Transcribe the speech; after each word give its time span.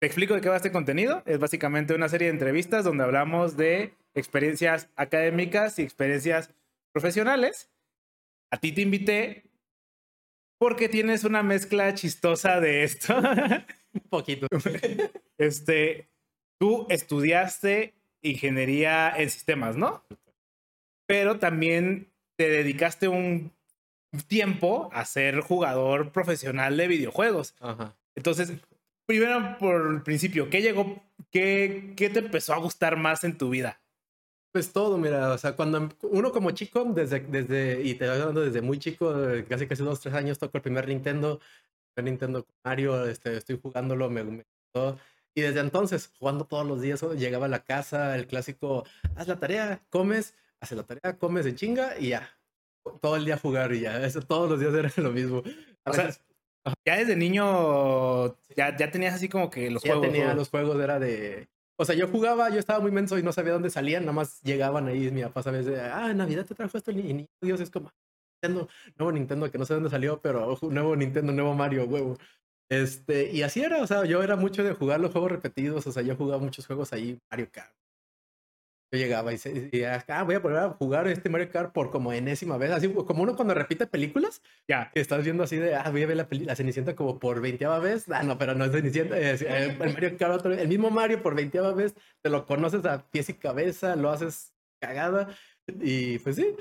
te 0.00 0.06
explico 0.06 0.34
de 0.34 0.40
qué 0.40 0.48
va 0.48 0.56
este 0.56 0.72
contenido. 0.72 1.22
Es 1.26 1.38
básicamente 1.38 1.94
una 1.94 2.08
serie 2.08 2.28
de 2.28 2.32
entrevistas 2.32 2.84
donde 2.84 3.04
hablamos 3.04 3.56
de 3.56 3.94
experiencias 4.14 4.88
académicas 4.96 5.78
y 5.78 5.82
experiencias 5.82 6.50
profesionales. 6.92 7.70
A 8.50 8.58
ti 8.58 8.72
te 8.72 8.82
invité 8.82 9.44
porque 10.58 10.88
tienes 10.88 11.24
una 11.24 11.42
mezcla 11.42 11.94
chistosa 11.94 12.60
de 12.60 12.84
esto. 12.84 13.16
Un 13.92 14.00
poquito. 14.08 14.46
Este, 15.36 16.08
tú 16.58 16.86
estudiaste 16.88 17.94
ingeniería 18.22 19.10
en 19.16 19.30
sistemas, 19.30 19.76
¿no? 19.76 20.04
Pero 21.06 21.38
también 21.38 22.12
te 22.36 22.48
dedicaste 22.48 23.08
un 23.08 23.52
tiempo 24.26 24.90
a 24.92 25.04
ser 25.04 25.40
jugador 25.40 26.12
profesional 26.12 26.76
de 26.76 26.88
videojuegos. 26.88 27.54
Ajá. 27.60 27.96
Entonces, 28.14 28.52
primero 29.08 29.56
por 29.58 29.94
el 29.94 30.02
principio, 30.02 30.50
¿qué 30.50 30.60
llegó, 30.60 31.02
qué, 31.30 31.94
qué 31.96 32.10
te 32.10 32.18
empezó 32.18 32.52
a 32.52 32.58
gustar 32.58 32.98
más 32.98 33.24
en 33.24 33.38
tu 33.38 33.48
vida? 33.48 33.80
Pues 34.52 34.72
todo, 34.72 34.98
mira, 34.98 35.32
o 35.32 35.38
sea, 35.38 35.56
cuando 35.56 35.88
uno 36.02 36.30
como 36.30 36.50
chico, 36.50 36.84
desde, 36.84 37.20
desde 37.20 37.80
y 37.80 37.94
te 37.94 38.04
estoy 38.04 38.20
hablando 38.20 38.42
desde 38.42 38.60
muy 38.60 38.78
chico, 38.78 39.28
eh, 39.30 39.46
casi 39.46 39.66
casi 39.66 39.82
dos, 39.82 40.00
tres 40.00 40.14
años, 40.14 40.38
toco 40.38 40.58
el 40.58 40.62
primer 40.62 40.86
Nintendo, 40.86 41.40
el 41.96 42.04
Nintendo 42.04 42.44
con 42.44 42.54
Mario, 42.64 43.06
este, 43.08 43.36
estoy 43.36 43.58
jugándolo, 43.60 44.10
me, 44.10 44.24
me 44.24 44.44
gustó. 44.74 44.98
Y 45.34 45.40
desde 45.40 45.60
entonces, 45.60 46.10
jugando 46.18 46.44
todos 46.44 46.66
los 46.66 46.82
días, 46.82 47.00
llegaba 47.16 47.46
a 47.46 47.48
la 47.48 47.64
casa, 47.64 48.14
el 48.16 48.26
clásico, 48.26 48.84
haz 49.16 49.26
la 49.26 49.38
tarea, 49.38 49.82
comes, 49.88 50.34
haces 50.60 50.76
la 50.76 50.84
tarea, 50.84 51.16
comes 51.16 51.46
en 51.46 51.56
chinga 51.56 51.98
y 51.98 52.08
ya. 52.08 52.28
Todo 53.00 53.16
el 53.16 53.24
día 53.24 53.38
jugar 53.38 53.72
y 53.72 53.80
ya. 53.80 54.04
Eso 54.04 54.20
todos 54.20 54.50
los 54.50 54.60
días 54.60 54.74
era 54.74 54.92
lo 54.96 55.12
mismo. 55.12 55.42
A 55.84 55.90
O 55.90 55.94
sea, 55.94 56.06
veces 56.06 56.22
Ya 56.84 56.96
desde 56.96 57.16
niño, 57.16 58.36
ya, 58.56 58.76
ya 58.76 58.90
tenías 58.90 59.14
así 59.14 59.28
como 59.28 59.50
que 59.50 59.70
los 59.70 59.82
ya 59.82 59.90
juegos. 59.94 60.06
tenía 60.06 60.28
¿no? 60.28 60.34
los 60.34 60.48
juegos, 60.48 60.80
era 60.80 60.98
de... 60.98 61.48
O 61.80 61.84
sea, 61.84 61.94
yo 61.94 62.08
jugaba, 62.08 62.50
yo 62.50 62.58
estaba 62.58 62.80
muy 62.80 62.90
menso 62.90 63.18
y 63.18 63.22
no 63.22 63.32
sabía 63.32 63.52
dónde 63.52 63.70
salían, 63.70 64.02
nada 64.02 64.12
más 64.12 64.42
llegaban 64.42 64.88
ahí, 64.88 65.10
mi 65.12 65.22
papá 65.22 65.44
sabía, 65.44 65.62
de, 65.62 65.80
ah, 65.80 66.12
Navidad 66.12 66.44
te 66.44 66.54
trajo 66.54 66.76
esto, 66.76 66.90
y 66.90 66.96
niño 66.96 67.26
Dios, 67.40 67.60
es 67.60 67.70
como, 67.70 67.92
Nintendo, 68.42 68.68
nuevo 68.96 69.12
Nintendo, 69.12 69.50
que 69.50 69.58
no 69.58 69.64
sé 69.64 69.74
dónde 69.74 69.90
salió, 69.90 70.20
pero 70.20 70.48
ojo, 70.48 70.70
nuevo 70.70 70.96
Nintendo, 70.96 71.32
nuevo 71.32 71.54
Mario, 71.54 71.84
huevo. 71.84 72.18
Este, 72.68 73.30
y 73.32 73.42
así 73.42 73.62
era, 73.62 73.80
o 73.82 73.86
sea, 73.86 74.04
yo 74.04 74.22
era 74.22 74.36
mucho 74.36 74.62
de 74.62 74.74
jugar 74.74 75.00
los 75.00 75.12
juegos 75.12 75.30
repetidos, 75.32 75.86
o 75.86 75.92
sea, 75.92 76.02
yo 76.02 76.16
jugaba 76.16 76.42
muchos 76.42 76.66
juegos 76.66 76.92
ahí, 76.92 77.18
Mario 77.30 77.48
Kart. 77.50 77.72
Yo 78.90 78.98
llegaba 78.98 79.34
y, 79.34 79.38
se, 79.38 79.50
y 79.50 79.60
decía, 79.60 80.02
ah, 80.08 80.22
voy 80.22 80.36
a 80.36 80.38
volver 80.38 80.58
a 80.60 80.70
jugar 80.70 81.06
este 81.08 81.28
Mario 81.28 81.50
Kart 81.50 81.72
por 81.74 81.90
como 81.90 82.12
enésima 82.12 82.56
vez, 82.56 82.70
así 82.70 82.88
como 82.88 83.22
uno 83.22 83.36
cuando 83.36 83.52
repite 83.52 83.86
películas, 83.86 84.40
Ya. 84.66 84.90
que 84.94 85.00
estás 85.00 85.22
viendo 85.24 85.42
así 85.42 85.56
de, 85.56 85.74
ah, 85.74 85.90
voy 85.90 86.02
a 86.04 86.06
ver 86.06 86.16
la, 86.16 86.26
la 86.30 86.56
Cenicienta 86.56 86.96
como 86.96 87.18
por 87.18 87.42
veinteava 87.42 87.80
vez. 87.80 88.06
Ah, 88.10 88.22
no, 88.22 88.38
pero 88.38 88.54
no 88.54 88.64
es 88.64 88.72
Cenicienta, 88.72 89.18
es, 89.18 89.42
eh, 89.42 89.76
el 89.78 89.92
Mario 89.92 90.16
Kart, 90.16 90.32
otro- 90.34 90.54
el 90.54 90.68
mismo 90.68 90.88
Mario 90.90 91.22
por 91.22 91.34
veinteava 91.34 91.72
vez, 91.74 91.94
te 92.22 92.30
lo 92.30 92.46
conoces 92.46 92.84
a 92.86 93.06
pies 93.10 93.28
y 93.28 93.34
cabeza, 93.34 93.94
lo 93.94 94.10
haces 94.10 94.54
cagada, 94.80 95.36
y 95.66 96.18
pues 96.20 96.36
sí. 96.36 96.54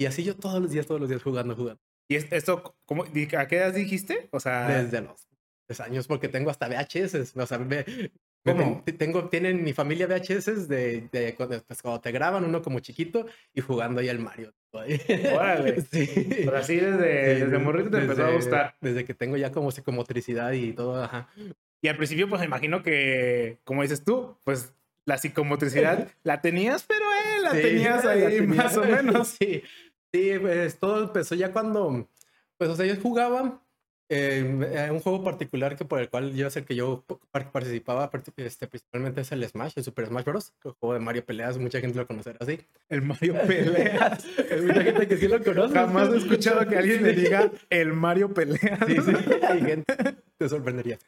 Y 0.00 0.06
así 0.06 0.24
yo 0.24 0.34
todos 0.36 0.60
los 0.60 0.70
días, 0.72 0.86
todos 0.86 1.00
los 1.00 1.08
días 1.10 1.22
jugando, 1.22 1.54
jugando. 1.54 1.80
¿Y 2.10 2.16
es- 2.16 2.26
esto, 2.32 2.76
cómo, 2.86 3.04
a 3.04 3.46
qué 3.46 3.56
edad 3.56 3.72
dijiste? 3.72 4.28
O 4.32 4.40
sea, 4.40 4.66
Desde 4.82 5.00
los 5.02 5.80
años, 5.80 6.08
porque 6.08 6.28
tengo 6.28 6.50
hasta 6.50 6.66
VHS, 6.68 7.34
o 7.38 7.46
sea, 7.46 7.58
me 7.58 7.84
¿Cómo? 8.44 8.82
ten- 8.84 8.96
tengo, 8.98 9.28
tienen 9.28 9.62
mi 9.64 9.72
familia 9.72 10.06
VHS 10.06 10.68
de, 10.68 11.08
de 11.12 11.34
cuando, 11.34 11.60
pues, 11.62 11.82
cuando 11.82 12.00
te 12.00 12.12
graban 12.12 12.44
uno 12.44 12.62
como 12.62 12.80
chiquito 12.80 13.26
y 13.52 13.60
jugando 13.60 14.00
ahí 14.00 14.08
al 14.08 14.18
Mario. 14.20 14.52
Órale. 15.34 15.80
Sí. 15.82 16.08
pero 16.44 16.56
así 16.58 16.76
desde, 16.76 17.34
Sí, 17.36 17.40
desde 17.42 17.58
morrito 17.58 17.90
te 17.90 17.98
empezó 17.98 18.22
a 18.22 18.26
desde- 18.26 18.36
gustar. 18.36 18.76
Desde 18.80 19.04
que 19.04 19.14
tengo 19.14 19.36
ya 19.36 19.50
como 19.52 19.70
psicomotricidad 19.70 20.52
y 20.52 20.72
todo, 20.72 21.02
ajá. 21.02 21.28
Y 21.80 21.88
al 21.88 21.96
principio, 21.96 22.28
pues 22.28 22.40
me 22.40 22.46
imagino 22.46 22.82
que, 22.82 23.58
como 23.64 23.82
dices 23.82 24.04
tú, 24.04 24.36
pues 24.44 24.74
la 25.04 25.16
psicomotricidad 25.18 26.08
la 26.22 26.40
tenías, 26.40 26.84
pero 26.84 27.04
eh, 27.04 27.40
la 27.42 27.50
Sí, 27.52 27.62
tenías 27.62 28.04
la 28.04 28.10
ahí 28.12 28.20
tenía. 28.38 28.62
más 28.62 28.76
o 28.76 28.84
menos. 28.84 29.28
Sí, 29.40 29.62
sí, 30.12 30.32
pues 30.40 30.78
todo 30.78 31.02
empezó 31.04 31.34
ya 31.34 31.52
cuando, 31.52 32.08
pues, 32.56 32.70
o 32.70 32.76
sea, 32.76 32.86
yo 32.86 32.96
jugaba 33.00 33.62
eh, 34.10 34.88
un 34.90 35.00
juego 35.00 35.22
particular 35.22 35.76
que 35.76 35.84
por 35.84 36.00
el 36.00 36.08
cual 36.08 36.34
yo 36.34 36.46
el 36.46 36.64
que 36.64 36.74
yo 36.74 37.04
par- 37.30 37.50
participaba, 37.52 38.10
part- 38.10 38.32
este, 38.36 38.66
principalmente 38.66 39.20
es 39.20 39.32
el 39.32 39.46
Smash, 39.46 39.72
el 39.76 39.84
Super 39.84 40.06
Smash 40.06 40.24
Bros. 40.24 40.52
El 40.64 40.72
juego 40.72 40.94
de 40.94 41.00
Mario 41.00 41.24
Peleas, 41.24 41.58
mucha 41.58 41.80
gente 41.80 41.98
lo 41.98 42.06
conocerá 42.06 42.38
así. 42.40 42.58
El 42.88 43.02
Mario 43.02 43.34
Pelea. 43.46 44.18
Hay 44.50 44.60
mucha 44.66 44.82
gente 44.82 45.06
que 45.08 45.16
sí 45.18 45.28
lo 45.28 45.42
conoce. 45.44 45.74
Jamás 45.74 46.08
he 46.12 46.16
escuchado 46.16 46.66
que 46.66 46.76
alguien 46.76 47.02
le 47.02 47.12
diga 47.12 47.50
el 47.70 47.92
Mario 47.92 48.32
Pelea. 48.32 48.78
Sí, 48.86 48.96
sí, 49.04 49.12
hay 49.46 49.60
gente, 49.62 49.94
te 50.38 50.48
sorprendería. 50.48 50.98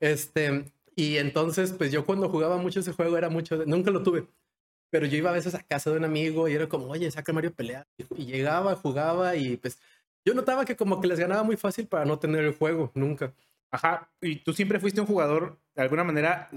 Este, 0.00 0.64
y 0.96 1.16
entonces, 1.16 1.72
pues 1.72 1.90
yo 1.92 2.04
cuando 2.04 2.28
jugaba 2.28 2.56
mucho 2.58 2.80
ese 2.80 2.92
juego 2.92 3.16
era 3.16 3.28
mucho, 3.28 3.58
de- 3.58 3.66
nunca 3.66 3.90
lo 3.90 4.02
tuve, 4.02 4.26
pero 4.90 5.06
yo 5.06 5.16
iba 5.16 5.30
a 5.30 5.32
veces 5.34 5.54
a 5.54 5.62
casa 5.62 5.90
de 5.90 5.96
un 5.96 6.04
amigo 6.04 6.46
y 6.48 6.52
era 6.54 6.68
como, 6.68 6.86
oye, 6.88 7.10
saca 7.10 7.32
Mario 7.32 7.52
Pelea. 7.52 7.86
Y, 7.96 8.22
y 8.22 8.26
llegaba, 8.26 8.76
jugaba 8.76 9.34
y 9.36 9.56
pues 9.56 9.78
yo 10.24 10.34
notaba 10.34 10.64
que 10.64 10.76
como 10.76 11.00
que 11.00 11.08
les 11.08 11.18
ganaba 11.18 11.42
muy 11.42 11.56
fácil 11.56 11.86
para 11.86 12.04
no 12.04 12.18
tener 12.18 12.44
el 12.44 12.54
juego, 12.54 12.90
nunca. 12.94 13.32
Ajá. 13.70 14.10
Y 14.20 14.36
tú 14.36 14.52
siempre 14.52 14.78
fuiste 14.80 15.00
un 15.00 15.06
jugador, 15.06 15.58
de 15.74 15.82
alguna 15.82 16.04
manera, 16.04 16.48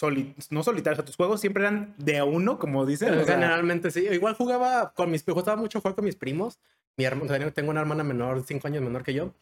soli- 0.00 0.34
no 0.50 0.62
solitario. 0.62 0.94
O 0.94 0.96
sea, 0.96 1.04
tus 1.04 1.16
juegos 1.16 1.40
siempre 1.40 1.62
eran 1.62 1.94
de 1.98 2.18
a 2.18 2.24
uno, 2.24 2.58
como 2.58 2.86
dicen. 2.86 3.18
o 3.18 3.24
sea, 3.24 3.34
Generalmente 3.34 3.90
sí. 3.90 4.06
Igual 4.10 4.34
jugaba 4.34 4.92
con 4.94 5.10
mis, 5.10 5.24
gustaba 5.26 5.56
mucho 5.60 5.80
jugar 5.80 5.94
con 5.94 6.04
mis 6.04 6.16
primos. 6.16 6.58
Mi 6.96 7.04
hermano, 7.04 7.52
tengo 7.52 7.70
una 7.70 7.80
hermana 7.80 8.04
menor, 8.04 8.42
cinco 8.46 8.68
años 8.68 8.82
menor 8.82 9.02
que 9.02 9.12
yo. 9.12 9.34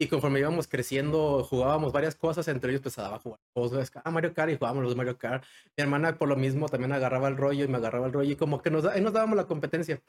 Y 0.00 0.06
conforme 0.06 0.38
íbamos 0.38 0.68
creciendo, 0.68 1.42
jugábamos 1.42 1.92
varias 1.92 2.14
cosas, 2.14 2.46
entre 2.46 2.70
ellos 2.70 2.80
empezaba 2.80 3.16
a 3.16 3.18
jugar 3.18 3.40
juegos 3.52 3.90
ah, 4.04 4.10
Mario 4.12 4.32
Kart 4.32 4.52
y 4.52 4.56
jugábamos 4.56 4.84
los 4.84 4.94
Mario 4.94 5.18
Kart. 5.18 5.42
Mi 5.76 5.82
hermana 5.82 6.16
por 6.16 6.28
lo 6.28 6.36
mismo 6.36 6.68
también 6.68 6.92
agarraba 6.92 7.26
el 7.26 7.36
rollo 7.36 7.64
y 7.64 7.68
me 7.68 7.78
agarraba 7.78 8.06
el 8.06 8.12
rollo 8.12 8.30
y 8.30 8.36
como 8.36 8.62
que 8.62 8.70
nos, 8.70 8.84
ahí 8.84 9.00
nos 9.00 9.12
dábamos 9.12 9.36
la 9.36 9.46
competencia. 9.46 10.00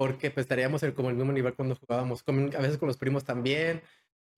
Porque 0.00 0.30
pues 0.30 0.44
estaríamos 0.44 0.82
en 0.82 0.92
como 0.92 1.10
el 1.10 1.16
mismo 1.16 1.30
nivel 1.30 1.52
cuando 1.52 1.76
jugábamos, 1.76 2.22
con- 2.22 2.56
a 2.56 2.58
veces 2.58 2.78
con 2.78 2.86
los 2.88 2.96
primos 2.96 3.22
también. 3.22 3.82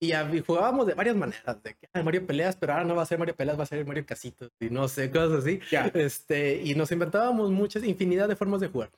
Y, 0.00 0.10
hab- 0.10 0.34
y 0.36 0.40
jugábamos 0.40 0.88
de 0.88 0.94
varias 0.94 1.14
maneras, 1.14 1.62
de 1.62 1.74
que 1.76 1.88
ah, 1.92 2.02
Mario 2.02 2.26
Peleas, 2.26 2.56
pero 2.56 2.72
ahora 2.72 2.84
no 2.84 2.96
va 2.96 3.02
a 3.02 3.06
ser 3.06 3.20
Mario 3.20 3.36
Peleas, 3.36 3.56
va 3.56 3.62
a 3.62 3.66
ser 3.66 3.86
Mario 3.86 4.04
Casitos 4.04 4.50
y 4.58 4.68
no 4.70 4.88
sé, 4.88 5.12
cosas 5.12 5.44
así. 5.44 5.60
Ya. 5.70 5.86
Este, 5.94 6.60
y 6.64 6.74
nos 6.74 6.90
inventábamos 6.90 7.52
muchas, 7.52 7.84
infinidad 7.84 8.26
de 8.28 8.34
formas 8.34 8.60
de 8.60 8.66
jugar. 8.66 8.90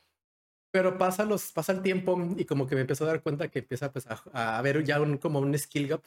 Pero 0.73 0.97
pasa, 0.97 1.27
los, 1.27 1.53
pasa 1.53 1.73
el 1.73 1.83
tiempo 1.83 2.19
y 2.39 2.47
como 2.47 2.67
que 2.67 2.75
me 2.75 2.81
empiezo 2.81 3.05
a 3.05 3.09
dar 3.09 3.23
cuenta 3.23 3.49
que 3.49 3.59
empieza 3.59 3.93
pues, 3.93 4.07
a, 4.07 4.23
a 4.33 4.57
haber 4.59 4.83
ya 4.85 4.99
un, 5.03 5.19
como 5.19 5.41
un 5.41 5.57
skill 5.59 5.89
gap. 5.89 6.03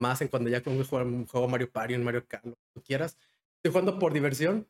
Más 0.00 0.20
en 0.20 0.26
cuando 0.28 0.50
ya 0.50 0.60
como 0.60 0.82
jugar 0.84 1.06
un 1.06 1.26
juego 1.26 1.46
Mario 1.48 1.70
Party, 1.70 1.94
un 1.94 2.02
Mario 2.04 2.26
Kart, 2.26 2.44
lo 2.44 2.52
que 2.56 2.66
tú 2.74 2.82
quieras. 2.82 3.16
Estoy 3.58 3.70
jugando 3.70 3.98
por 4.00 4.12
diversión, 4.12 4.66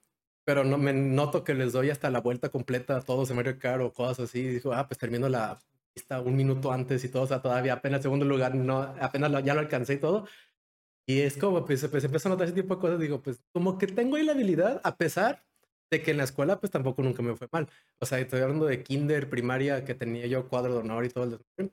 pero 0.47 0.63
no 0.65 0.79
me 0.79 0.93
noto 0.93 1.43
que 1.45 1.55
les 1.55 1.73
doy 1.73 1.91
hasta 1.91 2.09
la 2.09 2.21
vuelta 2.21 2.49
completa 2.51 2.97
a 2.97 3.01
todos 3.03 3.29
en 3.31 3.37
Mario 3.37 3.59
Kart 3.59 3.83
o 3.83 3.93
cosas 3.93 4.21
así. 4.31 4.39
Y 4.41 4.49
digo, 4.49 4.73
ah, 4.73 4.87
pues 4.87 4.97
termino 4.99 5.29
la 5.29 5.59
pista 5.93 6.21
un 6.21 6.37
minuto 6.37 6.71
antes 6.73 7.03
y 7.05 7.09
todo, 7.09 7.25
o 7.25 7.27
sea, 7.27 7.43
todavía 7.43 7.73
apenas 7.75 8.03
segundo 8.03 8.25
lugar, 8.25 8.55
no, 8.55 8.81
apenas 9.01 9.31
lo- 9.31 9.41
ya 9.41 9.55
lo 9.55 9.61
alcancé 9.61 9.95
y 9.95 9.99
todo. 9.99 10.27
Y 11.09 11.21
es 11.21 11.37
como, 11.37 11.65
pues, 11.65 11.87
pues 11.89 12.05
empiezo 12.05 12.29
a 12.29 12.33
notar 12.33 12.47
ese 12.47 12.55
tipo 12.55 12.75
de 12.77 12.81
cosas. 12.81 12.99
Digo, 13.01 13.21
pues, 13.23 13.41
como 13.53 13.79
que 13.79 13.87
tengo 13.87 14.17
ahí 14.17 14.25
la 14.25 14.33
habilidad, 14.33 14.81
a 14.85 14.97
pesar 14.97 15.45
de 15.91 16.03
que 16.03 16.11
en 16.13 16.17
la 16.17 16.25
escuela, 16.25 16.59
pues 16.61 16.71
tampoco 16.71 17.03
nunca 17.03 17.23
me 17.23 17.35
fue 17.37 17.49
mal. 17.53 17.69
O 18.01 18.07
sea, 18.07 18.19
estoy 18.19 18.41
hablando 18.41 18.67
de 18.67 18.83
kinder, 18.83 19.29
primaria, 19.31 19.85
que 19.85 19.95
tenía 19.95 20.27
yo 20.27 20.49
cuadro 20.49 20.75
de 20.75 20.79
honor 20.81 21.05
y 21.05 21.09
todo 21.11 21.25
el. 21.59 21.71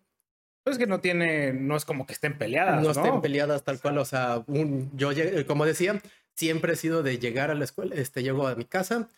Pues 0.63 0.77
que 0.77 0.87
no 0.87 0.99
tiene, 1.01 1.51
no 1.51 1.75
es 1.75 1.83
como 1.83 2.05
que 2.05 2.13
estén 2.13 2.37
peleadas. 2.37 2.75
no 2.77 2.83
No, 2.83 2.91
estén 2.91 3.21
peleadas 3.21 3.63
tal 3.63 3.81
cual. 3.81 3.97
O 3.97 4.05
sea, 4.05 4.43
un- 4.47 4.89
yo, 4.95 5.11
llegué- 5.11 5.45
como 5.45 5.65
decía, 5.65 5.99
siempre 6.35 6.73
he 6.73 6.75
sido 6.75 7.03
de 7.03 7.19
llegar 7.19 7.51
a 7.51 7.55
la 7.55 7.63
escuela, 7.65 7.95
este, 7.95 8.23
llego 8.23 8.47
a 8.47 8.55
mi 8.55 8.65
casa, 8.65 9.09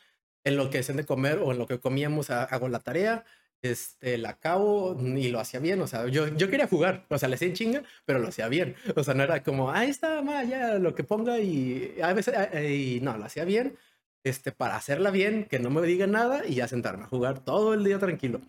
en 0.44 0.58
lo 0.58 0.70
que 0.70 0.80
es 0.80 0.88
de 0.96 1.06
comer 1.06 1.40
o 1.40 1.52
en 1.52 1.58
lo 1.58 1.68
que 1.68 1.80
comíamos 1.80 2.30
ha- 2.30 2.44
hago 2.44 2.70
la 2.70 2.80
tarea, 2.80 3.26
este, 3.62 4.18
la 4.20 4.30
acabo 4.32 4.96
y 5.02 5.30
lo 5.30 5.40
hacía 5.40 5.60
bien. 5.60 5.82
O 5.82 5.88
sea, 5.88 6.08
yo, 6.08 6.28
yo 6.28 6.50
quería 6.50 6.68
jugar, 6.68 7.06
o 7.10 7.18
sea, 7.18 7.30
le 7.30 7.36
hacía 7.36 7.52
chinga, 7.54 7.84
pero 8.06 8.20
lo 8.20 8.28
hacía 8.28 8.48
bien. 8.48 8.76
O 8.96 9.04
sea, 9.04 9.14
no 9.16 9.24
era 9.24 9.44
como, 9.44 9.72
ahí 9.72 9.90
está, 9.90 10.22
ya 10.44 10.76
lo 10.80 10.94
que 10.96 11.04
ponga 11.04 11.40
y 11.40 11.96
a 12.02 12.14
veces, 12.14 12.36
y 12.64 13.00
no, 13.02 13.18
lo 13.18 13.26
hacía 13.26 13.46
bien. 13.46 13.78
Este, 14.24 14.52
para 14.52 14.76
hacerla 14.76 15.12
bien, 15.12 15.46
que 15.46 15.60
no 15.60 15.70
me 15.70 15.82
diga 15.86 16.08
nada 16.08 16.44
y 16.48 16.56
ya 16.56 16.68
sentarme 16.68 17.04
a 17.04 17.08
jugar 17.08 17.44
todo 17.46 17.74
el 17.76 17.84
día 17.84 18.00
tranquilo. 18.00 18.42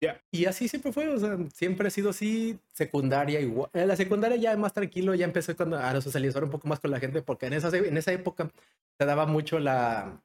Ya. 0.00 0.20
Y 0.30 0.44
así 0.44 0.68
siempre 0.68 0.92
fue, 0.92 1.08
o 1.08 1.18
sea, 1.18 1.36
siempre 1.52 1.88
he 1.88 1.90
sido 1.90 2.10
así, 2.10 2.58
secundaria 2.72 3.40
igual. 3.40 3.68
En 3.72 3.88
la 3.88 3.96
secundaria 3.96 4.36
ya 4.36 4.56
más 4.56 4.72
tranquilo, 4.72 5.14
ya 5.14 5.24
empecé 5.24 5.56
cuando 5.56 5.76
a 5.76 6.00
socializar 6.00 6.44
un 6.44 6.50
poco 6.50 6.68
más 6.68 6.78
con 6.80 6.90
la 6.90 7.00
gente, 7.00 7.20
porque 7.22 7.46
en 7.46 7.54
esa, 7.54 7.76
en 7.76 7.96
esa 7.96 8.12
época 8.12 8.48
se 8.98 9.06
daba 9.06 9.26
mucho 9.26 9.58
la, 9.58 10.20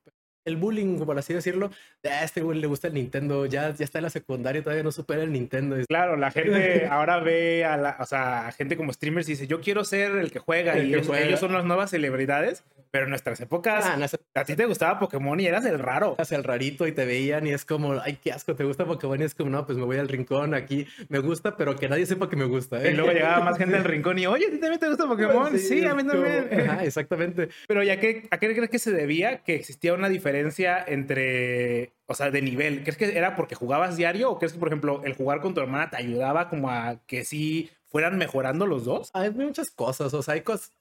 el 0.45 0.57
bullying, 0.57 0.99
por 0.99 1.17
así 1.17 1.33
decirlo, 1.33 1.71
de 2.03 2.09
"Ah, 2.11 2.19
a 2.19 2.23
este 2.23 2.41
güey 2.41 2.59
le 2.59 2.67
gusta 2.67 2.87
el 2.87 2.93
Nintendo, 2.93 3.45
ya, 3.47 3.73
ya 3.73 3.83
está 3.83 3.97
en 3.97 4.03
la 4.03 4.09
secundaria 4.11 4.59
y 4.59 4.63
todavía 4.63 4.83
no 4.83 4.91
supera 4.91 5.23
el 5.23 5.31
Nintendo. 5.31 5.75
Claro, 5.87 6.17
la 6.17 6.29
gente 6.29 6.85
ahora 6.91 7.19
ve 7.19 7.65
a 7.65 7.75
la, 7.77 7.97
o 7.99 8.05
sea, 8.05 8.47
a 8.47 8.51
gente 8.51 8.77
como 8.77 8.93
streamers 8.93 9.27
y 9.29 9.31
dice, 9.31 9.47
yo 9.47 9.59
quiero 9.61 9.83
ser 9.83 10.11
el 10.17 10.31
que 10.31 10.39
juega 10.39 10.73
El 10.73 10.85
y 10.85 10.89
que 10.91 10.95
ellos, 10.97 11.07
juega. 11.07 11.25
ellos 11.25 11.39
son 11.39 11.53
las 11.53 11.65
nuevas 11.65 11.89
celebridades. 11.89 12.63
Pero 12.93 13.05
en 13.05 13.09
nuestras 13.09 13.41
épocas, 13.41 13.83
Ah, 13.87 13.97
no, 13.97 14.05
a 14.35 14.45
ti 14.45 14.55
te 14.55 14.67
gustaba 14.67 14.99
Pokémon 14.99 15.39
y 15.39 15.47
eras 15.47 15.65
el 15.65 15.79
raro. 15.79 16.13
hacia 16.19 16.37
el 16.37 16.43
rarito 16.43 16.85
y 16.85 16.91
te 16.91 17.05
veían 17.05 17.47
y 17.47 17.49
es 17.49 17.65
como, 17.65 17.93
ay, 17.99 18.19
qué 18.23 18.31
asco, 18.31 18.53
¿te 18.55 18.63
gusta 18.65 18.85
Pokémon? 18.85 19.19
Y 19.19 19.23
es 19.23 19.33
como, 19.33 19.49
no, 19.49 19.65
pues 19.65 19.79
me 19.79 19.83
voy 19.83 19.97
al 19.97 20.07
rincón 20.07 20.53
aquí, 20.53 20.85
me 21.09 21.17
gusta, 21.17 21.57
pero 21.57 21.75
que 21.75 21.89
nadie 21.89 22.05
sepa 22.05 22.29
que 22.29 22.35
me 22.35 22.45
gusta. 22.45 22.83
¿eh? 22.83 22.91
Y 22.91 22.93
luego 22.93 23.11
llegaba 23.11 23.43
más 23.43 23.57
gente 23.57 23.77
al 23.77 23.83
rincón 23.83 24.19
y, 24.19 24.27
oye, 24.27 24.45
¿a 24.45 24.51
ti 24.51 24.59
también 24.59 24.79
te 24.79 24.87
gusta 24.89 25.07
Pokémon? 25.07 25.57
Sí, 25.57 25.83
a 25.83 25.95
mí 25.95 26.03
como- 26.03 26.21
también. 26.21 26.49
Ajá, 26.69 26.83
exactamente. 26.83 27.49
Pero 27.67 27.81
¿ya 27.81 27.99
qué, 27.99 28.27
a 28.29 28.37
qué 28.37 28.53
crees 28.53 28.69
que 28.69 28.77
se 28.77 28.91
debía 28.91 29.39
que 29.39 29.55
existía 29.55 29.95
una 29.95 30.07
diferencia 30.07 30.77
entre, 30.87 31.93
o 32.05 32.13
sea, 32.13 32.29
de 32.29 32.43
nivel? 32.43 32.83
¿Crees 32.83 32.97
que 32.97 33.17
era 33.17 33.35
porque 33.35 33.55
jugabas 33.55 33.97
diario 33.97 34.29
o 34.29 34.37
crees 34.37 34.53
que, 34.53 34.59
por 34.59 34.67
ejemplo, 34.67 35.01
el 35.03 35.15
jugar 35.15 35.41
con 35.41 35.55
tu 35.55 35.61
hermana 35.61 35.89
te 35.89 35.97
ayudaba 35.97 36.47
como 36.47 36.69
a 36.69 36.99
que 37.07 37.25
sí 37.25 37.71
fueran 37.85 38.19
mejorando 38.19 38.67
los 38.67 38.85
dos? 38.85 39.09
Hay 39.13 39.31
muchas 39.31 39.71
cosas, 39.71 40.13
o 40.13 40.21
sea, 40.21 40.35
hay 40.35 40.41
cosas. 40.41 40.71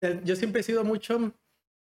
eh, 0.00 0.20
Yo 0.24 0.34
siempre 0.34 0.62
he 0.62 0.64
sido 0.64 0.82
mucho 0.82 1.32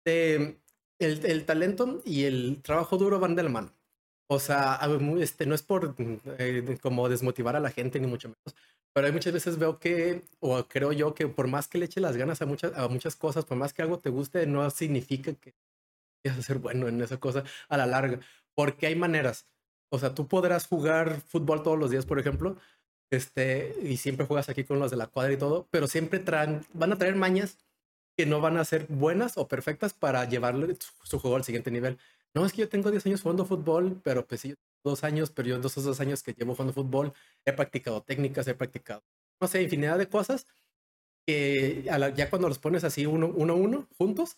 de. 0.07 0.59
El, 0.99 1.45
talento 1.45 2.01
y 2.07 2.25
el 2.25 2.63
trabajo 2.63 2.97
duro 2.97 3.21
van 3.21 3.35
de 3.35 3.43
la 3.43 3.51
mano. 3.51 3.73
O 4.29 4.41
sea, 4.41 4.81
este, 5.21 5.45
no 5.45 5.55
es 5.55 5.63
por 5.63 5.95
eh, 6.39 6.63
de- 6.63 6.79
como 6.79 7.09
desmotivar 7.11 7.55
a 7.55 7.61
la 7.61 7.71
gente, 7.71 8.01
ni 8.01 8.07
mucho 8.07 8.29
menos. 8.29 8.57
Pero 8.95 9.07
hay 9.07 9.13
muchas 9.13 9.35
veces 9.35 9.59
veo 9.59 9.79
que, 9.79 10.23
o 10.41 10.65
creo 10.65 10.93
yo, 10.93 11.15
que 11.15 11.29
por 11.29 11.49
más 11.49 11.69
que 11.69 11.77
le 11.77 11.85
eche 11.85 12.01
las 12.01 12.17
ganas 12.17 12.41
a 12.41 12.47
muchas, 12.47 12.75
a 12.77 12.89
muchas 12.89 13.15
cosas, 13.15 13.45
por 13.45 13.59
más 13.59 13.75
que 13.75 13.83
algo 13.83 13.99
te 13.99 14.09
guste, 14.09 14.47
no 14.47 14.71
significa 14.71 15.35
que 15.35 15.55
vas 16.25 16.39
a 16.39 16.43
ser 16.43 16.59
bueno 16.59 16.89
en 16.89 17.01
esa 17.03 17.19
cosa 17.19 17.45
a 17.69 17.77
la 17.77 17.87
larga. 17.87 18.21
Porque 18.55 18.87
hay 18.87 18.97
maneras. 18.97 19.47
O 19.91 19.99
sea, 19.99 20.15
tú 20.15 20.29
podrás 20.29 20.67
jugar 20.67 21.21
fútbol 21.21 21.63
todos 21.63 21.79
los 21.79 21.91
días, 21.91 22.07
por 22.07 22.19
ejemplo, 22.19 22.57
este, 23.11 23.77
y 23.83 23.99
siempre 23.99 24.27
juegas 24.27 24.49
aquí 24.49 24.65
con 24.65 24.79
los 24.79 24.91
de 24.91 24.97
la 24.97 25.07
cuadra 25.09 25.33
y 25.33 25.37
todo, 25.37 25.69
pero 25.71 25.87
siempre 25.89 26.23
van 26.73 26.93
a 26.93 26.99
traer 26.99 27.17
mañas 27.17 27.59
que 28.17 28.27
no 28.27 28.41
van 28.41 28.57
a 28.57 28.65
ser 28.65 28.87
buenas 28.89 29.37
o 29.39 29.49
perfectas 29.49 29.95
para 29.95 30.25
llevarle 30.29 30.75
su, 30.77 30.93
su 31.05 31.19
juego 31.19 31.37
al 31.37 31.45
siguiente 31.45 31.71
nivel. 31.71 31.99
No, 32.35 32.45
es 32.47 32.53
que 32.53 32.63
yo 32.63 32.69
tengo 32.69 32.91
10 32.91 33.05
años 33.07 33.23
jugando 33.23 33.45
fútbol, 33.47 34.01
pero 34.03 34.27
pues 34.27 34.41
sí, 34.43 34.55
dos 34.85 35.05
años, 35.05 35.31
pero 35.31 35.49
yo 35.49 35.57
en 35.57 35.65
esos 35.65 35.85
dos 35.85 36.01
años 36.01 36.23
que 36.23 36.33
llevo 36.35 36.55
jugando 36.55 36.73
fútbol 36.73 37.13
he 37.45 37.53
practicado 37.53 38.03
técnicas, 38.03 38.47
he 38.49 38.55
practicado, 38.55 39.03
no 39.41 39.49
sé, 39.49 39.63
infinidad 39.63 39.99
de 39.99 40.09
cosas 40.09 40.47
que 41.27 41.87
a 41.91 41.99
la- 41.99 42.11
ya 42.15 42.31
cuando 42.31 42.49
los 42.49 42.59
pones 42.59 42.85
así 42.85 43.07
uno, 43.07 43.29
uno 43.29 43.55
a 43.55 43.57
uno, 43.57 43.89
juntos, 43.99 44.37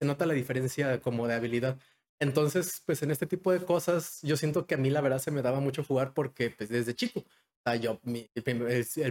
se 0.00 0.06
nota 0.06 0.26
la 0.26 0.34
diferencia 0.34 1.00
como 1.00 1.26
de 1.28 1.34
habilidad. 1.34 1.78
Entonces, 2.20 2.82
pues 2.86 3.02
en 3.02 3.10
este 3.10 3.26
tipo 3.26 3.52
de 3.52 3.64
cosas, 3.64 4.20
yo 4.22 4.36
siento 4.36 4.66
que 4.66 4.74
a 4.74 4.78
mí 4.78 4.90
la 4.90 5.00
verdad 5.00 5.18
se 5.18 5.30
me 5.30 5.42
daba 5.42 5.60
mucho 5.60 5.84
jugar 5.84 6.12
porque 6.14 6.50
pues 6.50 6.68
desde 6.70 6.94
chico, 6.94 7.20
o 7.20 7.24
sea, 7.64 7.76
yo, 7.76 7.98
mi, 8.04 8.30
el, 8.34 8.42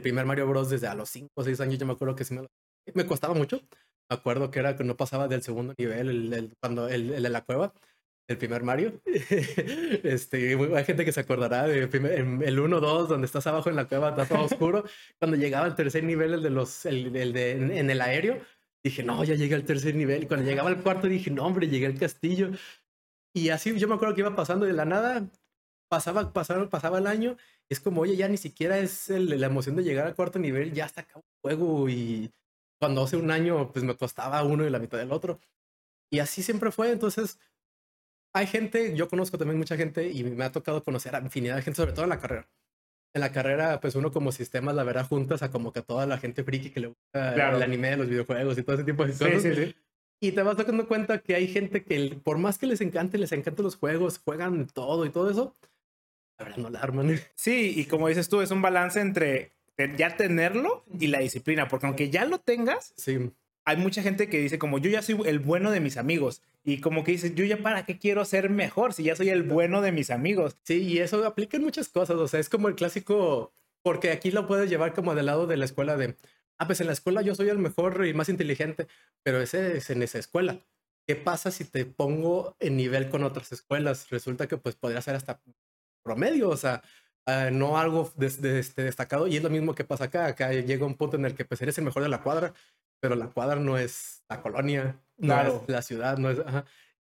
primer, 0.02 0.26
Mario 0.26 0.48
Bros. 0.48 0.70
desde 0.70 0.88
a 0.88 0.96
los 0.96 1.10
5 1.10 1.32
o 1.36 1.44
6 1.44 1.60
años, 1.62 1.80
yo 1.80 1.86
me 1.86 1.94
acuerdo 1.94 2.16
que 2.16 2.24
sí 2.26 2.34
me, 2.34 2.44
lo- 2.44 2.50
me 2.96 3.06
costaba 3.06 3.34
mucho. 3.34 3.62
Me 4.10 4.16
acuerdo 4.16 4.50
que 4.52 4.60
era 4.60 4.76
que 4.76 4.84
no 4.84 4.98
pasaba 4.98 5.28
del 5.28 5.44
segundo 5.44 5.74
nivel, 5.78 6.34
el, 6.34 6.54
cuando 6.60 6.88
el, 6.88 7.14
el 7.14 7.24
de 7.24 7.30
la 7.30 7.44
cueva, 7.44 7.74
el 8.28 8.38
primer 8.38 8.64
Mario. 8.64 9.02
este, 9.06 10.56
hay 10.76 10.84
gente 10.86 11.06
que 11.06 11.12
se 11.12 11.20
acordará 11.20 11.68
en 11.72 12.42
el 12.44 12.60
1, 12.60 12.80
2, 12.80 13.10
donde 13.10 13.26
estás 13.26 13.48
abajo 13.48 13.70
en 13.70 13.76
la 13.76 13.88
cueva, 13.88 14.10
está 14.10 14.26
todo 14.26 14.46
oscuro. 14.46 14.84
cuando 15.20 15.38
llegaba 15.38 15.66
al 15.66 15.76
tercer 15.76 16.04
nivel, 16.04 16.34
el 16.36 16.44
de 16.44 16.50
los, 16.50 16.86
el, 16.86 17.12
de, 17.12 17.52
en, 17.52 17.90
el 17.90 18.02
aéreo, 18.02 18.40
dije, 18.84 19.04
no, 19.04 19.24
ya 19.24 19.36
llegué 19.36 19.56
al 19.56 19.66
tercer 19.66 19.96
nivel. 19.96 20.28
Cuando 20.28 20.46
llegaba 20.46 20.70
al 20.70 20.82
cuarto, 20.82 21.08
dije, 21.08 21.32
no, 21.32 21.46
hombre, 21.46 21.68
llegué 21.68 21.88
al 21.88 21.98
castillo. 21.98 22.52
Y 23.34 23.50
así 23.50 23.78
yo 23.78 23.88
me 23.88 23.96
acuerdo 23.96 24.16
que 24.16 24.22
iba 24.22 24.36
pasando 24.36 24.66
de 24.66 24.74
la 24.74 24.86
nada, 24.86 25.28
pasaba, 25.90 26.32
pasaba, 26.34 26.70
pasaba 26.70 27.00
el 27.00 27.08
año, 27.08 27.36
es 27.70 27.80
como, 27.80 28.02
oye, 28.02 28.16
ya 28.16 28.28
ni 28.28 28.38
siquiera 28.38 28.78
es 28.80 29.10
el- 29.10 29.40
la 29.40 29.48
emoción 29.48 29.76
de 29.76 29.84
llegar 29.84 30.08
al 30.08 30.16
cuarto 30.16 30.40
nivel, 30.40 30.74
ya 30.74 30.86
está 30.86 31.02
acá 31.02 31.20
el 31.20 31.24
juego 31.42 31.90
y 31.90 32.32
cuando 32.80 33.04
hace 33.04 33.18
un 33.18 33.30
año 33.32 33.72
pues 33.72 33.84
me 33.86 33.96
costaba 33.96 34.44
uno 34.44 34.66
y 34.66 34.70
la 34.70 34.80
mitad 34.80 34.98
del 34.98 35.12
otro. 35.12 35.40
Y 36.12 36.20
así 36.20 36.42
siempre 36.42 36.72
fue, 36.72 36.92
entonces 36.92 37.40
hay 38.34 38.48
gente, 38.48 38.96
yo 38.96 39.08
conozco 39.10 39.38
también 39.38 39.58
mucha 39.58 39.76
gente 39.78 40.10
y 40.10 40.24
me 40.24 40.44
ha 40.46 40.52
tocado 40.52 40.84
conocer 40.84 41.16
a 41.16 41.20
infinidad 41.20 41.56
de 41.56 41.62
gente, 41.62 41.78
sobre 41.78 41.94
todo 41.94 42.04
en 42.04 42.10
la 42.10 42.20
carrera. 42.20 42.50
En 43.14 43.22
la 43.22 43.32
carrera, 43.32 43.80
pues 43.82 43.96
uno 43.96 44.12
como 44.12 44.32
sistemas 44.32 44.76
la 44.76 44.84
verá 44.84 45.04
juntas 45.04 45.42
a 45.42 45.50
como 45.52 45.74
que 45.74 45.80
a 45.80 45.84
toda 45.84 46.06
la 46.06 46.18
gente 46.20 46.44
friki 46.44 46.70
que 46.70 46.80
le 46.80 46.88
gusta 46.88 47.34
Claro. 47.34 47.58
el 47.58 47.64
anime, 47.64 47.98
los 47.98 48.08
videojuegos 48.08 48.58
y 48.58 48.64
todo 48.64 48.76
ese 48.76 48.84
tipo 48.86 49.06
de 49.06 49.14
Sí, 49.14 49.26
cosas. 49.26 49.42
sí, 49.42 49.56
sí. 49.56 49.76
Y 50.22 50.32
te 50.34 50.44
vas 50.44 50.58
dando 50.58 50.88
cuenta 50.88 51.20
que 51.20 51.34
hay 51.34 51.48
gente 51.48 51.84
que, 51.84 52.20
por 52.24 52.38
más 52.38 52.58
que 52.58 52.68
les 52.68 52.82
encante, 52.82 53.18
les 53.18 53.32
encantan 53.32 53.64
los 53.64 53.78
juegos, 53.78 54.20
juegan 54.20 54.68
todo 54.68 55.06
y 55.06 55.10
todo 55.10 55.32
eso, 55.32 55.56
la 56.38 56.46
verdad 56.46 56.58
no 56.60 56.70
la 56.70 56.80
arman. 56.82 57.20
Sí, 57.36 57.74
y 57.76 57.86
como 57.86 58.08
dices 58.10 58.30
tú, 58.30 58.42
es 58.42 58.52
un 58.52 58.62
balance 58.62 59.00
entre 59.00 59.54
ya 59.88 60.18
tenerlo 60.18 60.84
y 61.00 61.08
la 61.08 61.20
disciplina, 61.20 61.68
porque 61.68 61.88
aunque 61.88 62.10
ya 62.10 62.26
lo 62.26 62.40
tengas, 62.40 62.94
Sí, 62.98 63.32
hay 63.66 63.78
mucha 63.78 64.02
gente 64.02 64.30
que 64.30 64.40
dice 64.40 64.58
como 64.60 64.80
yo 64.80 64.90
ya 64.90 65.02
soy 65.02 65.22
el 65.26 65.40
bueno 65.40 65.72
de 65.72 65.80
mis 65.80 65.98
amigos 65.98 66.42
y 66.64 66.82
como 66.82 67.04
que 67.04 67.12
dice 67.12 67.34
yo 67.36 67.46
ya 67.46 67.58
para 67.58 67.86
qué 67.86 68.00
quiero 68.00 68.26
ser 68.26 68.50
mejor 68.50 68.94
si 68.94 69.04
ya 69.04 69.16
soy 69.16 69.30
el 69.30 69.44
bueno 69.44 69.82
de 69.82 69.92
mis 69.92 70.10
amigos. 70.10 70.58
sí, 70.64 70.82
y 70.82 71.00
eso 71.00 71.26
aplica 71.26 71.58
en 71.58 71.64
muchas 71.64 71.90
cosas. 71.90 72.18
O 72.18 72.28
sea, 72.28 72.40
es 72.40 72.50
como 72.50 72.68
el 72.68 72.76
clásico, 72.76 73.54
porque 73.84 74.12
aquí 74.12 74.32
lo 74.32 74.48
puedes 74.48 74.70
llevar 74.70 74.94
como 74.94 75.16
del 75.16 75.28
lado 75.28 75.48
de 75.48 75.58
la 75.58 75.66
escuela 75.66 75.98
de, 75.98 76.16
ah, 76.58 76.68
pues 76.68 76.82
en 76.82 76.88
la 76.88 76.94
escuela 76.94 77.22
yo 77.22 77.36
soy 77.36 77.50
el 77.50 77.60
mejor 77.60 78.06
y 78.06 78.14
más 78.14 78.30
inteligente, 78.30 78.88
pero 79.24 79.42
ese 79.42 79.78
es 79.78 79.90
en 79.90 80.04
esa 80.04 80.20
escuela. 80.20 80.60
¿Qué 81.08 81.16
pasa 81.16 81.50
si 81.50 81.66
te 81.66 81.86
pongo 81.86 82.56
en 82.60 82.76
nivel 82.78 83.10
con 83.10 83.24
otras 83.24 83.52
escuelas? 83.52 84.10
Resulta 84.10 84.48
que 84.48 84.58
pues 84.58 84.76
podría 84.76 85.02
ser 85.02 85.16
hasta 85.16 85.42
promedio, 86.04 86.50
o 86.50 86.58
sea, 86.58 86.84
ah, 87.26 87.50
no 87.52 87.78
algo 87.78 88.12
des- 88.16 88.42
de- 88.42 88.60
este, 88.60 88.84
destacado. 88.84 89.28
Y 89.28 89.38
es 89.38 89.44
lo 89.44 89.50
mismo 89.50 89.76
que 89.76 89.84
pasa 89.84 90.06
acá. 90.06 90.26
Acá 90.28 90.52
llega 90.54 90.86
un 90.86 90.96
punto 90.96 91.18
en 91.18 91.26
el 91.26 91.36
que 91.36 91.46
pues 91.46 91.62
eres 91.62 91.78
el 91.78 91.84
mejor 91.86 92.04
de 92.04 92.10
la 92.10 92.22
cuadra, 92.22 92.54
pero 93.02 93.16
la 93.16 93.28
cuadra 93.28 93.56
no 93.58 93.78
es 93.78 94.24
la 94.30 94.42
colonia, 94.42 95.00
no 95.18 95.28
Claro. 95.28 95.64
es 95.68 95.74
la 95.74 95.82
ciudad, 95.82 96.18
no 96.18 96.30
es... 96.30 96.40
ajá. 96.40 96.66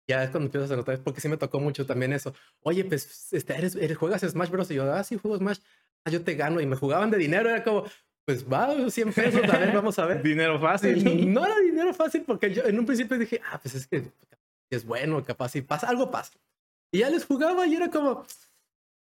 Ya 0.07 0.23
es 0.23 0.31
cuando 0.31 0.47
empiezas 0.47 0.71
a 0.71 0.75
notar, 0.75 0.99
porque 0.99 1.21
sí 1.21 1.29
me 1.29 1.37
tocó 1.37 1.59
mucho 1.59 1.85
también 1.85 2.11
eso. 2.11 2.33
Oye, 2.63 2.83
pues, 2.83 3.31
este, 3.31 3.55
eres, 3.55 3.75
eres- 3.75 3.97
juegas 3.97 4.21
Smash 4.21 4.49
Bros. 4.49 4.69
Y 4.71 4.75
yo, 4.75 4.91
ah, 4.91 5.03
sí, 5.03 5.17
juego 5.17 5.37
Smash. 5.37 5.59
Ah, 6.05 6.09
yo 6.09 6.21
te 6.23 6.33
gano. 6.35 6.59
Y 6.59 6.65
me 6.65 6.75
jugaban 6.75 7.11
de 7.11 7.17
dinero. 7.17 7.49
Era 7.49 7.63
como, 7.63 7.85
pues 8.25 8.43
va, 8.51 8.89
100 8.89 9.13
pesos, 9.13 9.41
a 9.47 9.57
ver, 9.57 9.71
vamos 9.73 9.97
a 9.99 10.05
ver. 10.05 10.21
Dinero 10.21 10.59
fácil. 10.59 11.01
No 11.33 11.45
era 11.45 11.55
dinero 11.63 11.93
fácil 11.93 12.23
porque 12.25 12.53
yo 12.53 12.63
en 12.63 12.77
un 12.79 12.85
principio 12.85 13.17
dije, 13.17 13.39
ah, 13.51 13.59
pues 13.61 13.75
es 13.75 13.87
que 13.87 14.11
es 14.71 14.85
bueno, 14.85 15.23
capaz 15.23 15.49
si 15.49 15.61
pasa, 15.61 15.87
algo 15.87 16.09
pasa. 16.11 16.33
Y 16.91 16.99
ya 16.99 17.09
les 17.09 17.23
jugaba 17.25 17.65
y 17.67 17.75
era 17.75 17.89
como, 17.89 18.25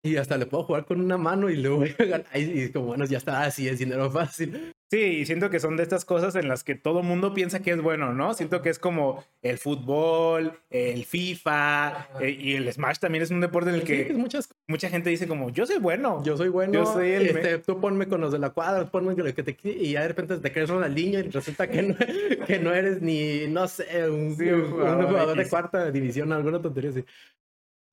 y 0.05 0.17
hasta 0.17 0.37
le 0.37 0.45
puedo 0.45 0.63
jugar 0.65 0.85
con 0.85 0.99
una 0.99 1.17
mano 1.17 1.49
y 1.49 1.55
luego 1.55 1.77
voy 1.77 1.95
a 1.97 2.03
ganar. 2.03 2.25
Y 2.37 2.69
como, 2.71 2.87
bueno, 2.87 3.05
ya 3.05 3.17
está, 3.17 3.43
así 3.43 3.67
es 3.69 3.79
dinero 3.79 4.11
fácil. 4.11 4.73
Sí, 4.91 4.99
y 4.99 5.25
siento 5.25 5.49
que 5.49 5.59
son 5.61 5.75
de 5.77 5.81
estas 5.83 6.03
cosas 6.05 6.35
en 6.35 6.47
las 6.49 6.63
que 6.63 6.75
todo 6.75 7.01
mundo 7.01 7.33
piensa 7.33 7.61
que 7.61 7.71
es 7.71 7.81
bueno, 7.81 8.13
¿no? 8.13 8.33
Siento 8.33 8.61
que 8.61 8.69
es 8.69 8.77
como 8.77 9.23
el 9.41 9.57
fútbol, 9.57 10.59
el 10.69 11.05
FIFA 11.05 12.09
eh, 12.19 12.29
y 12.29 12.53
el 12.55 12.71
Smash 12.71 12.99
también 12.99 13.23
es 13.23 13.31
un 13.31 13.39
deporte 13.41 13.69
en 13.69 13.75
el 13.77 13.81
Sí, 13.81 13.87
que 13.87 14.13
muchas 14.13 14.47
cosas. 14.47 14.61
mucha 14.67 14.89
gente 14.89 15.09
dice 15.09 15.25
como 15.27 15.49
yo 15.51 15.65
soy 15.65 15.79
bueno. 15.79 16.21
Yo 16.23 16.35
soy 16.37 16.49
bueno. 16.49 16.73
Yo 16.73 16.85
soy 16.85 17.09
el 17.11 17.33
me- 17.33 17.39
este, 17.39 17.57
Tú 17.59 17.79
ponme 17.79 18.07
con 18.07 18.19
los 18.21 18.31
de 18.33 18.39
la 18.39 18.49
cuadra, 18.51 18.85
ponme 18.91 19.15
con 19.15 19.25
el 19.25 19.33
que 19.33 19.41
te 19.41 19.57
y 19.63 19.93
ya 19.93 20.01
de 20.01 20.09
repente 20.09 20.37
te 20.37 20.51
crees 20.51 20.69
Ronaldinho 20.69 21.19
y 21.19 21.23
resulta 21.23 21.67
que 21.69 21.81
no, 21.81 21.95
que 22.45 22.59
no 22.59 22.73
eres 22.73 23.01
ni, 23.01 23.47
no 23.47 23.67
sé, 23.69 23.85
un, 24.11 24.35
Sí, 24.35 24.43
un 24.49 24.61
un 24.61 24.71
jugador 24.73 25.07
jugador, 25.07 25.37
de 25.37 25.47
cuarta 25.49 25.89
división, 25.91 26.31
alguna 26.33 26.61
tontería 26.61 26.91
así. 26.91 27.03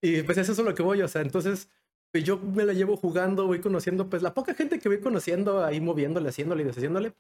Y 0.03 0.23
pues 0.23 0.37
eso 0.39 0.53
es 0.53 0.59
lo 0.59 0.75
que 0.75 0.83
voy, 0.83 1.01
o 1.03 1.09
sea, 1.09 1.23
entonces 1.23 1.71
pues 2.13 2.25
yo 2.25 2.39
me 2.39 2.65
la 2.65 2.73
llevo 2.73 2.97
jugando, 2.97 3.47
voy 3.47 3.61
conociendo, 3.61 4.09
pues 4.09 4.23
la 4.23 4.35
poca 4.35 4.55
gente 4.55 4.79
que 4.79 4.89
voy 4.89 5.01
conociendo 5.01 5.65
ahí 5.65 5.81
moviéndole, 5.81 6.29
haciéndole 6.29 6.63
y 6.63 6.67
deshaciéndole. 6.67 7.15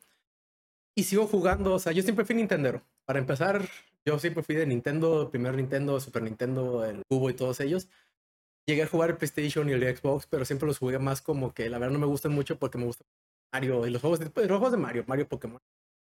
Y 0.96 1.04
sigo 1.04 1.26
jugando, 1.26 1.74
o 1.74 1.78
sea, 1.78 1.92
yo 1.92 2.02
siempre 2.02 2.24
fui 2.24 2.34
Nintendero. 2.34 2.82
Para 3.04 3.18
empezar, 3.20 3.68
yo 4.04 4.18
siempre 4.18 4.42
fui 4.42 4.54
de 4.56 4.66
Nintendo, 4.66 5.30
primer 5.30 5.54
Nintendo, 5.54 6.00
Super 6.00 6.22
Nintendo, 6.22 6.84
el 6.84 7.02
Cubo 7.08 7.30
y 7.30 7.34
todos 7.34 7.60
ellos. 7.60 7.88
Llegué 8.66 8.82
a 8.82 8.86
jugar 8.86 9.10
el 9.10 9.16
PlayStation 9.16 9.68
y 9.68 9.72
el 9.72 9.96
Xbox, 9.96 10.26
pero 10.26 10.44
siempre 10.44 10.66
los 10.66 10.78
jugué 10.78 10.98
más 10.98 11.22
como 11.22 11.54
que 11.54 11.70
la 11.70 11.78
verdad 11.78 11.92
no 11.92 12.00
me 12.00 12.06
gustan 12.06 12.32
mucho 12.32 12.58
porque 12.58 12.78
me 12.78 12.84
gusta 12.84 13.04
Mario 13.52 13.86
y 13.86 13.90
los 13.90 14.00
juegos 14.00 14.20
de, 14.20 14.30
pues, 14.30 14.48
los 14.48 14.58
juegos 14.58 14.72
de 14.72 14.78
Mario, 14.78 15.04
Mario 15.06 15.28
Pokémon. 15.28 15.60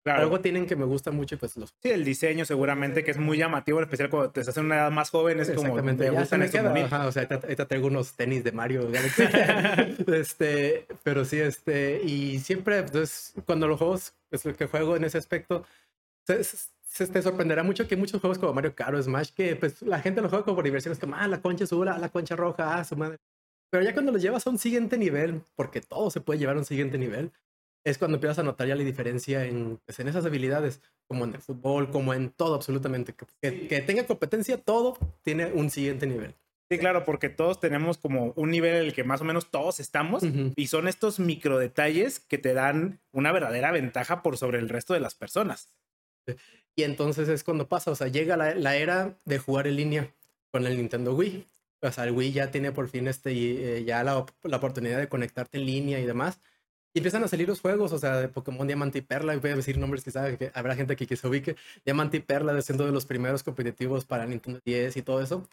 Claro. 0.05 0.21
Algo 0.21 0.39
tienen 0.39 0.67
que 0.67 0.75
me 0.75 0.85
gusta 0.85 1.09
mucho 1.09 1.33
y 1.33 1.37
pues 1.39 1.57
los 1.57 1.73
Sí, 1.81 1.89
el 1.89 2.05
diceño 2.05 2.45
seguramente 2.45 3.03
que 3.03 3.09
es 3.09 3.17
muy 3.17 3.39
llamativo, 3.39 3.79
en 3.79 3.85
especial 3.85 4.11
cuando 4.11 4.29
te 4.29 4.41
estás 4.41 4.55
en 4.57 4.65
una 4.65 4.75
edad 4.75 4.91
más 4.91 5.09
joven, 5.09 5.39
es 5.39 5.47
como 5.49 5.61
Exactamente, 5.61 6.03
te 6.05 6.11
ya 6.11 6.13
se 6.13 6.19
gustan 6.19 6.39
me 6.41 6.49
queda. 6.51 6.85
Ajá, 6.85 7.07
o 7.07 7.11
sea, 7.11 7.27
ahorita, 7.29 7.67
traigo 7.67 7.87
unos 7.87 8.13
tenis 8.13 8.43
de 8.43 8.51
Mario 8.51 8.87
este, 10.07 10.85
pero 11.03 11.25
sí, 11.25 11.39
este, 11.39 12.01
y 12.03 12.37
siempre, 12.39 12.83
pues, 12.83 13.33
cuando 13.45 13.67
los 13.67 13.79
juegos, 13.79 14.13
pues, 14.29 14.45
lo 14.45 14.55
que 14.55 14.67
juego 14.67 14.95
en 14.95 15.05
ese 15.05 15.17
aspecto, 15.17 15.65
se, 16.27 16.43
se- 16.43 17.07
te 17.07 17.21
sorprenderá 17.21 17.63
mucho 17.63 17.87
que 17.87 17.95
muchos 17.97 18.21
juegos 18.21 18.37
como 18.37 18.53
Mario 18.53 18.75
Kart 18.75 18.95
o 18.95 19.01
Smash 19.01 19.31
que, 19.31 19.55
pues, 19.55 19.81
la 19.81 19.99
gente 20.01 20.21
los 20.21 20.29
juega 20.29 20.45
como 20.45 20.55
por 20.55 20.65
diversión, 20.65 20.91
es 20.91 20.99
como, 20.99 21.15
ah, 21.15 21.27
la 21.27 21.41
concha 21.41 21.63
azul, 21.63 21.87
ah, 21.87 21.97
la 21.97 22.09
concha 22.09 22.35
roja, 22.35 22.77
ah, 22.77 22.83
su 22.83 22.95
madre. 22.95 23.17
Pero 23.71 23.83
ya 23.83 23.93
cuando 23.93 24.11
los 24.11 24.21
llevas 24.21 24.45
a 24.45 24.51
un 24.51 24.59
siguiente 24.59 24.97
nivel, 24.97 25.41
porque 25.55 25.81
todo 25.81 26.11
se 26.11 26.21
puede 26.21 26.39
llevar 26.39 26.55
a 26.55 26.59
un 26.59 26.65
siguiente 26.65 26.97
nivel, 26.99 27.31
es 27.85 27.97
cuando 27.97 28.15
empiezas 28.15 28.39
a 28.39 28.43
notar 28.43 28.67
ya 28.67 28.75
la 28.75 28.83
diferencia 28.83 29.45
en, 29.45 29.79
pues, 29.85 29.99
en 29.99 30.07
esas 30.09 30.25
habilidades, 30.25 30.81
como 31.07 31.23
en 31.23 31.35
el 31.35 31.41
fútbol, 31.41 31.89
como 31.91 32.13
en 32.13 32.31
todo 32.31 32.55
absolutamente. 32.55 33.13
Que, 33.13 33.25
que- 33.41 33.67
que 33.67 33.79
tenga 33.81 34.05
competencia, 34.05 34.57
todo 34.57 34.97
tiene 35.21 35.45
un 35.53 35.69
siguiente 35.69 36.07
nivel. 36.07 36.35
Sí, 36.69 36.79
claro, 36.79 37.05
porque 37.05 37.29
todos 37.29 37.59
tenemos 37.59 37.99
como 37.99 38.33
un 38.35 38.49
nivel 38.49 38.73
en 38.75 38.81
el 38.85 38.93
que 38.93 39.03
más 39.03 39.21
o 39.21 39.23
menos 39.23 39.51
todos 39.51 39.79
estamos 39.79 40.23
y 40.55 40.65
son 40.67 40.87
estos 40.87 41.19
micro 41.19 41.59
detalles 41.59 42.19
que 42.19 42.39
te 42.39 42.55
dan 42.55 42.99
una 43.11 43.31
verdadera 43.31 43.71
ventaja 43.71 44.23
por 44.23 44.35
sobre 44.37 44.57
el 44.57 44.67
resto 44.67 44.95
de 44.95 44.99
las 44.99 45.13
personas. 45.13 45.69
Y 46.75 46.81
entonces 46.83 47.29
es 47.29 47.43
cuando 47.43 47.67
pasa, 47.69 47.91
o 47.91 47.95
sea, 47.95 48.07
llega 48.07 48.35
la, 48.35 48.55
la 48.55 48.75
era 48.77 49.15
de 49.25 49.37
jugar 49.37 49.67
en 49.67 49.75
línea 49.75 50.13
con 50.51 50.65
el 50.65 50.75
Nintendo 50.77 51.13
Wii. 51.15 51.45
O 51.81 51.91
sea, 51.91 52.05
el 52.05 52.11
Wii 52.11 52.31
ya 52.31 52.49
tiene 52.49 52.71
por 52.71 52.89
fin 52.89 53.07
este, 53.07 53.31
eh, 53.77 53.83
ya 53.83 54.03
la, 54.03 54.25
la, 54.43 54.57
oportunidad 54.57 54.97
de 54.97 55.07
conectarte 55.07 55.59
en 55.59 55.67
línea 55.67 55.99
y 55.99 56.05
demás. 56.05 56.39
Y 56.95 56.99
empiezan 56.99 57.25
a 57.25 57.27
salir 57.27 57.45
los 57.49 57.59
juegos, 57.59 57.91
o 57.91 57.99
sea, 57.99 58.21
de 58.21 58.29
Pokémon 58.29 58.65
Diamante 58.65 58.99
y 58.99 59.01
Perla, 59.01 59.35
voy 59.35 59.51
a 59.51 59.55
decir 59.57 59.77
nombres 59.77 60.03
sabe 60.03 60.37
que 60.37 60.49
habrá 60.53 60.75
gente 60.75 60.95
que, 60.95 61.05
que 61.05 61.17
se 61.17 61.27
ubique. 61.27 61.57
Diamante 61.83 62.15
y 62.17 62.19
Perla 62.21 62.61
siendo 62.61 62.85
de 62.85 62.93
los 62.93 63.05
primeros 63.05 63.43
competitivos 63.43 64.05
para 64.05 64.25
Nintendo 64.25 64.61
10 64.63 64.95
y 64.95 65.01
todo 65.01 65.21
eso. 65.21 65.45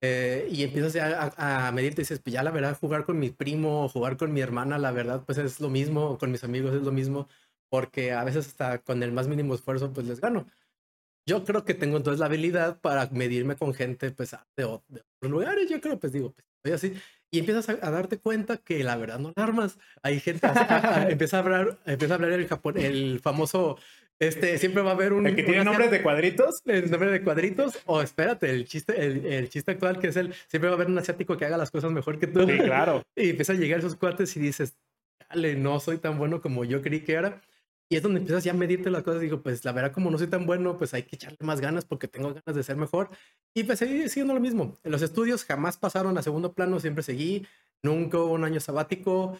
Eh, 0.00 0.48
y 0.50 0.64
empiezas 0.64 0.96
a, 0.96 1.68
a, 1.68 1.70
medirte 1.70 2.00
y 2.00 2.02
dices, 2.02 2.18
pues 2.18 2.34
ya 2.34 2.42
la 2.42 2.50
verdad, 2.50 2.76
jugar 2.76 3.04
con 3.04 3.20
mi 3.20 3.30
primo, 3.30 3.88
jugar 3.88 4.16
con 4.16 4.32
mi 4.32 4.40
hermana, 4.40 4.78
la 4.78 4.90
verdad, 4.90 5.22
pues 5.24 5.38
es 5.38 5.60
lo 5.60 5.70
mismo, 5.70 6.18
con 6.18 6.32
mis 6.32 6.42
amigos 6.42 6.74
es 6.74 6.82
lo 6.82 6.90
mismo, 6.90 7.28
porque 7.68 8.10
a 8.12 8.24
veces 8.24 8.48
hasta 8.48 8.78
con 8.78 9.00
el 9.04 9.12
más 9.12 9.28
mínimo 9.28 9.54
esfuerzo, 9.54 9.92
pues 9.92 10.08
les 10.08 10.20
gano. 10.20 10.46
Yo 11.24 11.44
creo 11.44 11.64
que 11.64 11.74
tengo 11.74 11.98
entonces 11.98 12.18
la 12.18 12.26
habilidad 12.26 12.80
para 12.80 13.06
medirme 13.10 13.54
con 13.56 13.74
gente, 13.74 14.10
pues, 14.10 14.36
de, 14.56 14.64
otros 14.64 14.92
lugares, 15.22 15.70
yo 15.70 15.80
creo, 15.80 16.00
pues 16.00 16.12
digo, 16.12 16.32
pues, 16.32 16.46
soy 16.64 16.72
así. 16.72 17.00
Y 17.32 17.38
empiezas 17.38 17.68
a, 17.68 17.90
darte 17.90 18.18
cuenta 18.18 18.56
que 18.56 18.82
la 18.82 18.96
verdad 18.96 19.18
no 19.18 19.32
armas. 19.36 19.78
Hay 20.02 20.20
gente, 20.20 20.46
empieza 21.08 21.36
a 21.36 21.40
hablar, 21.40 21.78
empieza 21.86 22.14
a 22.14 22.16
hablar 22.16 22.32
el, 22.32 22.48
Japón, 22.48 22.76
el 22.76 23.20
famoso 23.20 23.78
este, 24.20 24.58
siempre 24.58 24.82
va 24.82 24.90
a 24.90 24.94
haber 24.94 25.14
un. 25.14 25.26
¿El 25.26 25.34
que 25.34 25.42
tiene 25.42 25.64
nombres 25.64 25.90
de 25.90 26.02
cuadritos? 26.02 26.60
El 26.66 26.90
nombre 26.90 27.10
de 27.10 27.22
cuadritos. 27.22 27.78
O 27.86 28.02
espérate, 28.02 28.50
el 28.50 28.66
chiste, 28.66 29.02
el, 29.02 29.24
el, 29.24 29.48
chiste 29.48 29.70
actual 29.70 29.98
que 29.98 30.08
es 30.08 30.16
el. 30.16 30.34
Siempre 30.46 30.68
va 30.68 30.74
a 30.74 30.76
haber 30.76 30.88
un 30.88 30.98
asiático 30.98 31.38
que 31.38 31.46
haga 31.46 31.56
las 31.56 31.70
cosas 31.70 31.90
mejor 31.90 32.18
que 32.18 32.26
tú. 32.26 32.46
Sí, 32.46 32.58
claro. 32.58 33.02
Y 33.16 33.30
empieza 33.30 33.54
a 33.54 33.56
llegar 33.56 33.78
esos 33.78 33.96
cuates 33.96 34.36
y 34.36 34.40
dices, 34.40 34.76
dale, 35.30 35.54
no 35.54 35.80
soy 35.80 35.96
tan 35.96 36.18
bueno 36.18 36.42
como 36.42 36.64
yo 36.64 36.82
creí 36.82 37.00
que 37.00 37.14
era. 37.14 37.40
Y 37.90 37.96
es 37.96 38.02
donde 38.02 38.20
empiezas 38.20 38.44
ya 38.44 38.52
a 38.52 38.54
medirte 38.54 38.88
las 38.88 39.02
cosas. 39.02 39.20
Digo, 39.20 39.42
pues 39.42 39.64
la 39.64 39.72
verdad, 39.72 39.92
como 39.92 40.10
no 40.10 40.16
soy 40.16 40.28
tan 40.28 40.46
bueno, 40.46 40.78
pues 40.78 40.94
hay 40.94 41.02
que 41.02 41.16
echarle 41.16 41.38
más 41.40 41.60
ganas 41.60 41.84
porque 41.84 42.08
tengo 42.08 42.28
ganas 42.28 42.54
de 42.54 42.62
ser 42.62 42.76
mejor. 42.76 43.10
Y 43.52 43.64
pues 43.64 43.80
seguí 43.80 44.08
siguiendo 44.08 44.32
lo 44.32 44.40
mismo. 44.40 44.78
Los 44.84 45.02
estudios 45.02 45.44
jamás 45.44 45.76
pasaron 45.76 46.16
a 46.16 46.22
segundo 46.22 46.54
plano, 46.54 46.78
siempre 46.80 47.02
seguí. 47.02 47.46
Nunca 47.82 48.18
hubo 48.18 48.32
un 48.32 48.44
año 48.44 48.60
sabático 48.60 49.38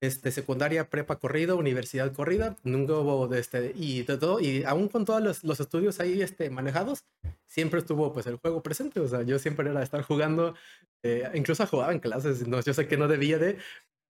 este, 0.00 0.30
secundaria, 0.30 0.88
prepa 0.88 1.18
corrida, 1.18 1.54
universidad 1.54 2.12
corrida, 2.12 2.56
nunca 2.64 2.94
hubo 2.94 3.28
de 3.28 3.38
este, 3.38 3.72
y 3.76 4.02
de 4.02 4.16
todo, 4.16 4.40
y 4.40 4.64
aún 4.64 4.88
con 4.88 5.04
todos 5.04 5.22
los, 5.22 5.44
los, 5.44 5.60
estudios 5.60 6.00
ahí 6.00 6.22
este, 6.22 6.48
manejados, 6.48 7.04
siempre 7.46 7.80
estuvo 7.80 8.12
pues 8.12 8.26
el 8.26 8.36
juego 8.36 8.62
presente, 8.62 9.00
o 9.00 9.08
sea, 9.08 9.22
yo 9.22 9.38
siempre 9.38 9.68
era 9.68 9.82
estar 9.82 10.02
jugando, 10.02 10.54
eh, 11.02 11.30
incluso 11.34 11.66
jugaba 11.66 11.92
en 11.92 12.00
clases, 12.00 12.48
no, 12.48 12.60
yo 12.62 12.72
sé 12.72 12.88
que 12.88 12.96
no 12.96 13.08
debía 13.08 13.38
de, 13.38 13.58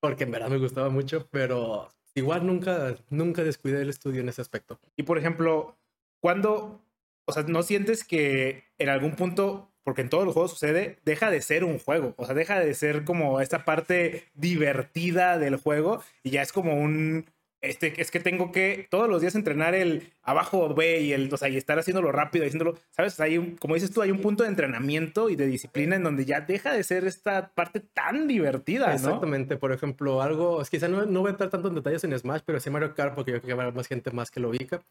porque 0.00 0.24
en 0.24 0.30
verdad 0.30 0.48
me 0.48 0.58
gustaba 0.58 0.90
mucho, 0.90 1.28
pero 1.30 1.90
igual 2.14 2.46
nunca, 2.46 2.96
nunca 3.08 3.42
descuidé 3.42 3.82
el 3.82 3.90
estudio 3.90 4.20
en 4.20 4.28
ese 4.28 4.42
aspecto. 4.42 4.78
Y 4.96 5.04
por 5.04 5.18
ejemplo, 5.18 5.76
cuando, 6.20 6.82
o 7.24 7.32
sea, 7.32 7.42
¿no 7.44 7.62
sientes 7.62 8.04
que 8.04 8.64
en 8.78 8.88
algún 8.88 9.16
punto 9.16 9.70
porque 9.82 10.02
en 10.02 10.08
todos 10.08 10.24
los 10.24 10.34
juegos 10.34 10.52
sucede, 10.52 10.98
deja 11.04 11.30
de 11.30 11.40
ser 11.40 11.64
un 11.64 11.78
juego. 11.78 12.14
O 12.16 12.26
sea, 12.26 12.34
deja 12.34 12.60
de 12.60 12.74
ser 12.74 13.04
como 13.04 13.40
esta 13.40 13.64
parte 13.64 14.24
divertida 14.34 15.38
del 15.38 15.56
juego 15.56 16.02
y 16.22 16.30
ya 16.30 16.42
es 16.42 16.52
como 16.52 16.74
un. 16.74 17.26
Este, 17.62 18.00
es 18.00 18.10
que 18.10 18.20
tengo 18.20 18.52
que 18.52 18.86
todos 18.90 19.06
los 19.08 19.20
días 19.20 19.34
entrenar 19.34 19.74
el 19.74 20.14
abajo 20.22 20.74
B 20.74 21.02
y 21.02 21.12
el, 21.12 21.32
o 21.32 21.36
sea, 21.36 21.50
y 21.50 21.58
estar 21.58 21.78
haciéndolo 21.78 22.10
rápido, 22.10 22.46
haciéndolo, 22.46 22.78
¿sabes? 22.90 23.20
Hay 23.20 23.36
un, 23.36 23.56
como 23.56 23.74
dices 23.74 23.90
tú, 23.90 24.00
hay 24.00 24.10
un 24.10 24.22
punto 24.22 24.44
de 24.44 24.48
entrenamiento 24.48 25.28
y 25.28 25.36
de 25.36 25.46
disciplina 25.46 25.96
en 25.96 26.02
donde 26.02 26.24
ya 26.24 26.40
deja 26.40 26.72
de 26.72 26.82
ser 26.82 27.06
esta 27.06 27.50
parte 27.52 27.80
tan 27.80 28.26
divertida, 28.26 28.86
¿no? 28.88 28.94
Exactamente, 28.94 29.58
por 29.58 29.72
ejemplo, 29.72 30.22
algo, 30.22 30.62
es 30.62 30.70
quizá 30.70 30.88
no, 30.88 31.04
no 31.04 31.20
voy 31.20 31.28
a 31.28 31.32
entrar 31.32 31.50
tanto 31.50 31.68
en 31.68 31.74
detalles 31.74 32.02
en 32.04 32.18
Smash, 32.18 32.40
pero 32.46 32.60
sí 32.60 32.70
Mario 32.70 32.94
Kart, 32.94 33.14
porque 33.14 33.32
yo 33.32 33.42
creo 33.42 33.46
que 33.56 33.60
habrá 33.60 33.70
más 33.72 33.88
gente 33.88 34.10
más 34.10 34.30
que 34.30 34.40
lo 34.40 34.48
ubica. 34.48 34.82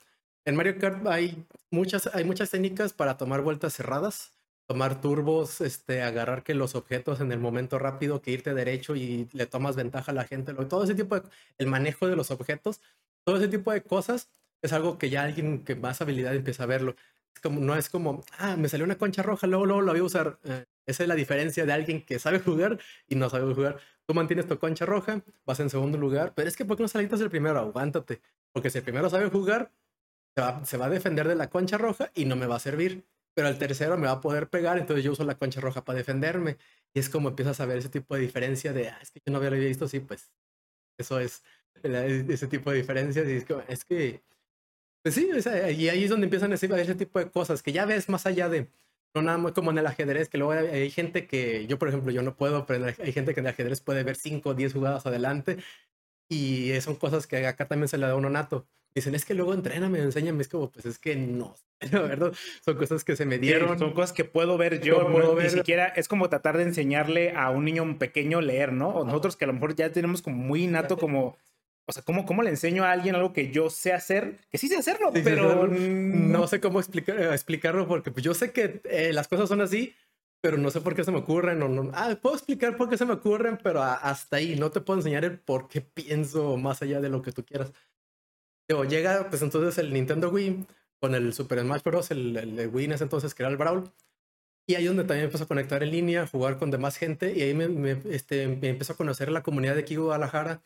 En 0.46 0.56
Mario 0.56 0.78
Kart 0.78 1.08
hay 1.08 1.44
muchas, 1.72 2.08
hay 2.14 2.24
muchas 2.24 2.52
técnicas 2.52 2.94
para 2.94 3.18
tomar 3.18 3.42
vueltas 3.42 3.74
cerradas 3.74 4.39
tomar 4.70 5.02
turbos, 5.02 5.62
este, 5.62 6.04
agarrar 6.04 6.44
que 6.44 6.54
los 6.54 6.76
objetos 6.76 7.22
en 7.22 7.32
el 7.32 7.40
momento 7.40 7.80
rápido, 7.80 8.22
que 8.22 8.30
irte 8.30 8.54
derecho 8.54 8.96
y 8.96 9.28
le 9.34 9.48
tomas 9.48 9.76
ventaja 9.76 10.12
a 10.12 10.14
la 10.14 10.26
gente, 10.26 10.54
todo 10.54 10.84
ese 10.84 10.94
tipo 10.94 11.20
de, 11.20 11.28
el 11.58 11.66
manejo 11.66 12.08
de 12.08 12.16
los 12.16 12.30
objetos, 12.30 12.80
todo 13.24 13.38
ese 13.38 13.48
tipo 13.48 13.72
de 13.72 13.82
cosas 13.82 14.30
es 14.62 14.72
algo 14.72 15.00
que 15.00 15.10
ya 15.10 15.24
alguien 15.24 15.64
que 15.64 15.76
más 15.76 16.02
habilidad 16.02 16.36
empieza 16.36 16.64
a 16.64 16.66
verlo. 16.68 16.96
Como, 17.42 17.60
no 17.62 17.76
es 17.76 17.90
como, 17.90 18.24
ah, 18.38 18.58
me 18.58 18.70
salió 18.70 18.86
una 18.86 19.00
concha 19.00 19.24
roja, 19.24 19.48
luego, 19.48 19.66
luego 19.66 19.82
la 19.82 19.94
voy 19.94 20.02
a 20.02 20.04
usar. 20.04 20.38
Eh, 20.44 20.66
esa 20.86 21.02
es 21.02 21.10
la 21.10 21.16
diferencia 21.16 21.66
de 21.66 21.74
alguien 21.74 22.06
que 22.06 22.20
sabe 22.20 22.40
jugar 22.40 22.78
y 23.08 23.16
no 23.16 23.28
sabe 23.28 23.52
jugar. 23.52 23.80
Tú 24.06 24.14
mantienes 24.14 24.48
tu 24.48 24.60
concha 24.60 24.86
roja, 24.86 25.24
vas 25.48 25.60
en 25.62 25.72
segundo 25.72 25.98
lugar, 25.98 26.34
pero 26.36 26.48
es 26.48 26.56
que 26.56 26.64
¿por 26.64 26.78
qué 26.78 26.84
no 26.84 26.90
saliste 26.90 27.16
el 27.16 27.32
primero? 27.32 27.58
Aguántate. 27.58 28.22
Porque 28.52 28.70
si 28.70 28.78
el 28.78 28.84
primero 28.84 29.10
sabe 29.10 29.30
jugar, 29.32 29.72
se 30.64 30.78
va 30.78 30.86
a 30.86 30.90
defender 30.90 31.28
de 31.28 31.36
la 31.36 31.50
concha 31.50 31.80
roja 31.80 32.12
y 32.14 32.26
no 32.26 32.36
me 32.36 32.46
va 32.46 32.58
a 32.58 32.60
servir 32.60 33.04
pero 33.34 33.48
el 33.48 33.58
tercero 33.58 33.98
me 33.98 34.08
va 34.08 34.14
a 34.14 34.22
poder 34.22 34.50
pegar, 34.50 34.78
entonces 34.78 35.04
yo 35.04 35.12
uso 35.12 35.24
la 35.24 35.38
concha 35.38 35.62
roja 35.62 35.84
para 35.86 35.98
defenderme. 35.98 36.58
Y 36.94 37.00
es 37.00 37.10
como 37.10 37.30
empiezas 37.30 37.60
a 37.60 37.66
ver 37.66 37.78
ese 37.78 37.90
tipo 37.90 38.16
de 38.16 38.22
diferencia 38.22 38.74
de, 38.74 38.90
ah, 38.90 39.00
es 39.02 39.12
que 39.12 39.22
yo 39.26 39.32
no 39.32 39.38
había 39.38 39.52
visto, 39.52 39.88
sí, 39.88 40.00
pues 40.00 40.32
eso 40.98 41.20
es 41.20 41.44
ese 41.84 42.48
tipo 42.48 42.72
de 42.72 42.78
diferencias. 42.78 43.28
Y 43.28 43.34
es 43.34 43.46
que, 43.46 43.56
es 43.68 43.86
que 43.86 44.24
pues 45.04 45.16
sí, 45.16 45.30
y 45.78 45.90
ahí 45.90 46.04
es 46.04 46.10
donde 46.10 46.26
empiezan 46.26 46.52
a 46.52 46.56
decir 46.56 46.72
ese 46.74 46.96
tipo 46.96 47.20
de 47.20 47.32
cosas 47.32 47.64
que 47.64 47.72
ya 47.72 47.86
ves 47.86 48.10
más 48.10 48.26
allá 48.26 48.50
de, 48.50 48.68
no 49.16 49.22
nada 49.22 49.38
más 49.38 49.54
como 49.54 49.72
en 49.72 49.78
el 49.78 49.88
ajedrez, 49.88 50.28
que 50.28 50.38
luego 50.38 50.52
hay, 50.52 50.90
gente 50.92 51.26
que, 51.26 51.68
yo 51.68 51.80
por 51.80 51.88
ejemplo, 51.88 52.12
yo 52.12 52.22
no 52.22 52.36
puedo 52.36 52.58
aprender, 52.58 52.96
hay 53.02 53.14
gente 53.14 53.34
que 53.34 53.40
en 53.40 53.46
el 53.46 53.54
ajedrez 53.54 53.82
puede 53.82 54.04
ver 54.04 54.18
5 54.18 54.50
o 54.50 54.54
10 54.54 54.74
jugadas 54.74 55.06
adelante 55.06 55.58
y 56.30 56.80
son 56.82 56.96
cosas 56.96 57.28
que 57.28 57.46
acá 57.46 57.68
también 57.68 57.88
se 57.88 57.98
le 57.98 58.06
da 58.06 58.16
uno 58.16 58.30
nato. 58.30 58.68
Dicen, 58.96 59.14
es 59.16 59.26
que 59.26 59.34
luego 59.34 59.54
entréname, 59.54 60.00
enséñame, 60.00 60.42
es 60.42 60.48
como, 60.48 60.72
pues 60.72 60.86
es 60.86 60.98
que 60.98 61.16
no, 61.16 61.56
la 61.92 62.02
verdad, 62.02 62.34
son 62.64 62.76
cosas 62.76 63.04
que 63.04 63.16
se 63.16 63.26
me 63.26 63.38
dieron. 63.38 63.78
son 63.78 63.94
cosas 63.94 64.14
que 64.14 64.26
puedo 64.26 64.58
ver 64.58 64.82
yo, 64.82 65.08
no, 65.08 65.36
ni 65.36 65.50
siquiera 65.50 65.88
es 65.88 66.08
como 66.08 66.30
tratar 66.30 66.58
de 66.58 66.64
enseñarle 66.64 67.32
a 67.32 67.50
un 67.50 67.66
niño 67.66 67.98
pequeño 67.98 68.42
leer, 68.42 68.74
¿no? 68.74 68.90
O 68.90 69.06
nosotros 69.06 69.36
que 69.36 69.46
a 69.46 69.48
lo 69.48 69.54
mejor 69.54 69.76
ya 69.76 69.92
tenemos 69.92 70.22
como 70.22 70.38
muy 70.38 70.64
innato 70.64 70.98
como, 70.98 71.38
o 71.86 71.92
sea, 71.92 72.04
¿cómo, 72.04 72.26
¿cómo 72.26 72.42
le 72.44 72.50
enseño 72.50 72.84
a 72.84 72.92
alguien 72.92 73.16
algo 73.16 73.32
que 73.32 73.52
yo 73.52 73.70
sé 73.70 73.94
hacer? 73.94 74.40
Que 74.50 74.58
sí 74.58 74.68
sé 74.68 74.78
hacerlo, 74.78 75.12
pero 75.24 75.68
no 75.68 76.48
sé 76.48 76.60
cómo 76.60 76.80
explicar, 76.80 77.20
explicarlo 77.34 77.88
porque 77.88 78.12
pues 78.12 78.24
yo 78.24 78.34
sé 78.34 78.52
que 78.52 78.82
eh, 78.86 79.14
las 79.14 79.28
cosas 79.28 79.50
son 79.50 79.62
así, 79.62 79.96
pero 80.42 80.58
no 80.58 80.72
sé 80.72 80.82
por 80.82 80.96
qué 80.96 81.04
se 81.04 81.12
me 81.12 81.20
ocurren. 81.20 81.62
O 81.62 81.70
no, 81.70 81.92
ah, 81.94 82.18
puedo 82.22 82.36
explicar 82.36 82.78
por 82.78 82.90
qué 82.90 82.98
se 82.98 83.06
me 83.06 83.14
ocurren, 83.14 83.58
pero 83.62 83.82
hasta 83.84 84.38
ahí 84.38 84.56
no 84.56 84.72
te 84.72 84.82
puedo 84.82 85.00
enseñar 85.00 85.26
el 85.26 85.40
por 85.40 85.68
qué 85.68 85.82
pienso 85.82 86.58
más 86.58 86.82
allá 86.82 87.02
de 87.02 87.10
lo 87.10 87.22
que 87.22 87.32
tú 87.32 87.46
quieras. 87.46 87.74
Digo, 88.68 88.86
llega 88.86 89.30
pues 89.30 89.42
entonces 89.42 89.78
el 89.80 89.94
Nintendo 89.94 90.30
Wii 90.30 90.66
con 91.02 91.16
el 91.16 91.34
Super 91.34 91.62
Smash 91.62 91.84
Bros., 91.84 92.12
el, 92.12 92.38
el, 92.38 92.68
Wii 92.68 92.86
en 92.86 92.92
ese 92.94 93.04
entonces, 93.06 93.34
que 93.34 93.44
era 93.44 93.50
el 93.50 93.58
Brawl. 93.58 93.92
Y 94.68 94.76
ahí 94.76 94.84
es 94.84 94.90
donde 94.90 95.04
también 95.04 95.26
empezó 95.26 95.46
a 95.46 95.48
conectar 95.48 95.82
en 95.82 95.92
línea, 95.92 96.28
jugar 96.28 96.60
con 96.60 96.70
demás 96.70 96.98
gente. 96.98 97.34
Y 97.36 97.42
ahí 97.42 97.54
me, 97.56 97.68
me, 97.70 97.98
este, 98.12 98.48
me 98.48 98.70
empezó 98.70 98.94
a 98.94 98.98
conocer 98.98 99.32
la 99.32 99.42
comunidad 99.42 99.74
de 99.76 99.82
aquí 99.82 99.96
Guadalajara. 99.96 100.62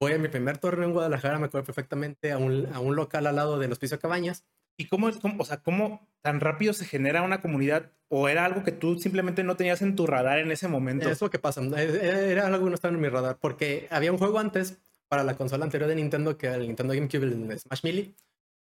Voy 0.00 0.12
a 0.12 0.18
mi 0.18 0.28
primer 0.28 0.58
torneo 0.58 0.86
en 0.86 0.92
Guadalajara, 0.92 1.38
me 1.38 1.46
acuerdo 1.46 1.66
perfectamente, 1.66 2.32
a 2.32 2.38
un, 2.38 2.66
a 2.72 2.80
un 2.80 2.94
local 2.94 3.26
al 3.26 3.36
lado 3.36 3.58
del 3.58 3.72
Hospicio 3.72 3.98
Cabañas. 3.98 4.44
¿Y 4.76 4.86
cómo, 4.86 5.10
cómo, 5.20 5.42
o 5.42 5.44
sea, 5.44 5.58
cómo 5.58 6.08
tan 6.22 6.40
rápido 6.40 6.72
se 6.72 6.84
genera 6.84 7.22
una 7.22 7.40
comunidad? 7.40 7.92
¿O 8.08 8.28
era 8.28 8.44
algo 8.44 8.64
que 8.64 8.72
tú 8.72 8.98
simplemente 8.98 9.44
no 9.44 9.56
tenías 9.56 9.82
en 9.82 9.94
tu 9.94 10.06
radar 10.06 10.38
en 10.38 10.50
ese 10.50 10.68
momento? 10.68 11.08
Es 11.08 11.20
lo 11.20 11.30
que 11.30 11.38
pasa. 11.38 11.62
Era 11.62 12.46
algo 12.46 12.64
que 12.64 12.70
no 12.70 12.74
estaba 12.74 12.94
en 12.94 13.00
mi 13.00 13.08
radar. 13.08 13.38
Porque 13.40 13.86
había 13.90 14.12
un 14.12 14.18
juego 14.18 14.38
antes 14.38 14.78
para 15.08 15.22
la 15.24 15.34
consola 15.34 15.64
anterior 15.64 15.88
de 15.88 15.96
Nintendo, 15.96 16.36
que 16.36 16.46
era 16.46 16.56
el 16.56 16.66
Nintendo 16.66 16.94
GameCube, 16.94 17.24
el 17.24 17.58
Smash 17.58 17.84
Melee 17.84 18.14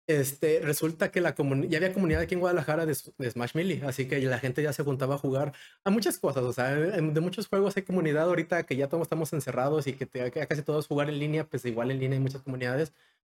este, 0.06 0.60
resulta 0.60 1.10
que 1.10 1.22
la 1.22 1.34
ya 1.34 1.78
había 1.78 1.92
comunidad 1.94 2.20
aquí 2.20 2.34
en 2.34 2.40
Guadalajara 2.40 2.84
de, 2.84 2.94
Smash 2.94 3.54
Melee, 3.54 3.82
así 3.86 4.06
que 4.06 4.20
la 4.20 4.38
gente 4.38 4.62
ya 4.62 4.72
se 4.74 4.82
juntaba 4.82 5.14
a 5.14 5.18
jugar 5.18 5.54
a 5.82 5.90
muchas 5.90 6.18
cosas, 6.18 6.44
o 6.44 6.52
sea, 6.52 6.74
de 6.74 7.20
muchos 7.20 7.48
juegos 7.48 7.76
hay 7.76 7.84
comunidad 7.84 8.24
ahorita 8.24 8.64
que 8.64 8.76
ya 8.76 8.88
todos 8.88 9.04
estamos 9.04 9.32
encerrados 9.32 9.86
y 9.86 9.94
que, 9.94 10.04
te, 10.04 10.30
casi 10.30 10.62
todos 10.62 10.88
jugar 10.88 11.08
en 11.08 11.18
línea, 11.18 11.44
pues 11.48 11.64
igual 11.64 11.90
en 11.90 12.00
línea 12.00 12.18
hay 12.18 12.22
muchas 12.22 12.42
comunidades, 12.42 12.92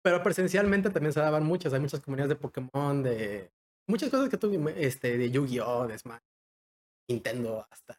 pero 0.06 0.22
presencialmente 0.22 0.92
también 0.92 1.14
se 1.14 1.20
daban 1.20 1.44
muchas, 1.44 1.74
hay 1.74 1.80
muchas 1.80 2.00
comunidades 2.00 2.30
de 2.30 2.36
Pokémon, 2.36 3.02
de 3.02 3.50
muchas 3.88 4.12
cosas 4.12 4.30
que 4.30 4.38
tú, 4.38 4.54
este, 4.78 5.18
de 5.18 5.32
Yu-Gi-Oh, 5.32 5.88
de 5.88 5.98
Smash, 5.98 6.22
Nintendo, 7.10 7.68
hasta 7.72 7.98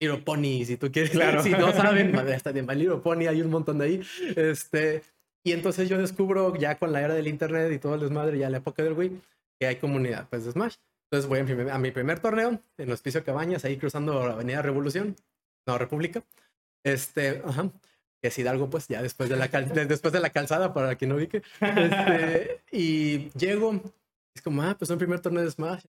Little 0.00 0.22
Pony, 0.22 0.64
si 0.64 0.76
tú 0.76 0.90
quieres, 0.90 1.12
claro. 1.12 1.44
si 1.44 1.50
no 1.50 1.70
saben, 1.70 2.16
hasta 2.34 2.52
de 2.52 2.64
My 2.64 2.74
Little 2.74 2.96
Pony 2.96 3.28
hay 3.28 3.42
un 3.42 3.50
montón 3.50 3.78
de 3.78 3.84
ahí, 3.84 4.02
este... 4.34 5.04
Y 5.44 5.52
entonces 5.52 5.88
yo 5.88 5.98
descubro 5.98 6.56
ya 6.56 6.76
con 6.80 6.92
la 6.92 7.00
era 7.00 7.14
del 7.14 7.28
internet 7.28 7.72
y 7.72 7.78
todo 7.78 7.94
el 7.94 8.00
desmadre, 8.00 8.38
ya 8.38 8.50
la 8.50 8.56
época 8.56 8.82
del 8.82 8.94
Wii, 8.94 9.22
que 9.60 9.68
hay 9.68 9.76
comunidad 9.76 10.28
pues 10.28 10.44
de 10.44 10.50
Smash. 10.50 10.74
Entonces 11.04 11.28
voy 11.28 11.38
a 11.70 11.78
mi, 11.78 11.92
primer 11.92 12.18
torneo 12.18 12.60
en 12.76 12.90
Hospicio 12.90 13.22
Cabañas, 13.22 13.64
ahí 13.64 13.76
cruzando 13.76 14.26
la 14.26 14.32
Avenida 14.32 14.62
Revolución, 14.62 15.14
no, 15.64 15.78
República. 15.78 16.24
Este, 16.84 17.40
ajá, 17.44 17.70
que 18.26 18.30
es 18.30 18.38
Hidalgo, 18.40 18.68
pues 18.68 18.88
ya 18.88 19.00
después 19.02 19.28
de 19.28 19.36
la, 19.36 19.46
después 19.46 20.12
de 20.12 20.18
la 20.18 20.30
calzada, 20.30 20.74
para 20.74 20.96
quien 20.96 21.10
no 21.10 21.14
ubique. 21.16 21.44
Este, 21.60 22.60
y 22.72 23.30
llego, 23.38 23.80
es 24.34 24.42
como, 24.42 24.62
ah, 24.62 24.74
pues 24.76 24.90
un 24.90 24.98
primer 24.98 25.20
torneo 25.20 25.44
de 25.44 25.50
Smash. 25.52 25.84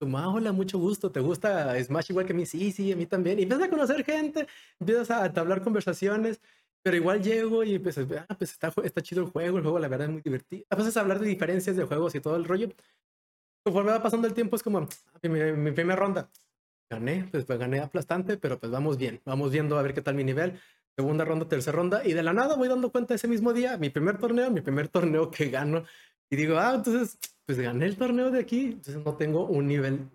Como, 0.00 0.16
ah, 0.16 0.30
hola, 0.30 0.52
mucho 0.52 0.78
gusto, 0.78 1.12
¿te 1.12 1.20
gusta 1.20 1.78
Smash 1.84 2.10
igual 2.10 2.24
que 2.24 2.32
a 2.32 2.36
mí? 2.36 2.46
Sí, 2.46 2.72
sí, 2.72 2.90
a 2.90 2.96
mí 2.96 3.04
también. 3.04 3.38
Y 3.38 3.42
empiezas 3.42 3.66
a 3.66 3.70
conocer 3.70 4.02
gente, 4.02 4.46
empiezas 4.78 5.10
a 5.10 5.26
entablar 5.26 5.62
conversaciones 5.62 6.40
Pero 6.82 6.96
igual 6.96 7.22
llego 7.22 7.64
y 7.64 7.78
pues, 7.78 7.98
ah, 7.98 8.34
pues 8.38 8.52
está, 8.52 8.72
está 8.82 9.02
chido 9.02 9.22
el 9.22 9.28
juego, 9.28 9.58
el 9.58 9.62
juego 9.62 9.78
la 9.78 9.88
verdad 9.88 10.06
es 10.06 10.12
muy 10.12 10.22
divertido. 10.22 10.64
A 10.70 10.76
veces 10.76 10.96
hablar 10.96 11.18
de 11.20 11.28
diferencias 11.28 11.76
de 11.76 11.84
juegos 11.84 12.14
y 12.14 12.20
todo 12.20 12.36
el 12.36 12.46
rollo. 12.46 12.70
Conforme 13.62 13.90
va 13.90 14.02
pasando 14.02 14.26
el 14.26 14.32
tiempo 14.32 14.56
es 14.56 14.62
como 14.62 14.78
ah, 14.78 14.88
mi, 15.28 15.52
mi 15.52 15.72
primera 15.72 15.96
ronda. 15.96 16.30
Gané, 16.88 17.28
pues, 17.30 17.44
pues 17.44 17.58
gané 17.58 17.80
aplastante, 17.80 18.38
pero 18.38 18.58
pues 18.58 18.72
vamos 18.72 18.96
bien. 18.96 19.20
Vamos 19.26 19.52
viendo 19.52 19.78
a 19.78 19.82
ver 19.82 19.92
qué 19.92 20.00
tal 20.00 20.14
mi 20.14 20.24
nivel. 20.24 20.58
Segunda 20.96 21.24
ronda, 21.24 21.48
tercera 21.48 21.76
ronda. 21.76 22.02
Y 22.04 22.12
de 22.12 22.22
la 22.22 22.32
nada 22.32 22.56
voy 22.56 22.68
dando 22.68 22.90
cuenta 22.90 23.14
ese 23.14 23.28
mismo 23.28 23.52
día, 23.52 23.76
mi 23.76 23.90
primer 23.90 24.18
torneo, 24.18 24.50
mi 24.50 24.60
primer 24.60 24.88
torneo 24.88 25.30
que 25.30 25.48
gano. 25.48 25.84
Y 26.30 26.36
digo, 26.36 26.58
ah, 26.58 26.74
entonces, 26.76 27.18
pues 27.46 27.58
gané 27.58 27.86
el 27.86 27.96
torneo 27.96 28.30
de 28.30 28.40
aquí. 28.40 28.66
Entonces 28.66 29.04
no 29.04 29.16
tengo 29.16 29.46
un 29.46 29.66
nivel 29.66 30.08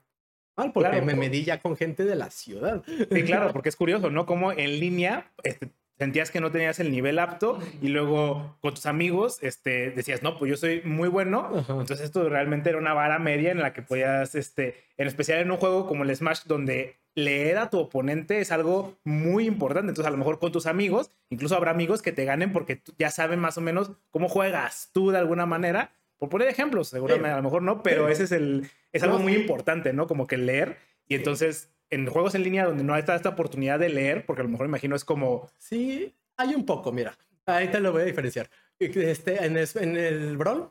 mal 0.56 0.72
porque 0.72 1.02
me 1.02 1.16
medí 1.16 1.44
ya 1.44 1.60
con 1.60 1.76
gente 1.76 2.06
de 2.06 2.16
la 2.16 2.30
ciudad. 2.30 2.84
Sí, 2.86 3.24
claro, 3.24 3.52
porque 3.54 3.70
es 3.70 3.76
curioso, 3.76 4.10
¿no? 4.10 4.26
Como 4.26 4.52
en 4.52 4.80
línea 4.80 5.32
este, 5.44 5.72
sentías 5.98 6.32
que 6.32 6.42
no 6.42 6.52
tenías 6.52 6.80
el 6.80 6.92
nivel 6.92 7.20
apto 7.20 7.60
y 7.82 7.88
luego 7.88 8.58
con 8.62 8.74
tus 8.74 8.86
amigos 8.86 9.40
este, 9.42 9.92
decías, 9.92 10.24
no, 10.24 10.38
pues 10.38 10.50
yo 10.50 10.58
soy 10.58 10.82
muy 10.84 11.08
bueno. 11.08 11.52
Entonces 11.70 12.02
esto 12.02 12.28
realmente 12.28 12.70
era 12.70 12.78
una 12.78 12.94
vara 12.94 13.20
media 13.20 13.52
en 13.52 13.60
la 13.60 13.74
que 13.74 13.82
podías, 13.82 14.36
este, 14.36 14.76
en 14.98 15.08
especial 15.08 15.40
en 15.40 15.52
un 15.52 15.58
juego 15.58 15.88
como 15.88 16.04
el 16.04 16.16
Smash, 16.16 16.44
donde 16.46 16.98
leer 17.16 17.58
a 17.58 17.70
tu 17.70 17.80
oponente 17.80 18.40
es 18.40 18.52
algo 18.52 18.98
muy 19.04 19.46
importante. 19.46 19.90
Entonces 19.90 20.08
a 20.08 20.12
lo 20.12 20.18
mejor 20.18 20.40
con 20.40 20.52
tus 20.52 20.66
amigos, 20.66 21.12
incluso 21.30 21.56
habrá 21.56 21.72
amigos 21.72 22.02
que 22.02 22.12
te 22.12 22.26
ganen 22.26 22.52
porque 22.52 22.82
ya 22.98 23.10
saben 23.10 23.40
más 23.40 23.58
o 23.58 23.62
menos 23.62 23.92
cómo 24.12 24.28
juegas 24.28 24.90
tú 24.94 25.12
de 25.12 25.18
alguna 25.18 25.46
manera. 25.46 25.94
Por 26.18 26.30
poner 26.30 26.48
ejemplos, 26.48 26.90
seguramente 26.90 27.30
a 27.30 27.38
lo 27.38 27.44
mejor 27.44 27.62
no, 27.62 27.84
pero 27.84 28.08
ese 28.08 28.24
es 28.24 28.32
el, 28.32 28.70
es 28.94 29.04
algo 29.04 29.20
muy 29.20 29.34
importante, 29.34 29.92
¿no? 29.92 30.08
Como 30.08 30.28
que 30.28 30.38
leer. 30.38 30.78
Y 31.08 31.16
entonces 31.16 31.75
en 31.90 32.08
juegos 32.08 32.36
en 32.36 32.44
línea 32.44 32.66
donde 32.66 32.84
no 32.84 32.94
hay 32.94 33.04
esta 33.08 33.30
oportunidad 33.30 33.80
de 33.80 33.90
leer, 33.90 34.26
porque 34.26 34.42
a 34.42 34.46
lo 34.46 34.50
mejor 34.50 34.68
imagino 34.68 34.96
es 34.96 35.06
como... 35.06 35.50
Sí, 35.58 36.14
hay 36.38 36.56
un 36.56 36.66
poco, 36.66 36.92
mira. 36.92 37.18
Ahí 37.46 37.70
te 37.70 37.80
lo 37.80 37.92
voy 37.92 38.04
a 38.04 38.06
diferenciar. 38.06 38.50
Este, 38.80 39.46
en, 39.46 39.58
el, 39.58 39.70
en 39.76 39.98
el 39.98 40.38
Brawl, 40.38 40.70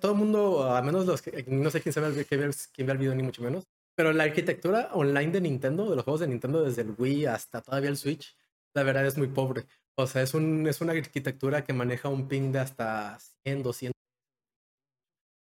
todo 0.00 0.12
el 0.12 0.18
mundo, 0.18 0.64
a 0.64 0.82
menos 0.82 1.06
los 1.06 1.22
que... 1.22 1.44
No 1.48 1.70
sé 1.70 1.80
quién, 1.80 1.92
sabe, 1.92 2.24
quién, 2.24 2.50
quién 2.72 2.86
ve 2.86 2.92
el 2.92 2.98
video 2.98 3.14
ni 3.14 3.22
mucho 3.22 3.42
menos, 3.42 3.66
pero 3.94 4.12
la 4.12 4.24
arquitectura 4.24 4.90
online 4.92 5.32
de 5.32 5.40
Nintendo, 5.40 5.88
de 5.88 5.96
los 5.96 6.04
juegos 6.04 6.20
de 6.20 6.28
Nintendo 6.28 6.62
desde 6.62 6.82
el 6.82 6.94
Wii 6.96 7.26
hasta 7.26 7.62
todavía 7.62 7.90
el 7.90 7.96
Switch, 7.96 8.36
la 8.74 8.82
verdad 8.82 9.06
es 9.06 9.16
muy 9.16 9.28
pobre. 9.28 9.64
O 9.96 10.06
sea, 10.06 10.22
es, 10.22 10.34
un, 10.34 10.66
es 10.66 10.82
una 10.82 10.92
arquitectura 10.92 11.64
que 11.64 11.72
maneja 11.72 12.10
un 12.10 12.28
ping 12.28 12.52
de 12.52 12.58
hasta 12.58 13.18
100, 13.44 13.62
200. 13.62 13.95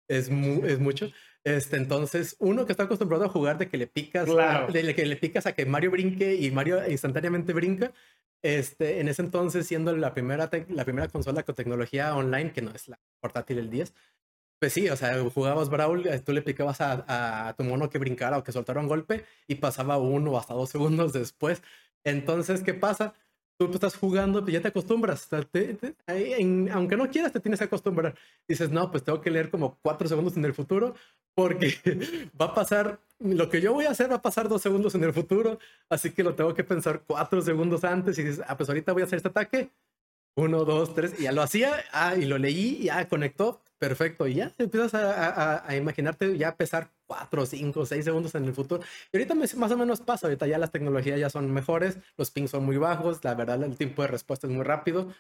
Es, 0.09 0.29
es 0.29 0.79
mucho. 0.79 1.11
Este, 1.45 1.77
entonces, 1.77 2.37
uno 2.39 2.67
que 2.67 2.73
está 2.73 2.85
acostumbrado 2.85 3.25
a 3.25 3.29
jugar 3.29 3.59
de 3.59 3.69
que 3.69 3.77
le 3.77 3.87
picas, 3.87 4.29
de 4.73 4.95
que 4.95 5.07
le 5.07 5.17
picas 5.17 5.47
a 5.47 5.55
que 5.55 5.67
Mario 5.67 5.91
brinque 5.91 6.35
y 6.37 6.51
Mario 6.51 6.89
instantáneamente 6.89 7.53
brinca, 7.53 7.93
este, 8.43 9.01
en 9.01 9.09
ese 9.09 9.23
entonces, 9.23 9.67
siendo 9.67 9.97
la 9.97 10.15
primera, 10.15 10.51
la 10.69 10.85
primera 10.85 11.09
consola 11.09 11.43
con 11.43 11.55
tecnología 11.55 12.15
online, 12.15 12.53
que 12.53 12.63
no 12.63 12.73
es 12.73 12.89
la 12.89 13.01
portátil 13.21 13.59
el 13.59 13.71
10, 13.71 13.93
pues 14.61 14.73
sí, 14.73 14.89
o 14.89 14.97
sea, 14.97 15.19
jugabas 15.31 15.71
Brawl, 15.71 16.07
eh, 16.07 16.21
tú 16.21 16.33
le 16.33 16.43
picabas 16.43 16.81
a, 16.81 17.49
a 17.49 17.55
tu 17.55 17.65
mono 17.65 17.91
que 17.91 17.99
brincara 17.99 18.39
o 18.39 18.45
que 18.45 18.53
soltara 18.53 18.81
un 18.81 18.87
golpe 18.89 19.25
y 19.49 19.57
pasaba 19.57 19.99
uno 19.99 20.33
o 20.33 20.39
hasta 20.39 20.55
dos 20.55 20.71
segundos 20.71 21.13
después. 21.13 21.63
Entonces, 22.05 22.63
¿qué 22.63 22.75
pasa? 22.75 23.15
Tú 23.69 23.75
estás 23.75 23.97
jugando, 23.97 24.41
pues 24.41 24.53
ya 24.53 24.61
te 24.61 24.69
acostumbras. 24.69 25.29
aunque 26.73 26.97
no 26.97 27.11
quieras, 27.11 27.33
te 27.33 27.41
tienes 27.41 27.59
que 27.59 27.65
acostumbrar. 27.65 28.15
Dices, 28.47 28.71
no, 28.71 28.91
pues 28.91 29.05
tengo 29.05 29.21
que 29.21 29.31
leer 29.31 29.51
como 29.51 29.79
cuatro 29.83 30.09
segundos 30.09 30.37
en 30.37 30.45
el 30.45 30.55
futuro 30.55 30.95
porque 31.35 31.75
va 32.41 32.47
a 32.47 32.55
pasar, 32.55 33.01
lo 33.19 33.49
que 33.49 33.61
yo 33.61 33.73
voy 33.73 33.87
a 33.87 33.91
hacer 33.91 34.11
va 34.11 34.17
a 34.17 34.23
pasar 34.23 34.49
dos 34.49 34.63
segundos 34.63 34.95
en 34.95 35.05
el 35.05 35.13
futuro, 35.13 35.59
así 35.89 36.11
que 36.11 36.23
lo 36.23 36.35
tengo 36.35 36.55
que 36.55 36.65
pensar 36.65 37.03
cuatro 37.07 37.41
segundos 37.43 37.85
antes 37.85 38.19
y 38.19 38.25
dices, 38.25 38.45
ah, 38.47 38.57
pues 38.57 38.69
ahorita 38.69 38.93
voy 38.93 39.03
a 39.03 39.07
hacer 39.07 39.17
este 39.19 39.29
ataque. 39.29 39.71
Uno, 40.35 40.65
dos, 40.65 40.95
tres, 40.95 41.15
y 41.19 41.25
ya 41.25 41.33
lo 41.33 41.43
hacía, 41.43 41.85
ah, 41.93 42.17
y 42.17 42.25
lo 42.25 42.39
leí, 42.39 42.79
y 42.81 42.85
ya 42.85 43.07
conectó, 43.07 43.61
perfecto, 43.83 44.29
y 44.29 44.35
ya 44.35 44.53
empiezas 44.59 44.95
a, 44.95 45.69
a, 45.69 45.77
imaginarte 45.77 46.39
ya 46.39 46.57
pesar 46.57 46.93
cuatro, 47.05 47.45
cinco, 47.47 47.85
seis 47.85 48.05
segundos 48.05 48.33
en 48.37 48.45
el 48.45 48.55
futuro. 48.55 48.81
Y 49.13 49.17
ahorita 49.17 49.35
más 49.35 49.73
o 49.73 49.77
menos 49.77 50.01
pasa, 50.01 50.29
ahorita 50.29 50.47
ya 50.47 50.57
las 50.57 50.71
tecnologías 50.71 51.19
ya 51.19 51.29
son 51.29 51.53
mejores, 51.53 51.99
los 52.17 52.31
pings 52.31 52.53
son 52.53 52.65
muy 52.65 52.77
bajos, 52.77 53.25
la 53.25 53.35
verdad 53.35 53.61
el 53.61 53.77
tiempo 53.77 54.03
de 54.03 54.07
respuesta 54.07 54.47
es 54.47 54.53
muy 54.53 54.63
rápido, 54.63 55.13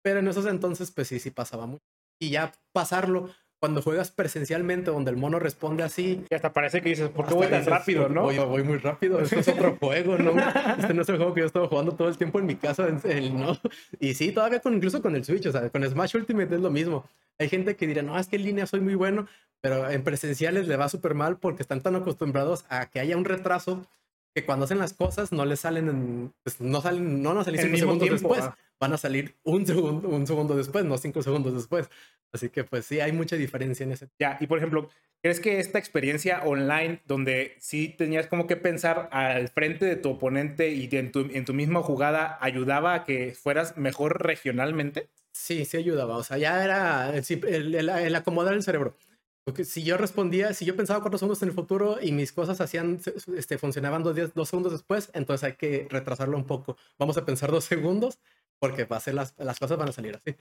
pero 0.00 0.20
en 0.20 0.28
esos 0.28 0.46
entonces 0.46 0.90
pues 0.90 1.08
sí, 1.08 1.18
sí 1.18 1.30
pasaba 1.30 1.66
mucho. 1.66 1.84
Y 2.18 2.30
ya 2.30 2.52
pasarlo 2.72 3.28
cuando 3.62 3.80
juegas 3.80 4.10
presencialmente, 4.10 4.90
donde 4.90 5.12
el 5.12 5.16
mono 5.16 5.38
responde 5.38 5.84
así. 5.84 6.24
Y 6.28 6.34
hasta 6.34 6.52
parece 6.52 6.82
que 6.82 6.88
dices, 6.88 7.10
¿por 7.10 7.28
qué 7.28 7.34
voy 7.34 7.46
tan 7.46 7.64
rápido, 7.64 8.08
no? 8.08 8.22
Voy, 8.22 8.36
voy, 8.36 8.64
muy 8.64 8.78
rápido, 8.78 9.20
esto 9.20 9.38
es 9.38 9.46
otro 9.46 9.76
juego, 9.80 10.18
¿no? 10.18 10.32
Este 10.80 10.92
no 10.92 11.02
es 11.02 11.08
el 11.08 11.16
juego 11.16 11.32
que 11.32 11.42
yo 11.42 11.46
estaba 11.46 11.68
jugando 11.68 11.92
todo 11.92 12.08
el 12.08 12.18
tiempo 12.18 12.40
en 12.40 12.46
mi 12.46 12.56
casa, 12.56 12.88
¿no? 12.88 13.56
Y 14.00 14.14
sí, 14.14 14.32
todavía 14.32 14.58
con, 14.58 14.74
incluso 14.74 15.00
con 15.00 15.14
el 15.14 15.24
Switch, 15.24 15.46
o 15.46 15.52
sea, 15.52 15.70
con 15.70 15.88
Smash 15.88 16.16
Ultimate 16.16 16.52
es 16.52 16.60
lo 16.60 16.70
mismo. 16.70 17.04
Hay 17.38 17.48
gente 17.48 17.76
que 17.76 17.86
dirá, 17.86 18.02
no, 18.02 18.18
es 18.18 18.26
que 18.26 18.34
en 18.34 18.42
línea 18.42 18.66
soy 18.66 18.80
muy 18.80 18.96
bueno, 18.96 19.28
pero 19.60 19.88
en 19.88 20.02
presenciales 20.02 20.66
le 20.66 20.76
va 20.76 20.88
súper 20.88 21.14
mal 21.14 21.36
porque 21.36 21.62
están 21.62 21.82
tan 21.82 21.94
acostumbrados 21.94 22.64
a 22.68 22.86
que 22.86 22.98
haya 22.98 23.16
un 23.16 23.24
retraso 23.24 23.86
que 24.34 24.44
cuando 24.44 24.64
hacen 24.64 24.80
las 24.80 24.92
cosas 24.92 25.30
no 25.30 25.44
les 25.44 25.60
salen, 25.60 25.88
en, 25.88 26.34
pues 26.42 26.60
no 26.60 26.80
salen, 26.80 27.22
no 27.22 27.32
nos 27.32 27.44
salen 27.44 27.60
cinco 27.60 27.76
segundos 27.76 28.10
después, 28.10 28.44
van 28.82 28.92
a 28.94 28.98
salir 28.98 29.36
un 29.44 29.64
segundo, 29.64 30.08
un 30.08 30.26
segundo 30.26 30.56
después, 30.56 30.84
no 30.84 30.98
cinco 30.98 31.22
segundos 31.22 31.54
después. 31.54 31.88
Así 32.32 32.48
que 32.48 32.64
pues 32.64 32.84
sí, 32.84 32.98
hay 32.98 33.12
mucha 33.12 33.36
diferencia 33.36 33.84
en 33.84 33.92
ese. 33.92 34.08
Ya, 34.18 34.38
y 34.40 34.48
por 34.48 34.58
ejemplo, 34.58 34.88
¿crees 35.22 35.38
que 35.38 35.60
esta 35.60 35.78
experiencia 35.78 36.42
online 36.42 37.00
donde 37.06 37.54
sí 37.60 37.94
tenías 37.96 38.26
como 38.26 38.48
que 38.48 38.56
pensar 38.56 39.08
al 39.12 39.48
frente 39.50 39.84
de 39.84 39.94
tu 39.94 40.10
oponente 40.10 40.70
y 40.70 40.88
en 40.96 41.12
tu, 41.12 41.20
en 41.20 41.44
tu 41.44 41.54
misma 41.54 41.80
jugada 41.82 42.38
ayudaba 42.40 42.94
a 42.94 43.04
que 43.04 43.34
fueras 43.34 43.76
mejor 43.76 44.20
regionalmente? 44.20 45.10
Sí, 45.30 45.64
sí 45.64 45.76
ayudaba. 45.76 46.16
O 46.16 46.24
sea, 46.24 46.38
ya 46.38 46.64
era 46.64 47.16
el, 47.16 47.74
el 47.76 48.16
acomodar 48.16 48.54
el 48.54 48.64
cerebro. 48.64 48.96
Porque 49.44 49.64
si 49.64 49.82
yo 49.82 49.96
respondía, 49.96 50.54
si 50.54 50.64
yo 50.64 50.76
pensaba 50.76 51.00
cuatro 51.00 51.18
segundos 51.18 51.42
en 51.42 51.48
el 51.48 51.54
futuro 51.54 51.98
y 52.00 52.12
mis 52.12 52.32
cosas 52.32 52.60
hacían, 52.60 53.00
este, 53.36 53.58
funcionaban 53.58 54.02
dos, 54.02 54.14
días, 54.14 54.34
dos 54.34 54.48
segundos 54.48 54.72
después, 54.72 55.10
entonces 55.14 55.44
hay 55.44 55.52
que 55.54 55.88
retrasarlo 55.90 56.36
un 56.36 56.46
poco. 56.46 56.76
Vamos 56.98 57.16
a 57.16 57.24
pensar 57.24 57.50
dos 57.50 57.64
segundos 57.64 58.18
porque 58.62 58.84
va 58.84 58.98
a 58.98 59.00
ser 59.00 59.14
las, 59.14 59.34
las 59.38 59.58
cosas 59.58 59.76
van 59.76 59.88
a 59.88 59.92
salir 59.92 60.14
así. 60.14 60.36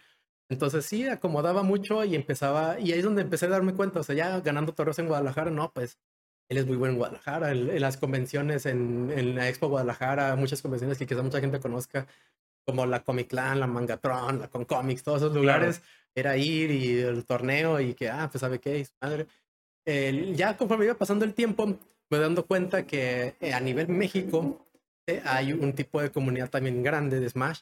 Entonces 0.47 0.85
sí, 0.85 1.07
acomodaba 1.07 1.63
mucho 1.63 2.05
y 2.05 2.13
empezaba, 2.13 2.79
y 2.79 2.91
ahí 2.91 2.99
es 2.99 3.03
donde 3.03 3.23
empecé 3.23 3.47
a 3.47 3.49
darme 3.49 3.73
cuenta, 3.73 4.01
o 4.01 4.03
sea, 4.03 4.13
ya 4.13 4.39
ganando 4.41 4.75
torneos 4.75 4.99
en 4.99 5.07
Guadalajara, 5.07 5.49
no, 5.49 5.71
pues 5.73 5.97
él 6.47 6.59
es 6.59 6.67
muy 6.67 6.77
bueno 6.77 6.91
en 6.91 6.97
Guadalajara, 6.99 7.51
en, 7.51 7.81
las 7.81 7.97
convenciones, 7.97 8.67
en, 8.67 9.11
en, 9.15 9.33
la 9.33 9.49
Expo 9.49 9.69
Guadalajara, 9.69 10.35
muchas 10.35 10.61
convenciones 10.61 10.99
que 10.99 11.07
quizá 11.07 11.23
mucha 11.23 11.39
gente 11.39 11.59
conozca, 11.59 12.05
como 12.63 12.85
la 12.85 13.03
Comic 13.03 13.29
Clan, 13.29 13.59
la 13.59 13.65
Mangatron, 13.65 14.39
la 14.39 14.49
Con 14.49 14.65
Comics, 14.65 15.01
todos 15.01 15.23
esos 15.23 15.33
lugares 15.33 15.81
era 16.13 16.37
ir 16.37 16.69
y 16.69 16.99
el 16.99 17.25
torneo 17.25 17.79
y 17.79 17.95
que, 17.95 18.07
ah, 18.07 18.29
pues 18.31 18.41
sabe 18.41 18.59
qué, 18.59 18.87
madre. 19.01 19.25
ya 20.35 20.55
conforme 20.57 20.85
iba 20.85 20.93
pasando 20.93 21.25
el 21.25 21.33
tiempo, 21.33 21.75
me 22.11 22.19
dando 22.19 22.45
cuenta 22.45 22.85
que 22.85 23.33
eh, 23.39 23.51
a 23.51 23.59
nivel 23.59 23.87
México 23.87 24.67
eh, 25.07 25.23
hay 25.25 25.53
un 25.53 25.73
tipo 25.73 25.99
de 25.99 26.11
comunidad 26.11 26.51
también 26.51 26.83
grande 26.83 27.19
de 27.19 27.27
Smash 27.27 27.61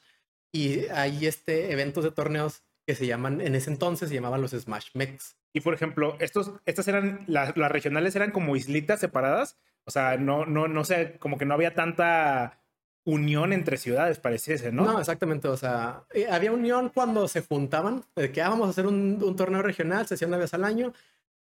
y 0.52 0.88
hay 0.88 1.26
este 1.26 1.72
eventos 1.72 2.04
de 2.04 2.12
torneos 2.12 2.64
que 2.86 2.96
se 2.96 3.06
llaman, 3.06 3.42
en 3.42 3.56
ese 3.56 3.70
entonces 3.70 4.10
se 4.10 4.16
llamaban 4.16 4.42
los 4.42 4.52
Smash 4.52 4.90
Mex. 4.94 5.36
Y 5.54 5.62
por 5.62 5.74
ejemplo, 5.74 6.18
estos, 6.20 6.54
estas 6.66 6.88
eran, 6.88 7.24
las, 7.28 7.56
las 7.56 7.72
regionales 7.72 8.16
eran 8.16 8.32
como 8.32 8.56
islitas 8.56 9.00
separadas, 9.00 9.58
o 9.86 9.92
sea, 9.92 10.18
no, 10.18 10.46
no, 10.46 10.68
no 10.68 10.84
sé, 10.84 11.18
como 11.20 11.38
que 11.38 11.46
no 11.46 11.54
había 11.54 11.74
tanta 11.74 12.60
unión 13.06 13.54
entre 13.54 13.78
ciudades, 13.78 14.20
pareciese, 14.20 14.72
¿no? 14.72 14.86
No, 14.86 15.00
exactamente. 15.00 15.48
O 15.48 15.58
sea, 15.58 16.04
eh, 16.14 16.28
había 16.30 16.52
unión 16.52 16.90
cuando 16.90 17.28
se 17.28 17.42
juntaban, 17.42 18.04
de 18.16 18.32
que 18.32 18.42
ah, 18.42 18.50
vamos 18.50 18.68
a 18.68 18.70
hacer 18.72 18.86
un, 18.86 19.36
torneo 19.36 19.62
regional, 19.62 20.08
se 20.08 20.16
hacía 20.16 20.28
una 20.28 20.38
vez 20.38 20.54
al 20.54 20.64
año. 20.64 20.94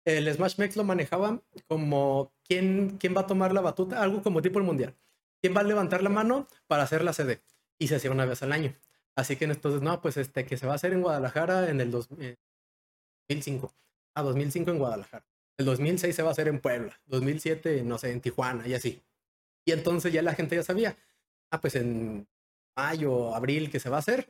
El 0.06 0.32
Smash 0.32 0.58
Mex 0.60 0.76
lo 0.76 0.84
manejaban 0.84 1.42
como 1.68 2.32
quién, 2.48 2.98
quién 3.00 3.16
va 3.16 3.22
a 3.22 3.28
tomar 3.28 3.54
la 3.54 3.62
batuta, 3.62 4.02
algo 4.02 4.22
como 4.22 4.42
tipo 4.42 4.60
el 4.60 4.66
mundial. 4.66 4.96
¿Quién 5.42 5.56
va 5.56 5.62
a 5.62 5.64
levantar 5.64 6.04
la 6.04 6.10
mano 6.10 6.48
para 6.68 6.84
hacer 6.84 7.04
la 7.04 7.14
sede? 7.14 7.42
Y 7.80 7.88
se 7.88 7.96
hacía 7.96 8.12
una 8.12 8.26
vez 8.26 8.44
al 8.44 8.52
año. 8.52 8.76
Así 9.16 9.36
que 9.38 9.46
entonces, 9.46 9.82
no, 9.82 10.02
pues 10.02 10.18
este, 10.18 10.46
que 10.46 10.58
se 10.58 10.68
va 10.68 10.74
a 10.74 10.76
hacer 10.76 10.94
en 10.94 11.02
Guadalajara 11.02 11.70
en 11.70 11.80
el 11.80 11.90
2005. 11.92 13.74
A 14.16 14.22
2005 14.22 14.72
en 14.72 14.78
Guadalajara. 14.78 15.26
El 15.58 15.66
2006 15.66 16.16
se 16.16 16.22
va 16.22 16.30
a 16.30 16.32
hacer 16.32 16.48
en 16.48 16.60
Puebla. 16.60 17.00
2007, 17.06 17.84
no 17.84 17.98
sé, 17.98 18.12
en 18.12 18.22
Tijuana 18.22 18.68
y 18.68 18.74
así. 18.74 19.02
Y 19.66 19.72
entonces 19.72 20.12
ya 20.12 20.22
la 20.22 20.36
gente 20.36 20.56
ya 20.56 20.64
sabía, 20.64 20.98
ah, 21.52 21.62
pues 21.62 21.76
en 21.76 22.28
mayo, 22.76 23.34
abril 23.34 23.72
que 23.72 23.80
se 23.80 23.90
va 23.90 23.98
a 23.98 24.00
hacer, 24.00 24.28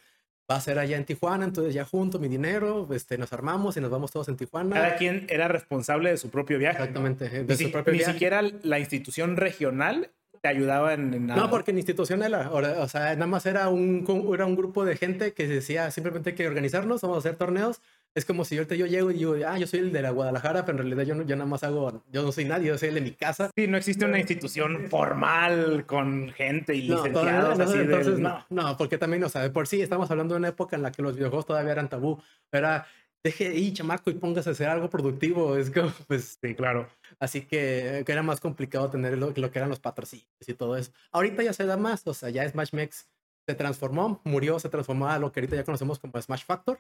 va 0.50 0.56
a 0.56 0.62
ser 0.62 0.78
allá 0.78 0.98
en 0.98 1.06
Tijuana, 1.06 1.46
entonces 1.46 1.74
ya 1.74 1.84
junto 1.84 2.20
mi 2.20 2.28
dinero, 2.28 2.88
este, 2.94 3.18
nos 3.18 3.34
armamos 3.34 3.76
y 3.76 3.82
nos 3.82 3.90
vamos 3.90 4.12
todos 4.12 4.30
en 4.30 4.38
Tijuana. 4.38 4.76
Cada 4.76 4.96
quien 4.98 5.26
era 5.30 5.48
responsable 5.48 6.12
de 6.12 6.18
su 6.18 6.30
propio 6.30 6.60
viaje. 6.60 6.78
Exactamente, 6.78 7.30
de 7.30 7.44
ni, 7.44 7.56
su 7.56 7.72
propio 7.72 7.94
ni 7.94 8.00
siquiera 8.04 8.44
la 8.62 8.80
institución 8.80 9.36
regional 9.36 10.12
te 10.46 10.50
ayudaba 10.50 10.94
en, 10.94 11.26
nada. 11.26 11.42
No, 11.42 11.50
porque 11.50 11.72
la 11.72 11.80
institución 11.80 12.22
era, 12.22 12.52
o 12.52 12.88
sea, 12.88 13.14
nada 13.16 13.26
más 13.26 13.48
era 13.48 13.68
un, 13.70 14.06
era 14.32 14.46
un 14.46 14.56
grupo 14.56 14.86
de 14.86 14.96
gente 14.96 15.34
que 15.34 15.48
decía 15.48 15.90
simplemente 15.90 16.30
hay 16.30 16.36
que 16.36 16.48
organizarnos, 16.48 17.02
vamos 17.02 17.18
a 17.18 17.20
hacer 17.20 17.36
torneos, 17.36 17.82
Es 18.14 18.26
como 18.26 18.46
si 18.46 18.56
ahorita 18.56 18.76
yo 18.76 18.86
llego 18.86 19.10
y 19.10 19.16
digo, 19.16 19.36
ah, 19.48 19.58
yo 19.58 19.66
soy 19.66 19.80
el 19.80 19.92
de 19.92 20.04
la 20.04 20.12
Guadalajara, 20.12 20.64
pero 20.64 20.78
en 20.78 20.84
realidad 20.84 21.04
yo, 21.04 21.16
no, 21.16 21.24
yo 21.24 21.36
nada 21.36 21.50
más 21.50 21.64
hago, 21.64 22.04
yo 22.12 22.22
no 22.22 22.32
soy 22.32 22.46
nadie, 22.46 22.68
yo 22.68 22.78
soy 22.78 22.90
el 22.90 22.96
de 22.96 23.02
mi 23.02 23.12
casa. 23.12 23.50
Sí, 23.56 23.66
no 23.66 23.76
existe 23.76 24.06
una 24.06 24.20
institución 24.20 24.86
formal 24.88 25.86
con 25.88 26.30
gente 26.30 26.76
y 26.76 26.84
licenciados. 26.84 27.58
No, 27.58 27.64
así 27.64 27.78
entonces, 27.80 28.20
no, 28.20 28.46
no, 28.52 28.78
porque 28.78 29.00
también, 29.00 29.24
o 29.24 29.30
sea, 29.30 29.42
de 29.42 29.50
por 29.50 29.68
sí 29.68 29.82
estamos 29.82 30.12
hablando 30.12 30.36
de 30.36 30.40
una 30.40 30.50
época 30.50 30.76
en 30.76 30.84
la 30.84 30.92
que 30.92 31.02
los 31.02 31.16
videojuegos 31.16 31.48
todavía 31.48 31.72
eran 31.72 31.90
tabú. 31.90 32.22
Era, 32.52 32.86
deje 33.26 33.48
ahí, 33.48 33.74
chamaco, 33.74 34.12
y 34.12 34.14
póngase 34.14 34.50
a 34.50 34.52
hacer 34.54 34.70
algo 34.70 34.90
productivo. 34.90 35.58
Es 35.58 35.72
como, 35.72 35.92
pues. 36.08 36.38
Sí, 36.42 36.56
claro. 36.56 36.88
Así 37.20 37.42
que, 37.42 38.04
que 38.06 38.12
era 38.12 38.24
más 38.24 38.40
complicado 38.40 38.90
tener 38.90 39.18
lo, 39.18 39.34
lo, 39.36 39.52
que 39.52 39.60
eran 39.60 39.70
los 39.70 39.80
patrocinios 39.80 40.48
y 40.48 40.54
todo 40.54 40.78
eso. 40.78 40.92
Ahorita 41.12 41.44
ya 41.44 41.54
se 41.54 41.66
da 41.66 41.76
más, 41.76 42.06
o 42.08 42.14
sea, 42.14 42.30
ya 42.30 42.48
Smash 42.48 42.74
Mex 42.74 43.10
se 43.48 43.56
transformó, 43.56 44.22
murió, 44.24 44.60
se 44.60 44.70
transformó 44.70 45.10
a 45.10 45.20
lo 45.20 45.32
que 45.32 45.40
ahorita 45.40 45.56
ya 45.56 45.64
conocemos 45.64 46.00
como 46.00 46.20
Smash 46.22 46.46
Factor 46.46 46.80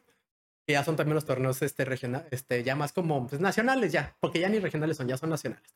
que 0.65 0.73
ya 0.73 0.83
son 0.83 0.95
también 0.95 1.15
los 1.15 1.25
torneos 1.25 1.61
este, 1.61 1.85
regional, 1.85 2.27
este, 2.31 2.63
ya 2.63 2.75
más 2.75 2.91
como 2.91 3.27
pues, 3.27 3.39
nacionales 3.39 3.91
ya, 3.91 4.17
porque 4.19 4.39
ya 4.39 4.49
ni 4.49 4.59
regionales 4.59 4.97
son, 4.97 5.07
ya 5.07 5.17
son 5.17 5.29
nacionales. 5.29 5.71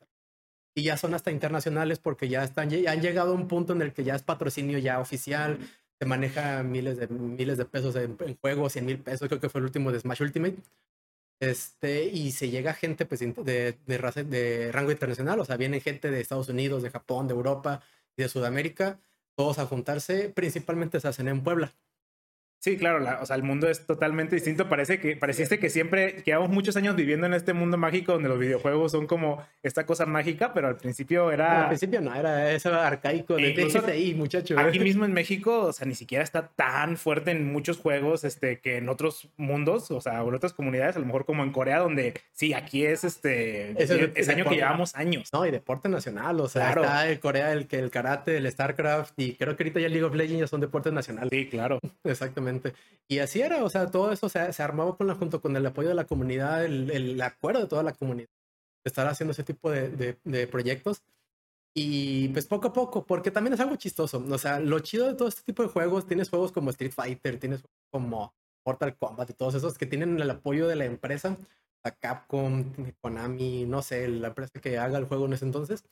Y 0.74 0.82
ya 0.82 0.96
son 0.96 1.14
hasta 1.14 1.30
internacionales 1.30 1.98
porque 1.98 2.28
ya, 2.28 2.44
están, 2.44 2.70
ya 2.70 2.92
han 2.92 3.00
llegado 3.00 3.32
a 3.32 3.34
un 3.34 3.48
punto 3.48 3.72
en 3.72 3.82
el 3.82 3.92
que 3.92 4.04
ya 4.04 4.14
es 4.14 4.22
patrocinio 4.22 4.78
ya 4.78 5.00
oficial, 5.00 5.58
se 6.00 6.06
maneja 6.06 6.62
miles 6.62 6.96
de, 6.96 7.08
miles 7.08 7.58
de 7.58 7.66
pesos 7.66 7.94
en, 7.96 8.16
en 8.20 8.36
juegos, 8.36 8.72
100 8.72 8.86
mil 8.86 8.98
pesos, 8.98 9.28
creo 9.28 9.40
que 9.40 9.50
fue 9.50 9.58
el 9.60 9.66
último 9.66 9.92
de 9.92 10.00
Smash 10.00 10.22
Ultimate. 10.22 10.56
Este, 11.40 12.04
y 12.04 12.32
se 12.32 12.50
llega 12.50 12.72
gente 12.74 13.04
pues, 13.06 13.20
de, 13.20 13.76
de, 13.86 14.24
de 14.24 14.72
rango 14.72 14.90
internacional, 14.92 15.40
o 15.40 15.44
sea, 15.44 15.56
viene 15.56 15.80
gente 15.80 16.10
de 16.10 16.20
Estados 16.20 16.48
Unidos, 16.48 16.82
de 16.82 16.90
Japón, 16.90 17.28
de 17.28 17.34
Europa 17.34 17.82
de 18.16 18.28
Sudamérica, 18.28 18.98
todos 19.36 19.58
a 19.58 19.66
juntarse, 19.66 20.30
principalmente 20.30 21.00
se 21.00 21.08
hacen 21.08 21.28
en 21.28 21.42
Puebla. 21.42 21.72
Sí, 22.60 22.76
claro, 22.76 23.02
o 23.22 23.24
sea, 23.24 23.36
el 23.36 23.42
mundo 23.42 23.70
es 23.70 23.86
totalmente 23.86 24.34
distinto. 24.34 24.68
Parece 24.68 25.00
que, 25.00 25.16
pareciste 25.16 25.58
que 25.58 25.70
siempre 25.70 26.22
llevamos 26.26 26.50
muchos 26.50 26.76
años 26.76 26.94
viviendo 26.94 27.26
en 27.26 27.32
este 27.32 27.54
mundo 27.54 27.78
mágico 27.78 28.12
donde 28.12 28.28
los 28.28 28.38
videojuegos 28.38 28.92
son 28.92 29.06
como 29.06 29.42
esta 29.62 29.86
cosa 29.86 30.04
mágica, 30.04 30.52
pero 30.52 30.68
al 30.68 30.76
principio 30.76 31.32
era. 31.32 31.62
al 31.62 31.68
principio 31.68 32.02
no, 32.02 32.14
era 32.14 32.52
eso 32.52 32.74
arcaico 32.74 33.36
de 33.36 33.48
incluso 33.48 33.82
ahí, 33.86 34.12
muchacho. 34.12 34.58
Aquí 34.58 34.78
mismo 34.80 35.06
en 35.06 35.14
México, 35.14 35.68
o 35.68 35.72
sea, 35.72 35.86
ni 35.86 35.94
siquiera 35.94 36.22
está 36.22 36.48
tan 36.48 36.98
fuerte 36.98 37.30
en 37.30 37.50
muchos 37.50 37.78
juegos 37.78 38.24
este, 38.24 38.60
que 38.60 38.76
en 38.76 38.90
otros 38.90 39.30
mundos, 39.38 39.90
o 39.90 40.02
sea, 40.02 40.20
en 40.20 40.34
otras 40.34 40.52
comunidades, 40.52 40.96
a 40.96 40.98
lo 40.98 41.06
mejor 41.06 41.24
como 41.24 41.42
en 41.44 41.52
Corea, 41.52 41.78
donde 41.78 42.12
sí, 42.32 42.52
aquí 42.52 42.84
es 42.84 43.04
este. 43.04 43.70
Es, 43.82 44.28
año 44.28 44.44
que 44.44 44.56
llevamos 44.56 44.94
años. 44.96 45.30
No, 45.32 45.46
y 45.46 45.50
deporte 45.50 45.88
nacional, 45.88 46.38
o 46.40 46.48
sea, 46.48 46.68
está 46.68 47.08
el 47.08 47.20
Corea, 47.20 47.52
el, 47.52 47.66
el 47.70 47.90
karate, 47.90 48.36
el 48.36 48.50
StarCraft, 48.52 49.14
y 49.16 49.36
creo 49.36 49.56
que 49.56 49.62
ahorita 49.62 49.80
ya 49.80 49.88
League 49.88 50.04
of 50.04 50.14
Legends 50.14 50.40
ya 50.40 50.46
son 50.46 50.60
deportes 50.60 50.92
nacionales. 50.92 51.30
Sí, 51.32 51.48
claro. 51.48 51.78
Exactamente. 52.04 52.49
Y 53.08 53.18
así 53.18 53.40
era, 53.40 53.64
o 53.64 53.70
sea, 53.70 53.90
todo 53.90 54.12
eso 54.12 54.28
se, 54.28 54.52
se 54.52 54.62
armaba 54.62 54.96
con 54.96 55.06
la, 55.08 55.14
junto 55.16 55.40
con 55.40 55.56
el 55.56 55.66
apoyo 55.66 55.88
de 55.88 55.94
la 55.94 56.06
comunidad, 56.06 56.64
el, 56.64 56.90
el 56.90 57.20
acuerdo 57.20 57.60
de 57.60 57.66
toda 57.66 57.82
la 57.82 57.92
comunidad, 57.92 58.28
de 58.84 58.88
estar 58.88 59.06
haciendo 59.08 59.32
ese 59.32 59.44
tipo 59.44 59.70
de, 59.70 60.16
de, 60.22 60.46
proyectos. 60.46 61.02
Y 61.74 62.28
pues 62.28 62.46
poco 62.46 62.68
a 62.68 62.72
poco, 62.72 63.06
porque 63.06 63.30
también 63.30 63.54
es 63.54 63.60
algo 63.60 63.76
chistoso. 63.76 64.24
O 64.30 64.38
sea, 64.38 64.60
lo 64.60 64.78
chido 64.80 65.08
de 65.08 65.14
todo 65.14 65.28
este 65.28 65.42
tipo 65.42 65.62
de 65.62 65.68
juegos, 65.68 66.06
tienes 66.06 66.30
juegos 66.30 66.52
como 66.52 66.70
Street 66.70 66.92
Fighter, 66.92 67.38
tienes 67.38 67.62
como 67.90 68.34
Mortal 68.64 68.96
Kombat 68.96 69.30
y 69.30 69.34
todos 69.34 69.54
esos 69.54 69.78
que 69.78 69.86
tienen 69.86 70.20
el 70.20 70.30
apoyo 70.30 70.68
de 70.68 70.76
la 70.76 70.84
empresa, 70.84 71.36
la 71.84 71.92
Capcom, 71.92 72.72
Konami, 73.00 73.64
no 73.66 73.82
sé, 73.82 74.08
la 74.08 74.28
empresa 74.28 74.60
que 74.60 74.78
haga 74.78 74.98
el 74.98 75.06
juego 75.06 75.26
en 75.26 75.32
ese 75.32 75.46
entonces. 75.46 75.84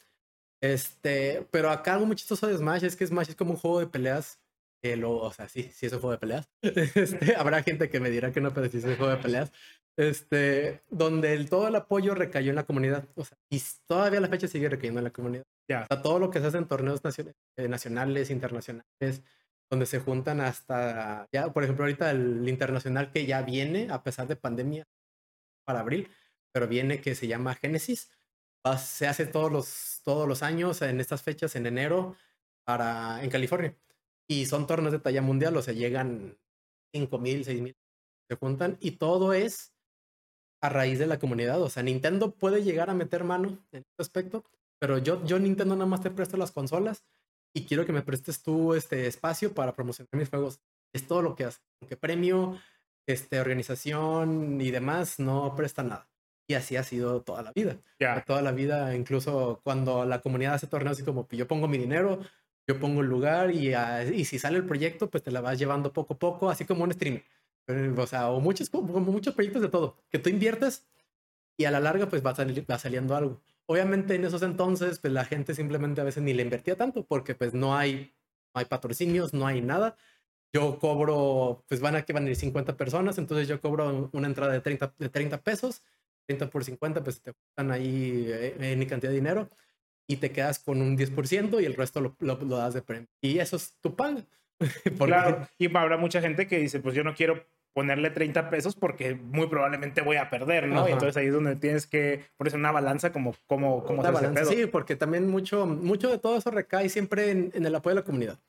Este, 0.61 1.47
pero 1.51 1.71
acá 1.71 1.94
algo 1.94 2.07
muy 2.07 2.16
chistoso 2.16 2.47
de 2.47 2.57
Smash 2.57 2.85
es 2.85 2.97
que 2.97 3.07
Smash 3.07 3.31
es 3.31 3.37
como 3.37 3.53
un 3.53 3.57
juego 3.59 3.81
de 3.81 3.87
peleas 3.87 4.40
que 4.82 4.96
lo, 4.96 5.16
o 5.16 5.32
sea, 5.32 5.48
sí, 5.48 5.70
sí 5.74 5.86
es 5.86 5.92
un 5.92 6.00
juego 6.00 6.12
de 6.12 6.18
peleas. 6.18 6.48
Este, 6.62 7.36
habrá 7.36 7.62
gente 7.62 7.88
que 7.88 8.00
me 8.00 8.10
dirá 8.10 8.32
que 8.32 8.40
no, 8.40 8.52
pero 8.52 8.68
sí 8.68 8.78
es 8.78 8.84
un 8.84 8.96
juego 8.96 9.12
de 9.12 9.22
peleas. 9.22 9.52
Este, 9.96 10.84
donde 10.90 11.34
el, 11.34 11.50
todo 11.50 11.66
el 11.66 11.74
apoyo 11.74 12.14
recayó 12.14 12.50
en 12.50 12.56
la 12.56 12.66
comunidad. 12.66 13.08
O 13.16 13.24
sea, 13.24 13.36
y 13.50 13.60
todavía 13.86 14.20
la 14.20 14.28
fecha 14.28 14.46
sigue 14.46 14.68
recayendo 14.68 15.00
en 15.00 15.04
la 15.04 15.10
comunidad. 15.10 15.44
Ya. 15.68 15.82
O 15.82 15.86
sea, 15.86 16.02
todo 16.02 16.18
lo 16.20 16.30
que 16.30 16.40
se 16.40 16.46
hace 16.46 16.58
en 16.58 16.68
torneos 16.68 17.02
nacionales, 17.02 17.36
eh, 17.56 17.68
nacionales, 17.68 18.30
internacionales, 18.30 19.22
donde 19.70 19.86
se 19.86 19.98
juntan 19.98 20.40
hasta, 20.40 21.28
ya, 21.32 21.52
por 21.52 21.64
ejemplo, 21.64 21.84
ahorita 21.84 22.10
el 22.12 22.48
internacional 22.48 23.10
que 23.10 23.26
ya 23.26 23.42
viene, 23.42 23.88
a 23.90 24.02
pesar 24.02 24.28
de 24.28 24.36
pandemia, 24.36 24.86
para 25.64 25.80
abril, 25.80 26.10
pero 26.52 26.68
viene 26.68 27.00
que 27.00 27.14
se 27.14 27.26
llama 27.26 27.54
Génesis. 27.54 28.10
Se 28.78 29.06
hace 29.06 29.26
todos 29.26 29.50
los, 29.50 30.00
todos 30.04 30.28
los 30.28 30.42
años 30.42 30.82
en 30.82 31.00
estas 31.00 31.22
fechas, 31.22 31.56
en 31.56 31.66
enero, 31.66 32.16
para, 32.64 33.22
en 33.22 33.30
California. 33.30 33.74
Y 34.28 34.46
son 34.46 34.66
torneos 34.66 34.92
de 34.92 34.98
talla 34.98 35.22
mundial, 35.22 35.56
o 35.56 35.62
sea, 35.62 35.74
llegan 35.74 36.38
5 36.94 37.18
mil, 37.18 37.44
6 37.44 37.62
mil, 37.62 37.76
se 38.28 38.36
juntan 38.36 38.76
y 38.80 38.92
todo 38.92 39.32
es 39.32 39.72
a 40.60 40.68
raíz 40.68 40.98
de 40.98 41.06
la 41.06 41.18
comunidad. 41.18 41.62
O 41.62 41.70
sea, 41.70 41.82
Nintendo 41.82 42.32
puede 42.32 42.62
llegar 42.62 42.90
a 42.90 42.94
meter 42.94 43.24
mano 43.24 43.58
en 43.72 43.80
este 43.80 44.02
aspecto, 44.02 44.44
pero 44.78 44.98
yo, 44.98 45.24
yo 45.24 45.38
Nintendo 45.38 45.74
nada 45.74 45.86
más 45.86 46.02
te 46.02 46.10
presto 46.10 46.36
las 46.36 46.52
consolas 46.52 47.04
y 47.54 47.64
quiero 47.64 47.86
que 47.86 47.92
me 47.92 48.02
prestes 48.02 48.42
tú 48.42 48.74
este 48.74 49.06
espacio 49.06 49.54
para 49.54 49.74
promocionar 49.74 50.10
mis 50.12 50.28
juegos. 50.28 50.60
Es 50.92 51.06
todo 51.06 51.22
lo 51.22 51.34
que 51.34 51.44
hace. 51.44 51.60
Aunque 51.80 51.96
premio, 51.96 52.58
este, 53.06 53.40
organización 53.40 54.60
y 54.60 54.70
demás 54.70 55.18
no 55.18 55.54
presta 55.56 55.82
nada. 55.82 56.08
Y 56.50 56.54
así 56.54 56.76
ha 56.76 56.82
sido 56.82 57.22
toda 57.22 57.42
la 57.42 57.52
vida. 57.52 57.78
Yeah. 57.98 58.24
Toda 58.24 58.40
la 58.40 58.52
vida, 58.52 58.94
incluso 58.96 59.60
cuando 59.64 60.06
la 60.06 60.20
comunidad 60.20 60.54
hace 60.54 60.66
torneos 60.66 60.96
así 60.96 61.04
como 61.04 61.28
yo 61.30 61.46
pongo 61.46 61.68
mi 61.68 61.76
dinero, 61.76 62.20
yo 62.68 62.78
pongo 62.78 63.00
el 63.00 63.09
lugar 63.09 63.50
y, 63.50 63.74
uh, 63.74 64.12
y 64.14 64.26
si 64.26 64.38
sale 64.38 64.59
el 64.59 64.66
proyecto, 64.66 65.09
pues 65.09 65.22
te 65.22 65.31
la 65.31 65.40
vas 65.40 65.59
llevando 65.59 65.92
poco 65.92 66.14
a 66.14 66.18
poco, 66.18 66.50
así 66.50 66.66
como 66.66 66.85
un 66.85 66.92
streamer. 66.92 67.24
O 67.96 68.07
sea, 68.07 68.31
o 68.31 68.40
muchos, 68.40 68.70
como 68.70 69.00
muchos 69.00 69.35
proyectos 69.35 69.62
de 69.62 69.68
todo, 69.68 69.96
que 70.11 70.18
tú 70.18 70.31
inviertes 70.31 70.87
y 71.57 71.64
a 71.64 71.70
la 71.70 71.81
larga 71.81 72.09
pues 72.09 72.24
va, 72.24 72.35
salir, 72.35 72.70
va 72.70 72.78
saliendo 72.78 73.16
algo. 73.16 73.40
Obviamente 73.66 74.14
en 74.14 74.24
esos 74.24 74.42
entonces 74.42 74.98
pues 74.98 75.12
la 75.12 75.24
gente 75.24 75.54
simplemente 75.54 76.00
a 76.00 76.04
veces 76.04 76.22
ni 76.22 76.33
le 76.35 76.42
invertía 76.42 76.76
tanto 76.76 77.04
porque 77.04 77.35
pues 77.35 77.54
no 77.54 77.76
hay, 77.76 78.14
no 78.54 78.61
hay 78.61 78.66
patrocinios, 78.66 79.33
no 79.35 79.46
hay 79.46 79.61
nada. 79.61 79.96
Yo 80.52 80.78
cobro, 80.78 81.64
pues 81.68 81.81
van 81.81 81.96
a 81.96 82.02
que 82.02 82.12
van 82.12 82.26
a 82.26 82.31
ir 82.31 82.37
50 82.37 82.76
personas, 82.76 83.18
entonces 83.18 83.48
yo 83.48 83.61
cobro 83.61 84.11
una 84.12 84.26
entrada 84.28 84.52
de 84.52 84.61
30, 84.61 84.94
de 84.98 85.09
30 85.11 85.42
pesos, 85.42 85.83
30 86.26 86.50
por 86.50 86.64
50 86.64 87.02
pues 87.02 87.20
te 87.22 87.33
están 87.50 87.70
ahí 87.70 88.26
eh, 88.28 88.57
en 88.59 88.85
cantidad 88.87 89.11
de 89.11 89.16
dinero 89.16 89.50
y 90.09 90.16
te 90.16 90.33
quedas 90.33 90.59
con 90.59 90.83
un 90.83 90.97
10% 90.97 91.61
y 91.62 91.64
el 91.64 91.75
resto 91.75 92.01
lo, 92.01 92.16
lo, 92.18 92.37
lo 92.37 92.57
das 92.57 92.75
de 92.75 92.83
premio. 92.83 93.09
Y 93.21 93.38
eso 93.38 93.57
es 93.57 93.75
tu 93.81 93.94
paga. 93.94 94.25
claro, 94.99 95.47
y 95.59 95.77
habrá 95.77 95.97
mucha 95.97 96.21
gente 96.21 96.47
que 96.47 96.59
dice, 96.59 96.81
pues 96.81 96.94
yo 96.94 97.05
no 97.05 97.14
quiero 97.14 97.47
ponerle 97.75 98.11
30 98.11 98.51
pesos 98.51 98.75
porque 98.75 99.14
muy 99.14 99.47
probablemente 99.47 100.01
voy 100.01 100.16
a 100.16 100.31
perder, 100.31 100.66
¿no? 100.66 100.81
Ajá. 100.81 100.90
Entonces 100.90 101.16
ahí 101.16 101.27
es 101.27 101.33
donde 101.33 101.55
tienes 101.55 101.87
que 101.87 102.25
ponerse 102.37 102.57
una 102.57 102.73
balanza 102.73 103.12
como, 103.12 103.37
como, 103.47 103.85
como 103.85 104.01
una 104.01 104.11
balanza, 104.11 104.47
Sí, 104.47 104.66
porque 104.66 104.97
también 104.97 105.29
mucho, 105.29 105.64
mucho 105.66 106.11
de 106.11 106.18
todo 106.18 106.38
eso 106.38 106.51
recae 106.51 106.88
siempre 106.88 107.31
en, 107.31 107.53
en, 107.55 107.66
el 107.66 107.75
apoyo 107.75 107.94
de 107.94 108.01
la 108.01 108.05
comunidad. 108.05 108.40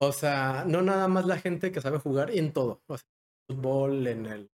O 0.00 0.12
sea, 0.12 0.64
no 0.66 0.82
nada 0.82 1.06
más 1.06 1.26
la 1.26 1.38
gente 1.38 1.70
que 1.70 1.80
sabe 1.80 1.98
jugar 1.98 2.32
en 2.32 2.52
todo. 2.52 2.82
O 2.88 2.98
sea, 2.98 3.06
fútbol, 3.46 4.06
en 4.08 4.26
el 4.26 4.50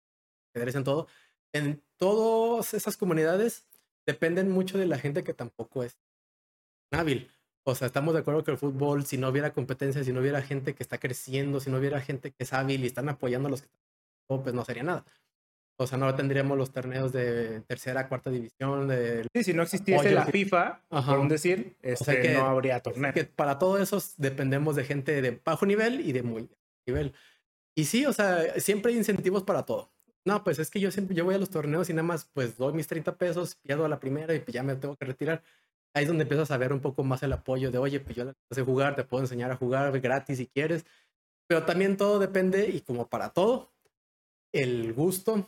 en 0.56 0.84
todo. 0.84 1.08
En 1.54 1.84
todas 1.98 2.74
esas 2.74 2.98
comunidades 2.98 3.68
dependen 4.08 4.50
mucho 4.50 4.78
de 4.78 4.88
la 4.88 4.98
gente 4.98 5.24
que 5.24 5.34
tampoco 5.34 5.84
es 5.84 5.98
hábil. 6.92 7.30
O 7.64 7.74
sea, 7.74 7.88
estamos 7.88 8.14
de 8.14 8.20
acuerdo 8.20 8.44
que 8.44 8.52
el 8.52 8.58
fútbol, 8.58 9.06
si 9.06 9.18
no 9.18 9.30
hubiera 9.30 9.52
competencia, 9.52 10.04
si 10.04 10.14
no 10.14 10.20
hubiera 10.22 10.42
gente 10.42 10.76
que 10.76 10.84
está 10.84 11.00
creciendo, 11.00 11.60
si 11.60 11.72
no 11.72 11.78
hubiera 11.78 12.00
gente 12.00 12.32
que 12.32 12.44
es 12.44 12.54
hábil 12.54 12.84
y 12.84 12.88
están 12.88 13.10
apoyando 13.10 13.48
a 13.48 13.52
los 13.52 13.62
que 13.62 13.68
están, 13.68 14.44
pues 14.44 14.54
no 14.54 14.64
sería 14.64 14.84
nada. 14.84 15.06
O 15.78 15.88
sea, 15.88 15.98
no 15.98 16.14
tendríamos 16.16 16.58
los 16.58 16.72
torneos 16.72 17.12
de 17.12 17.62
tercera, 17.62 18.08
cuarta 18.08 18.30
división. 18.30 18.88
De 18.88 19.28
sí, 19.34 19.44
si 19.44 19.54
no 19.54 19.64
existiese 19.64 20.12
la 20.12 20.26
FIFA, 20.26 20.82
Ajá. 20.90 21.12
por 21.12 21.20
un 21.20 21.28
decir, 21.28 21.76
este, 21.82 22.04
o 22.04 22.06
sea 22.06 22.22
que, 22.22 22.34
no 22.34 22.46
habría 22.46 22.80
torneo. 22.80 23.12
Que 23.14 23.26
para 23.26 23.60
todo 23.60 23.78
eso 23.78 24.02
dependemos 24.18 24.76
de 24.76 24.86
gente 24.86 25.22
de 25.22 25.42
bajo 25.44 25.66
nivel 25.66 26.00
y 26.02 26.14
de 26.14 26.24
muy 26.24 26.48
nivel. 26.88 27.14
Y 27.76 27.86
sí, 27.86 28.06
o 28.06 28.14
sea, 28.14 28.58
siempre 28.60 28.94
hay 28.94 28.98
incentivos 28.98 29.44
para 29.44 29.64
todo. 29.64 29.92
No, 30.24 30.44
pues 30.44 30.60
es 30.60 30.72
que 30.72 30.80
yo 30.80 30.92
siempre 30.92 31.16
yo 31.16 31.26
voy 31.26 31.36
a 31.36 31.38
los 31.38 31.50
torneos 31.50 31.90
y 31.90 31.94
nada 31.94 32.04
más 32.04 32.30
pues 32.34 32.58
doy 32.58 32.74
mis 32.74 32.88
30 32.88 33.18
pesos, 33.18 33.56
pierdo 33.56 33.86
a 33.86 33.90
la 33.90 34.00
primera 34.00 34.34
y 34.34 34.40
pues 34.40 34.54
ya 34.54 34.64
me 34.64 34.76
tengo 34.76 34.96
que 34.96 35.06
retirar 35.06 35.44
ahí 35.96 36.04
es 36.04 36.08
donde 36.08 36.24
empiezas 36.24 36.52
a 36.52 36.58
ver 36.58 36.74
un 36.74 36.82
poco 36.82 37.04
más 37.04 37.24
el 37.24 37.34
apoyo 37.34 37.72
de, 37.72 37.78
oye, 37.78 38.00
pues 38.00 38.16
yo 38.16 38.32
sé 38.52 38.62
jugar, 38.62 38.96
te 38.96 39.06
puedo 39.06 39.24
enseñar 39.24 39.50
a 39.50 39.56
jugar 39.56 39.98
gratis 40.00 40.38
si 40.38 40.48
quieres. 40.48 40.86
Pero 41.48 41.64
también 41.64 41.96
todo 41.96 42.20
depende, 42.20 42.70
y 42.70 42.82
como 42.82 43.08
para 43.08 43.30
todo, 43.30 43.72
el 44.52 44.94
gusto 44.94 45.46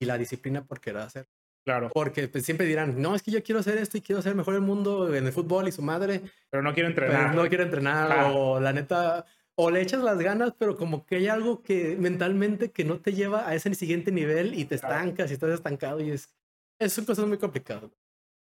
y 0.00 0.06
la 0.06 0.16
disciplina 0.16 0.64
por 0.64 0.80
querer 0.80 1.02
hacer. 1.02 1.28
Claro. 1.64 1.90
Porque 1.92 2.28
pues, 2.28 2.44
siempre 2.44 2.66
dirán, 2.66 3.00
no, 3.02 3.14
es 3.14 3.22
que 3.22 3.30
yo 3.30 3.42
quiero 3.42 3.60
hacer 3.60 3.76
esto 3.76 3.98
y 3.98 4.00
quiero 4.00 4.20
hacer 4.20 4.34
mejor 4.34 4.54
el 4.54 4.62
mundo 4.62 5.14
en 5.14 5.26
el 5.26 5.32
fútbol 5.32 5.68
y 5.68 5.72
su 5.72 5.82
madre. 5.82 6.22
Pero 6.48 6.62
no 6.62 6.72
quiero 6.72 6.88
entrenar. 6.88 7.34
no 7.34 7.46
quiero 7.48 7.64
entrenar. 7.64 8.32
O 8.34 8.58
la 8.58 8.72
neta, 8.72 9.26
o 9.54 9.70
le 9.70 9.82
echas 9.82 10.02
las 10.02 10.18
ganas, 10.18 10.54
pero 10.58 10.78
como 10.78 11.04
que 11.04 11.16
hay 11.16 11.28
algo 11.28 11.62
que 11.62 11.96
mentalmente 11.98 12.70
que 12.70 12.84
no 12.84 13.00
te 13.00 13.12
lleva 13.12 13.46
a 13.46 13.54
ese 13.54 13.74
siguiente 13.74 14.12
nivel 14.12 14.58
y 14.58 14.64
te 14.64 14.76
estancas 14.76 15.30
y 15.30 15.34
estás 15.34 15.50
estancado 15.50 16.00
y 16.00 16.12
es, 16.12 16.34
es 16.78 16.96
un 16.96 17.04
proceso 17.04 17.26
muy 17.26 17.36
complicado. 17.36 17.90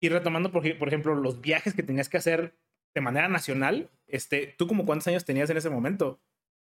Y 0.00 0.08
retomando, 0.08 0.50
por, 0.50 0.78
por, 0.78 0.88
ejemplo, 0.88 1.14
los 1.14 1.40
viajes 1.40 1.74
que 1.74 1.82
tenías 1.82 2.08
que 2.08 2.18
hacer 2.18 2.54
de 2.94 3.00
manera 3.00 3.28
nacional, 3.28 3.90
este, 4.06 4.54
¿tú 4.58 4.66
como 4.66 4.84
cuántos 4.84 5.08
años 5.08 5.24
tenías 5.24 5.50
en 5.50 5.56
ese 5.56 5.70
momento? 5.70 6.20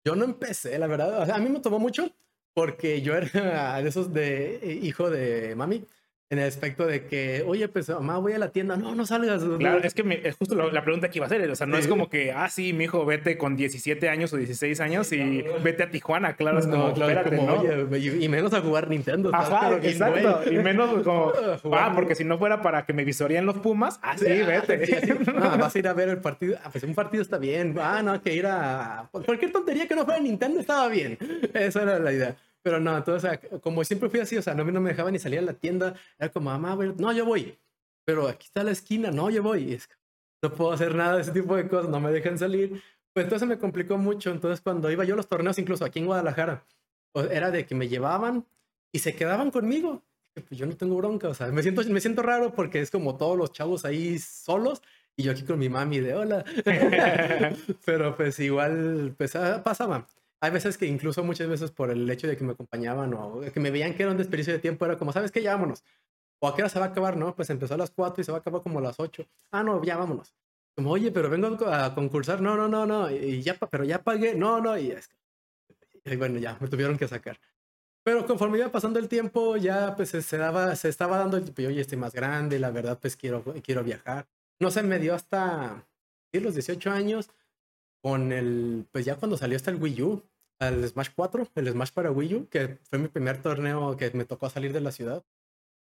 Yo 0.06 0.16
no 0.16 0.26
empecé, 0.26 0.78
la 0.78 0.88
verdad. 0.88 1.22
O 1.22 1.26
sea, 1.26 1.36
a 1.36 1.40
mí 1.40 1.50
me 1.50 1.60
tomó 1.60 1.80
mucho 1.80 2.12
porque 2.54 3.02
yo 3.02 3.16
era 3.16 3.82
de 3.82 3.90
esos 3.90 4.14
de 4.14 4.58
eh, 4.58 4.80
hijo 4.82 5.10
de 5.10 5.56
mami 5.56 5.86
en 6.34 6.40
el 6.40 6.48
aspecto 6.48 6.86
de 6.86 7.06
que, 7.06 7.44
oye, 7.48 7.68
pues 7.68 7.90
mamá, 7.90 8.18
voy 8.18 8.34
a 8.34 8.38
la 8.38 8.50
tienda, 8.50 8.76
no, 8.76 8.94
no 8.96 9.06
salgas. 9.06 9.44
Claro, 9.58 9.80
es 9.84 9.94
que 9.94 10.04
me, 10.04 10.20
es 10.28 10.36
justo 10.36 10.56
la, 10.56 10.66
la 10.68 10.84
pregunta 10.84 11.10
que 11.10 11.20
iba 11.20 11.26
a 11.26 11.28
hacer, 11.28 11.50
o 11.50 11.56
sea, 11.56 11.68
no 11.68 11.78
es 11.78 11.86
Sí. 11.86 11.90
como 11.90 12.10
que, 12.10 12.32
ah, 12.32 12.50
sí, 12.50 12.74
mi 12.74 12.86
hijo, 12.86 13.06
vete 13.06 13.38
con 13.38 13.56
17 13.56 14.10
años 14.10 14.34
o 14.34 14.38
16 14.38 14.80
años 14.82 15.12
y 15.12 15.44
vete 15.64 15.84
a 15.84 15.90
Tijuana, 15.90 16.36
claro, 16.36 16.60
es 16.60 16.68
como, 16.68 16.90
no, 16.90 16.94
claro, 16.94 17.12
espérate, 17.12 17.38
como, 17.38 17.52
¿no? 17.52 17.62
oye, 17.92 18.24
y, 18.24 18.30
menos 18.30 18.54
a 18.54 18.62
jugar 18.62 18.90
Nintendo. 18.90 19.30
Ajá, 19.34 19.78
exacto, 19.82 20.42
y 20.52 20.58
menos 20.58 20.90
como, 21.04 21.32
ah, 21.74 21.92
porque 21.96 22.16
si 22.16 22.24
no 22.24 22.38
fuera 22.38 22.62
para 22.62 22.86
que 22.86 22.94
me 22.94 23.04
visorían 23.06 23.46
los 23.46 23.58
Pumas, 23.60 24.00
ah, 24.02 24.18
sí, 24.18 24.26
vete. 24.26 24.86
Sí, 24.86 24.94
sí. 25.04 25.14
Ah, 25.44 25.58
vas 25.60 25.76
a 25.76 25.80
ir 25.80 25.88
a 25.88 25.94
ver 25.94 26.10
el 26.10 26.18
partido. 26.20 26.58
Ah, 26.64 26.70
pues 26.72 26.84
un 26.84 26.96
partido 26.96 27.22
está 27.22 27.38
bien. 27.38 27.76
Ah, 27.80 28.02
no, 28.04 28.22
que 28.22 28.34
ir 28.34 28.46
a. 28.46 29.10
Cualquier 29.12 29.52
tontería 29.52 29.88
que 29.88 29.96
no 29.96 30.06
fuera 30.06 30.20
Nintendo 30.20 30.60
estaba 30.60 30.88
bien. 30.88 31.18
Esa 31.54 31.84
era 31.84 32.00
la 32.00 32.12
idea. 32.14 32.36
Pero 32.64 32.80
no, 32.80 32.98
entonces, 32.98 33.30
o 33.30 33.50
sea, 33.50 33.60
como 33.60 33.84
siempre 33.84 34.10
fui 34.10 34.22
así, 34.22 34.38
o 34.38 34.42
sea, 34.42 34.56
no, 34.56 34.64
no 34.64 34.82
me 34.82 34.92
dejaban 34.92 35.14
ni 35.14 35.20
salir 35.20 35.40
a 35.40 35.44
la 35.44 35.54
tienda. 35.54 35.96
Era 36.18 36.32
como, 36.32 36.50
mamá, 36.50 36.76
no, 36.98 37.12
yo 37.12 37.26
voy. 37.26 37.60
Pero 38.06 38.28
aquí 38.28 38.48
está 38.48 38.64
la 38.64 38.72
esquina, 38.72 39.12
no, 39.12 39.30
yo 39.30 39.44
voy. 39.44 39.80
No 40.42 40.54
puedo 40.54 40.72
hacer 40.72 40.96
nada 40.96 41.16
de 41.16 41.22
ese 41.22 41.32
tipo 41.32 41.56
de 41.56 41.68
cosas, 41.68 41.90
no 41.90 42.00
me 42.00 42.12
dejan 42.12 42.38
salir. 42.38 42.82
Pues 43.14 43.26
entonces 43.26 43.48
me 43.48 43.60
complicó 43.60 43.98
mucho. 43.98 44.32
Entonces, 44.32 44.62
cuando 44.62 44.90
iba 44.90 45.04
yo 45.04 45.14
a 45.14 45.18
los 45.18 45.28
torneos, 45.28 45.60
incluso 45.60 45.86
aquí 45.86 46.00
en 46.00 46.06
Guadalajara, 46.06 46.66
era 47.32 47.52
de 47.52 47.66
que 47.66 47.76
me 47.76 47.88
llevaban 47.88 48.46
y 48.92 49.00
se 49.00 49.16
quedaban 49.16 49.52
conmigo. 49.52 50.04
Pues 50.34 50.60
yo 50.60 50.66
no 50.66 50.76
tengo 50.76 50.96
bronca, 50.96 51.30
o 51.30 51.34
sea, 51.34 51.48
me 51.48 51.62
siento, 51.62 51.84
me 51.84 52.02
siento 52.02 52.24
raro 52.24 52.54
porque 52.56 52.82
es 52.82 52.90
como 52.90 53.18
todos 53.18 53.38
los 53.38 53.52
chavos 53.52 53.86
ahí 53.86 54.18
solos 54.18 54.82
y 55.16 55.24
yo 55.24 55.32
aquí 55.32 55.44
con 55.44 55.60
mi 55.60 55.70
mami 55.70 56.00
de 56.00 56.16
hola. 56.16 56.44
Pero 57.86 58.16
pues 58.16 58.40
igual, 58.40 59.14
pues 59.16 59.36
ah, 59.36 59.62
pasaba. 59.64 60.08
Hay 60.44 60.52
veces 60.52 60.78
que 60.78 60.86
incluso 60.86 61.24
muchas 61.24 61.48
veces 61.48 61.72
por 61.72 61.90
el 61.90 62.10
hecho 62.10 62.28
de 62.28 62.36
que 62.36 62.44
me 62.44 62.52
acompañaban 62.52 63.14
o 63.14 63.40
que 63.54 63.62
me 63.62 63.72
veían 63.72 63.94
que 63.94 64.04
era 64.04 64.12
un 64.12 64.18
desperdicio 64.18 64.52
de 64.52 64.60
tiempo, 64.60 64.84
era 64.84 64.98
como, 64.98 65.14
¿sabes 65.14 65.32
qué? 65.32 65.42
Ya 65.42 65.54
vámonos. 65.54 65.86
¿O 66.40 66.50
a 66.50 66.54
qué 66.54 66.62
hora 66.62 66.68
se 66.68 66.80
va 66.80 66.88
a 66.88 66.90
acabar? 66.90 67.16
No, 67.16 67.34
pues 67.34 67.50
empezó 67.50 67.76
a 67.76 67.78
las 67.78 67.92
4 67.92 68.20
y 68.20 68.26
se 68.26 68.32
va 68.34 68.40
a 68.40 68.42
acabar 68.42 68.62
como 68.62 68.80
a 68.80 68.82
las 68.82 69.00
8. 69.00 69.26
Ah, 69.52 69.64
no, 69.64 69.82
ya 69.86 69.96
vámonos. 69.96 70.34
Como, 70.76 70.92
oye, 70.92 71.12
pero 71.12 71.30
vengo 71.30 71.48
a 71.66 71.96
concursar. 71.96 72.42
No, 72.42 72.58
no, 72.58 72.68
no, 72.68 72.86
no. 72.86 73.10
Y 73.10 73.42
ya, 73.42 73.56
pero 73.56 73.86
ya 73.86 74.04
pagué. 74.04 74.36
No, 74.36 74.60
no. 74.60 74.78
Y, 74.78 74.92
es 74.92 75.10
y 76.04 76.16
bueno, 76.18 76.38
ya, 76.40 76.58
me 76.60 76.68
tuvieron 76.68 76.98
que 76.98 77.08
sacar. 77.08 77.40
Pero 78.04 78.26
conforme 78.26 78.58
iba 78.58 78.70
pasando 78.70 79.00
el 79.00 79.08
tiempo, 79.08 79.56
ya 79.56 79.96
pues 79.96 80.10
se, 80.10 80.38
daba, 80.38 80.76
se 80.76 80.90
estaba 80.90 81.20
dando, 81.20 81.38
el 81.38 81.46
tipo, 81.46 81.62
oye, 81.62 81.80
estoy 81.80 81.98
más 81.98 82.14
grande, 82.14 82.60
la 82.60 82.70
verdad, 82.70 83.00
pues 83.02 83.16
quiero, 83.16 83.46
quiero 83.64 83.82
viajar. 83.82 84.28
No 84.60 84.72
se 84.72 84.84
me 84.84 85.00
dio 85.00 85.16
hasta 85.16 85.88
los 86.34 86.54
18 86.54 86.92
años 86.92 87.30
con 88.02 88.34
el, 88.34 88.86
pues 88.92 89.06
ya 89.06 89.16
cuando 89.16 89.38
salió 89.38 89.56
hasta 89.56 89.72
el 89.72 89.82
Wii 89.82 90.02
U, 90.02 90.24
el 90.70 90.88
Smash 90.88 91.10
4, 91.16 91.48
el 91.56 91.72
Smash 91.72 91.92
para 91.92 92.12
Wii 92.12 92.36
U, 92.36 92.50
que 92.50 92.80
fue 92.90 93.00
mi 93.00 93.08
primer 93.08 93.42
torneo 93.42 93.98
que 93.98 94.12
me 94.12 94.26
tocó 94.26 94.50
salir 94.50 94.74
de 94.74 94.82
la 94.82 94.92
ciudad. 94.92 95.24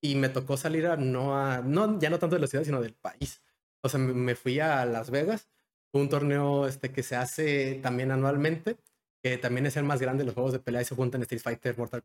Y 0.03 0.15
me 0.15 0.31
tocó 0.31 0.57
salir 0.57 0.87
a, 0.87 0.97
no 0.97 1.37
a, 1.39 1.61
no, 1.61 1.99
ya 2.01 2.11
no 2.11 2.19
tanto 2.19 2.37
de 2.37 2.41
la 2.41 2.47
ciudad, 2.47 2.65
sino 2.65 2.81
del 2.81 2.95
país. 2.95 3.43
O 3.83 3.89
sea, 3.89 4.01
me, 4.01 4.35
fui 4.35 4.61
a 4.61 4.85
Las 4.87 5.11
Vegas, 5.11 5.49
un 5.93 6.09
torneo 6.09 6.67
este, 6.67 6.93
que 6.93 7.03
se 7.03 7.17
hace 7.17 7.77
también 7.83 8.11
anualmente, 8.11 8.79
que 9.23 9.39
también 9.39 9.67
es 9.67 9.77
el 9.77 9.85
más 9.85 10.01
grande 10.01 10.23
de 10.23 10.27
los 10.27 10.35
juegos 10.35 10.53
de 10.53 10.61
pelea 10.61 10.83
y 10.83 10.85
se 10.87 10.95
juntan 10.95 11.23
Street 11.23 11.43
Fighter, 11.43 11.77
Mortal 11.79 12.05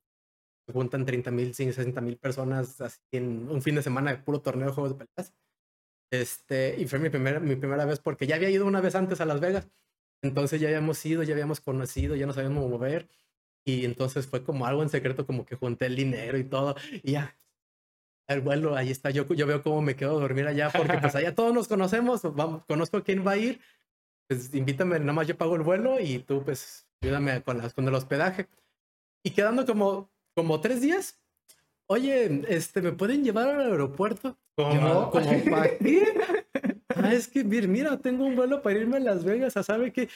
se 0.66 0.74
juntan 0.74 1.06
30 1.06 1.32
mil, 1.32 1.54
60 1.54 2.02
mil 2.02 2.18
personas 2.18 2.82
así 2.82 3.00
en 3.12 3.50
un 3.50 3.62
fin 3.62 3.76
de 3.76 3.84
semana 3.84 4.12
de 4.12 4.18
puro 4.18 4.42
torneo 4.42 4.68
de 4.68 4.74
juegos 4.74 4.98
de 4.98 5.06
peleas. 5.06 5.34
Este, 6.12 6.76
y 6.80 6.88
fue 6.88 7.00
mi 7.00 7.10
primera, 7.10 7.40
mi 7.40 7.56
primera 7.56 7.86
vez 7.86 8.00
porque 8.00 8.28
ya 8.28 8.36
había 8.36 8.50
ido 8.50 8.66
una 8.66 8.82
vez 8.82 8.96
antes 8.96 9.22
a 9.22 9.26
Las 9.26 9.40
Vegas. 9.40 9.68
Entonces 10.22 10.60
ya 10.60 10.68
habíamos 10.68 11.06
ido, 11.06 11.24
ya 11.24 11.34
habíamos 11.34 11.62
conocido, 11.62 12.16
ya 12.16 12.26
nos 12.26 12.36
sabíamos 12.36 12.70
mover. 12.70 13.08
Y 13.66 13.86
entonces 13.86 14.28
fue 14.28 14.44
como 14.44 14.66
algo 14.66 14.84
en 14.84 14.90
secreto, 14.90 15.26
como 15.26 15.46
que 15.46 15.56
junté 15.56 15.88
el 15.88 15.96
dinero 15.96 16.38
y 16.38 16.44
todo. 16.44 16.76
Y 17.04 17.14
ya, 17.14 17.36
el 18.28 18.42
vuelo, 18.42 18.76
ahí 18.76 18.92
está. 18.92 19.10
Yo, 19.10 19.28
yo 19.28 19.48
veo 19.48 19.62
cómo 19.62 19.82
me 19.82 19.96
quedo 19.96 20.18
a 20.18 20.22
dormir 20.22 20.48
allá 20.48 20.72
porque 20.76 20.98
pues 20.98 21.16
allá 21.16 21.34
todos 21.34 21.54
nos 21.54 21.68
conocemos. 21.68 22.22
Vamos, 22.36 22.64
conozco 22.66 23.04
quién 23.04 23.26
va 23.26 23.32
a 23.32 23.38
ir. 23.38 23.60
Pues 24.28 24.54
invítame, 24.54 25.00
nada 25.00 25.14
más 25.14 25.28
yo 25.28 25.38
pago 25.38 25.56
el 25.56 25.62
vuelo 25.62 26.00
y 26.00 26.20
tú 26.20 26.44
pues 26.44 26.88
ayúdame 27.02 27.42
con, 27.44 27.60
las, 27.60 27.74
con 27.74 27.88
el 27.88 27.94
hospedaje. 27.94 28.48
Y 29.24 29.32
quedando 29.32 29.66
como, 29.66 30.10
como 30.36 30.62
tres 30.62 30.82
días. 30.82 31.20
Oye, 31.88 32.44
este, 32.48 32.82
¿me 32.82 32.94
pueden 32.94 33.24
llevar 33.24 33.50
al 33.50 33.72
aeropuerto? 33.72 34.38
¿Cómo? 34.56 35.12
¿Cómo 35.12 35.44
para 35.50 35.78
qué? 35.78 36.45
Ah, 36.96 37.14
es 37.14 37.28
que 37.28 37.44
mira, 37.44 37.68
mira, 37.68 37.98
tengo 37.98 38.26
un 38.26 38.36
vuelo 38.36 38.62
para 38.62 38.80
irme 38.80 38.98
a 38.98 39.00
Las 39.00 39.24
Vegas, 39.24 39.56
¿a 39.58 39.64
sabe 39.64 39.92
qué? 39.92 40.10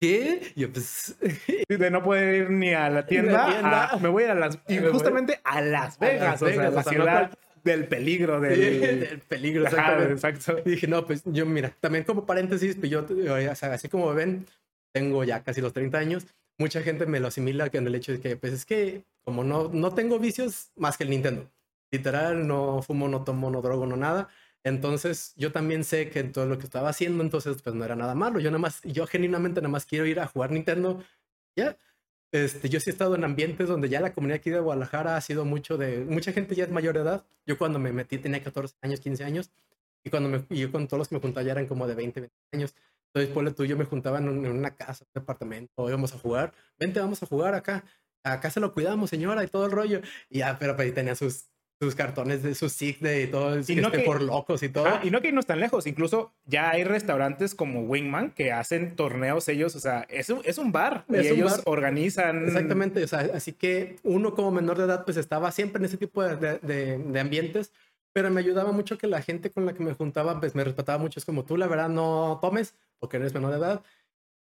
¿Qué? 0.00 0.52
Yo 0.54 0.72
pues 0.72 1.16
De 1.68 1.90
no 1.90 2.02
poder 2.02 2.34
ir 2.34 2.50
ni 2.50 2.72
a 2.72 2.88
la 2.88 3.04
tienda, 3.06 3.46
tienda. 3.50 3.86
a- 3.88 3.96
me 3.98 4.08
voy 4.08 4.24
a 4.24 4.32
a 4.32 4.34
Las... 4.34 4.58
Y 4.68 4.74
Me 4.74 4.82
voy- 4.82 4.92
justamente 4.92 5.40
a 5.44 5.60
Las 5.60 5.96
A 6.00 6.06
Vegas, 6.06 6.22
Las 6.22 6.42
o 6.42 6.46
sea, 6.46 6.56
Vegas, 6.56 6.74
la 6.74 6.80
o 6.80 6.82
sea, 6.84 6.92
no 6.92 6.98
ciudad 7.04 7.28
cual- 7.30 7.38
del 7.64 7.88
peligro, 7.88 8.40
del, 8.40 8.80
del... 8.80 9.00
del 9.08 9.18
peligro, 9.20 9.66
Ajá, 9.66 10.04
exacto. 10.04 10.58
Y 10.64 10.70
dije, 10.70 10.86
no, 10.86 11.04
pues 11.04 11.22
yo, 11.26 11.44
mira, 11.46 11.74
también 11.80 12.04
como 12.04 12.24
paréntesis, 12.24 12.76
pues 12.76 12.90
yo, 12.90 13.00
o 13.04 13.54
sea, 13.56 13.72
así 13.72 13.88
como 13.88 14.14
ven, 14.14 14.46
tengo 14.94 15.24
ya 15.24 15.42
casi 15.42 15.60
los 15.60 15.72
30 15.72 15.98
años, 15.98 16.26
mucha 16.58 16.80
gente 16.82 17.04
me 17.06 17.18
lo 17.20 17.26
asimila 17.28 17.68
con 17.68 17.86
el 17.86 17.94
hecho 17.94 18.12
de 18.12 18.20
que, 18.20 18.36
pues 18.36 18.52
es 18.52 18.64
que 18.64 19.02
como 19.24 19.42
no, 19.44 19.68
no 19.72 19.92
tengo 19.92 20.18
vicios 20.18 20.70
más 20.76 20.96
que 20.96 21.04
el 21.04 21.10
Nintendo. 21.10 21.50
Literal, 21.90 22.46
no 22.46 22.80
fumo, 22.82 23.08
no 23.08 23.24
tomo, 23.24 23.50
no 23.50 23.60
drogo, 23.62 23.84
no 23.86 23.96
nada. 23.96 24.28
Entonces, 24.64 25.32
yo 25.36 25.52
también 25.52 25.84
sé 25.84 26.10
que 26.10 26.24
todo 26.24 26.46
lo 26.46 26.58
que 26.58 26.64
estaba 26.64 26.88
haciendo, 26.90 27.22
entonces, 27.22 27.62
pues 27.62 27.74
no 27.76 27.84
era 27.84 27.96
nada 27.96 28.14
malo. 28.14 28.40
Yo 28.40 28.50
nada 28.50 28.58
más, 28.60 28.82
yo 28.82 29.06
genuinamente 29.06 29.60
nada 29.60 29.70
más 29.70 29.86
quiero 29.86 30.06
ir 30.06 30.20
a 30.20 30.26
jugar 30.26 30.50
Nintendo. 30.52 31.02
Ya. 31.56 31.76
Este, 32.32 32.68
yo 32.68 32.78
sí 32.80 32.90
he 32.90 32.92
estado 32.92 33.14
en 33.14 33.24
ambientes 33.24 33.68
donde 33.68 33.88
ya 33.88 34.00
la 34.00 34.12
comunidad 34.12 34.36
aquí 34.38 34.50
de 34.50 34.60
Guadalajara 34.60 35.16
ha 35.16 35.20
sido 35.22 35.44
mucho 35.46 35.78
de, 35.78 36.04
mucha 36.04 36.32
gente 36.32 36.54
ya 36.54 36.64
es 36.64 36.70
mayor 36.70 36.94
de 36.96 37.00
edad. 37.02 37.26
Yo 37.46 37.56
cuando 37.58 37.78
me 37.78 37.92
metí 37.92 38.18
tenía 38.18 38.42
14 38.42 38.76
años, 38.82 39.00
15 39.00 39.24
años. 39.24 39.50
Y 40.04 40.10
cuando 40.10 40.28
me, 40.28 40.44
y 40.50 40.60
yo 40.60 40.72
con 40.72 40.86
todos 40.88 40.98
los 40.98 41.08
que 41.08 41.14
me 41.16 41.20
juntaba 41.20 41.44
ya 41.44 41.52
eran 41.52 41.66
como 41.66 41.86
de 41.86 41.94
20, 41.94 42.20
20 42.20 42.36
años. 42.52 42.74
Entonces, 43.08 43.32
ponle 43.34 43.52
tú, 43.52 43.64
yo 43.64 43.76
me 43.76 43.84
juntaba 43.84 44.18
en, 44.18 44.28
un- 44.28 44.44
en 44.46 44.52
una 44.52 44.74
casa, 44.76 45.04
un 45.06 45.20
departamento, 45.20 45.88
íbamos 45.88 46.14
a 46.14 46.18
jugar. 46.18 46.52
Vente, 46.78 47.00
vamos 47.00 47.22
a 47.22 47.26
jugar 47.26 47.54
acá. 47.54 47.84
Acá 48.22 48.50
se 48.50 48.60
lo 48.60 48.74
cuidamos, 48.74 49.10
señora, 49.10 49.42
y 49.44 49.48
todo 49.48 49.66
el 49.66 49.72
rollo. 49.72 50.00
Y 50.28 50.38
ya, 50.40 50.58
pero, 50.58 50.76
pero 50.76 50.86
ahí 50.88 50.92
tenía 50.94 51.14
sus, 51.14 51.46
sus 51.80 51.94
cartones 51.94 52.42
de 52.42 52.54
sus 52.56 52.72
SIG 52.72 52.98
de 53.00 53.22
y 53.22 53.26
todo, 53.28 53.50
Y 53.56 53.76
no 53.76 53.86
este, 53.88 53.98
que- 53.98 54.04
por 54.04 54.20
locos 54.20 54.62
y 54.64 54.68
todo. 54.68 54.86
Ah, 54.86 55.00
y 55.04 55.10
no 55.10 55.20
que 55.20 55.28
irnos 55.28 55.46
tan 55.46 55.60
lejos, 55.60 55.86
incluso 55.86 56.32
ya 56.44 56.70
hay 56.70 56.82
restaurantes 56.84 57.54
como 57.54 57.82
Wingman 57.82 58.32
que 58.32 58.50
hacen 58.52 58.96
torneos 58.96 59.46
ellos, 59.48 59.76
o 59.76 59.80
sea, 59.80 60.04
es 60.08 60.28
un, 60.28 60.40
es 60.44 60.58
un 60.58 60.72
bar 60.72 61.04
Es 61.08 61.26
y 61.26 61.30
un 61.30 61.36
ellos 61.36 61.52
bar. 61.52 61.60
organizan. 61.66 62.46
Exactamente, 62.46 63.04
o 63.04 63.06
sea, 63.08 63.28
así 63.32 63.52
que 63.52 63.96
uno 64.02 64.34
como 64.34 64.50
menor 64.50 64.76
de 64.78 64.84
edad 64.84 65.04
pues 65.04 65.16
estaba 65.16 65.52
siempre 65.52 65.78
en 65.78 65.84
ese 65.84 65.96
tipo 65.98 66.22
de, 66.24 66.36
de- 66.36 66.58
de- 66.58 66.98
de 66.98 67.20
ambientes, 67.20 67.72
pero 68.12 68.28
me 68.30 68.40
ayudaba 68.40 68.72
mucho 68.72 68.98
que 68.98 69.06
la 69.06 69.22
gente 69.22 69.50
con 69.50 69.64
la 69.64 69.72
que 69.72 69.84
me 69.84 69.94
juntaba 69.94 70.40
pues 70.40 70.56
me 70.56 70.64
respetaba 70.64 70.98
mucho, 70.98 71.20
es 71.20 71.24
como 71.24 71.44
tú 71.44 71.56
la 71.56 71.68
verdad 71.68 71.88
no 71.88 72.40
tomes 72.42 72.74
porque 72.98 73.18
eres 73.18 73.32
menor 73.32 73.52
de 73.52 73.58
edad. 73.58 73.82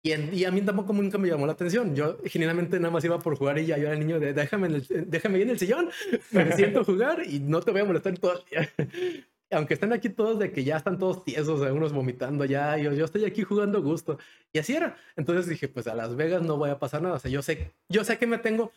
Y, 0.07 0.13
en- 0.13 0.35
y 0.35 0.45
a 0.45 0.51
mí 0.51 0.61
tampoco 0.61 0.93
nunca 0.93 1.17
me 1.17 1.29
llamó 1.29 1.47
la 1.47 1.53
atención. 1.55 1.97
Yo 1.97 2.19
generalmente 2.27 2.79
nada 2.79 2.93
más 2.93 3.03
iba 3.05 3.19
por 3.19 3.37
jugar 3.37 3.59
y 3.59 3.65
ya 3.67 3.79
yo 3.79 3.85
era 3.85 3.95
el 3.95 4.01
niño 4.01 4.21
de 4.21 4.35
déjame, 4.35 4.67
en 4.69 4.75
el- 4.75 5.11
déjame 5.11 5.41
en 5.41 5.49
el 5.51 5.59
sillón, 5.59 5.89
me 6.31 6.53
siento 6.57 6.85
jugar 6.85 7.23
y 7.27 7.41
no 7.41 7.61
te 7.63 7.71
voy 7.71 7.81
a 7.81 7.85
molestar 7.87 8.17
todo 8.19 8.35
el 8.39 8.45
día. 8.51 8.71
Aunque 9.51 9.75
estén 9.75 9.93
aquí 9.93 10.09
todos 10.11 10.39
de 10.39 10.53
que 10.53 10.63
ya 10.65 10.77
están 10.77 10.99
todos 10.99 11.25
tiesos, 11.25 11.63
algunos 11.63 11.93
vomitando 11.93 12.45
ya, 12.45 12.77
yo, 12.77 12.93
yo 12.93 13.05
estoy 13.05 13.25
aquí 13.25 13.43
jugando 13.45 13.79
a 13.79 13.81
gusto. 13.81 14.19
Y 14.53 14.59
así 14.59 14.75
era. 14.75 14.97
Entonces 15.17 15.47
dije, 15.47 15.69
pues 15.69 15.87
a 15.87 15.95
Las 15.95 16.17
Vegas 16.17 16.43
no 16.43 16.57
voy 16.59 16.71
a 16.71 16.79
pasar 16.79 17.01
nada. 17.03 17.15
O 17.15 17.19
sea, 17.19 17.31
yo 17.31 17.41
sé, 17.41 17.71
yo 17.89 18.05
sé 18.05 18.19
que 18.19 18.27
me 18.27 18.39
tengo, 18.39 18.73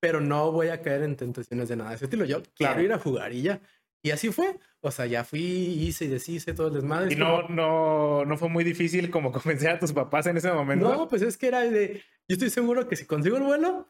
pero 0.00 0.20
no 0.20 0.52
voy 0.52 0.68
a 0.68 0.80
caer 0.80 1.02
en 1.02 1.16
tentaciones 1.16 1.68
de 1.68 1.76
nada 1.76 1.90
de 1.90 1.96
ese 1.96 2.04
estilo. 2.06 2.24
Yo 2.24 2.40
Claro. 2.56 2.74
quiero 2.76 2.82
ir 2.82 2.92
a 2.92 2.98
jugar 2.98 3.32
y 3.32 3.42
ya. 3.42 3.60
Y 4.02 4.10
así 4.10 4.30
fue. 4.32 4.58
O 4.80 4.90
sea, 4.90 5.06
ya 5.06 5.22
fui, 5.22 5.40
hice 5.40 6.06
y 6.06 6.08
deshice 6.08 6.54
todo 6.54 6.68
el 6.68 6.74
desmadre. 6.74 7.12
Y 7.12 7.16
no, 7.16 7.48
no, 7.48 8.24
no 8.24 8.36
fue 8.36 8.48
muy 8.48 8.64
difícil 8.64 9.10
como 9.10 9.30
convencer 9.32 9.70
a 9.70 9.78
tus 9.78 9.92
papás 9.92 10.26
en 10.26 10.36
ese 10.36 10.50
momento. 10.52 10.88
No, 10.92 11.08
pues 11.08 11.22
es 11.22 11.36
que 11.36 11.46
era 11.48 11.60
de. 11.60 12.02
Yo 12.28 12.34
estoy 12.34 12.50
seguro 12.50 12.88
que 12.88 12.96
si 12.96 13.04
consigo 13.06 13.36
el 13.36 13.44
vuelo, 13.44 13.86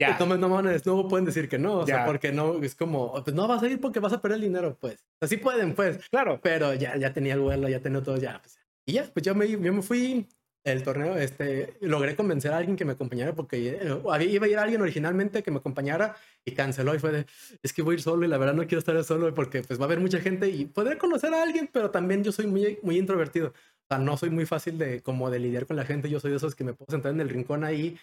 ya. 0.00 0.16
me- 0.26 0.38
no, 0.38 0.58
a- 0.58 0.62
no 0.62 1.08
pueden 1.08 1.24
decir 1.24 1.48
que 1.48 1.58
no. 1.58 1.78
O 1.78 1.86
sea, 1.86 2.06
porque 2.06 2.30
no, 2.32 2.62
es 2.62 2.74
como, 2.76 3.12
pues 3.24 3.34
no 3.34 3.48
vas 3.48 3.62
a 3.62 3.68
ir 3.68 3.80
porque 3.80 3.98
vas 3.98 4.12
a 4.12 4.20
perder 4.22 4.36
el 4.36 4.42
dinero, 4.44 4.76
pues. 4.80 5.04
Así 5.20 5.38
pueden, 5.38 5.74
pues. 5.74 6.08
Claro. 6.08 6.38
Pero 6.42 6.72
ya, 6.74 6.96
ya 6.96 7.12
tenía 7.12 7.34
el 7.34 7.40
vuelo, 7.40 7.68
ya 7.68 7.80
tenía 7.80 8.00
todo, 8.02 8.16
ya. 8.16 8.38
pues, 8.40 8.60
y 8.86 8.92
ya, 8.92 9.04
pues 9.12 9.24
yo 9.26 9.34
me, 9.34 9.48
yo 9.48 9.58
me 9.72 9.82
fui 9.82 10.28
el 10.64 10.82
torneo, 10.82 11.16
este, 11.16 11.76
logré 11.80 12.14
convencer 12.16 12.52
a 12.52 12.58
alguien 12.58 12.76
que 12.76 12.84
me 12.84 12.92
acompañara 12.92 13.34
porque 13.34 13.78
eh, 13.80 14.24
iba 14.28 14.46
a 14.46 14.48
ir 14.48 14.58
alguien 14.58 14.80
originalmente 14.82 15.42
que 15.42 15.50
me 15.50 15.58
acompañara 15.58 16.16
y 16.44 16.52
canceló 16.52 16.94
y 16.94 16.98
fue 16.98 17.12
de, 17.12 17.26
es 17.62 17.72
que 17.72 17.82
voy 17.82 17.94
a 17.94 17.96
ir 17.96 18.02
solo 18.02 18.24
y 18.24 18.28
la 18.28 18.38
verdad 18.38 18.54
no 18.54 18.66
quiero 18.66 18.80
estar 18.80 19.02
solo 19.04 19.32
porque 19.34 19.62
pues 19.62 19.78
va 19.78 19.84
a 19.84 19.86
haber 19.86 20.00
mucha 20.00 20.20
gente 20.20 20.48
y 20.48 20.66
podré 20.66 20.98
conocer 20.98 21.32
a 21.32 21.42
alguien, 21.42 21.70
pero 21.72 21.90
también 21.90 22.22
yo 22.24 22.32
soy 22.32 22.46
muy, 22.46 22.78
muy 22.82 22.98
introvertido. 22.98 23.48
O 23.48 23.86
sea, 23.88 23.98
no 23.98 24.16
soy 24.18 24.30
muy 24.30 24.44
fácil 24.44 24.76
de 24.76 25.00
como 25.00 25.30
de 25.30 25.38
lidiar 25.38 25.66
con 25.66 25.76
la 25.76 25.84
gente. 25.84 26.10
Yo 26.10 26.20
soy 26.20 26.30
de 26.30 26.36
esos 26.36 26.54
que 26.54 26.64
me 26.64 26.74
puedo 26.74 26.90
sentar 26.90 27.12
en 27.12 27.20
el 27.22 27.30
rincón 27.30 27.64
ahí 27.64 27.98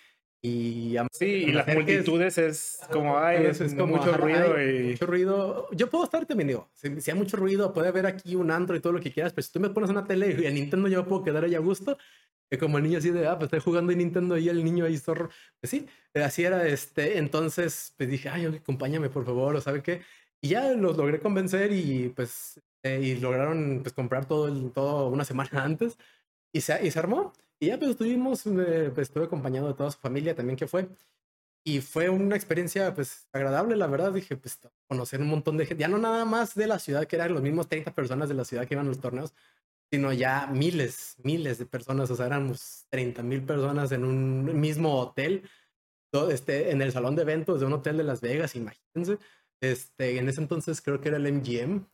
y 0.45 0.97
Sí, 1.11 1.25
y 1.25 1.51
las 1.51 1.67
multitudes 1.67 2.37
es 2.37 2.79
como, 2.91 3.17
ay, 3.17 3.45
es, 3.45 3.59
como, 3.73 3.97
mucho 3.97 4.09
ajá, 4.09 4.17
ruido 4.17 4.55
hay 4.55 4.67
y... 4.67 4.83
mucho 4.91 5.05
ruido. 5.05 5.67
Yo 5.71 5.89
puedo 5.89 6.03
estar 6.03 6.25
también 6.25 6.49
digo, 6.49 6.69
si, 6.73 7.01
si 7.01 7.11
hay 7.11 7.17
mucho 7.17 7.37
ruido, 7.37 7.73
puede 7.73 7.87
haber 7.87 8.05
aquí 8.05 8.35
un 8.35 8.51
antro 8.51 8.75
y 8.75 8.79
todo 8.79 8.93
lo 8.93 8.99
que 8.99 9.11
quieras, 9.11 9.33
pero 9.33 9.43
si 9.43 9.51
tú 9.51 9.59
me 9.59 9.69
pones 9.69 9.89
una 9.89 10.05
tele 10.05 10.35
y 10.39 10.45
el 10.45 10.53
Nintendo 10.53 10.87
yo 10.87 11.05
puedo 11.05 11.23
quedar 11.23 11.43
ahí 11.43 11.55
a 11.55 11.59
gusto 11.59 11.97
Que 12.49 12.57
como 12.57 12.77
el 12.77 12.83
niño 12.83 12.99
así 12.99 13.09
de, 13.09 13.27
ah, 13.27 13.37
pues 13.37 13.47
estoy 13.47 13.59
jugando 13.61 13.91
en 13.91 13.97
Nintendo 13.97 14.37
y 14.37 14.49
el 14.49 14.63
niño 14.63 14.85
ahí 14.85 14.97
zorro. 14.97 15.29
Pues 15.59 15.71
sí, 15.71 15.87
así 16.13 16.43
era 16.43 16.67
este. 16.67 17.17
Entonces, 17.17 17.93
pues 17.97 18.09
dije, 18.09 18.29
ay, 18.29 18.45
acompáñame 18.45 19.09
por 19.09 19.25
favor, 19.25 19.55
o 19.55 19.61
sabe 19.61 19.81
qué. 19.81 20.01
Y 20.41 20.49
ya 20.49 20.71
los 20.73 20.95
logré 20.97 21.19
convencer 21.19 21.71
y 21.71 22.09
pues 22.15 22.61
eh, 22.85 23.01
y 23.01 23.15
lograron 23.19 23.79
pues 23.81 23.93
comprar 23.93 24.27
todo, 24.27 24.47
el, 24.47 24.71
todo 24.71 25.09
una 25.09 25.25
semana 25.25 25.49
antes 25.63 25.97
y 26.53 26.61
se, 26.61 26.85
y 26.85 26.91
se 26.91 26.99
armó. 26.99 27.33
Y 27.59 27.67
ya 27.67 27.77
pues 27.79 27.91
estuvimos, 27.91 28.45
eh, 28.45 28.91
pues 28.93 29.07
estuve 29.09 29.25
acompañado 29.25 29.67
de 29.67 29.73
toda 29.73 29.91
su 29.91 29.99
familia 29.99 30.35
también 30.35 30.57
que 30.57 30.67
fue. 30.67 30.89
Y 31.63 31.81
fue 31.81 32.09
una 32.09 32.35
experiencia 32.35 32.93
pues 32.93 33.27
agradable, 33.33 33.75
la 33.75 33.87
verdad. 33.87 34.13
Dije, 34.13 34.37
pues 34.37 34.59
conocer 34.87 35.21
un 35.21 35.27
montón 35.29 35.57
de 35.57 35.65
gente, 35.65 35.81
ya 35.81 35.87
no 35.87 35.97
nada 35.97 36.25
más 36.25 36.55
de 36.55 36.67
la 36.67 36.79
ciudad, 36.79 37.07
que 37.07 37.15
eran 37.15 37.33
los 37.33 37.41
mismos 37.41 37.67
30 37.67 37.93
personas 37.95 38.29
de 38.29 38.35
la 38.35 38.45
ciudad 38.45 38.67
que 38.67 38.75
iban 38.75 38.85
a 38.85 38.89
los 38.89 38.99
torneos, 38.99 39.33
sino 39.91 40.13
ya 40.13 40.47
miles, 40.47 41.15
miles 41.23 41.57
de 41.57 41.65
personas, 41.65 42.11
o 42.11 42.15
sea, 42.15 42.27
éramos 42.27 42.85
30 42.89 43.23
mil 43.23 43.43
personas 43.43 43.91
en 43.91 44.03
un 44.05 44.59
mismo 44.59 44.99
hotel, 44.99 45.49
este, 46.29 46.71
en 46.71 46.81
el 46.81 46.91
salón 46.91 47.15
de 47.15 47.23
eventos 47.23 47.59
de 47.59 47.65
un 47.65 47.73
hotel 47.73 47.97
de 47.97 48.03
Las 48.03 48.21
Vegas, 48.21 48.55
imagínense. 48.55 49.17
Este, 49.61 50.17
en 50.17 50.29
ese 50.29 50.41
entonces 50.41 50.81
creo 50.81 51.01
que 51.01 51.09
era 51.09 51.17
el 51.17 51.31
MGM, 51.31 51.85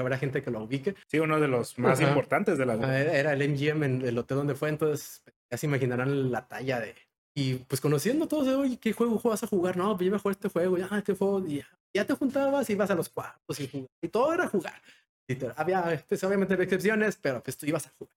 habrá 0.00 0.18
gente 0.18 0.42
que 0.42 0.50
lo 0.50 0.62
ubique. 0.62 0.94
Sí, 1.06 1.18
uno 1.18 1.40
de 1.40 1.48
los 1.48 1.78
más 1.78 2.00
importantes 2.00 2.58
de 2.58 2.66
la 2.66 2.74
Era 2.98 3.32
el 3.32 3.48
MGM 3.48 3.82
en 3.84 4.02
el 4.02 4.18
hotel 4.18 4.38
donde 4.38 4.54
fue, 4.54 4.68
entonces 4.68 5.22
ya 5.50 5.56
se 5.56 5.66
imaginarán 5.66 6.30
la 6.30 6.46
talla 6.46 6.80
de... 6.80 6.94
Y 7.36 7.54
pues 7.54 7.80
conociendo 7.80 8.28
todos, 8.28 8.46
oye, 8.48 8.78
¿qué 8.78 8.92
juego 8.92 9.20
vas 9.24 9.42
a 9.42 9.48
jugar? 9.48 9.76
No, 9.76 9.96
pues 9.96 10.06
yo 10.06 10.12
mejor 10.12 10.32
este 10.32 10.48
juego, 10.48 10.78
ya, 10.78 10.88
este 10.96 11.14
juego, 11.14 11.44
ya, 11.46 11.66
ya 11.92 12.04
te 12.04 12.14
juntabas 12.14 12.70
y 12.70 12.74
ibas 12.74 12.90
a 12.90 12.94
los 12.94 13.08
cuartos 13.08 13.58
y 13.58 13.88
Y 14.00 14.08
todo 14.08 14.32
era 14.32 14.46
jugar. 14.48 14.80
Y 15.28 15.36
había, 15.56 16.04
pues 16.08 16.22
obviamente 16.22 16.54
excepciones, 16.54 17.16
pero 17.16 17.42
pues 17.42 17.56
tú 17.56 17.66
ibas 17.66 17.86
a 17.86 17.90
jugar. 17.98 18.14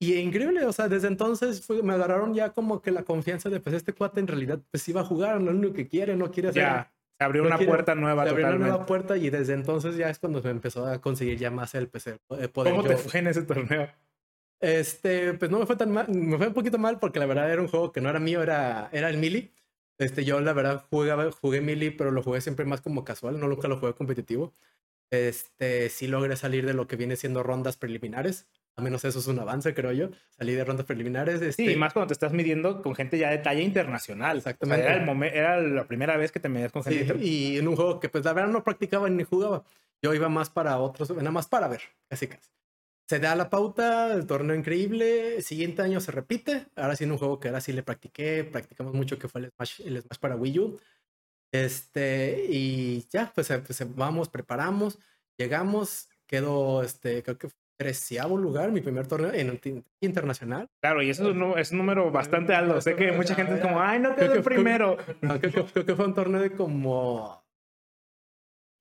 Y 0.00 0.14
increíble, 0.16 0.64
o 0.66 0.72
sea, 0.72 0.88
desde 0.88 1.08
entonces 1.08 1.64
fue, 1.64 1.82
me 1.82 1.94
agarraron 1.94 2.34
ya 2.34 2.52
como 2.52 2.82
que 2.82 2.90
la 2.90 3.04
confianza 3.04 3.48
de, 3.48 3.60
pues 3.60 3.76
este 3.76 3.92
cuate 3.92 4.20
en 4.20 4.26
realidad, 4.26 4.60
pues 4.70 4.86
iba 4.88 5.00
a 5.00 5.04
jugar, 5.04 5.40
lo 5.40 5.52
único 5.52 5.72
que 5.74 5.88
quiere, 5.88 6.16
no 6.16 6.30
quiere 6.30 6.48
hacer... 6.48 6.88
Se 7.18 7.24
abrió 7.24 7.42
una 7.42 7.58
puerta 7.58 7.94
nueva. 7.94 8.24
Se 8.24 8.30
abrió 8.30 8.46
una 8.48 8.58
nueva 8.58 8.86
puerta 8.86 9.16
y 9.16 9.30
desde 9.30 9.54
entonces 9.54 9.96
ya 9.96 10.10
es 10.10 10.18
cuando 10.18 10.42
se 10.42 10.50
empezó 10.50 10.86
a 10.86 11.00
conseguir 11.00 11.38
ya 11.38 11.50
más 11.50 11.74
el 11.74 11.88
PC. 11.88 12.18
Eh, 12.38 12.48
¿Cómo 12.52 12.82
te 12.82 12.96
fue 12.96 13.20
en 13.20 13.28
ese 13.28 13.42
torneo? 13.42 13.88
Este, 14.60 15.34
pues 15.34 15.50
no 15.50 15.58
me 15.58 15.66
fue 15.66 15.76
tan 15.76 15.92
mal, 15.92 16.08
me 16.08 16.38
fue 16.38 16.46
un 16.46 16.54
poquito 16.54 16.78
mal 16.78 16.98
porque 16.98 17.18
la 17.18 17.26
verdad 17.26 17.52
era 17.52 17.60
un 17.60 17.68
juego 17.68 17.92
que 17.92 18.00
no 18.00 18.08
era 18.08 18.18
mío, 18.18 18.42
era, 18.42 18.88
era 18.92 19.10
el 19.10 19.18
Mili. 19.18 19.52
Este, 19.98 20.24
yo 20.24 20.40
la 20.40 20.52
verdad 20.52 20.86
jugaba, 20.90 21.30
jugué 21.30 21.60
Mili, 21.60 21.90
pero 21.90 22.10
lo 22.10 22.22
jugué 22.22 22.40
siempre 22.40 22.64
más 22.64 22.80
como 22.80 23.04
casual, 23.04 23.38
no 23.38 23.46
nunca 23.46 23.68
lo 23.68 23.78
jugué 23.78 23.94
competitivo. 23.94 24.54
Este, 25.10 25.88
sí 25.90 26.06
logré 26.06 26.36
salir 26.36 26.66
de 26.66 26.74
lo 26.74 26.86
que 26.86 26.96
viene 26.96 27.16
siendo 27.16 27.42
rondas 27.42 27.76
preliminares. 27.76 28.46
A 28.76 28.82
menos 28.82 29.04
eso 29.04 29.20
es 29.20 29.26
un 29.28 29.38
avance, 29.38 29.72
creo 29.72 29.92
yo. 29.92 30.10
Salí 30.30 30.52
de 30.54 30.64
rondas 30.64 30.84
preliminares. 30.84 31.40
Este... 31.40 31.64
Sí, 31.64 31.76
más 31.76 31.92
cuando 31.92 32.08
te 32.08 32.14
estás 32.14 32.32
midiendo 32.32 32.82
con 32.82 32.94
gente 32.96 33.18
ya 33.18 33.30
de 33.30 33.38
talla 33.38 33.60
internacional. 33.60 34.38
Exactamente. 34.38 34.84
era, 34.84 34.96
el 34.96 35.22
era 35.22 35.60
la 35.60 35.86
primera 35.86 36.16
vez 36.16 36.32
que 36.32 36.40
te 36.40 36.48
medías 36.48 36.72
con 36.72 36.82
gente 36.82 37.16
Y 37.24 37.58
en 37.58 37.68
un 37.68 37.76
juego 37.76 38.00
que, 38.00 38.08
pues, 38.08 38.24
la 38.24 38.32
verdad 38.32 38.50
no 38.50 38.64
practicaba 38.64 39.08
ni 39.08 39.22
jugaba. 39.22 39.64
Yo 40.02 40.12
iba 40.12 40.28
más 40.28 40.50
para 40.50 40.78
otros, 40.78 41.10
nada 41.10 41.30
más 41.30 41.46
para 41.46 41.68
ver, 41.68 41.82
casi 42.08 42.26
casi. 42.26 42.50
Se 43.08 43.18
da 43.20 43.34
la 43.36 43.48
pauta, 43.48 44.12
el 44.12 44.26
torneo 44.26 44.56
increíble. 44.56 45.40
Siguiente 45.42 45.82
año 45.82 46.00
se 46.00 46.10
repite. 46.10 46.66
Ahora 46.74 46.96
sí, 46.96 47.04
en 47.04 47.12
un 47.12 47.18
juego 47.18 47.38
que 47.38 47.48
ahora 47.48 47.60
sí 47.60 47.72
le 47.72 47.82
practiqué. 47.82 48.44
Practicamos 48.44 48.94
mucho, 48.94 49.18
que 49.18 49.28
fue 49.28 49.42
el 49.42 49.50
Smash, 49.50 49.82
el 49.84 50.02
Smash 50.02 50.18
para 50.18 50.36
Wii 50.36 50.58
U. 50.58 50.80
Este, 51.54 52.46
y 52.48 53.06
ya, 53.12 53.30
pues, 53.32 53.46
pues 53.64 53.94
vamos, 53.94 54.28
preparamos, 54.28 54.98
llegamos. 55.38 56.08
Quedó, 56.26 56.82
este, 56.82 57.22
creo 57.22 57.38
que 57.38 57.48
treceavo 57.76 58.36
lugar, 58.36 58.72
mi 58.72 58.80
primer 58.80 59.06
torneo 59.06 59.32
en 59.32 59.60
internacional. 60.00 60.68
Claro, 60.80 61.00
y 61.00 61.10
eso 61.10 61.30
es 61.30 61.36
un, 61.36 61.56
es 61.56 61.70
un 61.70 61.78
número 61.78 62.10
bastante 62.10 62.54
alto. 62.56 62.80
Sé 62.80 62.96
que 62.96 63.12
mucha 63.12 63.36
gente 63.36 63.54
es 63.54 63.60
como, 63.60 63.80
ay, 63.80 64.00
no 64.00 64.16
quedó 64.16 64.34
el 64.34 64.42
primero. 64.42 64.96
Creo, 65.40 65.86
que 65.86 65.94
fue 65.94 66.06
un 66.06 66.14
torneo 66.14 66.40
de 66.40 66.50
como 66.50 67.44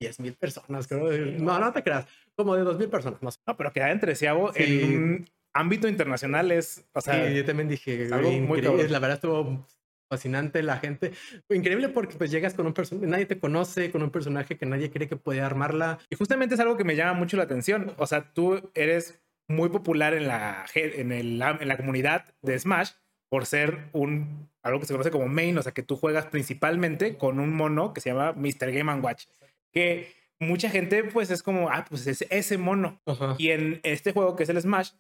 10 0.02 0.20
mil 0.22 0.34
personas, 0.34 0.88
creo. 0.88 1.12
No, 1.40 1.60
no 1.60 1.72
te 1.72 1.84
creas, 1.84 2.08
como 2.36 2.56
de 2.56 2.64
2 2.64 2.80
mil 2.80 2.90
personas 2.90 3.22
más. 3.22 3.40
No, 3.46 3.56
pero 3.56 3.72
quedar 3.72 3.92
en 3.92 4.00
treceavo 4.00 4.52
en 4.56 4.96
un 4.96 5.30
ámbito 5.54 5.88
internacional 5.88 6.52
es, 6.52 6.84
o 6.92 7.02
sea... 7.02 7.28
Sí, 7.28 7.36
yo 7.36 7.46
también 7.46 7.70
dije, 7.70 8.10
algo 8.12 8.32
muy 8.32 8.62
La 8.62 9.00
verdad 9.00 9.14
estuvo 9.14 9.64
fascinante 10.14 10.62
la 10.62 10.78
gente. 10.78 11.12
Increíble 11.50 11.90
porque 11.90 12.16
pues 12.16 12.30
llegas 12.30 12.54
con 12.54 12.68
un 12.68 12.74
personaje, 12.74 13.08
nadie 13.08 13.26
te 13.26 13.40
conoce, 13.40 13.92
con 13.92 14.04
un 14.04 14.12
personaje 14.12 14.58
que 14.58 14.66
nadie 14.66 14.92
cree 14.92 15.08
que 15.08 15.16
puede 15.16 15.42
armarla. 15.42 16.00
Y 16.10 16.16
justamente 16.16 16.56
es 16.56 16.62
algo 16.62 16.78
que 16.78 16.84
me 16.84 16.96
llama 16.96 17.14
mucho 17.14 17.36
la 17.38 17.44
atención. 17.44 17.94
O 17.98 18.06
sea, 18.06 18.34
tú 18.34 18.70
eres 18.76 19.22
muy 19.48 19.70
popular 19.70 20.14
en 20.14 20.28
la, 20.28 20.66
en, 20.76 21.12
el, 21.12 21.42
en 21.42 21.68
la 21.68 21.78
comunidad 21.78 22.26
de 22.42 22.58
Smash 22.60 22.92
por 23.30 23.48
ser 23.48 23.90
un, 23.94 24.50
algo 24.62 24.80
que 24.80 24.86
se 24.86 24.94
conoce 24.94 25.10
como 25.10 25.28
main, 25.28 25.58
o 25.58 25.64
sea, 25.64 25.72
que 25.72 25.82
tú 25.82 25.96
juegas 25.96 26.28
principalmente 26.28 27.18
con 27.18 27.40
un 27.40 27.54
mono 27.54 27.94
que 27.94 28.02
se 28.02 28.12
llama 28.12 28.34
Mr. 28.34 28.72
Game 28.72 28.94
Watch, 28.96 29.26
que 29.72 30.14
mucha 30.40 30.70
gente 30.70 31.04
pues 31.04 31.32
es 31.32 31.42
como, 31.42 31.70
ah, 31.70 31.86
pues 31.90 32.06
es 32.06 32.26
ese 32.30 32.58
mono. 32.60 33.02
Y 33.40 33.50
en 33.50 33.80
este 33.82 34.12
juego 34.14 34.36
que 34.36 34.44
es 34.44 34.50
el 34.50 34.62
Smash, 34.62 34.92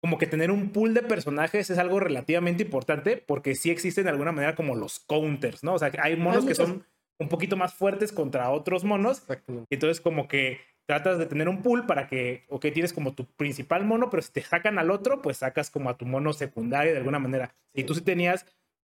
como 0.00 0.18
que 0.18 0.26
tener 0.26 0.50
un 0.50 0.70
pool 0.70 0.94
de 0.94 1.02
personajes 1.02 1.70
es 1.70 1.78
algo 1.78 2.00
relativamente 2.00 2.62
importante 2.62 3.16
porque 3.16 3.54
sí 3.54 3.70
existen 3.70 4.04
de 4.04 4.10
alguna 4.10 4.32
manera 4.32 4.54
como 4.54 4.74
los 4.74 5.00
counters, 5.00 5.64
¿no? 5.64 5.74
O 5.74 5.78
sea, 5.78 5.90
hay 5.98 6.16
monos 6.16 6.44
que 6.44 6.54
son 6.54 6.84
un 7.18 7.28
poquito 7.28 7.56
más 7.56 7.74
fuertes 7.74 8.12
contra 8.12 8.50
otros 8.50 8.84
monos. 8.84 9.22
Y 9.70 9.74
entonces 9.74 10.00
como 10.00 10.28
que 10.28 10.60
tratas 10.86 11.18
de 11.18 11.26
tener 11.26 11.48
un 11.48 11.62
pool 11.62 11.86
para 11.86 12.06
que, 12.06 12.44
ok, 12.48 12.66
tienes 12.72 12.92
como 12.92 13.14
tu 13.14 13.24
principal 13.24 13.84
mono, 13.84 14.08
pero 14.10 14.22
si 14.22 14.32
te 14.32 14.42
sacan 14.42 14.78
al 14.78 14.90
otro, 14.90 15.20
pues 15.20 15.38
sacas 15.38 15.70
como 15.70 15.90
a 15.90 15.96
tu 15.96 16.06
mono 16.06 16.32
secundario 16.32 16.92
de 16.92 16.98
alguna 16.98 17.18
manera. 17.18 17.54
Y 17.74 17.84
tú 17.84 17.94
sí 17.94 18.02
tenías 18.02 18.46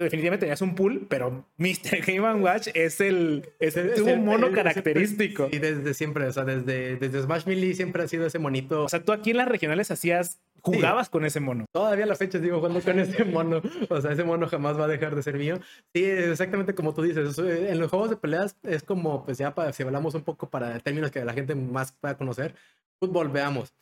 definitivamente 0.04 0.46
tenías 0.46 0.62
un 0.62 0.74
pool, 0.74 1.06
pero 1.08 1.46
Mr. 1.58 2.00
Game 2.06 2.20
Watch 2.40 2.68
es 2.74 3.00
el, 3.00 3.50
es, 3.58 3.76
un 3.76 4.24
mono 4.24 4.50
característico. 4.50 5.48
Y 5.52 5.58
desde 5.58 5.94
siempre, 5.94 6.26
o 6.26 6.32
sea, 6.32 6.44
desde, 6.44 6.96
desde 6.96 7.22
Smash 7.22 7.46
Melee 7.46 7.74
siempre 7.74 8.02
ha 8.02 8.08
sido 8.08 8.26
ese 8.26 8.38
monito. 8.38 8.84
O 8.84 8.88
sea, 8.88 9.02
tú 9.02 9.12
aquí 9.12 9.30
en 9.30 9.36
las 9.36 9.48
regionales 9.48 9.90
hacías, 9.90 10.40
jugabas 10.62 11.08
con 11.08 11.24
ese 11.24 11.40
mono. 11.40 11.66
Todavía 11.72 12.04
a 12.04 12.08
la 12.08 12.16
fecha 12.16 12.40
sigo 12.40 12.58
jugando 12.58 12.80
con 12.80 12.98
ese 12.98 13.24
mono. 13.24 13.60
O 13.88 14.00
sea, 14.00 14.12
ese 14.12 14.24
mono 14.24 14.48
jamás 14.48 14.78
va 14.78 14.84
a 14.84 14.88
dejar 14.88 15.14
de 15.14 15.22
ser 15.22 15.36
mío. 15.36 15.58
Sí, 15.94 16.04
exactamente 16.04 16.74
como 16.74 16.94
tú 16.94 17.02
dices. 17.02 17.38
En 17.38 17.78
los 17.78 17.90
juegos 17.90 18.10
de 18.10 18.16
peleas 18.16 18.56
es 18.62 18.82
como, 18.82 19.24
pues 19.24 19.38
ya 19.38 19.54
para, 19.54 19.72
si 19.72 19.82
hablamos 19.82 20.14
un 20.14 20.22
poco 20.22 20.48
para 20.48 20.78
términos 20.80 21.10
que 21.10 21.24
la 21.24 21.32
gente 21.32 21.54
más 21.54 21.92
pueda 21.92 22.16
conocer, 22.16 22.54
fútbol, 22.98 23.28
veamos. 23.28 23.74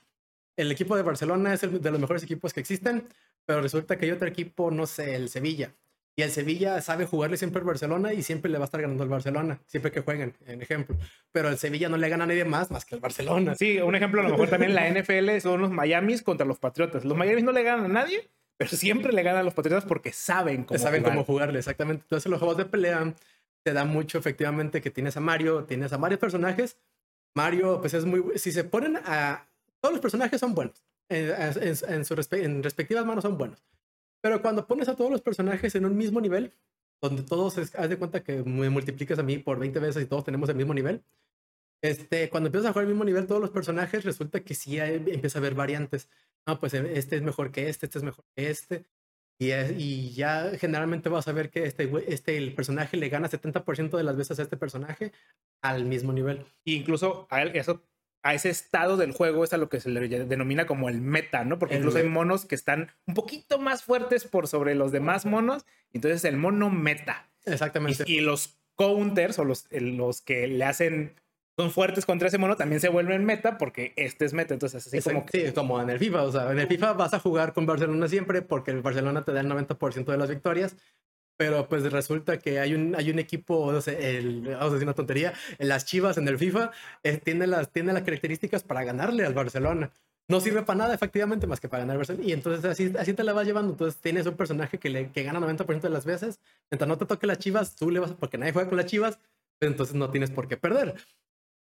El 0.57 0.73
equipo 0.73 0.97
de 0.97 1.03
Barcelona 1.03 1.55
es 1.55 1.63
el 1.63 1.81
de 1.81 1.91
los 1.91 2.01
mejores 2.01 2.25
equipos 2.25 2.53
que 2.53 2.59
existen, 2.59 3.05
pero 3.47 3.61
resulta 3.61 3.97
que 3.97 4.07
hay 4.07 4.11
otro 4.11 4.27
equipo, 4.27 4.73
no 4.73 4.87
sé, 4.87 5.15
el 5.15 5.29
Sevilla 5.29 5.73
y 6.19 6.23
el 6.23 6.33
Sevilla 6.33 6.81
sabe 6.81 7.07
jugarle 7.07 7.37
siempre 7.37 7.61
al 7.61 7.65
Barcelona 7.65 8.13
y 8.13 8.25
siempre 8.25 8.51
le 8.51 8.59
va 8.59 8.65
a 8.65 8.67
estar 8.67 8.83
ganando 8.83 9.05
al 9.05 9.09
Barcelona, 9.09 9.61
siempre 9.67 9.93
que 9.93 10.01
jueguen, 10.01 10.35
en 10.49 10.61
ejemplo. 10.61 10.97
Pero 11.31 11.49
el 11.49 11.59
Sevilla 11.59 11.89
no 11.89 11.97
le 11.97 12.09
gana 12.09 12.25
a 12.25 12.27
nadie 12.27 12.45
más 12.45 12.73
más 12.73 12.85
que 12.85 12.97
al 12.97 13.01
Barcelona. 13.01 13.55
Sí, 13.55 13.79
un 13.79 13.95
ejemplo 13.95 14.21
a 14.21 14.25
lo 14.25 14.31
mejor 14.31 14.49
también 14.49 14.75
la 14.75 14.91
NFL 14.91 15.39
son 15.41 15.61
los 15.61 15.71
Miamis 15.71 16.23
contra 16.23 16.45
los 16.45 16.59
Patriotas. 16.59 17.05
Los 17.05 17.17
Miamis 17.17 17.45
no 17.45 17.53
le 17.53 17.63
ganan 17.63 17.85
a 17.85 17.89
nadie, 18.01 18.29
pero 18.57 18.69
siempre 18.69 19.13
le 19.13 19.23
ganan 19.23 19.43
a 19.43 19.45
los 19.45 19.55
Patriotas 19.55 19.85
porque 19.85 20.13
saben 20.13 20.65
cómo 20.65 20.81
Saben 20.81 21.05
cómo 21.05 21.23
jugarle, 21.23 21.61
exactamente. 21.61 22.03
Entonces 22.03 22.29
los 22.29 22.41
juegos 22.41 22.57
de 22.57 22.65
pelea 22.65 23.15
te 23.63 23.73
da 23.73 23.85
mucho 23.85 24.19
efectivamente 24.19 24.81
que 24.81 24.91
tienes 24.91 25.17
a 25.17 25.21
Mario, 25.21 25.67
tienes 25.67 25.93
a 25.93 25.99
varios 25.99 26.19
personajes. 26.19 26.79
Mario, 27.37 27.79
pues 27.81 27.95
es 27.95 28.05
muy... 28.05 28.37
Si 28.41 28.51
se 28.51 28.65
ponen 28.65 28.97
a... 29.05 29.47
Todos 29.81 29.93
los 29.93 30.03
personajes 30.03 30.41
son 30.41 30.57
buenos. 30.57 30.83
En, 31.09 31.33
en, 31.63 32.05
su 32.05 32.17
en 32.33 32.63
respectivas 32.65 33.07
manos 33.07 33.23
son 33.23 33.39
buenos. 33.39 33.63
Pero 34.21 34.43
cuando 34.43 34.67
pones 34.67 34.89
a 34.89 34.97
todos 34.97 35.11
los 35.11 35.23
personajes 35.23 35.75
en 35.75 35.85
un 35.85 35.97
mismo 35.97 36.21
nivel, 36.21 36.53
donde 37.01 37.23
todos, 37.23 37.57
haz 37.59 37.89
de 37.89 37.97
cuenta 37.97 38.23
que 38.23 38.43
me 38.43 38.71
multiplicas 38.71 39.19
a 39.19 39.23
mí 39.23 39.39
por 39.39 39.59
20 39.59 39.79
veces 39.79 40.03
y 40.03 40.07
todos 40.07 40.25
tenemos 40.25 40.49
el 40.49 40.57
mismo 40.57 40.75
nivel, 40.75 41.05
este, 41.81 42.29
cuando 42.29 42.49
empiezas 42.49 42.71
a 42.71 42.73
jugar 42.73 42.85
el 42.85 42.91
mismo 42.91 43.05
nivel 43.05 43.27
todos 43.27 43.41
los 43.41 43.51
personajes, 43.51 44.05
resulta 44.05 44.41
que 44.41 44.55
sí 44.55 44.79
empieza 44.79 45.39
a 45.39 45.41
haber 45.41 45.55
variantes. 45.55 46.09
No, 46.47 46.59
pues 46.59 46.75
eh, 46.75 46.93
este 46.95 47.17
es 47.17 47.23
mejor 47.23 47.53
que 47.53 47.69
este, 47.69 47.87
este 47.87 47.99
es 47.99 48.05
mejor 48.05 48.25
que 48.35 48.51
este. 48.51 48.85
Y, 49.41 49.53
y 49.53 50.13
ya 50.15 50.51
generalmente 50.59 51.09
vas 51.09 51.29
a 51.29 51.33
ver 51.33 51.51
que 51.51 51.65
este, 51.65 51.89
este, 52.09 52.37
el 52.37 52.55
personaje 52.55 52.97
le 52.97 53.09
gana 53.09 53.29
70% 53.29 53.97
de 53.97 54.03
las 54.03 54.17
veces 54.17 54.39
a 54.41 54.43
este 54.43 54.57
personaje 54.57 55.13
al 55.63 55.85
mismo 55.85 56.13
nivel. 56.13 56.45
Incluso 56.65 57.29
a 57.31 57.43
él, 57.43 57.53
eso 57.55 57.85
a 58.23 58.35
ese 58.35 58.51
estado 58.51 58.97
del 58.97 59.13
juego 59.13 59.45
es 59.45 59.53
a 59.53 59.57
lo 59.57 59.69
que 59.69 59.81
se 59.81 59.91
le 59.91 60.09
denomina 60.09 60.67
como 60.67 60.89
el 60.89 61.01
meta, 61.01 61.45
¿no? 61.45 61.59
Porque 61.59 61.77
incluso 61.77 61.99
hay 61.99 62.05
monos 62.05 62.45
que 62.45 62.55
están 62.55 62.91
un 63.07 63.15
poquito 63.15 63.59
más 63.59 63.83
fuertes 63.83 64.25
por 64.25 64.49
sobre 64.49 64.75
los 64.75 64.93
demás 64.93 65.25
monos, 65.25 65.65
entonces 65.93 66.25
el 66.25 66.37
mono 66.37 66.71
meta. 66.71 67.29
Exactamente. 67.45 68.05
Y, 68.07 68.21
los 68.21 68.59
counters 68.75 69.39
o 69.39 69.45
los, 69.45 69.67
los 69.71 70.21
que 70.21 70.47
le 70.47 70.65
hacen 70.65 71.15
son 71.59 71.73
fuertes 71.73 72.07
contra 72.07 72.29
ese 72.29 72.39
mono 72.39 72.57
también 72.57 72.81
se 72.81 72.89
vuelven 72.89 73.25
meta 73.25 73.59
porque 73.59 73.93
este 73.97 74.25
es 74.25 74.33
meta. 74.33 74.55
Entonces, 74.55 74.87
así 74.87 75.01
como. 75.01 75.27
Sí, 75.33 75.51
como 75.53 75.81
en 75.81 75.91
el 75.91 75.99
FIFA. 75.99 76.23
O 76.23 76.33
sea, 76.33 76.53
en 76.53 76.59
el 76.61 76.69
FIFA 76.69 76.93
vas 76.93 77.15
a 77.15 77.19
jugar 77.19 77.53
con 77.53 77.67
Barcelona 77.67 78.07
siempre 78.07 78.43
porque 78.43 78.71
el 78.71 78.81
Barcelona 78.81 79.25
te 79.25 79.33
da 79.33 79.41
el 79.41 79.49
90% 79.49 80.05
de 80.05 80.17
las 80.17 80.29
victorias. 80.29 80.77
Pero 81.39 81.69
pues 81.69 81.85
resulta 81.93 82.41
que 82.41 82.59
hay 82.59 82.75
un, 82.75 82.97
hay 82.97 83.11
un 83.11 83.21
equipo, 83.21 83.71
no 83.71 83.81
sé, 83.81 84.19
el, 84.19 84.41
vamos 84.41 84.71
a 84.71 84.73
decir 84.73 84.89
una 84.89 84.95
tontería, 84.95 85.33
las 85.59 85.85
Chivas 85.87 86.19
en 86.19 86.27
el 86.27 86.37
FIFA 86.37 86.73
eh, 87.05 87.17
tiene, 87.19 87.47
las, 87.47 87.71
tiene 87.71 87.93
las 87.93 88.03
características 88.03 88.65
para 88.65 88.83
ganarle 88.83 89.25
al 89.25 89.35
Barcelona. 89.35 89.93
no 90.29 90.41
sirve 90.41 90.63
para 90.65 90.79
nada, 90.81 90.95
efectivamente, 90.95 91.47
más 91.47 91.61
que 91.61 91.69
para 91.69 91.85
ganar 91.85 91.97
versión. 91.97 92.21
Y 92.25 92.33
entonces 92.33 92.65
así, 92.65 92.93
así 92.99 93.15
te 93.15 93.23
la 93.23 93.33
vas 93.35 93.47
llevando. 93.47 93.71
Entonces 93.73 94.01
tienes 94.01 94.27
un 94.27 94.35
personaje 94.35 94.79
que, 94.79 94.91
le, 94.91 95.13
que 95.13 95.23
gana 95.23 95.39
90% 95.39 95.81
de 95.81 95.91
las 95.91 96.05
veces. 96.05 96.41
Mientras 96.73 96.89
no 96.89 96.99
te 96.99 97.07
toque 97.07 97.29
las 97.29 97.39
chivas, 97.39 97.77
tú 97.77 97.93
le 97.93 98.01
vas, 98.01 98.13
porque 98.15 98.37
nadie 98.37 98.53
juega 98.53 98.69
con 98.69 98.77
las 98.77 98.87
chivas, 98.87 99.19
pues 99.61 99.71
entonces 99.71 99.95
no 99.95 100.11
tienes 100.11 100.33
por 100.33 100.49
qué 100.49 100.57
perder. 100.57 100.97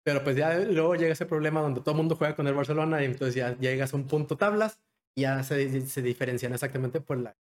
Pero 0.04 0.24
pues 0.24 0.36
ya 0.36 0.58
luego 0.58 0.96
llega 0.96 1.14
ese 1.14 1.28
problema 1.28 1.62
donde 1.62 1.82
todo 1.82 1.92
el 1.92 1.98
mundo 1.98 2.16
juega 2.16 2.36
con 2.36 2.48
el 2.48 2.56
Barcelona 2.56 3.04
y 3.04 3.06
entonces 3.06 3.36
ya, 3.36 3.56
llegas 3.60 3.94
a 3.94 3.98
un 3.98 4.08
punto 4.08 4.38
tablas 4.38 4.80
y 5.16 5.22
ya 5.22 5.44
se, 5.44 5.82
se 5.82 6.02
diferencian 6.02 6.54
exactamente 6.54 7.00
por 7.00 7.20
la 7.20 7.36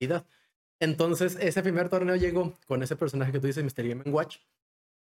calidad. 0.00 0.24
Entonces 0.82 1.38
ese 1.40 1.62
primer 1.62 1.88
torneo 1.88 2.16
llegó 2.16 2.58
con 2.66 2.82
ese 2.82 2.96
personaje 2.96 3.30
que 3.30 3.38
tú 3.38 3.46
dices, 3.46 3.62
Mr. 3.62 3.86
Game 3.86 4.02
Watch. 4.06 4.38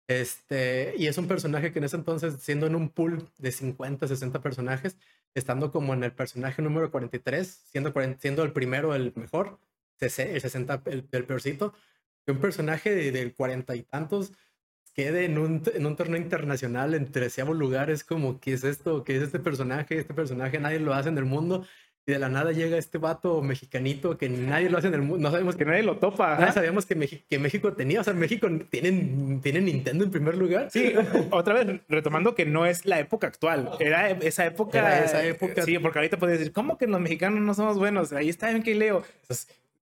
Este, 0.07 0.93
y 0.99 1.07
es 1.07 1.17
un 1.17 1.27
personaje 1.27 1.73
que 1.73 1.79
en 1.79 1.87
ese 1.87 1.97
entonces, 1.97 2.35
siendo 2.41 2.67
en 2.67 2.75
un 2.75 2.91
pool 2.91 3.31
de 3.39 3.51
50, 3.51 4.07
60 4.07 4.43
personajes, 4.43 4.99
estando 5.35 5.73
como 5.73 5.95
en 5.95 6.05
el 6.05 6.13
personaje 6.13 6.61
número 6.61 6.91
43, 6.91 7.49
siendo, 7.49 7.95
siendo 8.19 8.43
el 8.43 8.53
primero 8.53 8.95
el 8.95 9.15
mejor, 9.17 9.59
el 10.01 10.11
60 10.11 10.83
el, 10.85 11.09
el 11.11 11.25
peorcito, 11.25 11.73
que 12.27 12.33
un 12.33 12.41
personaje 12.41 12.95
de, 12.95 13.11
del 13.11 13.35
cuarenta 13.35 13.75
y 13.75 13.85
tantos 13.85 14.33
quede 14.93 15.25
en 15.25 15.39
un, 15.39 15.63
en 15.73 15.87
un 15.87 15.97
torneo 15.97 16.21
internacional 16.21 16.93
en 16.93 17.11
treceavo 17.11 17.55
lugar, 17.55 17.89
es 17.89 18.05
como, 18.05 18.39
¿qué 18.39 18.53
es 18.53 18.65
esto? 18.65 19.03
¿Qué 19.03 19.17
es 19.17 19.23
este 19.23 19.39
personaje? 19.39 19.99
Este 19.99 20.13
personaje 20.13 20.61
nadie 20.61 20.79
lo 20.79 20.93
hace 20.93 21.09
en 21.09 21.17
el 21.17 21.25
mundo 21.25 21.67
y 22.07 22.13
de 22.13 22.19
la 22.19 22.29
nada 22.29 22.53
llega 22.53 22.77
este 22.77 22.99
vato 22.99 23.41
mexicanito 23.41 24.19
que 24.19 24.29
nadie 24.29 24.69
lo 24.69 24.77
hace 24.77 24.89
en 24.89 24.95
el 24.95 25.01
mundo. 25.01 25.23
No 25.23 25.31
sabemos 25.31 25.57
que 25.57 25.65
nadie 25.65 25.83
lo 25.83 25.97
topa. 25.97 26.39
Nadie 26.39 26.53
sabíamos 26.53 26.85
que, 26.85 27.25
que, 27.29 27.39
México 27.39 27.73
tenía. 27.73 28.03
O 28.03 28.05
sea, 28.05 28.13
México 28.13 28.47
tiene, 28.71 29.39
tiene 29.43 29.61
Nintendo 29.63 30.05
en 30.05 30.11
primer 30.11 30.37
lugar. 30.37 30.69
Sí, 30.71 30.93
otra 31.31 31.55
vez 31.55 31.81
retomando 31.89 32.35
que 32.35 32.45
no 32.45 32.67
es 32.67 32.85
la 32.85 33.01
época 33.01 33.29
actual. 33.29 33.71
Era 33.81 34.11
esa 34.11 34.45
época. 34.45 35.03
esa 35.03 35.25
época. 35.25 35.63
Sí, 35.63 35.79
porque 35.79 35.99
ahorita 35.99 36.19
puedes 36.19 36.39
decir, 36.39 36.53
¿cómo 36.53 36.77
que 36.77 36.87
los 36.87 37.01
mexicanos 37.01 37.41
no 37.41 37.55
somos 37.55 37.79
buenos? 37.79 38.13
Ahí 38.13 38.29
está 38.29 38.51
en 38.51 38.63
que 38.63 38.75
leo. 38.75 39.03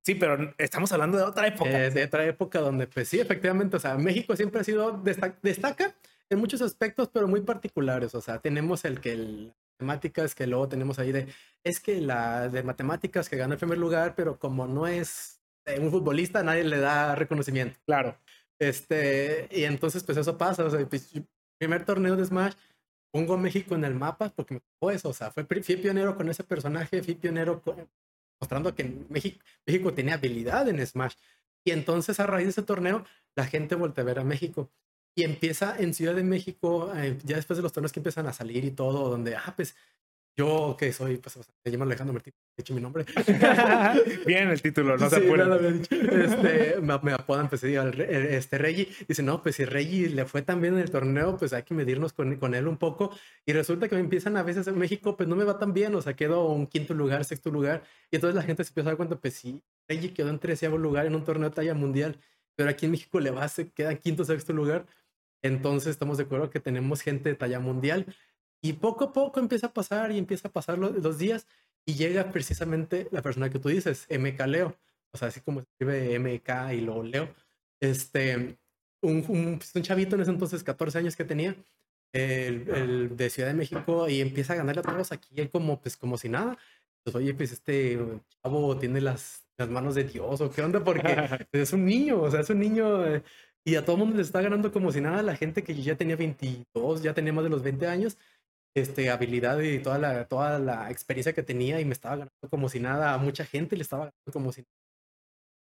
Sí, 0.02 0.14
pero 0.14 0.54
estamos 0.58 0.92
hablando 0.92 1.18
de 1.18 1.24
otra 1.24 1.48
época. 1.48 1.70
de 1.70 2.04
otra 2.04 2.24
época 2.24 2.60
donde, 2.60 2.86
pues 2.86 3.08
sí, 3.08 3.18
efectivamente, 3.18 3.76
o 3.76 3.80
sea, 3.80 3.96
México 3.96 4.36
siempre 4.36 4.60
ha 4.60 4.64
sido, 4.64 5.02
destaca 5.42 5.94
en 6.30 6.38
muchos 6.38 6.62
aspectos, 6.62 7.10
pero 7.12 7.26
muy 7.26 7.40
particulares. 7.40 8.14
O 8.14 8.20
sea, 8.20 8.38
tenemos 8.38 8.84
el 8.84 9.00
que 9.00 9.12
el 9.12 9.52
matemáticas 9.82 10.34
que 10.34 10.46
luego 10.46 10.68
tenemos 10.68 10.98
ahí 10.98 11.12
de, 11.12 11.28
es 11.64 11.80
que 11.80 12.00
la 12.00 12.48
de 12.48 12.62
matemáticas 12.62 13.28
que 13.28 13.36
gana 13.36 13.54
el 13.54 13.58
primer 13.58 13.78
lugar, 13.78 14.14
pero 14.14 14.38
como 14.38 14.66
no 14.66 14.86
es 14.86 15.40
eh, 15.66 15.78
un 15.80 15.90
futbolista, 15.90 16.42
nadie 16.42 16.64
le 16.64 16.78
da 16.78 17.14
reconocimiento. 17.14 17.78
Claro. 17.86 18.16
Este, 18.58 19.48
y 19.50 19.64
entonces 19.64 20.04
pues 20.04 20.18
eso 20.18 20.38
pasa, 20.38 20.64
o 20.64 20.70
sea, 20.70 20.86
pues, 20.88 21.12
primer 21.58 21.84
torneo 21.84 22.16
de 22.16 22.24
Smash, 22.24 22.54
pongo 23.12 23.36
México 23.36 23.74
en 23.74 23.84
el 23.84 23.94
mapa 23.94 24.30
porque 24.30 24.54
me 24.54 24.60
tocó 24.60 24.90
eso, 24.90 25.08
o 25.10 25.14
sea, 25.14 25.30
fue, 25.30 25.44
fui 25.44 25.76
pionero 25.76 26.16
con 26.16 26.28
ese 26.28 26.44
personaje, 26.44 27.02
fui 27.02 27.14
pionero 27.14 27.62
mostrando 28.40 28.74
que 28.74 28.84
México, 29.08 29.38
México 29.66 29.92
tenía 29.94 30.14
habilidad 30.14 30.68
en 30.68 30.84
Smash. 30.86 31.14
Y 31.64 31.70
entonces 31.70 32.18
a 32.20 32.26
raíz 32.26 32.46
de 32.46 32.50
ese 32.50 32.62
torneo, 32.62 33.04
la 33.36 33.46
gente 33.46 33.74
voltea 33.76 34.02
a 34.02 34.06
ver 34.06 34.18
a 34.18 34.24
México 34.24 34.70
y 35.14 35.24
empieza 35.24 35.76
en 35.78 35.94
Ciudad 35.94 36.14
de 36.14 36.22
México, 36.22 36.92
eh, 36.96 37.18
ya 37.24 37.36
después 37.36 37.56
de 37.56 37.62
los 37.62 37.72
torneos 37.72 37.92
que 37.92 38.00
empiezan 38.00 38.26
a 38.26 38.32
salir 38.32 38.64
y 38.64 38.70
todo, 38.70 39.10
donde, 39.10 39.36
ah, 39.36 39.52
pues 39.54 39.74
yo 40.34 40.76
que 40.78 40.90
soy, 40.94 41.18
pues, 41.18 41.38
me 41.62 41.70
llamo 41.70 41.84
Alejandro 41.84 42.14
Martín, 42.14 42.32
he 42.56 42.62
dicho 42.62 42.72
mi 42.72 42.80
nombre. 42.80 43.04
Bien 44.26 44.48
el 44.48 44.62
título, 44.62 44.96
no 44.96 45.10
se 45.10 45.16
apuren. 45.16 45.82
Este, 45.90 46.80
me, 46.80 46.98
me, 47.02 47.12
apodan, 47.12 47.50
pues, 47.50 47.62
este, 47.64 48.56
Reggie. 48.56 48.88
Dice, 49.06 49.22
no, 49.22 49.42
pues 49.42 49.56
si 49.56 49.66
Reggie 49.66 50.08
le 50.08 50.24
fue 50.24 50.40
tan 50.40 50.62
bien 50.62 50.74
en 50.74 50.80
el 50.80 50.90
torneo, 50.90 51.36
pues 51.36 51.52
hay 51.52 51.64
que 51.64 51.74
medirnos 51.74 52.14
con, 52.14 52.36
con 52.36 52.54
él 52.54 52.66
un 52.66 52.78
poco. 52.78 53.14
Y 53.44 53.52
resulta 53.52 53.88
que 53.88 53.94
me 53.94 54.00
empiezan 54.00 54.38
a 54.38 54.42
veces 54.42 54.66
en 54.66 54.78
México, 54.78 55.18
pues 55.18 55.28
no 55.28 55.36
me 55.36 55.44
va 55.44 55.58
tan 55.58 55.74
bien, 55.74 55.94
o 55.94 56.00
sea, 56.00 56.14
quedo 56.14 56.46
un 56.46 56.66
quinto 56.66 56.94
lugar, 56.94 57.26
sexto 57.26 57.50
lugar. 57.50 57.82
Y 58.10 58.16
entonces 58.16 58.34
la 58.34 58.42
gente 58.42 58.64
se 58.64 58.70
empieza 58.70 58.88
a 58.88 58.92
dar 58.92 58.96
cuenta, 58.96 59.16
pues 59.16 59.34
sí, 59.34 59.62
Reggie 59.86 60.14
quedó 60.14 60.30
en 60.30 60.38
treceavo 60.38 60.78
lugar 60.78 61.04
en 61.04 61.14
un 61.14 61.24
torneo 61.24 61.50
de 61.50 61.54
talla 61.54 61.74
mundial, 61.74 62.18
pero 62.56 62.70
aquí 62.70 62.86
en 62.86 62.92
México 62.92 63.20
le 63.20 63.30
va, 63.30 63.46
se 63.48 63.70
queda 63.70 63.92
en 63.92 63.98
quinto, 63.98 64.24
sexto 64.24 64.54
lugar 64.54 64.86
entonces 65.42 65.90
estamos 65.90 66.18
de 66.18 66.24
acuerdo 66.24 66.50
que 66.50 66.60
tenemos 66.60 67.00
gente 67.00 67.28
de 67.28 67.34
talla 67.34 67.60
mundial 67.60 68.06
y 68.62 68.74
poco 68.74 69.04
a 69.04 69.12
poco 69.12 69.40
empieza 69.40 69.68
a 69.68 69.72
pasar 69.74 70.12
y 70.12 70.18
empieza 70.18 70.48
a 70.48 70.52
pasar 70.52 70.78
los, 70.78 71.18
días 71.18 71.46
y 71.84 71.94
llega 71.94 72.30
precisamente 72.30 73.08
la 73.10 73.22
persona 73.22 73.50
que 73.50 73.58
tú 73.58 73.68
dices, 73.68 74.06
MK 74.08 74.46
Leo. 74.46 74.76
O 75.12 75.18
sea, 75.18 75.28
así 75.28 75.40
como 75.40 75.60
escribe 75.60 76.18
MK 76.18 76.72
y 76.74 76.80
lo 76.80 77.02
leo. 77.02 77.28
Este, 77.80 78.56
un, 79.02 79.24
un, 79.28 79.58
pues, 79.58 79.74
un, 79.74 79.82
chavito 79.82 80.14
en 80.14 80.22
ese 80.22 80.30
entonces, 80.30 80.62
14 80.62 80.98
años 80.98 81.16
que 81.16 81.24
tenía, 81.24 81.56
el, 82.12 82.68
el, 82.70 83.16
de 83.16 83.30
Ciudad 83.30 83.48
de 83.48 83.54
México, 83.54 84.08
y 84.08 84.20
empieza 84.20 84.52
a 84.52 84.56
ganarle 84.56 84.80
a 84.80 84.84
todos 84.84 85.10
aquí 85.12 85.48
como, 85.48 85.80
pues, 85.80 85.96
como 85.96 86.16
si 86.16 86.28
nada. 86.28 86.56
Pues, 87.02 87.16
oye, 87.16 87.34
pues 87.34 87.52
este 87.52 87.98
chavo 88.42 88.78
tiene 88.78 89.00
las, 89.00 89.44
las 89.58 89.68
manos 89.68 89.96
de 89.96 90.04
Dios, 90.04 90.40
o 90.40 90.50
qué 90.50 90.62
onda, 90.62 90.84
porque 90.84 91.02
pues, 91.50 91.62
es 91.64 91.72
un 91.72 91.84
niño, 91.84 92.22
o 92.22 92.30
sea, 92.30 92.40
es 92.40 92.50
un 92.50 92.60
niño. 92.60 93.04
Eh, 93.04 93.22
y 93.64 93.76
a 93.76 93.84
todo 93.84 93.96
el 93.96 94.00
mundo 94.00 94.16
le 94.16 94.22
está 94.22 94.40
ganando 94.40 94.72
como 94.72 94.90
si 94.92 95.00
nada. 95.00 95.22
La 95.22 95.36
gente 95.36 95.62
que 95.62 95.74
ya 95.74 95.96
tenía 95.96 96.16
22, 96.16 97.02
ya 97.02 97.14
tenía 97.14 97.32
más 97.32 97.44
de 97.44 97.50
los 97.50 97.62
20 97.62 97.86
años, 97.86 98.18
este, 98.74 99.10
habilidad 99.10 99.60
y 99.60 99.78
toda 99.80 99.98
la, 99.98 100.26
toda 100.26 100.58
la 100.58 100.90
experiencia 100.90 101.32
que 101.32 101.42
tenía 101.42 101.80
y 101.80 101.84
me 101.84 101.92
estaba 101.92 102.16
ganando 102.16 102.48
como 102.50 102.68
si 102.68 102.80
nada. 102.80 103.14
A 103.14 103.18
mucha 103.18 103.44
gente 103.44 103.76
le 103.76 103.82
estaba 103.82 104.04
ganando 104.04 104.32
como 104.32 104.52
si 104.52 104.62
nada. 104.62 104.82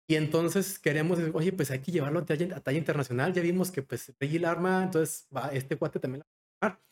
Y 0.07 0.17
entonces 0.17 0.79
queremos, 0.79 1.19
oye, 1.33 1.53
pues 1.53 1.71
hay 1.71 1.81
que 1.81 1.93
llevarlo 1.93 2.21
a 2.21 2.25
talla, 2.27 2.57
a 2.57 2.61
talla 2.61 2.79
internacional. 2.79 3.33
Ya 3.33 3.43
vimos 3.43 3.71
que 3.71 3.83
pues 3.83 4.13
el 4.21 4.45
arma, 4.45 4.85
entonces 4.85 5.27
va, 5.35 5.49
este 5.49 5.77
cuate 5.77 5.99
también 5.99 6.21
la 6.21 6.27
va 6.27 6.69
a 6.69 6.71
ganar. 6.71 6.83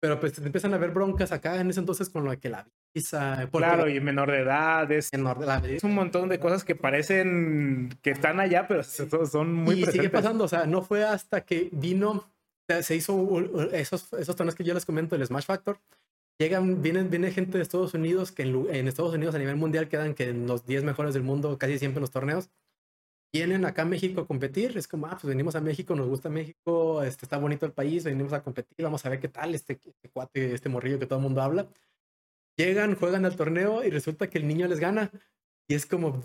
Pero 0.00 0.18
pues 0.18 0.38
empiezan 0.38 0.72
a 0.72 0.76
haber 0.76 0.90
broncas 0.90 1.30
acá 1.30 1.60
en 1.60 1.68
ese 1.68 1.80
entonces 1.80 2.08
con 2.08 2.24
lo 2.24 2.38
que 2.40 2.48
la 2.48 2.66
visa. 2.94 3.46
Claro, 3.52 3.88
y 3.88 4.00
menor 4.00 4.30
de 4.30 4.40
edad. 4.40 4.90
Es, 4.90 5.10
menor 5.12 5.38
de 5.38 5.44
edad. 5.44 5.64
Es 5.66 5.84
un 5.84 5.94
montón 5.94 6.30
de 6.30 6.40
cosas 6.40 6.64
que 6.64 6.74
parecen 6.74 7.90
que 8.00 8.10
están 8.10 8.40
allá, 8.40 8.66
pero 8.66 8.82
son 8.82 9.52
muy 9.52 9.82
Y 9.82 9.86
sigue 9.86 10.08
pasando, 10.08 10.44
o 10.44 10.48
sea, 10.48 10.64
no 10.64 10.80
fue 10.80 11.04
hasta 11.04 11.42
que 11.42 11.68
vino, 11.72 12.32
se 12.80 12.96
hizo 12.96 13.40
esos, 13.72 14.10
esos 14.14 14.36
torneos 14.36 14.54
que 14.54 14.64
yo 14.64 14.72
les 14.72 14.86
comento, 14.86 15.16
el 15.16 15.26
Smash 15.26 15.44
Factor. 15.44 15.78
Llegan, 16.38 16.80
vienen, 16.80 17.10
viene 17.10 17.30
gente 17.30 17.58
de 17.58 17.62
Estados 17.62 17.92
Unidos, 17.92 18.32
que 18.32 18.44
en, 18.44 18.74
en 18.74 18.88
Estados 18.88 19.12
Unidos 19.12 19.34
a 19.34 19.38
nivel 19.38 19.56
mundial 19.56 19.88
quedan 19.88 20.14
que 20.14 20.30
en 20.30 20.46
los 20.46 20.64
10 20.64 20.84
mejores 20.84 21.12
del 21.12 21.22
mundo 21.22 21.58
casi 21.58 21.78
siempre 21.78 21.98
en 21.98 22.02
los 22.02 22.10
torneos 22.10 22.48
vienen 23.32 23.64
acá 23.64 23.82
a 23.82 23.84
México 23.84 24.20
a 24.20 24.26
competir, 24.26 24.76
es 24.76 24.88
como, 24.88 25.06
ah, 25.06 25.18
pues 25.20 25.24
venimos 25.24 25.54
a 25.54 25.60
México, 25.60 25.94
nos 25.94 26.08
gusta 26.08 26.28
México, 26.28 27.02
este, 27.02 27.24
está 27.26 27.38
bonito 27.38 27.66
el 27.66 27.72
país, 27.72 28.04
venimos 28.04 28.32
a 28.32 28.42
competir, 28.42 28.84
vamos 28.84 29.04
a 29.06 29.08
ver 29.08 29.20
qué 29.20 29.28
tal 29.28 29.54
este, 29.54 29.74
este 29.84 30.08
cuate, 30.10 30.54
este 30.54 30.68
morrillo 30.68 30.98
que 30.98 31.06
todo 31.06 31.18
el 31.18 31.22
mundo 31.22 31.42
habla. 31.42 31.68
Llegan, 32.56 32.94
juegan 32.96 33.24
al 33.24 33.36
torneo 33.36 33.84
y 33.84 33.90
resulta 33.90 34.28
que 34.28 34.38
el 34.38 34.46
niño 34.48 34.66
les 34.68 34.80
gana. 34.80 35.10
Y 35.68 35.74
es 35.74 35.86
como, 35.86 36.22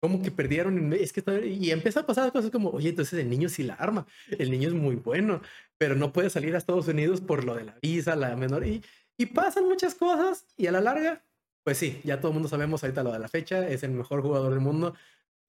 como 0.00 0.22
que 0.22 0.30
perdieron. 0.30 0.92
Es 0.92 1.12
que 1.12 1.22
y 1.46 1.70
empieza 1.70 2.00
a 2.00 2.06
pasar 2.06 2.30
cosas 2.32 2.50
como, 2.50 2.70
oye, 2.70 2.90
entonces 2.90 3.18
el 3.18 3.30
niño 3.30 3.48
sí 3.48 3.62
la 3.62 3.74
arma, 3.74 4.06
el 4.38 4.50
niño 4.50 4.68
es 4.68 4.74
muy 4.74 4.96
bueno, 4.96 5.40
pero 5.78 5.94
no 5.96 6.12
puede 6.12 6.30
salir 6.30 6.54
a 6.54 6.58
Estados 6.58 6.88
Unidos 6.88 7.20
por 7.20 7.44
lo 7.44 7.54
de 7.54 7.64
la 7.64 7.78
visa, 7.80 8.14
la 8.14 8.36
menor. 8.36 8.66
Y, 8.66 8.84
y 9.16 9.26
pasan 9.26 9.64
muchas 9.66 9.94
cosas 9.94 10.46
y 10.56 10.66
a 10.66 10.72
la 10.72 10.80
larga, 10.80 11.24
pues 11.64 11.78
sí, 11.78 12.00
ya 12.04 12.18
todo 12.18 12.28
el 12.28 12.34
mundo 12.34 12.48
sabemos 12.48 12.82
ahorita 12.82 13.02
lo 13.02 13.12
de 13.12 13.20
la 13.20 13.28
fecha, 13.28 13.68
es 13.68 13.82
el 13.82 13.92
mejor 13.92 14.22
jugador 14.22 14.50
del 14.52 14.60
mundo, 14.60 14.94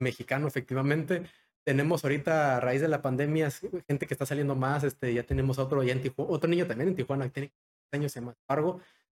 mexicano, 0.04 0.48
efectivamente. 0.48 1.24
Tenemos 1.66 2.04
ahorita, 2.04 2.58
a 2.58 2.60
raíz 2.60 2.82
de 2.82 2.88
la 2.90 3.02
pandemia, 3.02 3.50
gente 3.88 4.06
que 4.06 4.14
está 4.14 4.26
saliendo 4.26 4.56
más. 4.56 4.84
Este, 4.84 5.14
ya 5.14 5.24
tenemos 5.24 5.58
otro, 5.58 5.82
ya 5.84 5.96
otro 6.18 6.50
niño 6.50 6.68
también 6.68 6.90
en 6.90 6.96
Tijuana, 6.96 7.26
que 7.26 7.32
tiene 7.32 7.54
años, 7.92 8.12
se 8.12 8.20
llama. 8.20 8.36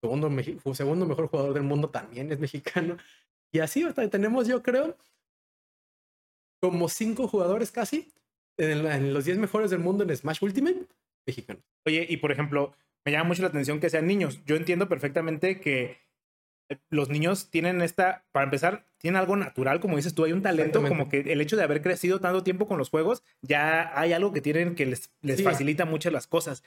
Segundo, 0.01 0.30
segundo 0.74 1.07
mejor 1.07 1.28
jugador 1.28 1.55
del 1.55 1.62
mundo 1.64 1.91
también 1.91 2.30
es 2.32 2.39
mexicano. 2.39 2.97
Y 3.53 3.61
así 3.61 3.84
tenemos, 4.11 4.47
yo 4.47 4.62
creo, 4.62 4.97
como 6.61 6.89
cinco 6.89 7.28
jugadores 7.28 7.70
casi 7.70 8.12
en, 8.57 9.12
los 9.12 9.24
10 9.24 9.39
mejores 9.39 9.70
del 9.70 9.80
mundo 9.80 10.05
en 10.05 10.16
Smash 10.16 10.39
Ultimate 10.43 10.87
mexicanos. 11.26 11.62
Oye, 11.84 12.07
y 12.09 12.18
por 12.18 12.32
ejemplo, 12.32 12.74
me 13.05 13.12
llama 13.12 13.28
mucho 13.28 13.43
la 13.43 13.49
atención 13.49 13.80
que 13.80 13.91
sean 13.91 14.07
niños. 14.07 14.41
Yo 14.45 14.57
entiendo 14.57 14.89
perfectamente 14.89 15.61
que 15.61 15.99
los 16.88 17.08
niños 17.08 17.50
tienen 17.50 17.80
esta, 17.80 18.24
para 18.32 18.44
empezar, 18.44 18.86
tienen 18.98 19.18
algo 19.18 19.36
natural, 19.36 19.80
como 19.80 19.96
dices 19.96 20.14
tú, 20.14 20.24
hay 20.24 20.32
un 20.32 20.42
talento, 20.42 20.82
como 20.86 21.08
que 21.08 21.20
el 21.20 21.40
hecho 21.40 21.56
de 21.56 21.62
haber 21.62 21.82
crecido 21.82 22.20
tanto 22.20 22.42
tiempo 22.42 22.66
con 22.66 22.78
los 22.78 22.90
juegos, 22.90 23.22
ya 23.42 23.98
hay 23.98 24.12
algo 24.12 24.32
que 24.32 24.40
tienen 24.40 24.74
que 24.74 24.86
les, 24.86 25.10
les 25.20 25.42
facilita 25.42 25.84
mucho 25.84 26.10
las 26.10 26.26
cosas. 26.26 26.62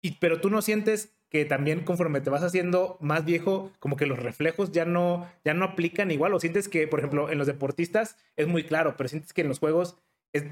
Y, 0.00 0.12
pero 0.12 0.40
tú 0.40 0.50
no 0.50 0.62
sientes 0.62 1.16
que 1.28 1.44
también 1.44 1.84
conforme 1.84 2.20
te 2.20 2.30
vas 2.30 2.42
haciendo 2.42 2.96
más 3.00 3.24
viejo, 3.24 3.72
como 3.80 3.96
que 3.96 4.06
los 4.06 4.18
reflejos 4.18 4.72
ya 4.72 4.84
no, 4.84 5.28
ya 5.44 5.54
no 5.54 5.64
aplican 5.64 6.10
igual, 6.10 6.34
o 6.34 6.40
sientes 6.40 6.68
que, 6.68 6.86
por 6.86 7.00
ejemplo, 7.00 7.30
en 7.30 7.38
los 7.38 7.46
deportistas 7.46 8.16
es 8.36 8.46
muy 8.46 8.64
claro, 8.64 8.96
pero 8.96 9.08
sientes 9.08 9.32
que 9.32 9.42
en 9.42 9.48
los 9.48 9.58
juegos 9.58 9.96
es, 10.32 10.44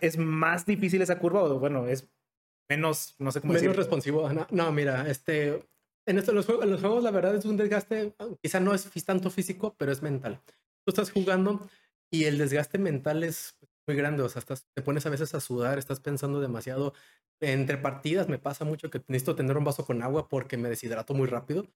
es 0.00 0.18
más 0.18 0.66
difícil 0.66 1.02
esa 1.02 1.18
curva, 1.18 1.42
o 1.42 1.58
bueno, 1.58 1.86
es 1.86 2.08
menos, 2.68 3.16
no 3.18 3.32
sé 3.32 3.40
cómo 3.40 3.52
menos 3.52 3.76
responsivo. 3.76 4.30
no, 4.50 4.72
mira, 4.72 5.08
este, 5.08 5.62
en, 6.06 6.18
esto, 6.18 6.32
los, 6.32 6.46
juegos, 6.46 6.66
los 6.66 6.80
juegos, 6.80 7.02
la 7.02 7.10
verdad, 7.10 7.34
es 7.34 7.44
un 7.44 7.56
desgaste, 7.56 8.14
quizá 8.42 8.60
no 8.60 8.74
es 8.74 8.90
tanto 9.04 9.30
físico, 9.30 9.74
pero 9.78 9.92
es 9.92 10.02
mental. 10.02 10.40
Tú 10.84 10.90
estás 10.90 11.10
jugando 11.10 11.68
y 12.10 12.24
el 12.24 12.38
desgaste 12.38 12.78
mental 12.78 13.22
es 13.22 13.56
muy 13.86 13.96
grande, 13.96 14.22
o 14.22 14.28
sea, 14.28 14.40
estás, 14.40 14.66
te 14.74 14.82
pones 14.82 15.06
a 15.06 15.10
veces 15.10 15.34
a 15.34 15.40
sudar, 15.40 15.78
estás 15.78 16.00
pensando 16.00 16.40
demasiado. 16.40 16.94
Entre 17.40 17.78
partidas 17.78 18.28
me 18.28 18.38
pasa 18.38 18.64
mucho 18.64 18.90
que 18.90 19.02
necesito 19.08 19.36
tener 19.36 19.56
un 19.56 19.64
vaso 19.64 19.86
con 19.86 20.02
agua 20.02 20.28
porque 20.28 20.56
me 20.56 20.68
deshidrato 20.68 21.14
muy 21.14 21.26
rápido. 21.28 21.66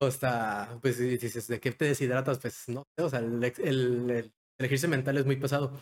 O 0.00 0.10
sea, 0.10 0.78
pues 0.82 0.98
dices, 0.98 1.46
¿de 1.46 1.60
qué 1.60 1.70
te 1.72 1.84
deshidratas? 1.84 2.38
Pues 2.38 2.68
no, 2.68 2.84
o 2.96 3.08
sea, 3.08 3.20
el, 3.20 3.42
el, 3.44 4.10
el 4.10 4.32
ejercicio 4.58 4.88
mental 4.88 5.18
es 5.18 5.26
muy 5.26 5.36
pesado. 5.36 5.80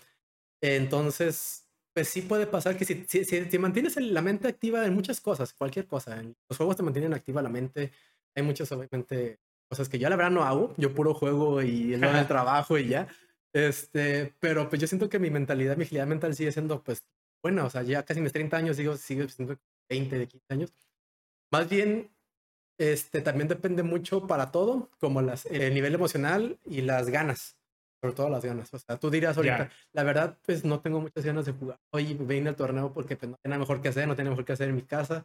Entonces, 0.61 1.70
pues 1.95 2.09
sí 2.09 2.22
puede 2.22 2.47
pasar 2.47 2.76
que 2.76 2.84
si, 2.84 3.05
si, 3.09 3.24
si, 3.24 3.59
mantienes 3.59 3.97
la 3.97 4.22
mente 4.22 4.49
activa 4.49 4.86
en 4.86 4.95
muchas 4.95 5.20
cosas, 5.20 5.53
cualquier 5.53 5.86
cosa, 5.86 6.22
los 6.49 6.57
juegos 6.57 6.76
te 6.76 6.82
mantienen 6.82 7.14
activa 7.14 7.43
la 7.43 7.49
mente, 7.49 7.93
hay 8.34 8.43
muchas 8.43 8.70
obviamente 8.72 9.41
cosas 9.68 9.88
que 9.88 9.99
yo 9.99 10.09
la 10.09 10.16
verdad 10.16 10.30
no 10.30 10.45
hago, 10.45 10.74
yo 10.76 10.95
puro 10.95 11.14
juego 11.14 11.62
y 11.62 11.97
no 11.97 12.16
el 12.16 12.26
trabajo 12.26 12.78
y 12.78 12.88
ya, 12.88 13.09
este, 13.53 14.34
pero 14.41 14.68
pues 14.68 14.80
yo 14.80 14.86
siento 14.86 15.09
que 15.09 15.18
mi 15.18 15.30
mentalidad, 15.30 15.76
mi 15.76 15.84
agilidad 15.84 16.07
mental 16.07 16.34
sigue 16.34 16.53
siendo 16.53 16.82
pues 16.82 17.05
buena, 17.43 17.64
o 17.64 17.70
sea, 17.70 17.82
ya 17.82 18.05
casi 18.05 18.20
mis 18.20 18.32
30 18.32 18.57
años 18.57 18.76
sigo, 18.76 18.97
sigo 18.97 19.28
siendo 19.28 19.59
20 19.88 20.18
de 20.18 20.28
15 20.28 20.47
años. 20.51 20.74
Más 21.53 21.68
bien, 21.68 22.11
este, 22.78 23.20
también 23.20 23.49
depende 23.49 23.82
mucho 23.82 24.26
para 24.26 24.53
todo, 24.53 24.91
como 25.01 25.22
las, 25.22 25.47
el 25.47 25.74
nivel 25.74 25.95
emocional 25.95 26.59
y 26.64 26.82
las 26.82 27.11
ganas 27.11 27.60
sobre 28.01 28.14
todo 28.14 28.28
las 28.30 28.44
ganas. 28.44 28.72
O 28.72 28.78
sea, 28.78 28.98
tú 28.98 29.11
dirás 29.11 29.36
ahorita, 29.36 29.70
la 29.92 30.03
verdad, 30.03 30.38
pues 30.44 30.64
no 30.64 30.80
tengo 30.80 31.01
muchas 31.01 31.24
ganas 31.24 31.44
de 31.44 31.53
jugar. 31.53 31.78
Hoy 31.92 32.14
vine 32.14 32.48
al 32.48 32.57
torneo 32.57 32.92
porque 32.92 33.16
pues, 33.16 33.30
no 33.30 33.36
tenía 33.42 33.59
mejor 33.59 33.80
que 33.82 33.88
hacer, 33.88 34.09
no 34.09 34.16
tenía 34.16 34.30
mejor 34.30 34.44
que 34.44 34.53
hacer 34.53 34.68
en 34.68 34.76
mi 34.76 34.82
casa. 34.82 35.24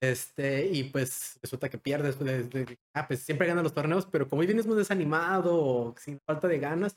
Este, 0.00 0.66
y 0.66 0.84
pues 0.84 1.38
resulta 1.42 1.68
que 1.68 1.78
pierdes. 1.78 2.16
Pues, 2.16 2.46
ah, 2.94 3.06
pues 3.06 3.20
siempre 3.20 3.46
ganas 3.46 3.64
los 3.64 3.74
torneos, 3.74 4.06
pero 4.06 4.28
como 4.28 4.40
hoy 4.40 4.46
vienes 4.46 4.66
muy 4.66 4.76
desanimado 4.76 5.54
o 5.54 5.94
sin 5.98 6.18
falta 6.20 6.48
de 6.48 6.58
ganas, 6.58 6.96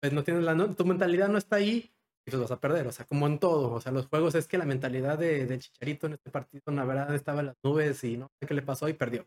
pues 0.00 0.12
no 0.12 0.24
tienes 0.24 0.44
la. 0.44 0.54
No, 0.54 0.74
tu 0.74 0.84
mentalidad 0.84 1.28
no 1.28 1.38
está 1.38 1.56
ahí 1.56 1.92
y 2.26 2.30
pues 2.30 2.40
vas 2.40 2.50
a 2.50 2.60
perder. 2.60 2.86
O 2.86 2.92
sea, 2.92 3.06
como 3.06 3.26
en 3.26 3.38
todo. 3.38 3.72
O 3.72 3.80
sea, 3.80 3.92
los 3.92 4.06
juegos 4.06 4.34
es 4.34 4.46
que 4.48 4.58
la 4.58 4.64
mentalidad 4.64 5.18
de, 5.18 5.58
Chicharito 5.58 6.06
en 6.06 6.14
este 6.14 6.30
partido, 6.30 6.62
la 6.66 6.84
verdad, 6.84 7.14
estaba 7.14 7.40
en 7.40 7.46
las 7.46 7.56
nubes 7.62 8.02
y 8.04 8.16
no 8.16 8.30
sé 8.40 8.46
qué 8.46 8.54
le 8.54 8.62
pasó 8.62 8.88
y 8.88 8.94
perdió. 8.94 9.26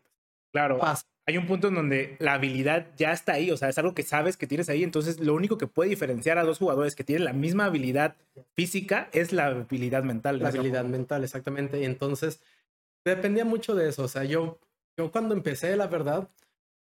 Claro. 0.52 0.80
Hay 1.28 1.36
un 1.38 1.46
punto 1.46 1.68
en 1.68 1.74
donde 1.74 2.16
la 2.20 2.34
habilidad 2.34 2.86
ya 2.96 3.10
está 3.10 3.32
ahí, 3.32 3.50
o 3.50 3.56
sea, 3.56 3.68
es 3.68 3.78
algo 3.78 3.94
que 3.94 4.04
sabes 4.04 4.36
que 4.36 4.46
tienes 4.46 4.68
ahí, 4.68 4.84
entonces 4.84 5.18
lo 5.18 5.34
único 5.34 5.58
que 5.58 5.66
puede 5.66 5.90
diferenciar 5.90 6.38
a 6.38 6.44
dos 6.44 6.58
jugadores 6.58 6.94
que 6.94 7.02
tienen 7.02 7.24
la 7.24 7.32
misma 7.32 7.64
habilidad 7.64 8.14
física 8.54 9.08
es 9.12 9.32
la 9.32 9.46
habilidad 9.46 10.04
mental. 10.04 10.38
La 10.38 10.50
habilidad 10.50 10.84
mental, 10.84 11.24
exactamente. 11.24 11.80
Y 11.80 11.84
entonces 11.84 12.40
dependía 13.04 13.44
mucho 13.44 13.74
de 13.74 13.88
eso, 13.88 14.04
o 14.04 14.08
sea, 14.08 14.22
yo, 14.22 14.60
yo 14.96 15.10
cuando 15.10 15.34
empecé, 15.34 15.76
la 15.76 15.88
verdad, 15.88 16.28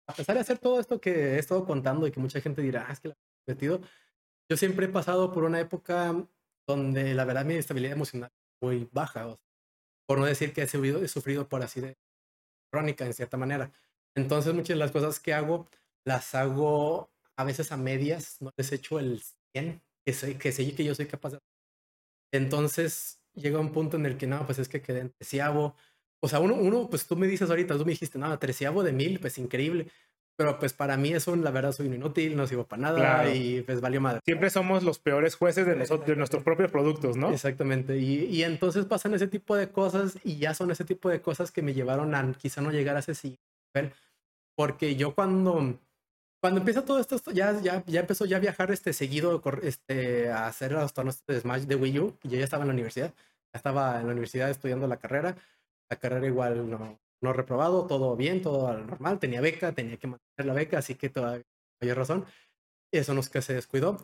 a 0.07 0.13
pesar 0.13 0.35
de 0.35 0.43
hacer 0.43 0.59
todo 0.59 0.79
esto 0.79 1.01
que 1.01 1.11
he 1.11 1.39
estado 1.39 1.65
contando 1.65 2.07
y 2.07 2.11
que 2.11 2.21
mucha 2.21 2.41
gente 2.41 2.61
dirá, 2.61 2.87
ah, 2.89 2.93
es 2.93 3.01
que 3.01 3.09
la 3.09 3.15
he 3.47 3.53
metido, 3.53 3.81
yo 4.51 4.57
siempre 4.59 4.87
he 4.87 4.91
pasado 4.91 5.33
por 5.33 5.45
una 5.45 5.61
época 5.61 6.15
donde 6.67 7.15
la 7.15 7.25
verdad 7.25 7.45
mi 7.45 7.55
estabilidad 7.55 7.95
emocional 7.95 8.31
es 8.31 8.69
muy 8.69 8.89
baja, 8.93 9.27
o 9.27 9.37
sea, 9.37 9.45
por 10.07 10.19
no 10.19 10.27
decir 10.27 10.53
que 10.53 10.63
he 10.63 10.67
sufrido, 10.67 11.03
he 11.03 11.09
sufrido 11.09 11.49
por 11.49 11.63
así 11.63 11.81
de 11.81 11.97
crónica, 12.75 13.07
en 13.07 13.15
cierta 13.15 13.37
manera. 13.37 13.73
Entonces, 14.17 14.53
muchas 14.55 14.71
de 14.71 14.77
las 14.77 14.91
cosas 14.93 15.21
que 15.21 15.33
hago, 15.35 15.69
las 16.05 16.35
hago 16.35 17.11
a 17.37 17.45
veces 17.45 17.73
a 17.73 17.77
medias, 17.77 18.39
no 18.41 18.51
les 18.57 18.73
echo 18.73 18.99
el 18.99 19.23
100 19.53 19.83
que 20.05 20.13
sé 20.13 20.39
que, 20.39 20.53
sé 20.53 20.75
que 20.75 20.85
yo 20.85 20.95
soy 20.95 21.07
capaz 21.07 21.33
de 21.35 21.39
Entonces, 22.33 23.23
llega 23.35 23.61
un 23.61 23.73
punto 23.73 23.97
en 23.97 24.07
el 24.07 24.17
que, 24.19 24.27
no, 24.27 24.45
pues 24.47 24.59
es 24.59 24.69
que 24.69 24.83
quedé 24.83 25.01
en 25.01 25.13
treceavo. 25.13 25.77
O 26.21 26.29
sea, 26.29 26.41
uno, 26.41 26.55
uno, 26.57 26.89
pues 26.91 27.07
tú 27.07 27.17
me 27.17 27.27
dices 27.29 27.51
ahorita, 27.51 27.79
tú 27.79 27.85
me 27.85 27.93
dijiste, 27.93 28.19
no, 28.19 28.39
treceavo 28.39 28.83
de 28.83 28.93
mil, 28.93 29.21
pues 29.21 29.39
increíble. 29.39 29.91
Pero 30.37 30.59
pues 30.59 30.73
para 30.73 30.97
mí 30.97 31.13
eso, 31.13 31.37
la 31.37 31.53
verdad, 31.53 31.71
soy 31.71 31.87
un 31.87 31.95
inútil, 31.95 32.37
no 32.37 32.47
sirvo 32.47 32.65
para 32.65 32.83
nada 32.83 33.33
y 33.33 33.63
pues 33.63 33.81
valió 33.81 34.01
madre. 34.01 34.21
Siempre 34.25 34.51
somos 34.51 34.83
los 34.83 34.99
peores 34.99 35.37
jueces 35.37 35.65
de, 35.65 35.77
nosotros, 35.77 36.09
de 36.09 36.17
nuestros 36.17 36.43
propios 36.43 36.73
productos, 36.73 37.17
¿no? 37.17 37.31
Exactamente. 37.31 37.99
Y, 37.99 38.25
y, 38.25 38.43
entonces 38.43 38.85
pasan 38.85 39.15
ese 39.15 39.29
tipo 39.29 39.55
de 39.55 39.69
cosas 39.69 40.19
y 40.25 40.39
ya 40.39 40.53
son 40.55 40.73
ese 40.73 40.85
tipo 40.85 41.09
de 41.09 41.21
cosas 41.21 41.53
que 41.53 41.63
me 41.63 41.73
llevaron 41.73 42.17
a 42.17 42.33
quizá 42.33 42.61
no 42.61 42.73
llegar 42.73 42.97
a 42.97 43.01
ese 43.01 43.13
nivel. 43.23 43.93
Porque 44.57 44.97
yo 44.97 45.15
cuando, 45.15 45.79
cuando 46.41 46.61
empieza 46.61 46.85
todo 46.85 46.99
esto, 46.99 47.19
ya, 47.33 47.61
ya, 47.61 47.85
ya 47.87 48.01
empezó 48.01 48.25
ya 48.25 48.39
a 48.39 48.41
viajar 48.41 48.73
este, 48.73 48.93
seguido 48.93 49.41
este, 49.63 50.31
a 50.31 50.49
hacer 50.49 50.73
los 50.73 50.93
torneos 50.93 51.25
de 51.27 51.41
Smash 51.41 51.63
de 51.63 51.77
Wii 51.77 51.99
U. 52.01 52.19
Y 52.25 52.31
yo 52.31 52.39
ya 52.39 52.45
estaba 52.45 52.65
en 52.65 52.69
la 52.69 52.75
universidad. 52.75 53.13
Ya 53.53 53.59
estaba 53.59 54.01
en 54.01 54.07
la 54.07 54.13
universidad 54.13 54.51
estudiando 54.51 54.89
la 54.89 54.97
carrera. 54.97 55.37
La 55.89 55.97
carrera 55.97 56.27
igual 56.27 56.69
no, 56.69 56.99
no 57.21 57.33
reprobado, 57.33 57.87
todo 57.87 58.17
bien, 58.17 58.43
todo 58.43 58.73
normal, 58.73 59.19
tenía 59.19 59.41
beca, 59.41 59.73
tenía 59.73 59.97
que 59.97 60.07
mantener 60.07 60.47
la 60.47 60.55
beca, 60.55 60.79
así 60.79 60.95
que 60.95 61.09
todavía 61.09 61.45
había 61.81 61.95
razón. 61.95 62.27
Eso 62.93 63.15
no 63.15 63.21
es 63.21 63.29
que 63.29 63.43
se 63.43 63.55
descuidó. 63.55 63.97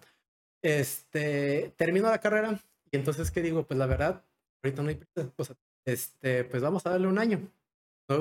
Este, 0.63 1.75
terminó 1.77 2.11
la 2.11 2.21
carrera 2.21 2.61
y 2.91 2.97
entonces, 2.97 3.31
¿qué 3.31 3.43
digo? 3.43 3.67
Pues 3.67 3.79
la 3.79 3.87
verdad, 3.87 4.25
ahorita 4.63 4.83
no 4.83 4.89
hay 4.89 5.01
pues, 5.37 5.55
este, 5.87 6.45
pues 6.45 6.63
vamos 6.63 6.85
a 6.87 6.91
darle 6.91 7.07
un 7.07 7.19
año. 7.19 7.51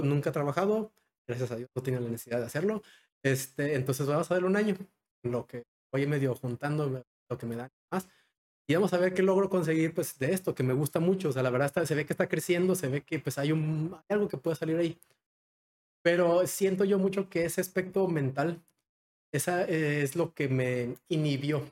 nunca 0.04 0.30
he 0.30 0.34
trabajado, 0.34 0.92
gracias 1.28 1.52
a 1.52 1.56
Dios 1.56 1.70
no 1.76 1.84
tenía 1.84 2.00
la 2.00 2.10
necesidad 2.10 2.40
de 2.40 2.46
hacerlo. 2.46 2.82
Este, 3.24 3.76
entonces 3.76 4.08
vamos 4.08 4.30
a 4.30 4.36
darle 4.36 4.48
un 4.48 4.56
año, 4.56 4.76
lo 5.24 5.46
que 5.48 5.64
voy 5.92 6.08
medio 6.08 6.36
juntando, 6.36 7.04
lo 7.30 7.38
que 7.38 7.46
me 7.46 7.56
da 7.56 7.70
más. 7.92 8.08
Y 8.70 8.76
vamos 8.76 8.94
a 8.94 9.00
ver 9.00 9.16
qué 9.16 9.24
logro 9.24 9.50
conseguir 9.50 9.96
pues 9.96 10.20
de 10.20 10.32
esto, 10.32 10.54
que 10.54 10.62
me 10.62 10.74
gusta 10.74 11.00
mucho. 11.00 11.30
O 11.30 11.32
sea, 11.32 11.42
la 11.42 11.50
verdad 11.50 11.66
está, 11.66 11.88
se 11.88 11.96
ve 11.96 12.06
que 12.06 12.14
está 12.14 12.30
creciendo, 12.30 12.76
se 12.76 12.88
ve 12.88 13.02
que 13.02 13.18
pues 13.18 13.40
hay, 13.40 13.52
un, 13.52 13.98
algo 14.08 14.28
que 14.28 14.38
puede 14.38 14.56
salir 14.56 14.78
ahí. 14.78 14.96
Pero 16.04 16.46
siento 16.46 16.86
yo 16.86 17.00
mucho 17.00 17.30
que 17.30 17.46
ese 17.46 17.62
aspecto 17.62 18.08
mental, 18.08 18.62
esa 19.34 19.64
eh, 19.64 20.04
es 20.04 20.16
lo 20.16 20.36
que 20.36 20.50
me 20.50 20.98
inhibió 21.08 21.64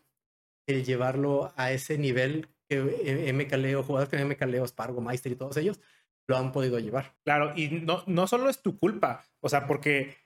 el 0.66 0.84
llevarlo 0.84 1.54
a 1.56 1.72
ese 1.72 2.00
nivel 2.00 2.48
que 2.68 3.32
MKLeo, 3.32 3.84
jugadores 3.84 4.10
que 4.10 4.26
MKLeo, 4.26 4.66
Spargo, 4.66 5.00
Meister 5.00 5.32
y 5.32 5.36
todos 5.36 5.56
ellos 5.58 5.80
lo 6.28 6.36
han 6.36 6.52
podido 6.52 6.80
llevar. 6.80 7.14
Claro, 7.24 7.54
y 7.56 7.68
no, 7.68 8.04
no 8.08 8.26
solo 8.26 8.50
es 8.50 8.64
tu 8.64 8.76
culpa, 8.76 9.24
o 9.39 9.50
sea, 9.50 9.68
porque 9.68 10.18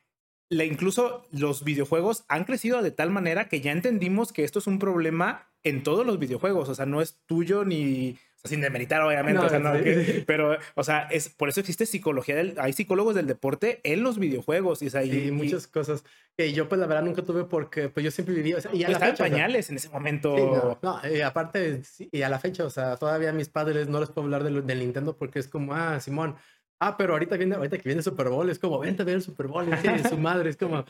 incluso 0.49 1.27
los 1.31 1.65
videojuegos 1.65 2.23
han 2.29 2.45
crecido 2.45 2.81
de 2.81 2.91
tal 2.91 3.11
manera 3.11 3.49
que 3.49 3.59
ya 3.59 3.73
entendimos 3.73 4.31
que 4.31 4.45
esto 4.45 4.59
es 4.59 4.67
un 4.67 4.79
problema 4.79 5.50
en 5.63 5.83
todos 5.83 6.05
los 6.05 6.19
videojuegos. 6.19 6.69
O 6.69 6.75
sea, 6.75 6.85
no 6.85 7.01
es 7.01 7.19
tuyo 7.25 7.65
ni. 7.65 8.17
sin 8.43 8.61
demeritar, 8.61 9.01
obviamente. 9.01 10.23
pero, 10.27 10.57
o 10.75 10.83
sea, 10.83 11.07
es, 11.11 11.29
por 11.29 11.49
eso 11.49 11.59
existe 11.59 11.85
psicología. 11.85 12.35
Del, 12.35 12.55
hay 12.59 12.73
psicólogos 12.73 13.15
del 13.15 13.27
deporte 13.27 13.79
en 13.83 14.03
los 14.03 14.19
videojuegos. 14.19 14.81
Y, 14.81 14.87
o 14.87 15.33
muchas 15.33 15.67
cosas 15.67 16.03
que 16.37 16.53
yo, 16.53 16.69
pues, 16.69 16.79
la 16.79 16.87
verdad, 16.87 17.03
nunca 17.03 17.21
tuve 17.23 17.43
porque 17.43 17.89
pues, 17.89 18.03
yo 18.03 18.11
siempre 18.11 18.35
vivía. 18.35 18.57
y 18.73 18.83
a 18.83 18.89
la 18.89 18.99
fecha, 18.99 19.23
pañales 19.23 19.69
en 19.69 19.77
ese 19.77 19.89
momento. 19.89 20.79
no, 20.81 21.01
y 21.09 21.21
aparte, 21.21 21.81
y 22.11 22.21
a 22.21 22.29
la 22.29 22.39
fecha, 22.39 22.65
o 22.65 22.69
sea, 22.69 22.97
todavía 22.97 23.31
mis 23.33 23.49
padres 23.49 23.87
no 23.87 23.99
les 23.99 24.09
puedo 24.09 24.25
hablar 24.25 24.43
del, 24.43 24.65
del 24.65 24.79
Nintendo 24.79 25.15
porque 25.17 25.39
es 25.39 25.47
como, 25.47 25.73
ah, 25.73 25.99
Simón 25.99 26.35
Ah, 26.83 26.97
pero 26.97 27.13
ahorita 27.13 27.37
viene, 27.37 27.53
ahorita 27.53 27.77
que 27.77 27.83
viene 27.83 27.99
el 27.99 28.03
Super 28.03 28.29
Bowl, 28.29 28.49
es 28.49 28.57
como, 28.57 28.79
vente 28.79 29.03
a 29.03 29.05
ver 29.05 29.13
el 29.17 29.21
Super 29.21 29.45
Bowl, 29.45 29.71
es 29.71 30.09
su 30.09 30.17
madre, 30.17 30.49
es 30.49 30.57
como, 30.57 30.83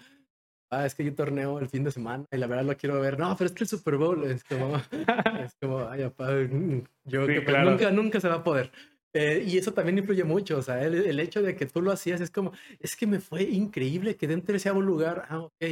ah, 0.72 0.86
es 0.86 0.96
que 0.96 1.06
yo 1.06 1.14
torneo 1.14 1.60
el 1.60 1.70
fin 1.70 1.84
de 1.84 1.92
semana 1.92 2.26
y 2.32 2.38
la 2.38 2.48
verdad 2.48 2.66
lo 2.66 2.78
quiero 2.78 3.00
ver. 3.00 3.20
No, 3.20 3.36
pero 3.38 3.48
es 3.48 3.54
que 3.54 3.64
el 3.64 3.70
Super 3.70 3.98
Bowl 3.98 4.24
es 4.24 4.44
como, 4.44 4.76
es 5.46 5.56
como, 5.62 5.88
ay, 5.88 6.04
papá, 6.04 6.32
mm, 6.32 6.84
yo 7.06 7.28
que 7.28 7.42
pues, 7.42 7.58
nunca, 7.64 7.92
nunca 7.92 8.20
se 8.20 8.28
va 8.28 8.36
a 8.36 8.44
poder. 8.44 8.72
Eh, 9.14 9.44
y 9.46 9.58
eso 9.58 9.74
también 9.74 9.98
influye 9.98 10.24
mucho, 10.24 10.58
o 10.58 10.62
sea, 10.62 10.82
el, 10.82 10.96
el, 10.96 11.20
hecho 11.20 11.42
de 11.42 11.54
que 11.54 11.66
tú 11.66 11.82
lo 11.82 11.92
hacías 11.92 12.22
es 12.22 12.32
como, 12.32 12.54
es 12.80 12.96
que 12.96 13.06
me 13.06 13.20
fue 13.20 13.44
increíble, 13.44 14.16
quedé 14.16 14.34
en 14.34 14.42
terceavo 14.42 14.82
lugar, 14.82 15.26
ah, 15.30 15.40
ok. 15.40 15.64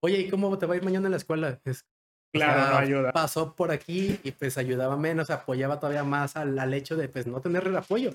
Oye, 0.00 0.18
¿y 0.18 0.28
cómo 0.28 0.58
te 0.58 0.66
va 0.66 0.74
a 0.74 0.76
ir 0.78 0.82
mañana 0.82 1.06
en 1.06 1.12
la 1.12 1.16
escuela? 1.16 1.60
Es, 1.64 1.86
claro, 2.32 2.72
no 2.72 2.78
ayuda. 2.78 3.12
Pasó 3.12 3.54
por 3.54 3.70
aquí 3.70 4.18
y 4.24 4.32
pues 4.32 4.58
ayudaba 4.58 4.96
menos, 4.96 5.30
apoyaba 5.30 5.78
todavía 5.78 6.02
más 6.02 6.36
al, 6.36 6.58
al 6.58 6.74
hecho 6.74 6.96
de 6.96 7.08
pues 7.08 7.28
no 7.28 7.40
tener 7.40 7.68
el 7.68 7.76
apoyo 7.76 8.12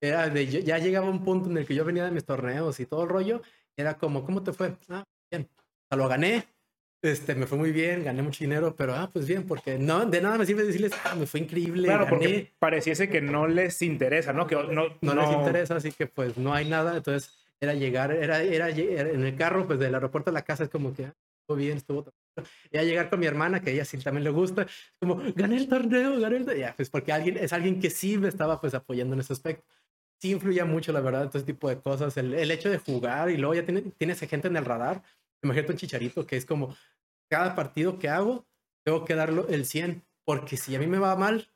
era 0.00 0.28
de, 0.28 0.46
ya 0.46 0.78
llegaba 0.78 1.10
un 1.10 1.22
punto 1.22 1.50
en 1.50 1.58
el 1.58 1.66
que 1.66 1.74
yo 1.74 1.84
venía 1.84 2.04
de 2.04 2.10
mis 2.10 2.24
torneos 2.24 2.80
y 2.80 2.86
todo 2.86 3.02
el 3.02 3.10
rollo, 3.10 3.42
era 3.76 3.98
como, 3.98 4.24
¿cómo 4.24 4.42
te 4.42 4.52
fue? 4.52 4.76
Ah, 4.88 5.04
bien. 5.30 5.48
Lo 5.96 6.08
gané, 6.08 6.46
este, 7.02 7.34
me 7.34 7.46
fue 7.46 7.56
muy 7.56 7.72
bien, 7.72 8.04
gané 8.04 8.22
mucho 8.22 8.44
dinero, 8.44 8.76
pero 8.76 8.94
ah, 8.94 9.08
pues 9.12 9.26
bien, 9.26 9.46
porque 9.46 9.78
no, 9.78 10.04
de 10.04 10.20
nada 10.20 10.36
me 10.36 10.46
sirve 10.46 10.64
decirles, 10.64 10.92
ah, 11.04 11.14
me 11.14 11.26
fue 11.26 11.40
increíble. 11.40 11.84
Claro, 11.84 12.06
porque 12.08 12.52
pareciese 12.58 13.08
que 13.08 13.20
no 13.20 13.46
les 13.46 13.80
interesa, 13.82 14.32
¿no? 14.32 14.46
Que 14.46 14.54
no, 14.54 14.88
no, 15.00 15.14
les 15.14 15.30
interesa, 15.32 15.76
así 15.76 15.92
que 15.92 16.06
pues 16.06 16.36
no 16.36 16.52
hay 16.52 16.68
nada. 16.68 16.96
Entonces 16.96 17.34
era 17.58 17.74
llegar, 17.74 18.12
era, 18.12 18.42
era, 18.42 18.68
en 18.68 19.24
el 19.24 19.36
carro, 19.36 19.66
pues 19.66 19.78
del 19.78 19.94
aeropuerto 19.94 20.30
a 20.30 20.34
la 20.34 20.42
casa, 20.42 20.64
es 20.64 20.70
como 20.70 20.92
que 20.92 21.06
ah, 21.06 21.14
estuvo 21.40 21.56
bien, 21.56 21.78
estuvo. 21.78 22.06
Era 22.70 22.84
llegar 22.84 23.10
con 23.10 23.18
mi 23.18 23.26
hermana, 23.26 23.60
que 23.60 23.70
a 23.70 23.72
ella 23.72 23.84
sí 23.84 23.98
también 23.98 24.24
le 24.24 24.30
gusta, 24.30 24.66
como 25.00 25.20
gané 25.34 25.56
el 25.56 25.68
torneo, 25.68 26.20
gané 26.20 26.36
el 26.36 26.44
torneo. 26.44 26.60
Ya, 26.60 26.76
pues 26.76 26.90
porque 26.90 27.12
alguien, 27.12 27.38
es 27.38 27.52
alguien 27.52 27.80
que 27.80 27.90
sí 27.90 28.18
me 28.18 28.28
estaba 28.28 28.60
pues 28.60 28.74
apoyando 28.74 29.14
en 29.14 29.20
ese 29.20 29.32
aspecto 29.32 29.64
sí 30.20 30.32
influye 30.32 30.62
mucho, 30.64 30.92
la 30.92 31.00
verdad, 31.00 31.28
todo 31.28 31.38
ese 31.38 31.46
tipo 31.46 31.68
de 31.68 31.80
cosas. 31.80 32.16
El, 32.16 32.34
el 32.34 32.50
hecho 32.50 32.68
de 32.68 32.78
jugar 32.78 33.30
y 33.30 33.38
luego 33.38 33.54
ya 33.54 33.64
tiene, 33.64 33.80
tienes 33.96 34.20
gente 34.20 34.48
en 34.48 34.56
el 34.56 34.64
radar. 34.64 35.02
Imagínate 35.42 35.72
un 35.72 35.78
chicharito 35.78 36.26
que 36.26 36.36
es 36.36 36.46
como 36.46 36.76
cada 37.30 37.54
partido 37.54 37.98
que 37.98 38.08
hago, 38.08 38.46
tengo 38.84 39.04
que 39.04 39.14
darlo 39.14 39.48
el 39.48 39.64
100, 39.64 40.04
porque 40.24 40.56
si 40.56 40.74
a 40.74 40.78
mí 40.78 40.86
me 40.86 40.98
va 40.98 41.16
mal, 41.16 41.48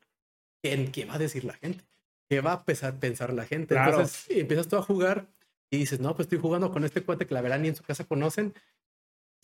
¿en 0.63 0.91
qué 0.93 1.05
va 1.05 1.15
a 1.15 1.19
decir 1.19 1.45
la 1.45 1.55
gente? 1.55 1.85
¿Qué 2.29 2.41
va 2.41 2.53
a 2.53 2.65
pensar, 2.65 3.33
la 3.33 3.45
gente? 3.45 3.77
Entonces 3.77 4.27
empiezas 4.31 4.69
tú 4.69 4.77
a 4.77 4.83
jugar 4.83 5.29
y 5.71 5.79
dices, 5.79 6.01
no, 6.01 6.15
pues 6.15 6.27
estoy 6.27 6.39
jugando 6.39 6.73
con 6.73 6.85
este 6.85 7.03
cuate 7.03 7.27
que 7.27 7.35
la 7.35 7.43
verdad 7.43 7.59
ni 7.59 7.69
en 7.69 7.77
su 7.77 7.83
casa 7.83 8.05
conocen 8.05 8.55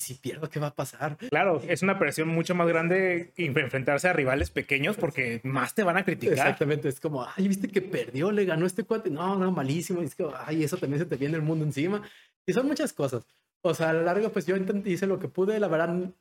si 0.00 0.14
pierdo, 0.14 0.48
¿qué 0.48 0.58
va 0.58 0.68
a 0.68 0.74
pasar? 0.74 1.18
Claro, 1.28 1.60
es 1.68 1.82
una 1.82 1.98
presión 1.98 2.28
mucho 2.28 2.54
más 2.54 2.66
grande 2.66 3.34
enfrentarse 3.36 4.08
a 4.08 4.14
rivales 4.14 4.50
pequeños 4.50 4.96
porque 4.96 5.42
más 5.44 5.74
te 5.74 5.82
van 5.82 5.98
a 5.98 6.04
criticar. 6.06 6.38
Exactamente, 6.38 6.88
es 6.88 7.00
como, 7.00 7.26
ay, 7.36 7.48
viste 7.48 7.68
que 7.68 7.82
perdió, 7.82 8.32
le 8.32 8.46
ganó 8.46 8.64
este 8.64 8.84
cuate. 8.84 9.10
No, 9.10 9.36
no, 9.36 9.52
malísimo. 9.52 10.00
es 10.00 10.14
que, 10.14 10.26
ay, 10.46 10.64
eso 10.64 10.78
también 10.78 11.00
se 11.00 11.06
te 11.06 11.16
viene 11.16 11.36
el 11.36 11.42
mundo 11.42 11.66
encima. 11.66 12.02
Y 12.46 12.54
son 12.54 12.66
muchas 12.66 12.94
cosas. 12.94 13.26
O 13.62 13.74
sea, 13.74 13.90
a 13.90 13.92
lo 13.92 14.02
largo, 14.02 14.30
pues 14.30 14.46
yo 14.46 14.56
hice 14.56 15.06
lo 15.06 15.18
que 15.18 15.28
pude, 15.28 15.60
la 15.60 15.68
verdad, 15.68 16.12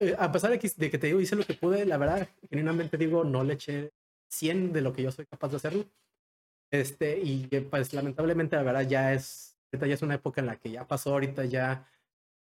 eh, 0.00 0.14
a 0.18 0.30
pesar 0.32 0.50
de 0.50 0.58
que, 0.58 0.70
de 0.76 0.90
que, 0.90 0.98
te 0.98 1.08
digo, 1.08 1.20
hice 1.20 1.36
lo 1.36 1.44
que 1.44 1.54
pude, 1.54 1.84
la 1.86 1.96
verdad, 1.98 2.28
genuinamente 2.48 2.96
digo, 2.96 3.24
no 3.24 3.44
le 3.44 3.54
eché 3.54 3.92
100 4.28 4.72
de 4.72 4.80
lo 4.80 4.92
que 4.92 5.02
yo 5.02 5.12
soy 5.12 5.26
capaz 5.26 5.48
de 5.48 5.56
hacerlo. 5.56 5.84
Este, 6.70 7.20
y 7.20 7.46
pues 7.70 7.92
lamentablemente, 7.94 8.56
la 8.56 8.62
verdad, 8.62 8.88
ya 8.88 9.12
es, 9.14 9.56
ya 9.72 9.86
es 9.86 10.02
una 10.02 10.14
época 10.16 10.40
en 10.40 10.46
la 10.48 10.56
que 10.56 10.70
ya 10.70 10.86
pasó, 10.86 11.12
ahorita 11.12 11.44
ya, 11.44 11.88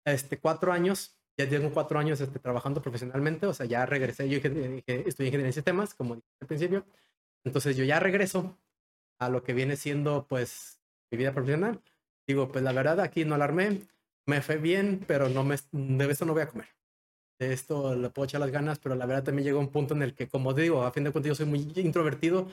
este, 0.06 0.40
cuatro 0.40 0.72
años, 0.72 1.18
ya 1.38 1.50
tengo 1.50 1.72
cuatro 1.72 2.00
años 2.00 2.22
este, 2.22 2.40
trabajando 2.40 2.82
profesionalmente, 2.82 3.46
o 3.48 3.54
sea, 3.54 3.66
ya 3.66 3.86
regresé, 3.86 4.30
yo 4.30 4.38
estudié 4.38 5.04
ingeniería 5.08 5.48
en 5.48 5.54
sistemas, 5.54 5.94
como 5.94 6.16
dije 6.16 6.28
al 6.42 6.48
principio, 6.48 6.86
entonces 7.44 7.76
yo 7.78 7.84
ya 7.84 8.00
regreso 8.00 8.58
a 9.20 9.30
lo 9.30 9.44
que 9.44 9.54
viene 9.54 9.76
siendo, 9.76 10.28
pues, 10.28 10.80
mi 11.12 11.18
vida 11.18 11.34
profesional. 11.34 11.82
Digo, 12.28 12.52
pues 12.52 12.64
la 12.64 12.72
verdad, 12.72 13.00
aquí 13.02 13.26
no 13.26 13.36
alarmé, 13.36 13.82
me 14.32 14.42
fue 14.42 14.56
bien, 14.58 15.04
pero 15.06 15.28
no 15.28 15.44
me, 15.44 15.58
de 15.74 16.12
esto 16.12 16.26
no 16.26 16.32
voy 16.32 16.44
a 16.44 16.48
comer. 16.48 16.68
De 17.38 17.52
esto 17.52 17.96
le 17.96 18.10
puedo 18.10 18.26
echar 18.26 18.40
las 18.40 18.50
ganas, 18.50 18.80
pero 18.80 18.96
la 18.96 19.06
verdad 19.06 19.24
también 19.26 19.46
llegó 19.46 19.60
un 19.60 19.68
punto 19.68 19.94
en 19.94 20.02
el 20.04 20.14
que, 20.14 20.30
como 20.30 20.54
digo, 20.54 20.84
a 20.84 20.92
fin 20.92 21.04
de 21.04 21.12
cuentas 21.12 21.28
yo 21.28 21.36
soy 21.36 21.48
muy 21.48 21.70
introvertido, 21.76 22.48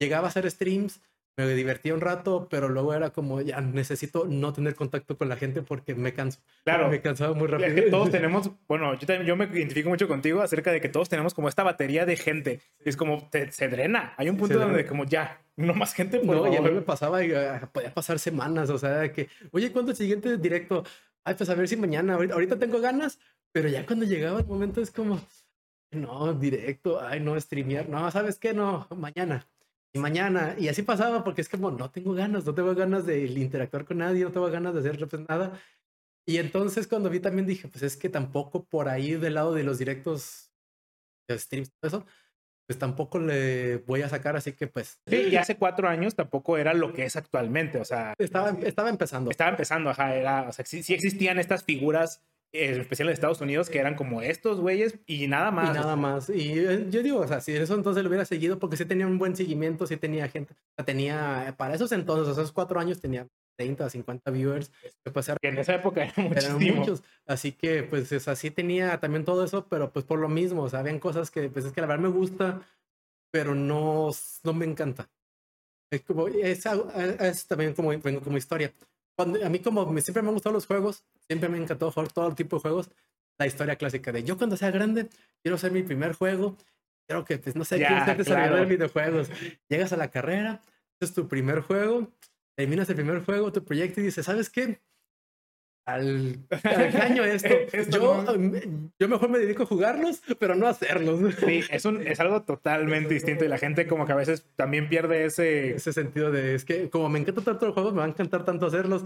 llegaba 0.00 0.28
a 0.28 0.30
hacer 0.30 0.50
streams, 0.50 1.02
me 1.36 1.46
divertía 1.54 1.92
un 1.94 2.00
rato, 2.00 2.48
pero 2.50 2.68
luego 2.68 2.94
era 2.94 3.10
como, 3.10 3.42
ya 3.42 3.60
necesito 3.60 4.24
no 4.26 4.52
tener 4.52 4.74
contacto 4.74 5.18
con 5.18 5.28
la 5.28 5.36
gente 5.36 5.62
porque 5.62 5.94
me 5.94 6.12
canso. 6.12 6.40
Claro. 6.64 6.88
Me 6.88 7.00
cansaba 7.00 7.34
muy 7.34 7.46
rápido. 7.46 7.74
que 7.74 7.82
todos 7.82 8.10
tenemos, 8.16 8.50
bueno, 8.66 8.94
yo, 8.94 9.06
también, 9.06 9.26
yo 9.26 9.36
me 9.36 9.44
identifico 9.44 9.88
mucho 9.90 10.08
contigo 10.08 10.40
acerca 10.40 10.72
de 10.72 10.80
que 10.80 10.88
todos 10.88 11.08
tenemos 11.08 11.34
como 11.34 11.48
esta 11.48 11.62
batería 11.62 12.06
de 12.06 12.16
gente. 12.16 12.60
Es 12.80 12.96
como, 12.96 13.28
te, 13.28 13.52
se 13.52 13.68
drena. 13.68 14.14
Hay 14.16 14.30
un 14.30 14.36
punto 14.36 14.58
donde 14.58 14.86
como, 14.86 15.04
ya, 15.04 15.40
no 15.56 15.74
más 15.74 15.94
gente, 15.94 16.18
por 16.18 16.36
No, 16.36 16.42
favor. 16.42 16.54
y 16.54 16.56
a 16.56 16.60
mí 16.60 16.70
me 16.70 16.82
pasaba, 16.82 17.18
uh, 17.20 17.66
podía 17.72 17.92
pasar 17.94 18.18
semanas, 18.18 18.70
o 18.70 18.78
sea, 18.78 19.12
que, 19.12 19.28
oye, 19.52 19.70
¿cuándo 19.70 19.92
es 19.92 20.00
el 20.00 20.06
siguiente 20.06 20.36
directo? 20.38 20.84
Ay, 21.28 21.34
pues 21.34 21.50
a 21.50 21.54
ver 21.54 21.68
si 21.68 21.76
mañana, 21.76 22.14
ahorita, 22.14 22.32
ahorita 22.32 22.58
tengo 22.58 22.80
ganas, 22.80 23.18
pero 23.52 23.68
ya 23.68 23.84
cuando 23.84 24.06
llegaba 24.06 24.40
el 24.40 24.46
momento 24.46 24.80
es 24.80 24.90
como, 24.90 25.20
no, 25.90 26.32
directo, 26.32 27.02
ay, 27.02 27.20
no, 27.20 27.38
streamear, 27.38 27.86
no, 27.86 28.10
¿sabes 28.10 28.38
qué? 28.38 28.54
No, 28.54 28.88
mañana 28.96 29.46
y 29.92 29.98
mañana. 29.98 30.56
Y 30.58 30.68
así 30.68 30.80
pasaba 30.80 31.24
porque 31.24 31.42
es 31.42 31.50
como, 31.50 31.70
no 31.70 31.90
tengo 31.90 32.14
ganas, 32.14 32.46
no 32.46 32.54
tengo 32.54 32.74
ganas 32.74 33.04
de 33.04 33.26
interactuar 33.26 33.84
con 33.84 33.98
nadie, 33.98 34.24
no 34.24 34.32
tengo 34.32 34.50
ganas 34.50 34.72
de 34.72 34.80
hacer 34.80 35.06
pues, 35.06 35.28
nada. 35.28 35.60
Y 36.26 36.38
entonces 36.38 36.88
cuando 36.88 37.10
vi 37.10 37.20
también 37.20 37.46
dije, 37.46 37.68
pues 37.68 37.82
es 37.82 37.98
que 37.98 38.08
tampoco 38.08 38.64
por 38.64 38.88
ahí 38.88 39.12
del 39.16 39.34
lado 39.34 39.52
de 39.52 39.64
los 39.64 39.76
directos, 39.76 40.50
de 41.28 41.38
streams, 41.38 41.70
todo 41.78 41.88
eso, 41.88 42.06
pues 42.68 42.78
tampoco 42.78 43.18
le 43.18 43.78
voy 43.78 44.02
a 44.02 44.10
sacar, 44.10 44.36
así 44.36 44.52
que 44.52 44.66
pues... 44.66 45.00
Sí, 45.06 45.28
y 45.32 45.36
hace 45.36 45.56
cuatro 45.56 45.88
años 45.88 46.14
tampoco 46.14 46.58
era 46.58 46.74
lo 46.74 46.92
que 46.92 47.06
es 47.06 47.16
actualmente, 47.16 47.80
o 47.80 47.84
sea... 47.86 48.12
Estaba, 48.18 48.50
estaba 48.62 48.90
empezando. 48.90 49.30
Estaba 49.30 49.48
empezando, 49.48 49.88
ajá, 49.88 50.14
era, 50.14 50.46
o 50.46 50.52
sea, 50.52 50.66
sí, 50.66 50.82
sí 50.82 50.92
existían 50.92 51.38
estas 51.38 51.64
figuras 51.64 52.22
en 52.52 52.80
especial 52.80 53.08
en 53.08 53.14
Estados 53.14 53.40
Unidos, 53.40 53.70
que 53.70 53.78
eran 53.78 53.94
como 53.94 54.20
estos 54.20 54.60
güeyes 54.60 54.98
y 55.06 55.28
nada 55.28 55.50
más. 55.50 55.70
Y 55.70 55.78
nada 55.78 55.96
más. 55.96 56.28
Y 56.28 56.54
yo 56.90 57.02
digo, 57.02 57.20
o 57.20 57.26
sea, 57.26 57.40
si 57.40 57.52
eso 57.52 57.74
entonces 57.74 58.02
lo 58.02 58.08
hubiera 58.08 58.26
seguido, 58.26 58.58
porque 58.58 58.76
sí 58.76 58.84
tenía 58.84 59.06
un 59.06 59.18
buen 59.18 59.34
seguimiento, 59.34 59.86
sí 59.86 59.96
tenía 59.96 60.28
gente. 60.28 60.52
O 60.52 60.74
sea, 60.76 60.84
tenía, 60.84 61.54
para 61.56 61.74
esos 61.74 61.92
entonces, 61.92 62.28
o 62.28 62.34
sea, 62.34 62.42
esos 62.42 62.52
cuatro 62.52 62.80
años 62.80 63.00
tenía 63.00 63.26
30, 63.58 63.90
50 63.90 64.30
viewers. 64.30 64.70
Que, 65.04 65.10
pues, 65.10 65.30
que 65.40 65.48
en 65.48 65.58
esa 65.58 65.74
época 65.74 66.04
eran, 66.16 66.32
eran 66.36 66.76
muchos. 66.76 67.02
Así 67.26 67.52
que, 67.52 67.82
pues, 67.82 68.10
o 68.12 68.20
sea, 68.20 68.36
sí 68.36 68.50
tenía 68.50 68.98
también 69.00 69.24
todo 69.24 69.44
eso, 69.44 69.66
pero 69.68 69.92
pues 69.92 70.04
por 70.04 70.18
lo 70.18 70.28
mismo, 70.28 70.62
o 70.62 70.70
sea, 70.70 70.80
habían 70.80 70.98
cosas 70.98 71.30
que, 71.30 71.50
pues 71.50 71.64
es 71.66 71.72
que 71.72 71.80
la 71.80 71.86
verdad 71.86 72.04
me 72.04 72.08
gusta, 72.08 72.62
pero 73.30 73.54
no, 73.54 74.10
no 74.44 74.52
me 74.54 74.64
encanta. 74.64 75.10
Es 75.90 76.02
como, 76.02 76.28
es, 76.28 76.64
es 76.66 77.46
también 77.46 77.74
como, 77.74 77.90
como 78.00 78.36
historia 78.38 78.72
cuando, 79.18 79.44
a 79.44 79.48
mí 79.48 79.58
como 79.58 79.84
me, 79.86 80.00
siempre 80.00 80.22
me 80.22 80.28
han 80.28 80.34
gustado 80.34 80.52
los 80.52 80.66
juegos, 80.66 81.04
siempre 81.26 81.48
me 81.48 81.58
encantó 81.58 81.90
jugar 81.90 82.12
todo 82.12 82.32
tipo 82.36 82.56
de 82.56 82.62
juegos, 82.62 82.88
la 83.36 83.48
historia 83.48 83.74
clásica 83.74 84.12
de 84.12 84.22
yo 84.22 84.38
cuando 84.38 84.56
sea 84.56 84.70
grande 84.70 85.08
quiero 85.42 85.56
hacer 85.56 85.72
mi 85.72 85.82
primer 85.82 86.12
juego, 86.12 86.56
quiero 87.04 87.24
que, 87.24 87.36
pues 87.38 87.56
no 87.56 87.64
sé, 87.64 87.78
yeah, 87.78 87.88
quiero 87.88 88.04
ser 88.04 88.16
desarrollador 88.16 88.50
claro. 88.50 88.68
de 88.68 88.76
videojuegos. 88.76 89.30
Llegas 89.68 89.92
a 89.92 89.96
la 89.96 90.12
carrera, 90.12 90.62
es 91.00 91.14
tu 91.14 91.26
primer 91.26 91.62
juego, 91.62 92.12
terminas 92.58 92.88
el 92.88 92.96
primer 92.96 93.24
juego, 93.24 93.52
tu 93.52 93.64
proyecto 93.64 94.00
y 94.00 94.04
dices, 94.04 94.26
¿sabes 94.26 94.50
qué? 94.50 94.80
Al, 95.86 96.44
al 96.64 96.92
caño 96.92 97.22
esto. 97.24 97.54
yo, 97.88 98.24
yo 98.98 99.08
mejor 99.08 99.30
me 99.30 99.38
dedico 99.38 99.62
a 99.62 99.66
jugarlos, 99.66 100.20
pero 100.40 100.56
no 100.56 100.66
a 100.66 100.70
hacerlos. 100.70 101.20
Sí, 101.38 101.60
es, 101.70 101.84
un, 101.84 102.04
es 102.04 102.18
algo 102.18 102.42
totalmente 102.42 103.14
distinto 103.14 103.44
y 103.44 103.48
la 103.48 103.58
gente 103.58 103.86
como 103.86 104.06
que 104.06 104.12
a 104.12 104.16
veces 104.16 104.44
también 104.56 104.88
pierde 104.88 105.24
ese... 105.24 105.76
Ese 105.76 105.92
sentido 105.92 106.32
de, 106.32 106.56
es 106.56 106.64
que 106.64 106.90
como 106.90 107.08
me 107.08 107.20
encanta 107.20 107.42
tanto 107.42 107.66
los 107.66 107.74
juegos, 107.74 107.92
me 107.92 108.00
va 108.00 108.06
a 108.06 108.08
encantar 108.08 108.44
tanto 108.44 108.66
hacerlos. 108.66 109.04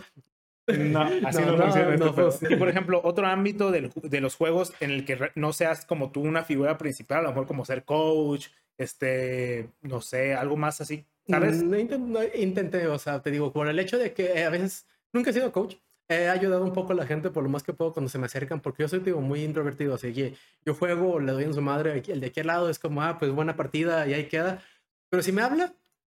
No, 0.67 1.03
así 1.03 1.43
no, 1.43 1.57
no 1.57 1.65
funciona. 1.65 1.97
No, 1.97 2.07
esto, 2.07 2.39
no, 2.41 2.51
y 2.51 2.57
por 2.57 2.71
ejemplo, 2.71 3.03
otro 3.05 3.27
ámbito 3.27 3.71
del, 3.71 3.91
de 4.03 4.21
los 4.23 4.35
juegos 4.35 4.73
en 4.81 4.93
el 4.93 5.05
que 5.05 5.31
no 5.35 5.53
seas 5.53 5.85
como 5.85 6.11
tú 6.11 6.23
una 6.23 6.43
figura 6.43 6.79
principal, 6.79 7.19
a 7.19 7.23
lo 7.23 7.29
mejor 7.29 7.47
como 7.47 7.67
ser 7.67 7.85
coach, 7.85 8.49
este, 8.79 9.69
no 9.83 10.01
sé, 10.01 10.35
algo 10.35 10.57
más 10.57 10.81
así, 10.81 11.05
¿sabes? 11.31 11.63
No, 11.63 11.79
intenté, 11.79 12.41
intenté, 12.41 12.87
o 12.89 12.99
sea, 12.99 13.23
te 13.23 13.31
digo, 13.31 13.53
por 13.53 13.69
el 13.69 13.79
hecho 13.79 13.99
de 13.99 14.13
que 14.15 14.45
a 14.45 14.51
veces 14.51 14.87
nunca 15.13 15.31
he 15.31 15.33
sido 15.33 15.53
coach, 15.53 15.77
he 16.09 16.29
ayudado 16.29 16.65
un 16.65 16.73
poco 16.73 16.93
a 16.93 16.97
la 16.97 17.07
gente 17.07 17.31
por 17.31 17.43
lo 17.43 17.49
más 17.49 17.63
que 17.63 17.73
puedo 17.73 17.93
cuando 17.93 18.11
se 18.11 18.19
me 18.19 18.27
acercan, 18.27 18.61
porque 18.61 18.83
yo 18.83 18.89
soy 18.89 19.01
digo, 19.01 19.21
muy 19.21 19.43
introvertido, 19.45 19.95
así 19.95 20.13
que 20.13 20.35
yo 20.65 20.75
juego, 20.75 21.21
le 21.21 21.33
doy 21.33 21.45
en 21.45 21.55
su 21.55 21.63
madre, 21.63 22.03
el 22.07 22.21
de 22.21 22.27
aquí 22.27 22.41
al 22.41 22.47
lado 22.49 22.69
es 22.71 22.79
como, 22.79 23.03
ah, 23.03 23.19
pues 23.19 23.31
buena 23.33 23.57
partida 23.57 24.07
y 24.07 24.15
ahí 24.15 24.29
queda. 24.29 24.63
Pero 25.11 25.23
si 25.23 25.33
me 25.33 25.43
habla, 25.43 25.75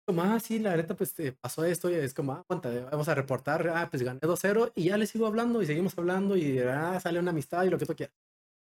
como, 0.07 0.23
ah, 0.23 0.39
sí, 0.41 0.59
la 0.59 0.77
neta, 0.77 0.97
pues 0.97 1.15
te 1.15 1.33
pasó 1.33 1.65
esto 1.65 1.91
y 1.91 1.95
es 1.95 2.15
como, 2.15 2.33
ah, 2.33 2.45
cuenta, 2.47 2.71
vamos 2.91 3.09
a 3.09 3.15
reportar, 3.15 3.69
ah, 3.69 3.89
pues 3.91 4.03
gané 4.03 4.21
2-0 4.21 4.73
y 4.75 4.85
ya 4.85 4.99
le 4.99 5.07
sigo 5.07 5.27
hablando 5.27 5.63
y 5.63 5.67
seguimos 5.67 5.97
hablando 5.99 6.37
y 6.37 6.59
ah, 6.61 6.99
sale 7.01 7.19
una 7.19 7.31
amistad 7.31 7.65
y 7.65 7.71
lo 7.71 7.79
que 7.79 7.87
tú 7.87 7.95
quieras. 7.97 8.15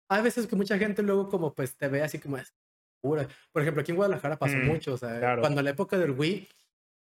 Hay 0.10 0.24
veces 0.24 0.48
que 0.48 0.56
mucha 0.56 0.78
gente 0.78 1.04
luego 1.04 1.30
como 1.30 1.54
pues 1.54 1.76
te 1.78 1.88
ve 1.88 2.02
así 2.04 2.20
como 2.20 2.38
es 2.38 2.54
pura. 3.02 3.28
Por 3.52 3.62
ejemplo, 3.62 3.82
aquí 3.82 3.92
en 3.92 3.98
Guadalajara 3.98 4.38
pasó 4.38 4.58
mm, 4.58 4.66
mucho, 4.66 4.94
o 4.94 4.98
sea, 4.98 5.20
claro. 5.20 5.42
cuando 5.42 5.62
la 5.62 5.72
época 5.72 5.98
del 5.98 6.12
Wii 6.12 6.48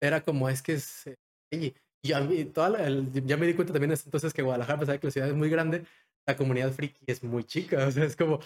era 0.01 0.21
como, 0.21 0.49
es 0.49 0.61
que 0.61 0.73
es... 0.73 1.07
Eh, 1.51 1.73
y 2.03 2.13
a 2.13 2.21
mí, 2.21 2.45
toda 2.45 2.69
la, 2.69 2.87
el, 2.87 3.11
ya 3.25 3.37
me 3.37 3.47
di 3.47 3.53
cuenta 3.53 3.73
también 3.73 3.91
entonces 3.91 4.33
que 4.33 4.41
Guadalajara, 4.41 4.77
a 4.77 4.79
pesar 4.79 4.93
de 4.95 4.99
que 4.99 5.07
la 5.07 5.11
ciudad 5.11 5.29
es 5.29 5.35
muy 5.35 5.49
grande, 5.49 5.83
la 6.27 6.37
comunidad 6.37 6.71
friki 6.71 7.03
es 7.07 7.23
muy 7.23 7.43
chica. 7.43 7.77
O 7.87 7.91
sea, 7.91 8.05
es 8.05 8.15
como, 8.15 8.39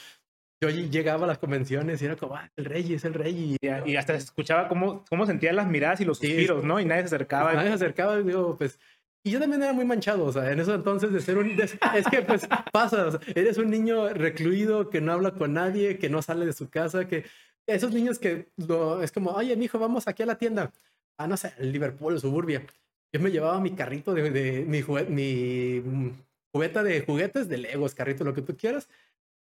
yo 0.64 0.70
llegaba 0.70 1.26
a 1.26 1.28
las 1.28 1.39
convenciones 1.39 2.02
y 2.02 2.06
era 2.06 2.16
como, 2.16 2.36
ah, 2.36 2.49
el 2.56 2.66
rey 2.66 2.93
es 2.93 3.04
el 3.04 3.14
rey. 3.14 3.58
Y, 3.62 3.68
y 3.91 3.95
hasta 3.95 4.14
escuchaba 4.16 4.68
cómo, 4.68 5.04
cómo 5.10 5.26
sentían 5.26 5.56
las 5.56 5.68
miradas 5.68 5.99
y 6.02 6.06
los 6.06 6.20
suspiros, 6.20 6.62
sí, 6.62 6.68
¿no? 6.68 6.80
Y 6.80 6.86
nadie 6.86 7.02
se 7.02 7.16
acercaba. 7.16 7.54
Nadie 7.54 7.70
se 7.70 7.76
acercaba 7.76 8.20
y 8.20 8.24
digo, 8.24 8.58
pues... 8.58 8.80
Y 9.24 9.32
yo 9.32 9.39
también 9.39 9.61
era 9.61 9.74
muy 9.74 9.86
manchado, 9.86 10.26
o 10.26 10.32
sea, 10.32 10.51
en 10.51 10.59
eso 10.59 10.74
entonces 10.74 11.13
de 11.13 11.22
ser 11.22 11.38
un... 11.38 11.55
De, 11.55 11.63
es 11.63 12.07
que 12.09 12.22
pues 12.24 12.47
pasa, 12.72 13.05
o 13.05 13.11
sea, 13.11 13.19
eres 13.36 13.57
un 13.57 13.69
niño 13.69 14.09
recluido 14.09 14.89
que 14.89 14.99
no 14.99 15.11
habla 15.11 15.32
con 15.32 15.53
nadie, 15.53 15.99
que 15.99 16.09
no 16.09 16.22
sale 16.22 16.45
de 16.45 16.53
su 16.53 16.69
casa, 16.69 17.07
que... 17.07 17.26
Esos 17.67 17.93
niños 17.93 18.17
que 18.17 18.49
lo, 18.57 19.03
es 19.03 19.11
como, 19.11 19.30
oye, 19.32 19.55
mijo, 19.55 19.78
vamos 19.78 20.07
aquí 20.07 20.24
a 20.24 20.26
la 20.26 20.39
tienda. 20.39 20.72
Ah, 21.17 21.28
no 21.28 21.38
sé, 21.38 21.53
Liverpool, 21.59 22.19
Suburbia 22.19 22.65
yo 23.13 23.19
me 23.19 23.32
llevaba 23.32 23.59
mi 23.59 23.72
carrito 23.72 24.13
de, 24.13 24.32
de 24.32 24.65
mi, 24.65 24.82
juguete, 24.82 25.11
mi 25.11 26.13
cubeta 26.51 26.84
de 26.84 27.01
juguetes, 27.01 27.49
de 27.49 27.57
Legos, 27.57 27.93
carrito, 27.93 28.24
lo 28.24 28.34
que 28.34 28.41
tú 28.41 28.55
quieras. 28.55 28.88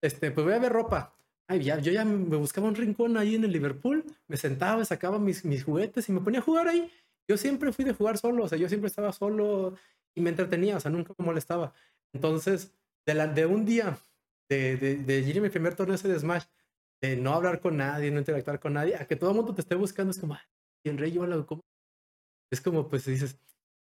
Este, 0.03 0.31
pues 0.31 0.45
voy 0.45 0.55
a 0.55 0.59
ver 0.59 0.72
ropa. 0.72 1.14
Ay, 1.47 1.62
ya, 1.62 1.79
yo 1.79 1.93
ya 1.93 2.05
me 2.05 2.37
buscaba 2.37 2.68
un 2.68 2.75
rincón 2.75 3.16
ahí 3.16 3.35
en 3.35 3.45
el 3.45 3.53
Liverpool, 3.53 4.05
me 4.29 4.37
sentaba, 4.37 4.85
sacaba 4.85 5.18
mis, 5.18 5.45
mis 5.45 5.64
juguetes 5.64 6.09
y 6.09 6.12
me 6.12 6.20
ponía 6.20 6.41
a 6.41 6.43
jugar 6.43 6.68
ahí. 6.68 6.91
Yo 7.29 7.37
siempre 7.37 7.72
fui 7.72 7.85
de 7.85 7.95
jugar 7.95 8.18
solo, 8.18 8.45
o 8.45 8.49
sea, 8.49 8.59
yo 8.59 8.68
siempre 8.68 8.89
estaba 8.89 9.12
solo 9.12 9.77
y 10.14 10.20
me 10.20 10.31
entretenía, 10.31 10.77
o 10.77 10.81
sea, 10.81 10.91
nunca 10.91 11.14
me 11.18 11.25
molestaba. 11.25 11.72
Entonces, 12.12 12.72
de, 13.07 13.14
la, 13.14 13.27
de 13.27 13.47
un 13.47 13.64
día 13.64 13.99
de, 14.49 14.77
de, 14.77 14.97
de 14.97 15.18
ir 15.20 15.39
a 15.39 15.43
mi 15.43 15.49
primer 15.49 15.75
torneo 15.75 15.95
ese 15.95 16.09
de 16.09 16.18
Smash, 16.18 16.45
de 17.03 17.16
no 17.16 17.35
hablar 17.35 17.61
con 17.61 17.77
nadie, 17.77 18.11
no 18.11 18.18
interactuar 18.18 18.61
con 18.61 18.75
nadie, 18.75 18.97
a 18.97 19.07
que 19.07 19.16
todo 19.16 19.31
el 19.31 19.37
mundo 19.37 19.55
te 19.55 19.61
esté 19.61 19.75
buscando, 19.75 20.11
es 20.11 20.18
como, 20.18 20.39
¿y 20.85 20.91
en 20.91 20.99
rey 20.99 21.12
yo 21.12 21.47
¿cómo? 21.47 21.62
Es 22.53 22.61
como, 22.61 22.89
pues 22.89 23.05
dices, 23.05 23.39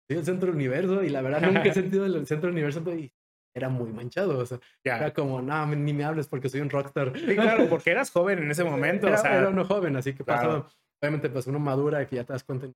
soy 0.08 0.18
el 0.18 0.26
centro 0.26 0.48
del 0.48 0.56
universo 0.56 1.04
y 1.04 1.10
la 1.10 1.22
verdad 1.22 1.42
nunca 1.42 1.64
he 1.64 1.74
sentido 1.74 2.06
el 2.06 2.26
centro 2.26 2.48
del 2.48 2.54
universo 2.54 2.82
y 2.94 3.12
era 3.54 3.70
muy 3.70 3.92
manchado, 3.92 4.40
o 4.40 4.46
sea, 4.46 4.60
yeah. 4.84 4.98
era 4.98 5.14
como, 5.14 5.42
no, 5.42 5.68
ni 5.68 5.94
me 5.94 6.04
hables 6.06 6.28
porque 6.28 6.48
soy 6.48 6.62
un 6.62 6.70
rockstar. 6.70 7.12
Sí, 7.18 7.36
claro, 7.36 7.68
porque 7.70 7.92
eras 7.92 8.10
joven 8.10 8.40
en 8.40 8.52
ese 8.52 8.64
momento, 8.64 9.08
era, 9.08 9.18
o 9.18 9.22
sea, 9.22 9.38
era 9.38 9.50
uno 9.50 9.66
joven, 9.66 9.96
así 9.98 10.14
que 10.14 10.24
claro. 10.24 10.64
pasó, 10.64 10.76
obviamente 11.02 11.30
pues 11.30 11.48
uno 11.48 11.60
madura 11.60 12.02
y 12.02 12.06
que 12.06 12.16
ya 12.16 12.24
te 12.24 12.34
das 12.34 12.44
cuenta, 12.44 12.68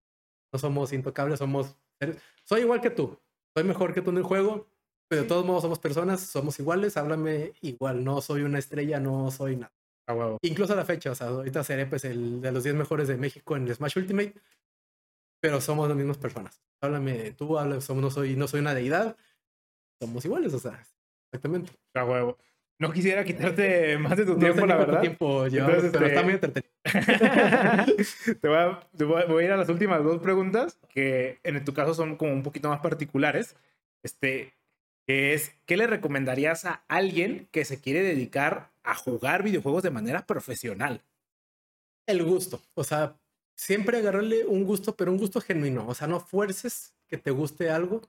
no 0.56 0.60
somos 0.60 0.93
intocables, 0.93 1.39
somos, 1.39 1.76
soy 2.45 2.62
igual 2.62 2.80
que 2.80 2.89
tú, 2.89 3.20
soy 3.53 3.66
mejor 3.66 3.93
que 3.93 4.01
tú 4.01 4.12
en 4.12 4.18
el 4.18 4.24
juego, 4.24 4.68
pero 5.10 5.24
de 5.24 5.28
todos 5.28 5.45
modos 5.45 5.64
somos 5.64 5.80
personas, 5.80 6.22
somos 6.22 6.58
iguales, 6.60 6.95
háblame 6.95 7.51
igual, 7.62 8.06
no 8.06 8.22
soy 8.22 8.43
una 8.43 8.58
estrella, 8.60 9.01
no 9.01 9.30
soy 9.32 9.58
nada. 9.58 9.74
Ah, 10.08 10.14
wow. 10.14 10.38
Incluso 10.43 10.72
a 10.72 10.78
la 10.78 10.86
fecha, 10.86 11.12
o 11.12 11.16
sea, 11.16 11.28
ahorita 11.28 11.64
seré 11.64 11.86
pues 11.88 12.06
el 12.06 12.39
de 12.39 12.53
los 12.53 12.64
10 12.64 12.76
mejores 12.76 13.10
de 13.10 13.18
México 13.18 13.58
en 13.58 13.68
el 13.68 13.76
Smash 13.76 13.97
Ultimate, 13.97 14.34
pero 15.41 15.60
somos 15.60 15.89
las 15.89 15.97
mismas 15.97 16.18
personas. 16.18 16.62
Háblame 16.82 17.32
tú, 17.32 17.60
háblame, 17.60 17.82
somos, 17.82 18.01
no, 18.01 18.10
soy, 18.10 18.38
no 18.38 18.47
soy 18.47 18.62
una 18.62 18.74
deidad, 18.74 19.18
somos 20.01 20.24
iguales, 20.24 20.53
o 20.53 20.60
sea, 20.60 20.82
exactamente. 21.34 21.74
A 21.95 22.06
huevo. 22.06 22.38
No 22.78 22.91
quisiera 22.91 23.23
quitarte 23.23 23.97
más 23.97 24.17
de 24.17 24.26
tu 24.26 24.34
no 24.34 24.39
tiempo, 24.39 24.65
la 24.65 24.76
verdad. 24.76 25.01
tiempo 25.01 25.47
llevamos, 25.47 25.76
Entonces, 25.76 25.91
pero 25.93 26.05
este... 26.05 26.15
está 26.15 26.23
muy 26.23 26.34
entretenido. 26.34 26.76
te, 28.41 28.47
voy 28.47 28.57
a, 28.57 28.80
te 28.97 29.03
voy 29.05 29.43
a 29.43 29.45
ir 29.45 29.51
a 29.51 29.57
las 29.57 29.69
últimas 29.69 30.03
dos 30.03 30.21
preguntas, 30.21 30.78
que 30.89 31.39
en 31.43 31.63
tu 31.63 31.73
caso 31.73 31.93
son 31.93 32.17
como 32.17 32.34
un 32.34 32.43
poquito 32.43 32.67
más 32.67 32.82
particulares. 32.82 33.55
Este, 34.03 34.53
que 35.05 35.34
es, 35.34 35.53
¿qué 35.65 35.78
le 35.78 35.88
recomendarías 35.88 36.65
a 36.65 36.84
alguien 36.88 37.47
que 37.51 37.63
se 37.63 37.80
quiere 37.80 38.01
dedicar 38.01 38.71
a 38.84 38.95
jugar 38.95 39.43
videojuegos 39.43 39.84
de 39.84 39.91
manera 39.91 40.26
profesional? 40.26 41.01
El 42.07 42.23
gusto, 42.23 42.61
o 42.73 42.84
sea, 42.84 43.15
siempre 43.55 43.97
agarrarle 43.97 44.45
un 44.45 44.63
gusto, 44.65 44.95
pero 44.95 45.11
un 45.11 45.17
gusto 45.17 45.41
genuino, 45.41 45.88
o 45.88 45.93
sea, 45.93 46.07
no 46.07 46.19
fuerces 46.19 46.93
que 47.07 47.17
te 47.17 47.32
guste 47.32 47.69
algo, 47.69 48.01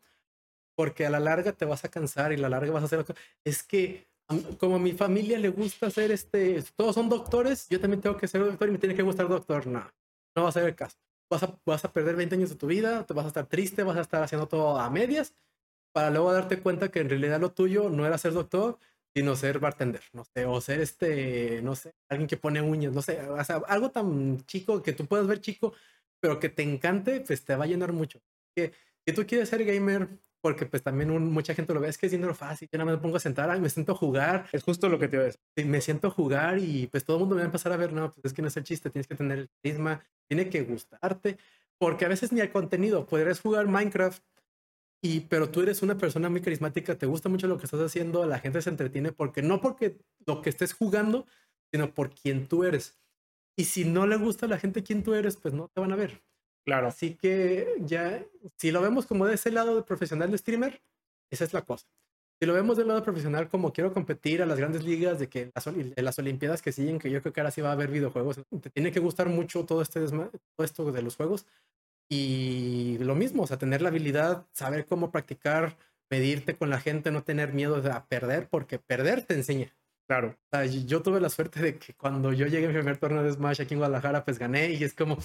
porque 0.75 1.07
a 1.07 1.11
la 1.11 1.21
larga 1.21 1.53
te 1.53 1.65
vas 1.65 1.85
a 1.85 1.91
cansar 1.91 2.33
y 2.33 2.37
a 2.37 2.39
la 2.39 2.49
larga 2.49 2.73
vas 2.73 2.83
a 2.83 2.87
hacer... 2.87 3.05
Es 3.45 3.63
que 3.63 4.07
como 4.59 4.77
a 4.77 4.79
mi 4.79 4.93
familia 4.93 5.39
le 5.39 5.49
gusta 5.49 5.87
hacer 5.87 6.11
este, 6.11 6.63
todos 6.75 6.95
son 6.95 7.09
doctores, 7.09 7.69
yo 7.69 7.81
también 7.81 8.01
tengo 8.01 8.17
que 8.17 8.29
ser 8.29 8.45
doctor 8.45 8.69
y 8.69 8.73
me 8.73 8.79
tiene 8.79 8.95
que 8.95 9.03
gustar 9.03 9.29
doctor. 9.29 9.67
No, 9.67 9.91
no 10.35 10.43
va 10.43 10.49
a 10.49 10.53
ser 10.53 10.65
el 10.65 10.75
caso. 10.75 10.97
Vas 11.31 11.43
a, 11.43 11.59
vas 11.65 11.85
a 11.85 11.93
perder 11.93 12.17
20 12.17 12.35
años 12.37 12.51
de 12.51 12.57
tu 12.57 12.67
vida, 12.67 13.05
te 13.05 13.15
vas 13.15 13.25
a 13.25 13.29
estar 13.29 13.47
triste, 13.47 13.83
vas 13.83 13.97
a 13.97 14.03
estar 14.03 14.23
haciendo 14.23 14.47
todo 14.47 14.79
a 14.79 14.89
medias, 14.91 15.35
para 15.93 16.11
luego 16.11 16.33
darte 16.33 16.61
cuenta 16.61 16.91
que 16.91 17.01
en 17.01 17.09
realidad 17.09 17.41
lo 17.41 17.53
tuyo 17.53 17.89
no 17.91 18.07
era 18.07 18.19
ser 18.19 18.33
doctor, 18.33 18.79
sino 19.15 19.35
ser 19.35 19.59
bartender, 19.59 20.03
no 20.13 20.25
sé, 20.25 20.45
o 20.45 20.61
ser 20.61 20.81
este, 20.81 21.63
no 21.63 21.75
sé, 21.75 21.95
alguien 22.09 22.29
que 22.29 22.37
pone 22.37 22.61
uñas, 22.61 22.93
no 22.93 23.03
sé, 23.03 23.23
o 23.23 23.43
sea, 23.45 23.63
algo 23.67 23.91
tan 23.91 24.45
chico 24.45 24.83
que 24.83 24.93
tú 24.93 25.07
puedas 25.07 25.27
ver 25.27 25.41
chico, 25.41 25.73
pero 26.21 26.39
que 26.39 26.49
te 26.51 26.63
encante, 26.63 27.23
pues 27.23 27.45
te 27.45 27.57
va 27.57 27.65
a 27.65 27.67
llenar 27.67 27.93
mucho. 27.93 28.21
Que 28.55 28.73
si 29.07 29.15
tú 29.15 29.27
quieres 29.27 29.49
ser 29.49 29.65
gamer, 29.65 30.09
porque 30.47 30.65
pues 30.65 30.81
también 30.81 31.11
mucha 31.33 31.57
gente 31.57 31.75
lo 31.75 31.81
ve, 31.81 31.89
es 31.89 31.99
que 31.99 32.07
es 32.07 32.13
dinero 32.13 32.33
fácil, 32.33 32.69
yo 32.71 32.79
nada 32.79 32.85
más 32.85 32.99
me 32.99 33.03
pongo 33.03 33.17
a 33.17 33.19
sentar, 33.19 33.61
me 33.61 33.69
siento 33.69 33.91
a 33.91 33.95
jugar. 33.97 34.49
Es 34.53 34.63
justo 34.63 34.89
lo 34.89 34.97
que 34.97 35.09
te 35.09 35.17
ves. 35.17 35.41
Me 35.57 35.81
siento 35.81 36.07
a 36.07 36.11
jugar 36.13 36.61
y 36.61 36.87
pues 36.87 37.05
todo 37.05 37.17
el 37.17 37.23
mundo 37.23 37.35
me 37.35 37.41
va 37.41 37.47
a 37.47 37.47
empezar 37.47 37.73
a 37.73 37.77
ver, 37.77 37.93
no, 37.93 38.13
pues 38.13 38.27
es 38.27 38.33
que 38.33 38.43
no 38.43 38.47
es 38.47 38.57
el 38.57 38.63
chiste, 38.63 38.89
tienes 38.89 39.09
que 39.09 39.17
tener 39.17 39.39
el 39.41 39.51
carisma, 39.61 40.05
tiene 40.29 40.49
que 40.49 40.63
gustarte, 40.63 41.37
porque 41.79 42.05
a 42.05 42.09
veces 42.09 42.31
ni 42.31 42.39
el 42.39 42.53
contenido, 42.53 43.07
podrías 43.07 43.41
jugar 43.41 43.67
Minecraft, 43.67 44.23
y, 45.03 45.23
pero 45.23 45.51
tú 45.51 45.63
eres 45.63 45.83
una 45.83 45.99
persona 45.99 46.31
muy 46.31 46.41
carismática, 46.41 46.97
te 46.97 47.07
gusta 47.07 47.29
mucho 47.29 47.49
lo 47.49 47.59
que 47.59 47.65
estás 47.65 47.81
haciendo, 47.81 48.25
la 48.25 48.39
gente 48.39 48.63
se 48.63 48.71
entretiene 48.71 49.11
porque 49.11 49.43
no 49.43 49.61
porque 49.61 49.99
lo 50.29 50.43
que 50.43 50.51
estés 50.51 50.75
jugando, 50.75 51.27
sino 51.73 51.93
por 51.93 52.15
quien 52.15 52.47
tú 52.47 52.63
eres. 52.63 53.01
Y 53.57 53.65
si 53.65 53.85
no 53.85 54.07
le 54.07 54.17
gusta 54.17 54.47
a 54.47 54.49
la 54.49 54.61
gente 54.61 54.85
quien 54.85 55.03
tú 55.03 55.13
eres, 55.15 55.39
pues 55.39 55.55
no 55.55 55.67
te 55.67 55.81
van 55.81 55.91
a 55.91 55.97
ver. 55.97 56.23
Claro. 56.67 56.89
Así 56.89 57.15
que 57.15 57.77
ya, 57.81 58.25
si 58.57 58.73
lo 58.73 58.83
vemos 58.83 59.07
como 59.07 59.25
de 59.25 59.35
ese 59.35 59.53
lado 59.53 59.77
de 59.77 59.83
profesional 59.83 60.33
de 60.33 60.39
streamer, 60.39 60.83
esa 61.31 61.45
es 61.45 61.53
la 61.55 61.63
cosa. 61.63 61.87
Si 62.41 62.45
lo 62.45 62.53
vemos 62.53 62.77
del 62.77 62.89
lado 62.89 63.05
profesional 63.05 63.49
como 63.49 63.73
quiero 63.73 63.95
competir 63.95 64.43
a 64.43 64.47
las 64.47 64.59
grandes 64.59 64.85
ligas, 64.85 65.21
de 65.21 65.29
que 65.29 65.53
las, 65.55 65.67
las 65.97 66.19
Olimpiadas 66.19 66.61
que 66.61 66.73
siguen, 66.73 66.99
que 66.99 67.09
yo 67.09 67.23
creo 67.23 67.33
que 67.33 67.41
ahora 67.41 67.53
sí 67.53 67.61
va 67.61 67.71
a 67.71 67.73
haber 67.73 67.91
videojuegos, 67.91 68.41
te 68.61 68.69
tiene 68.69 68.91
que 68.91 68.99
gustar 68.99 69.29
mucho 69.29 69.65
todo, 69.65 69.81
este 69.81 70.01
todo 70.07 70.35
esto 70.59 70.91
de 70.91 71.03
los 71.03 71.17
juegos. 71.17 71.47
Y 72.11 72.99
lo 72.99 73.15
mismo, 73.15 73.45
o 73.45 73.47
sea, 73.47 73.59
tener 73.59 73.81
la 73.81 73.89
habilidad, 73.89 74.45
saber 74.53 74.87
cómo 74.87 75.13
practicar, 75.13 75.77
medirte 76.11 76.57
con 76.57 76.69
la 76.69 76.81
gente, 76.81 77.13
no 77.13 77.23
tener 77.23 77.53
miedo 77.53 77.77
a 77.91 78.07
perder, 78.07 78.49
porque 78.49 78.79
perder 78.81 79.23
te 79.23 79.35
enseña. 79.35 79.73
Claro. 80.09 80.37
O 80.53 80.57
sea, 80.57 80.67
yo 80.67 81.03
tuve 81.03 81.21
la 81.21 81.31
suerte 81.31 81.61
de 81.61 81.79
que 81.79 81.95
cuando 81.95 82.33
yo 82.33 82.47
llegué 82.47 82.67
a 82.67 82.69
mi 82.69 82.75
primer 82.75 82.99
torneo 82.99 83.23
de 83.23 83.33
Smash 83.33 83.63
aquí 83.63 83.75
en 83.75 83.79
Guadalajara, 83.79 84.25
pues 84.25 84.39
gané 84.39 84.73
y 84.73 84.85
es 84.85 84.95
como, 84.95 85.19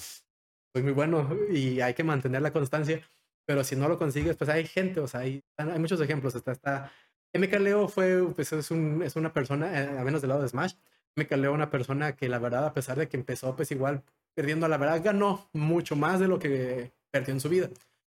soy 0.72 0.82
muy 0.82 0.92
bueno 0.92 1.28
y 1.50 1.80
hay 1.80 1.94
que 1.94 2.04
mantener 2.04 2.42
la 2.42 2.52
constancia. 2.52 3.00
Pero 3.44 3.64
si 3.64 3.76
no 3.76 3.88
lo 3.88 3.98
consigues, 3.98 4.36
pues 4.36 4.48
hay 4.50 4.66
gente, 4.66 5.00
o 5.00 5.08
sea, 5.08 5.20
hay, 5.20 5.42
hay 5.56 5.78
muchos 5.78 6.00
ejemplos. 6.00 6.34
Está, 6.34 6.52
está, 6.52 6.92
MK 7.34 7.52
Leo 7.60 7.88
fue, 7.88 8.22
pues 8.34 8.52
es, 8.52 8.70
un, 8.70 9.02
es 9.02 9.16
una 9.16 9.32
persona, 9.32 9.80
eh, 9.80 9.98
a 9.98 10.04
menos 10.04 10.20
del 10.20 10.30
lado 10.30 10.42
de 10.42 10.48
Smash, 10.48 10.74
MK 11.16 11.32
Leo 11.32 11.52
una 11.52 11.70
persona 11.70 12.16
que 12.16 12.28
la 12.28 12.38
verdad, 12.38 12.66
a 12.66 12.72
pesar 12.72 12.98
de 12.98 13.08
que 13.08 13.16
empezó, 13.16 13.56
pues 13.56 13.70
igual 13.72 14.02
perdiendo, 14.34 14.68
la 14.68 14.78
verdad 14.78 15.02
ganó 15.02 15.48
mucho 15.52 15.96
más 15.96 16.20
de 16.20 16.28
lo 16.28 16.38
que 16.38 16.92
perdió 17.10 17.34
en 17.34 17.40
su 17.40 17.48
vida. 17.48 17.68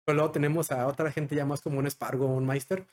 Pero 0.04 0.16
luego 0.16 0.32
tenemos 0.32 0.72
a 0.72 0.86
otra 0.86 1.10
gente 1.12 1.36
ya 1.36 1.46
más 1.46 1.62
como 1.62 1.78
un 1.78 1.90
Spargo 1.90 2.26
o 2.26 2.34
un 2.34 2.46
Meister, 2.46 2.86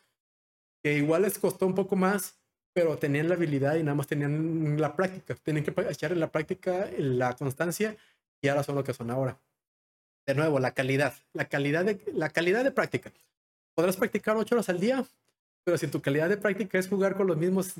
que 0.84 0.94
igual 0.98 1.24
les 1.24 1.40
costó 1.40 1.66
un 1.66 1.76
poco 1.76 1.96
más, 1.96 2.40
pero 2.74 2.98
tenían 2.98 3.28
la 3.28 3.36
habilidad 3.36 3.76
y 3.76 3.84
nada 3.84 3.96
más 3.96 4.08
tenían 4.08 4.80
la 4.80 4.96
práctica. 4.96 5.36
Tienen 5.36 5.64
que 5.64 5.74
echar 5.90 6.12
en 6.12 6.20
la 6.20 6.32
práctica 6.32 6.88
la 6.98 7.36
constancia 7.36 7.98
y 8.42 8.48
ahora 8.48 8.64
son 8.64 8.76
lo 8.76 8.84
que 8.84 8.94
son 8.94 9.10
ahora 9.12 9.40
de 10.30 10.36
nuevo, 10.36 10.60
la 10.60 10.76
calidad, 10.76 11.14
la 11.34 11.46
calidad 11.46 11.84
de, 11.84 12.00
la 12.14 12.30
calidad 12.30 12.64
de 12.64 12.72
práctica. 12.72 13.12
Podrás 13.74 13.98
practicar 13.98 14.38
ocho 14.38 14.54
horas 14.54 14.70
al 14.70 14.80
día, 14.80 15.04
pero 15.64 15.76
si 15.78 15.88
tu 15.88 16.02
calidad 16.02 16.30
de 16.30 16.38
práctica 16.38 16.78
es 16.78 16.88
jugar 16.88 17.16
con 17.16 17.26
los 17.26 17.36
mismos, 17.36 17.74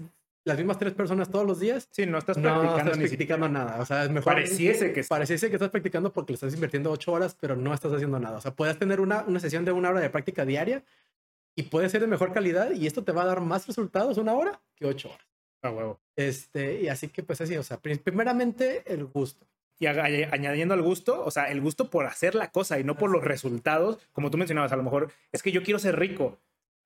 las 0.46 0.58
mismas 0.58 0.80
tres 0.80 0.94
personas 0.94 1.30
todos 1.30 1.46
los 1.46 1.60
días, 1.60 1.88
sí, 1.92 2.08
no 2.08 2.18
estás 2.18 2.38
practicando, 2.38 2.74
no 2.74 2.78
estás 2.80 2.98
practicando 2.98 3.50
nada. 3.50 3.80
O 3.80 3.86
sea, 3.86 4.06
es 4.06 4.10
mejor. 4.10 4.34
Pareciese 4.34 4.92
que, 4.92 5.04
pareciese 5.04 5.50
que 5.50 5.58
estás 5.58 5.70
practicando 5.70 6.12
porque 6.12 6.34
le 6.34 6.36
estás 6.36 6.54
invirtiendo 6.56 6.90
ocho 6.90 7.12
horas, 7.12 7.38
pero 7.40 7.56
no 7.56 7.72
estás 7.72 7.94
haciendo 7.94 8.20
nada. 8.20 8.38
O 8.38 8.42
sea, 8.42 8.52
puedes 8.52 8.80
tener 8.80 9.00
una, 9.00 9.24
una 9.28 9.40
sesión 9.40 9.64
de 9.64 9.72
una 9.72 9.92
hora 9.92 10.00
de 10.00 10.10
práctica 10.10 10.44
diaria 10.44 10.84
y 11.56 11.64
puede 11.64 11.88
ser 11.90 12.02
de 12.02 12.08
mejor 12.08 12.34
calidad 12.34 12.72
y 12.72 12.88
esto 12.88 13.04
te 13.04 13.12
va 13.12 13.22
a 13.22 13.26
dar 13.26 13.42
más 13.42 13.68
resultados 13.68 14.18
una 14.18 14.34
hora 14.34 14.60
que 14.76 14.88
ocho 14.88 15.10
horas. 15.10 15.28
A 15.62 15.70
huevo. 15.70 16.00
Este, 16.16 16.82
y 16.82 16.88
así 16.88 17.10
que 17.10 17.22
pues 17.22 17.42
así, 17.42 17.56
o 17.58 17.64
sea, 17.64 17.78
primeramente 17.78 18.82
el 18.92 19.06
gusto 19.06 19.46
y 19.80 19.88
añadiendo 19.88 20.74
al 20.74 20.82
gusto, 20.82 21.24
o 21.24 21.32
sea, 21.32 21.50
el 21.50 21.62
gusto 21.62 21.90
por 21.90 22.06
hacer 22.06 22.36
la 22.36 22.52
cosa 22.52 22.80
y 22.80 22.84
no 22.84 22.98
por 22.98 23.10
los 23.10 23.24
resultados, 23.24 23.98
como 24.12 24.30
tú 24.30 24.38
mencionabas, 24.38 24.74
a 24.74 24.76
lo 24.76 24.84
mejor 24.84 25.12
es 25.32 25.42
que 25.42 25.52
yo 25.52 25.64
quiero 25.64 25.80
ser 25.80 25.98
rico. 25.98 26.38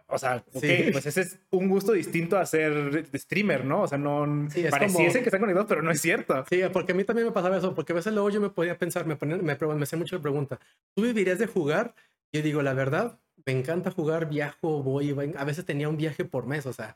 O 0.07 0.19
sea, 0.19 0.43
pues 0.51 1.05
ese 1.07 1.21
es 1.21 1.39
un 1.49 1.69
gusto 1.69 1.93
distinto 1.93 2.37
a 2.37 2.45
ser 2.45 3.09
streamer, 3.15 3.65
¿no? 3.65 3.81
O 3.81 3.87
sea, 3.87 3.97
no 3.97 4.47
sí, 4.51 4.63
pareciese 4.69 5.21
que 5.21 5.25
están 5.25 5.39
conectados, 5.39 5.67
pero 5.67 5.81
no 5.81 5.89
es 5.89 6.01
cierto. 6.01 6.45
Sí, 6.47 6.61
porque 6.71 6.91
a 6.91 6.95
mí 6.95 7.03
también 7.03 7.27
me 7.27 7.33
pasaba 7.33 7.57
eso, 7.57 7.73
porque 7.73 7.93
a 7.93 7.95
veces 7.95 8.13
luego 8.13 8.29
yo 8.29 8.39
me 8.39 8.49
podía 8.49 8.77
pensar, 8.77 9.07
me, 9.07 9.15
ponía, 9.15 9.37
me, 9.37 9.55
me 9.55 9.83
hacía 9.83 9.97
mucho 9.97 10.15
la 10.15 10.21
pregunta, 10.21 10.59
¿tú 10.93 11.01
vivirías 11.01 11.39
de 11.39 11.47
jugar? 11.47 11.95
Yo 12.31 12.43
digo, 12.43 12.61
la 12.61 12.73
verdad, 12.73 13.19
me 13.45 13.53
encanta 13.53 13.89
jugar, 13.89 14.29
viajo, 14.29 14.83
voy, 14.83 15.13
voy, 15.13 15.33
a 15.35 15.43
veces 15.45 15.65
tenía 15.65 15.89
un 15.89 15.97
viaje 15.97 16.25
por 16.25 16.45
mes, 16.45 16.67
o 16.67 16.73
sea, 16.73 16.95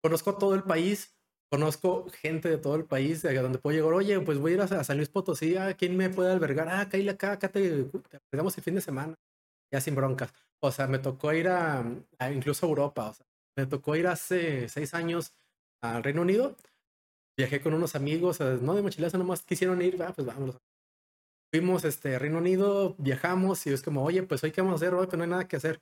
conozco 0.00 0.36
todo 0.36 0.54
el 0.54 0.62
país, 0.62 1.14
conozco 1.50 2.06
gente 2.10 2.48
de 2.48 2.58
todo 2.58 2.76
el 2.76 2.84
país 2.84 3.22
de 3.22 3.34
donde 3.34 3.58
puedo 3.58 3.76
llegar, 3.76 3.92
oye, 3.92 4.20
pues 4.20 4.38
voy 4.38 4.52
a 4.52 4.54
ir 4.54 4.60
a, 4.60 4.84
San 4.84 4.96
Luis 4.96 5.08
Potosí, 5.08 5.56
¿a 5.56 5.74
quién 5.74 5.96
me 5.96 6.10
puede 6.10 6.32
albergar? 6.32 6.68
Ah, 6.68 6.88
caíle 6.88 7.12
acá, 7.12 7.32
acá 7.32 7.48
te, 7.48 7.84
te 7.84 8.20
el 8.32 8.50
fin 8.50 8.74
de 8.74 8.80
semana, 8.80 9.14
ya 9.72 9.80
sin 9.80 9.94
broncas. 9.94 10.32
O 10.60 10.72
sea, 10.72 10.86
me 10.86 10.98
tocó 10.98 11.32
ir 11.32 11.48
a, 11.48 11.84
incluso 12.32 12.66
a 12.66 12.68
Europa, 12.68 13.10
o 13.10 13.14
sea, 13.14 13.26
me 13.56 13.66
tocó 13.66 13.96
ir 13.96 14.06
hace 14.06 14.68
seis 14.68 14.94
años 14.94 15.32
al 15.82 16.02
Reino 16.02 16.22
Unido, 16.22 16.56
viajé 17.36 17.60
con 17.60 17.74
unos 17.74 17.94
amigos, 17.94 18.40
no 18.40 18.74
de 18.74 18.82
mochilazo, 18.82 19.18
nomás 19.18 19.42
quisieron 19.42 19.80
ir, 19.82 20.02
ah, 20.02 20.12
pues 20.14 20.26
vámonos. 20.26 20.56
Fuimos 21.52 21.84
este, 21.84 22.18
Reino 22.18 22.38
Unido, 22.38 22.96
viajamos 22.98 23.64
y 23.66 23.72
es 23.72 23.82
como, 23.82 24.02
oye, 24.02 24.22
pues 24.24 24.42
hoy 24.42 24.50
qué 24.50 24.60
vamos 24.60 24.82
a 24.82 24.84
hacer, 24.84 24.94
hoy 24.94 25.06
pues 25.06 25.18
no 25.18 25.24
hay 25.24 25.30
nada 25.30 25.46
que 25.46 25.56
hacer. 25.56 25.80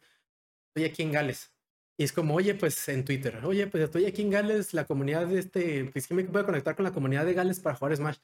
Estoy 0.68 0.90
aquí 0.90 1.02
en 1.02 1.12
Gales. 1.12 1.52
Y 1.98 2.04
es 2.04 2.12
como, 2.12 2.34
oye, 2.34 2.54
pues 2.54 2.88
en 2.88 3.04
Twitter, 3.04 3.44
oye, 3.44 3.66
pues 3.66 3.84
estoy 3.84 4.06
aquí 4.06 4.22
en 4.22 4.30
Gales, 4.30 4.72
la 4.74 4.86
comunidad 4.86 5.26
de 5.26 5.38
este, 5.38 5.84
pues 5.92 6.06
que 6.06 6.14
me 6.14 6.24
puedo 6.24 6.46
conectar 6.46 6.74
con 6.74 6.84
la 6.84 6.92
comunidad 6.92 7.26
de 7.26 7.34
Gales 7.34 7.60
para 7.60 7.76
jugar 7.76 7.96
Smash. 7.96 8.16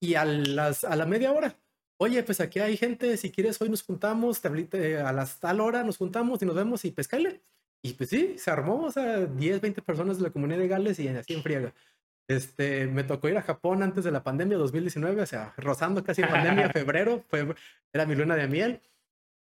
Y 0.00 0.14
a, 0.14 0.24
las, 0.24 0.84
a 0.84 0.96
la 0.96 1.06
media 1.06 1.32
hora, 1.32 1.56
oye, 1.98 2.22
pues 2.22 2.40
aquí 2.40 2.58
hay 2.58 2.76
gente, 2.76 3.16
si 3.16 3.30
quieres 3.30 3.60
hoy 3.60 3.68
nos 3.68 3.82
juntamos, 3.82 4.40
a 4.44 5.12
las 5.12 5.40
tal 5.40 5.60
hora 5.60 5.84
nos 5.84 5.98
juntamos 5.98 6.42
y 6.42 6.46
nos 6.46 6.54
vemos 6.54 6.84
y 6.84 6.90
pescale. 6.90 7.42
Y 7.82 7.92
pues 7.94 8.10
sí, 8.10 8.36
se 8.38 8.50
armó, 8.50 8.84
o 8.84 8.90
sea, 8.90 9.26
10, 9.26 9.60
20 9.60 9.82
personas 9.82 10.16
de 10.16 10.24
la 10.24 10.30
comunidad 10.30 10.58
de 10.58 10.68
Gales 10.68 10.98
y 10.98 11.08
así 11.08 11.34
en 11.34 11.42
friega. 11.42 11.74
Este, 12.28 12.88
me 12.88 13.04
tocó 13.04 13.28
ir 13.28 13.36
a 13.36 13.42
Japón 13.42 13.82
antes 13.82 14.02
de 14.02 14.10
la 14.10 14.24
pandemia, 14.24 14.56
2019, 14.58 15.22
o 15.22 15.26
sea, 15.26 15.54
rozando 15.56 16.02
casi 16.02 16.22
pandemia, 16.22 16.70
febrero, 16.72 17.24
fue, 17.28 17.54
era 17.92 18.06
mi 18.06 18.16
luna 18.16 18.34
de 18.34 18.48
miel. 18.48 18.80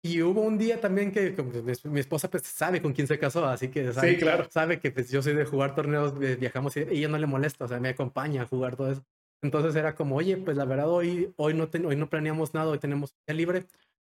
Y 0.07 0.21
hubo 0.21 0.43
un 0.43 0.59
día 0.59 0.79
también 0.83 1.11
que 1.11 1.31
pues, 1.31 1.83
mi, 1.87 1.99
esposa 1.99 2.31
pues 2.31 2.43
sabe 2.43 2.83
con 2.83 2.93
quién 2.93 3.07
se 3.07 3.19
casó, 3.19 3.47
así 3.47 3.69
que 3.69 3.91
sabe, 3.91 4.11
sí, 4.11 4.17
claro. 4.19 4.47
sabe 4.51 4.79
que 4.79 4.91
pues 4.91 5.11
yo 5.11 5.23
soy 5.23 5.33
de 5.33 5.47
jugar 5.47 5.75
torneos, 5.75 6.19
viajamos 6.19 6.77
y 6.77 6.81
ella 6.81 7.09
no 7.09 7.17
le 7.17 7.27
molesta, 7.27 7.65
o 7.65 7.69
sea, 7.69 7.81
me 7.81 7.89
acompaña 7.89 8.43
a 8.43 8.47
jugar 8.47 8.77
todo 8.77 8.93
eso. 8.93 9.03
Entonces 9.43 9.75
era 9.77 9.95
como, 9.95 10.17
oye, 10.17 10.37
pues 10.37 10.59
la 10.59 10.67
verdad 10.67 10.91
hoy, 10.91 11.33
hoy, 11.37 11.55
no, 11.55 11.71
hoy 11.87 11.97
no 11.97 12.11
planeamos 12.11 12.53
nada, 12.53 12.69
hoy 12.69 12.79
tenemos 12.79 13.15
día 13.27 13.35
libre, 13.35 13.65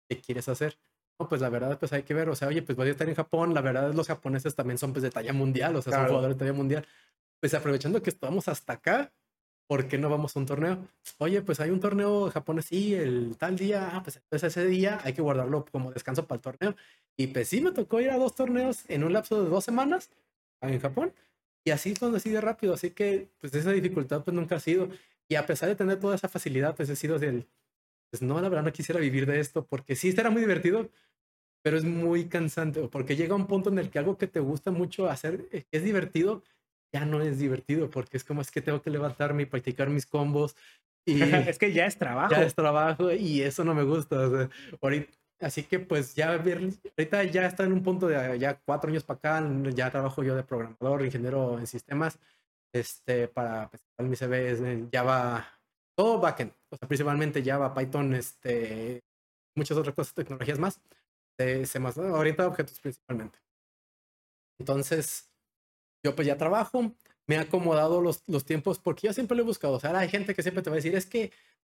¿qué 0.07 0.21
quieres 0.21 0.47
hacer? 0.47 0.77
No, 1.19 1.27
pues 1.27 1.41
la 1.41 1.49
verdad 1.49 1.79
pues 1.79 1.91
hay 1.91 2.03
que 2.03 2.13
ver, 2.13 2.29
o 2.29 2.35
sea, 2.35 2.49
oye, 2.49 2.61
pues 2.61 2.75
voy 2.75 2.89
a 2.89 2.91
estar 2.91 3.09
en 3.09 3.15
Japón, 3.15 3.55
la 3.55 3.61
verdad 3.61 3.91
los 3.91 4.05
japoneses 4.05 4.53
también 4.53 4.77
son 4.77 4.93
pues 4.93 5.01
de 5.01 5.09
talla 5.09 5.33
mundial, 5.33 5.75
o 5.75 5.81
sea, 5.81 5.93
son 5.93 6.05
jugadores 6.05 6.37
de 6.37 6.39
talla 6.39 6.53
mundial. 6.53 6.85
Pues 7.39 7.55
aprovechando 7.55 8.03
que 8.03 8.11
estamos 8.11 8.47
hasta 8.47 8.73
acá, 8.73 9.11
¿por 9.69 9.87
qué 9.87 9.99
no 9.99 10.09
vamos 10.09 10.35
a 10.35 10.39
un 10.39 10.47
torneo? 10.47 10.87
Oye, 11.19 11.43
pues 11.43 11.59
hay 11.59 11.69
un 11.69 11.79
torneo 11.79 12.31
japonés, 12.31 12.65
sí, 12.65 12.95
el 12.95 13.37
tal 13.37 13.55
día, 13.55 13.91
ah, 13.93 14.01
pues 14.03 14.17
entonces 14.17 14.57
ese 14.57 14.65
día 14.67 14.99
hay 15.03 15.13
que 15.13 15.21
guardarlo 15.21 15.63
como 15.71 15.91
descanso 15.91 16.25
para 16.27 16.37
el 16.37 16.41
torneo. 16.41 16.75
Y 17.15 17.27
pues 17.27 17.49
sí, 17.49 17.61
me 17.61 17.71
tocó 17.71 18.01
ir 18.01 18.09
a 18.09 18.17
dos 18.17 18.33
torneos 18.35 18.83
en 18.89 19.03
un 19.03 19.13
lapso 19.13 19.43
de 19.43 19.49
dos 19.49 19.63
semanas 19.63 20.09
en 20.61 20.79
Japón. 20.79 21.13
Y 21.63 21.69
así 21.71 21.93
cuando 21.95 22.17
así 22.17 22.31
de 22.31 22.41
rápido, 22.41 22.73
así 22.73 22.89
que 22.91 23.29
pues 23.39 23.53
esa 23.53 23.71
dificultad 23.71 24.23
pues 24.23 24.33
nunca 24.33 24.55
ha 24.55 24.59
sido. 24.59 24.89
Y 25.27 25.35
a 25.35 25.45
pesar 25.45 25.69
de 25.69 25.75
tener 25.75 25.99
toda 25.99 26.15
esa 26.15 26.29
facilidad, 26.29 26.75
pues 26.75 26.89
he 26.89 26.95
sido 26.95 27.19
del, 27.19 27.47
pues 28.11 28.23
no, 28.23 28.41
la 28.41 28.49
verdad 28.49 28.65
no 28.65 28.73
quisiera 28.73 28.99
vivir 28.99 29.27
de 29.27 29.39
esto, 29.39 29.67
porque 29.67 29.95
sí, 29.95 30.11
será 30.11 30.31
muy 30.31 30.41
divertido, 30.41 30.89
pero 31.63 31.77
es 31.77 31.85
muy 31.85 32.25
cansante, 32.29 32.87
porque 32.89 33.15
llega 33.15 33.35
un 33.35 33.47
punto 33.47 33.69
en 33.69 33.79
el 33.79 33.89
que 33.91 33.99
algo 33.99 34.17
que 34.17 34.27
te 34.27 34.39
gusta 34.39 34.71
mucho 34.71 35.09
hacer, 35.09 35.47
eh, 35.51 35.65
es 35.71 35.83
divertido, 35.83 36.43
ya 36.93 37.05
no 37.05 37.21
es 37.21 37.39
divertido 37.39 37.89
porque 37.89 38.17
es 38.17 38.23
como 38.23 38.41
es 38.41 38.51
que 38.51 38.61
tengo 38.61 38.81
que 38.81 38.89
levantarme 38.89 39.43
y 39.43 39.45
practicar 39.45 39.89
mis 39.89 40.05
combos. 40.05 40.55
Y 41.05 41.21
es 41.53 41.57
que 41.57 41.73
ya 41.73 41.85
es 41.85 41.97
trabajo. 41.97 42.33
Ya 42.35 42.43
es 42.43 42.55
trabajo 42.55 43.11
y 43.11 43.41
eso 43.41 43.63
no 43.63 43.73
me 43.73 43.83
gusta. 43.83 44.49
ahorita, 44.81 45.11
Así 45.41 45.63
que 45.63 45.79
pues 45.79 46.15
ya 46.15 46.33
ahorita 46.33 47.23
ya 47.23 47.45
está 47.45 47.63
en 47.63 47.71
un 47.71 47.81
punto 47.81 48.07
de 48.07 48.37
ya 48.37 48.59
cuatro 48.59 48.89
años 48.89 49.05
para 49.05 49.17
acá, 49.17 49.49
ya 49.73 49.89
trabajo 49.89 50.21
yo 50.21 50.35
de 50.35 50.43
programador, 50.43 51.05
ingeniero 51.05 51.57
en 51.57 51.65
sistemas, 51.65 52.19
este, 52.73 53.29
para 53.29 53.69
pues, 53.69 53.81
mi 53.99 54.17
CV 54.17 54.51
es 54.51 54.61
Java, 54.91 55.47
todo 55.95 56.19
backend, 56.19 56.51
o 56.69 56.75
sea, 56.75 56.87
principalmente 56.89 57.43
Java, 57.43 57.73
Python, 57.73 58.13
este, 58.15 59.01
muchas 59.55 59.77
otras 59.77 59.95
cosas, 59.95 60.13
tecnologías 60.13 60.59
más, 60.59 60.81
de 61.37 61.65
C++, 61.65 61.79
orientado 61.79 62.49
a 62.49 62.51
objetos 62.51 62.79
principalmente. 62.81 63.39
Entonces, 64.59 65.28
yo 66.03 66.15
pues 66.15 66.27
ya 66.27 66.37
trabajo, 66.37 66.91
me 67.27 67.35
he 67.35 67.37
acomodado 67.37 68.01
los, 68.01 68.23
los 68.27 68.45
tiempos 68.45 68.79
porque 68.79 69.07
yo 69.07 69.13
siempre 69.13 69.35
lo 69.37 69.43
he 69.43 69.45
buscado. 69.45 69.73
O 69.73 69.79
sea, 69.79 69.97
hay 69.97 70.09
gente 70.09 70.33
que 70.33 70.41
siempre 70.41 70.63
te 70.63 70.69
va 70.69 70.75
a 70.75 70.77
decir, 70.77 70.95
es 70.95 71.05
que 71.05 71.31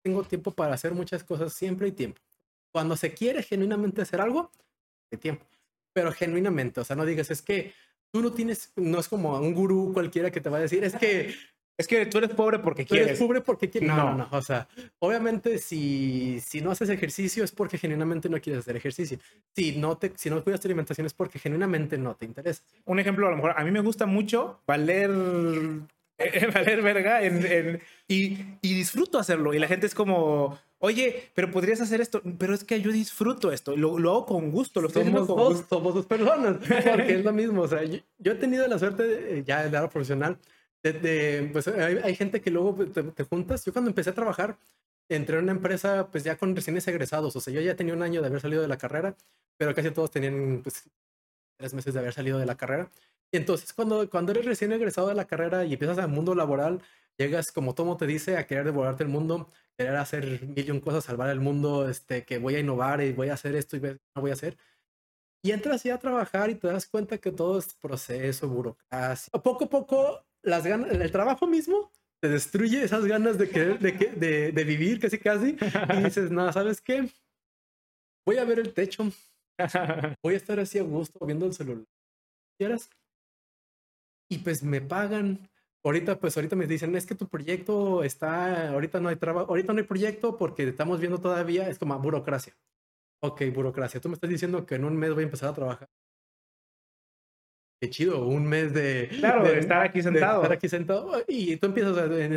tengo 0.02 0.24
tiempo 0.24 0.52
para 0.52 0.74
hacer 0.74 0.94
muchas 0.94 1.24
cosas, 1.24 1.54
siempre 1.54 1.88
hay 1.88 1.92
tiempo. 1.92 2.22
Cuando 2.72 2.96
se 2.96 3.14
quiere 3.14 3.44
genuinamente 3.44 4.02
hacer 4.02 4.22
algo, 4.22 4.52
hay 5.12 5.18
tiempo. 5.18 5.46
Pero 5.94 6.12
genuinamente, 6.12 6.82
o 6.82 6.84
sea, 6.84 6.96
no 6.96 7.06
digas, 7.06 7.32
es 7.32 7.42
que 7.42 7.74
tú 8.12 8.22
no 8.22 8.32
tienes, 8.32 8.72
no 8.76 9.00
es 9.00 9.08
como 9.08 9.38
un 9.40 9.54
gurú 9.54 9.92
cualquiera 9.94 10.32
que 10.32 10.42
te 10.42 10.50
va 10.50 10.58
a 10.58 10.62
decir, 10.62 10.84
es 10.84 10.96
que 10.96 11.34
es 11.80 11.88
que 11.88 12.06
tú 12.08 12.18
eres 12.18 12.32
pobre 12.32 12.60
porque 12.60 12.84
tú 12.84 12.90
quieres. 12.90 13.08
Eres 13.08 13.20
pobre 13.20 13.40
porque 13.40 13.70
quieres. 13.70 13.88
No, 13.88 14.12
no, 14.12 14.18
no, 14.18 14.28
O 14.32 14.42
sea, 14.42 14.68
obviamente 15.00 15.60
si, 15.60 16.42
si 16.42 16.60
no 16.60 16.72
haces 16.72 16.90
ejercicio 16.90 17.42
es 17.42 17.54
porque 17.54 17.78
genuinamente 17.78 18.28
no 18.28 18.42
quieres 18.42 18.60
hacer 18.60 18.76
ejercicio. 18.76 19.18
Si 19.56 19.78
no, 19.78 19.98
te, 19.98 20.12
si 20.18 20.30
no 20.30 20.44
cuidas 20.44 20.60
tu 20.60 20.68
alimentación 20.68 21.08
es 21.08 21.14
porque 21.14 21.40
genuinamente 21.40 21.98
no 21.98 22.16
te 22.16 22.26
interesa. 22.26 22.64
Un 22.84 23.00
ejemplo, 23.00 23.28
a 23.28 23.30
lo 23.30 23.38
mejor, 23.38 23.54
a 23.56 23.64
mí 23.64 23.72
me 23.72 23.80
gusta 23.80 24.06
mucho 24.06 24.60
valer 24.68 25.10
valer 26.54 26.82
verga 26.82 27.24
en, 27.24 27.80
y, 28.10 28.38
y, 28.62 28.74
disfruto 28.74 29.18
hacerlo. 29.18 29.54
Y 29.54 29.60
la 29.60 29.68
gente 29.68 29.88
es 29.88 29.96
como, 29.96 30.60
oye, 30.80 31.30
pero 31.34 31.50
podrías 31.50 31.80
hacer 31.80 32.02
esto. 32.02 32.22
Pero 32.38 32.54
es 32.54 32.66
que 32.66 32.82
yo 32.82 32.92
disfruto 32.92 33.54
esto. 33.54 33.78
Lo, 33.78 33.98
lo 34.00 34.12
hago 34.12 34.26
con 34.26 34.52
gusto. 34.52 34.82
Lo 34.82 34.90
somos 34.90 35.28
con 35.28 35.38
gusto. 35.38 35.78
Somos 35.78 35.94
dos 35.94 36.06
personas. 36.06 36.58
Porque 36.58 37.16
es 37.16 37.24
lo 37.24 37.32
mismo. 37.32 37.62
O 37.62 37.68
sea, 37.70 37.84
yo, 37.86 38.32
he 38.32 38.36
tenido 38.36 38.68
la 38.68 38.78
suerte 38.78 39.44
ya 39.46 39.64
de 39.64 39.72
lado 39.72 39.90
profesional 39.90 40.38
de, 40.84 41.50
pues 41.52 41.68
hay, 41.68 42.16
gente 42.16 42.42
que 42.42 42.52
luego 42.52 42.76
te, 42.86 43.24
juntas. 43.24 43.66
Yo 43.66 43.74
cuando 43.74 43.90
empecé 43.90 44.12
a 44.12 44.16
trabajar, 44.16 44.58
entré 45.10 45.38
en 45.38 45.44
una 45.44 45.52
empresa 45.54 46.10
pues 46.12 46.24
ya 46.24 46.38
con 46.38 46.56
recién 46.56 46.78
egresados. 46.78 47.36
O 47.36 47.42
sea, 47.42 47.54
yo 47.54 47.62
ya 47.62 47.76
tenía 47.76 47.94
un 47.94 48.04
año 48.04 48.22
de 48.22 48.28
haber 48.28 48.42
salido 48.42 48.62
de 48.62 48.68
la 48.68 48.78
carrera, 48.78 49.16
pero 49.58 49.76
casi 49.76 49.92
todos 49.92 50.12
tenían 50.12 50.62
pues 50.64 50.90
tres 51.58 51.74
meses 51.74 51.94
de 51.94 52.00
haber 52.00 52.14
salido 52.14 52.40
de 52.40 52.46
la 52.46 52.56
carrera. 52.56 52.90
Y 53.32 53.38
entonces 53.38 53.74
cuando, 53.74 54.10
cuando 54.10 54.32
eres 54.32 54.46
recién 54.46 54.72
egresado 54.72 55.08
de 55.10 55.16
la 55.16 55.26
carrera 55.26 55.66
y 55.66 55.74
empiezas 55.74 55.98
al 56.00 56.10
mundo 56.10 56.34
laboral, 56.36 56.82
llegas 57.18 57.52
como 57.52 57.76
Tomo 57.76 57.98
te 57.98 58.08
dice 58.08 58.38
a 58.38 58.48
querer 58.48 58.66
devorarte 58.66 59.04
el 59.04 59.10
mundo, 59.10 59.52
querer 59.78 59.98
hacer 59.98 60.42
mil 60.48 60.76
y 60.76 60.80
cosas, 60.82 61.04
salvar 61.04 61.30
el 61.30 61.40
mundo, 61.40 61.90
este, 61.90 62.26
que 62.26 62.40
voy 62.40 62.56
a 62.56 62.60
innovar 62.60 63.02
y 63.02 63.14
voy 63.14 63.30
a 63.30 63.34
hacer 63.34 63.56
esto 63.56 63.78
y 63.78 63.82
no 63.82 64.22
voy 64.22 64.32
a 64.32 64.34
hacer. 64.34 64.58
Y 65.42 65.52
entras 65.52 65.84
ya 65.84 65.96
a 65.96 66.00
trabajar 66.00 66.50
y 66.50 66.56
te 66.56 66.68
das 66.68 66.88
cuenta 66.88 67.18
que 67.18 67.32
todo 67.32 67.60
es 67.60 67.74
proceso, 67.76 68.48
burocracia. 68.50 69.32
Poco 69.42 69.66
a 69.66 69.70
poco 69.70 70.26
las 70.44 70.66
ganas, 70.66 70.92
el 70.92 71.12
trabajo 71.12 71.48
mismo 71.48 71.92
te 72.22 72.30
destruye 72.30 72.84
esas 72.84 73.06
ganas 73.06 73.38
de, 73.38 73.50
querer, 73.50 73.80
de, 73.80 73.92
de, 73.92 74.52
de 74.52 74.64
vivir 74.64 75.00
casi 75.00 75.18
casi. 75.18 75.56
Y 75.98 76.04
dices, 76.04 76.32
no, 76.32 76.52
¿sabes 76.52 76.82
qué? 76.82 77.10
Voy 78.26 78.38
a 78.38 78.46
ver 78.46 78.60
el 78.60 78.74
techo. 78.74 79.04
Voy 80.24 80.34
a 80.34 80.38
estar 80.38 80.60
así 80.60 80.80
a 80.80 80.84
gusto 80.84 81.26
viendo 81.26 81.46
el 81.46 81.54
celular. 81.54 81.86
¿Quieres? 82.58 82.90
Y 84.30 84.40
pues 84.40 84.64
me 84.64 84.82
pagan. 84.82 85.50
Ahorita, 85.84 86.20
pues 86.20 86.36
ahorita 86.36 86.58
me 86.58 86.68
dicen, 86.68 86.94
es 86.98 87.06
que 87.06 87.16
tu 87.16 87.30
proyecto 87.30 88.04
está, 88.04 88.72
ahorita 88.72 89.00
no 89.00 89.08
hay 89.08 89.16
trabajo, 89.16 89.48
ahorita 89.50 89.72
no 89.72 89.80
hay 89.80 89.86
proyecto 89.86 90.38
porque 90.38 90.68
estamos 90.68 91.00
viendo 91.00 91.20
todavía, 91.20 91.70
es 91.70 91.80
como 91.80 91.98
burocracia. 92.00 92.54
Ok, 93.22 93.44
burocracia. 93.54 94.02
Tú 94.02 94.10
me 94.10 94.16
estás 94.16 94.30
diciendo 94.30 94.66
que 94.66 94.76
en 94.76 94.84
un 94.84 94.98
mes 94.98 95.14
voy 95.14 95.24
a 95.24 95.26
empezar 95.26 95.50
a 95.50 95.54
trabajar 95.54 95.90
qué 97.80 97.90
chido, 97.90 98.26
un 98.26 98.46
mes 98.46 98.74
de, 98.74 99.10
claro, 99.20 99.44
de, 99.44 99.60
estar 99.60 99.82
aquí 99.82 100.02
sentado. 100.02 100.44
estar 100.44 100.58
aquí 100.58 100.68
sentado. 100.68 101.24
Y 101.28 101.58
tú 101.58 101.68
empiezas 101.68 101.98
en 101.98 102.32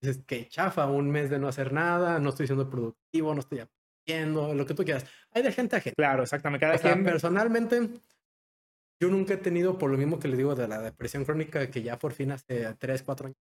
dices, 0.00 0.24
qué 0.26 0.48
chafa, 0.48 0.86
un 0.86 1.10
mes 1.10 1.30
de 1.30 1.38
no 1.38 1.48
hacer 1.48 1.72
nada, 1.72 2.18
no 2.18 2.30
estoy 2.30 2.46
siendo 2.46 2.68
productivo, 2.68 3.32
no 3.34 3.40
estoy 3.40 3.60
aprendiendo, 3.60 4.54
lo 4.54 4.66
que 4.66 4.74
tú 4.74 4.84
quieras. 4.84 5.06
Hay 5.32 5.42
de 5.42 5.52
gente 5.52 5.76
a 5.76 5.80
gente. 5.80 5.94
Claro, 5.94 6.24
exactamente. 6.24 6.66
Cada 6.66 6.78
quien... 6.78 7.04
personalmente, 7.04 7.88
yo 9.00 9.08
nunca 9.08 9.34
he 9.34 9.38
tenido, 9.38 9.78
por 9.78 9.90
lo 9.90 9.98
mismo 9.98 10.18
que 10.18 10.28
le 10.28 10.36
digo 10.36 10.54
de 10.54 10.66
la 10.66 10.80
depresión 10.80 11.24
crónica, 11.24 11.70
que 11.70 11.82
ya 11.82 11.98
por 11.98 12.12
fin 12.12 12.32
hace 12.32 12.74
3, 12.74 13.02
4 13.02 13.26
años 13.26 13.38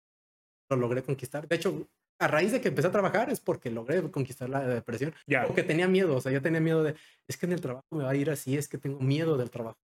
lo 0.70 0.76
logré 0.76 1.03
conquistar. 1.03 1.48
De 1.48 1.57
hecho, 1.57 1.88
a 2.20 2.28
raíz 2.28 2.53
de 2.53 2.61
que 2.61 2.68
empecé 2.68 2.86
a 2.86 2.92
trabajar 2.92 3.28
es 3.30 3.40
porque 3.40 3.70
logré 3.70 4.09
conquistar 4.11 4.48
la 4.48 4.61
depresión. 4.61 5.12
Ya. 5.26 5.46
Porque 5.46 5.64
tenía 5.64 5.88
miedo, 5.88 6.14
o 6.14 6.20
sea, 6.20 6.30
yo 6.30 6.40
tenía 6.40 6.61
miedo 6.61 6.84
de, 6.84 6.94
es 7.26 7.36
que 7.36 7.46
en 7.46 7.53
el 7.53 7.61
trabajo 7.61 7.86
me 7.90 8.05
va 8.05 8.11
a 8.11 8.14
ir 8.14 8.30
así, 8.30 8.57
es 8.57 8.68
que 8.68 8.78
tengo 8.78 9.01
miedo 9.01 9.36
del 9.36 9.51
trabajo 9.51 9.80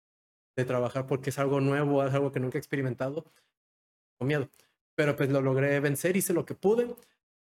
de 0.55 0.65
trabajar 0.65 1.07
porque 1.07 1.29
es 1.31 1.39
algo 1.39 1.61
nuevo, 1.61 2.05
es 2.05 2.13
algo 2.13 2.31
que 2.31 2.39
nunca 2.39 2.57
he 2.57 2.59
experimentado, 2.59 3.25
con 4.17 4.27
miedo. 4.27 4.49
Pero 4.95 5.15
pues 5.15 5.29
lo 5.29 5.41
logré 5.41 5.79
vencer, 5.79 6.15
hice 6.17 6.33
lo 6.33 6.45
que 6.45 6.55
pude. 6.55 6.95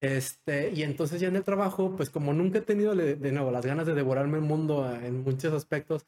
Este, 0.01 0.71
y 0.71 0.83
entonces 0.83 1.21
ya 1.21 1.29
en 1.29 1.37
el 1.37 1.45
trabajo, 1.45 1.95
pues 1.97 2.11
como 2.11 2.33
nunca 2.33 2.59
he 2.59 2.63
tenido 2.63 2.95
de 2.95 3.33
nuevo 3.33 3.51
las 3.51 3.67
ganas 3.67 3.87
de 3.87 3.95
devorarme 3.95 4.39
el 4.39 4.45
mundo 4.45 4.85
ah, 4.85 4.99
en 5.07 5.23
muchos 5.23 5.53
aspectos, 5.53 6.07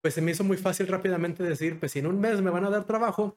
pues 0.00 0.14
se 0.14 0.22
me 0.22 0.30
hizo 0.32 0.44
muy 0.44 0.56
fácil 0.56 0.86
rápidamente 0.88 1.42
decir, 1.42 1.80
pues 1.80 1.92
si 1.92 1.98
en 2.00 2.06
un 2.06 2.20
mes 2.20 2.40
me 2.40 2.50
van 2.50 2.64
a 2.64 2.70
dar 2.70 2.84
trabajo, 2.84 3.36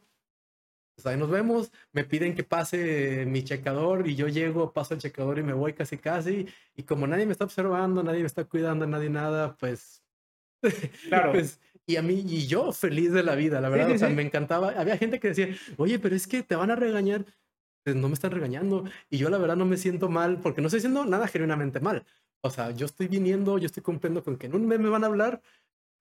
pues 0.95 1.07
ahí 1.07 1.17
nos 1.17 1.29
vemos, 1.29 1.71
me 1.93 2.03
piden 2.03 2.35
que 2.35 2.43
pase 2.43 3.25
mi 3.25 3.43
checador 3.43 4.07
y 4.07 4.15
yo 4.15 4.27
llego, 4.27 4.73
paso 4.73 4.93
el 4.93 4.99
checador 4.99 5.39
y 5.39 5.43
me 5.43 5.53
voy 5.53 5.73
casi 5.73 5.97
casi, 5.97 6.47
y 6.75 6.83
como 6.83 7.07
nadie 7.07 7.25
me 7.25 7.31
está 7.31 7.45
observando, 7.45 8.03
nadie 8.03 8.19
me 8.19 8.27
está 8.27 8.43
cuidando, 8.45 8.85
nadie 8.85 9.09
nada, 9.09 9.55
pues... 9.57 10.03
Claro. 11.09 11.31
pues 11.31 11.59
y 11.89 11.97
a 11.97 12.03
mí, 12.03 12.23
y 12.27 12.45
yo 12.45 12.71
feliz 12.71 13.11
de 13.11 13.23
la 13.23 13.33
vida, 13.33 13.59
la 13.59 13.67
verdad, 13.69 13.89
o 13.89 13.97
sea, 13.97 14.09
me 14.09 14.21
encantaba. 14.21 14.69
Había 14.77 14.95
gente 14.95 15.19
que 15.19 15.29
decía, 15.29 15.55
oye, 15.77 15.97
pero 15.97 16.15
es 16.15 16.27
que 16.27 16.43
te 16.43 16.55
van 16.55 16.69
a 16.69 16.75
regañar. 16.75 17.25
Pues 17.83 17.95
no 17.95 18.09
me 18.09 18.13
están 18.13 18.29
regañando. 18.29 18.83
Y 19.09 19.17
yo 19.17 19.31
la 19.31 19.39
verdad 19.39 19.55
no 19.55 19.65
me 19.65 19.75
siento 19.75 20.07
mal 20.07 20.39
porque 20.39 20.61
no 20.61 20.67
estoy 20.67 20.77
haciendo 20.77 21.03
nada 21.05 21.27
genuinamente 21.27 21.79
mal. 21.79 22.05
O 22.41 22.51
sea, 22.51 22.69
yo 22.69 22.85
estoy 22.85 23.07
viniendo, 23.07 23.57
yo 23.57 23.65
estoy 23.65 23.81
cumpliendo 23.81 24.23
con 24.23 24.37
que 24.37 24.45
en 24.45 24.53
un 24.53 24.67
mes 24.67 24.79
me 24.79 24.89
van 24.89 25.03
a 25.03 25.07
hablar. 25.07 25.41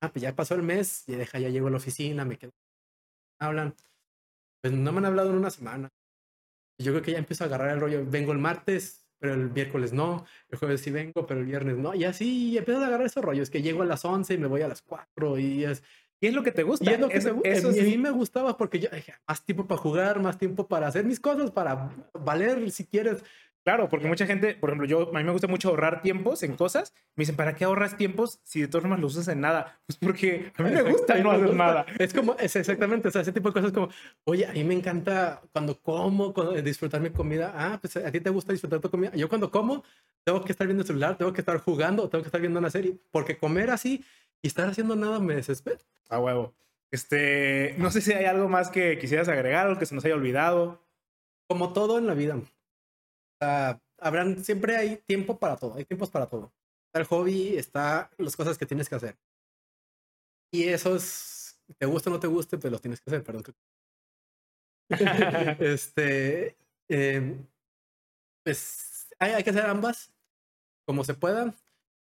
Ah, 0.03 0.13
pues 0.13 0.23
ya 0.23 0.37
pasó 0.37 0.55
el 0.57 0.63
mes, 0.63 1.07
ya 1.07 1.17
deja, 1.17 1.39
ya 1.39 1.49
llego 1.49 1.69
a 1.69 1.71
la 1.71 1.79
oficina, 1.79 2.27
me 2.27 2.37
quedo. 2.37 2.53
Hablan. 3.41 3.75
Pues 4.61 4.75
no 4.75 4.93
me 4.93 4.99
han 4.99 5.07
hablado 5.07 5.31
en 5.31 5.37
una 5.37 5.49
semana. 5.49 5.89
Yo 6.79 6.93
creo 6.93 7.03
que 7.03 7.13
ya 7.13 7.19
empiezo 7.19 7.45
a 7.45 7.47
agarrar 7.47 7.71
el 7.71 7.81
rollo. 7.81 8.05
Vengo 8.05 8.33
el 8.33 8.39
martes, 8.39 9.08
pero 9.19 9.35
el 9.35 9.51
miércoles 9.51 9.93
no, 9.93 10.25
el 10.51 10.59
jueves 10.59 10.81
sí 10.81 10.91
vengo, 10.91 11.27
pero 11.27 11.41
el 11.41 11.47
viernes 11.47 11.77
no, 11.77 11.95
y 11.95 12.05
así 12.05 12.57
empiezas 12.57 12.83
a 12.83 12.87
agarrar 12.87 13.07
esos 13.07 13.25
rollos, 13.25 13.51
que 13.51 13.63
llego 13.63 13.83
a 13.83 13.87
las 13.87 14.05
11 14.05 14.35
y 14.35 14.39
me 14.39 14.47
voy 14.47 14.63
a 14.63 14.69
las 14.69 14.83
4 14.83 15.39
y 15.39 15.65
es... 15.65 15.83
Y 16.21 16.27
es 16.27 16.35
lo 16.35 16.43
que 16.43 16.51
te 16.51 16.65
gusta. 16.65 16.85
Y 16.85 16.95
es 16.95 16.99
lo 16.99 17.09
que 17.09 17.19
eso, 17.19 17.69
a 17.69 17.73
mí 17.73 17.97
me 17.97 18.11
gustaba 18.11 18.57
porque 18.57 18.81
yo 18.81 18.89
dije, 18.93 19.15
más 19.29 19.45
tiempo 19.45 19.69
para 19.69 19.81
jugar, 19.81 20.21
más 20.21 20.37
tiempo 20.37 20.67
para 20.67 20.89
hacer 20.89 21.05
mis 21.05 21.21
cosas, 21.21 21.53
para 21.53 21.91
valer 22.13 22.73
si 22.73 22.85
quieres 22.85 23.23
Claro, 23.69 23.91
porque 23.91 24.09
mucha 24.09 24.25
gente, 24.25 24.55
por 24.55 24.71
ejemplo, 24.71 24.87
yo, 24.87 25.11
a 25.15 25.19
mí 25.19 25.25
me 25.25 25.31
gusta 25.31 25.47
mucho 25.47 25.69
ahorrar 25.69 26.01
tiempos 26.01 26.43
en 26.43 26.57
cosas. 26.57 26.95
Me 27.17 27.23
dicen, 27.23 27.37
¿para 27.37 27.55
qué 27.55 27.67
ahorras 27.67 27.99
tiempos 27.99 28.41
si 28.43 28.63
de 28.63 28.67
todas 28.67 28.81
formas 28.81 28.99
los 28.99 29.13
usas 29.13 29.29
en 29.29 29.43
nada? 29.43 29.79
Pues 29.85 29.99
porque 29.99 30.51
a 30.57 30.63
mí 30.63 30.71
me 30.71 30.81
gusta 30.81 31.19
no 31.19 31.33
hacer 31.33 31.55
nada. 31.55 31.85
Es 31.99 32.15
como, 32.15 32.35
es 32.39 32.57
exactamente, 32.57 33.09
o 33.09 33.11
sea, 33.11 33.21
ese 33.21 33.31
tipo 33.31 33.51
de 33.51 33.53
cosas 33.53 33.73
como, 33.73 33.91
oye, 34.25 34.47
a 34.47 34.53
mí 34.53 34.65
me 34.65 34.73
encanta 34.73 35.43
cuando 35.53 35.79
como, 35.83 36.33
cuando, 36.33 36.55
disfrutar 36.63 37.03
mi 37.03 37.11
comida. 37.11 37.53
Ah, 37.55 37.79
pues 37.79 37.95
a 37.99 38.11
ti 38.11 38.21
te 38.21 38.31
gusta 38.31 38.53
disfrutar 38.53 38.81
tu 38.81 38.89
comida. 38.89 39.13
Yo 39.15 39.29
cuando 39.29 39.51
como, 39.51 39.85
tengo 40.25 40.43
que 40.43 40.53
estar 40.53 40.67
viendo 40.67 40.81
el 40.81 40.87
celular, 40.87 41.19
tengo 41.19 41.35
que 41.35 41.43
estar 41.43 41.59
jugando, 41.59 42.09
tengo 42.09 42.23
que 42.23 42.29
estar 42.29 42.41
viendo 42.41 42.61
una 42.61 42.71
serie, 42.71 42.97
porque 43.11 43.37
comer 43.37 43.69
así 43.69 44.03
y 44.41 44.47
estar 44.47 44.67
haciendo 44.67 44.97
nada 44.97 45.21
me 45.21 45.35
desespera. 45.35 45.77
A 46.09 46.19
huevo. 46.19 46.55
Este, 46.91 47.75
no 47.77 47.91
sé 47.91 48.01
si 48.01 48.15
hay 48.15 48.25
algo 48.25 48.49
más 48.49 48.71
que 48.71 48.97
quisieras 48.97 49.29
agregar, 49.29 49.71
o 49.71 49.79
que 49.79 49.85
se 49.85 49.95
nos 49.95 50.07
haya 50.07 50.15
olvidado. 50.15 50.83
Como 51.47 51.75
todo 51.75 51.99
en 51.99 52.07
la 52.07 52.15
vida 52.15 52.35
habrán, 53.41 54.45
siempre 54.45 54.77
hay 54.77 54.97
tiempo 54.99 55.39
para 55.39 55.57
todo, 55.57 55.75
hay 55.75 55.85
tiempos 55.85 56.11
para 56.11 56.27
todo. 56.27 56.53
Está 56.87 57.01
el 57.01 57.07
hobby, 57.07 57.57
está 57.57 58.11
las 58.19 58.37
cosas 58.37 58.57
que 58.57 58.67
tienes 58.67 58.89
que 58.89 58.95
hacer. 58.95 59.17
Y 60.51 60.65
eso 60.65 60.97
es, 60.97 61.61
te 61.79 61.87
guste 61.87 62.09
o 62.09 62.13
no 62.13 62.21
te 62.21 62.27
guste, 62.27 62.57
pues 62.59 62.73
lo 62.73 62.79
tienes 62.79 63.01
que 63.01 63.11
hacer, 63.11 63.23
perdón. 63.23 63.45
este, 65.61 66.57
em, 66.89 67.47
pues 68.43 69.09
hay, 69.19 69.33
hay, 69.33 69.45
que 69.45 69.51
hacer 69.51 69.67
ambas, 69.67 70.11
como 70.87 71.05
se 71.05 71.15
pueda. 71.15 71.55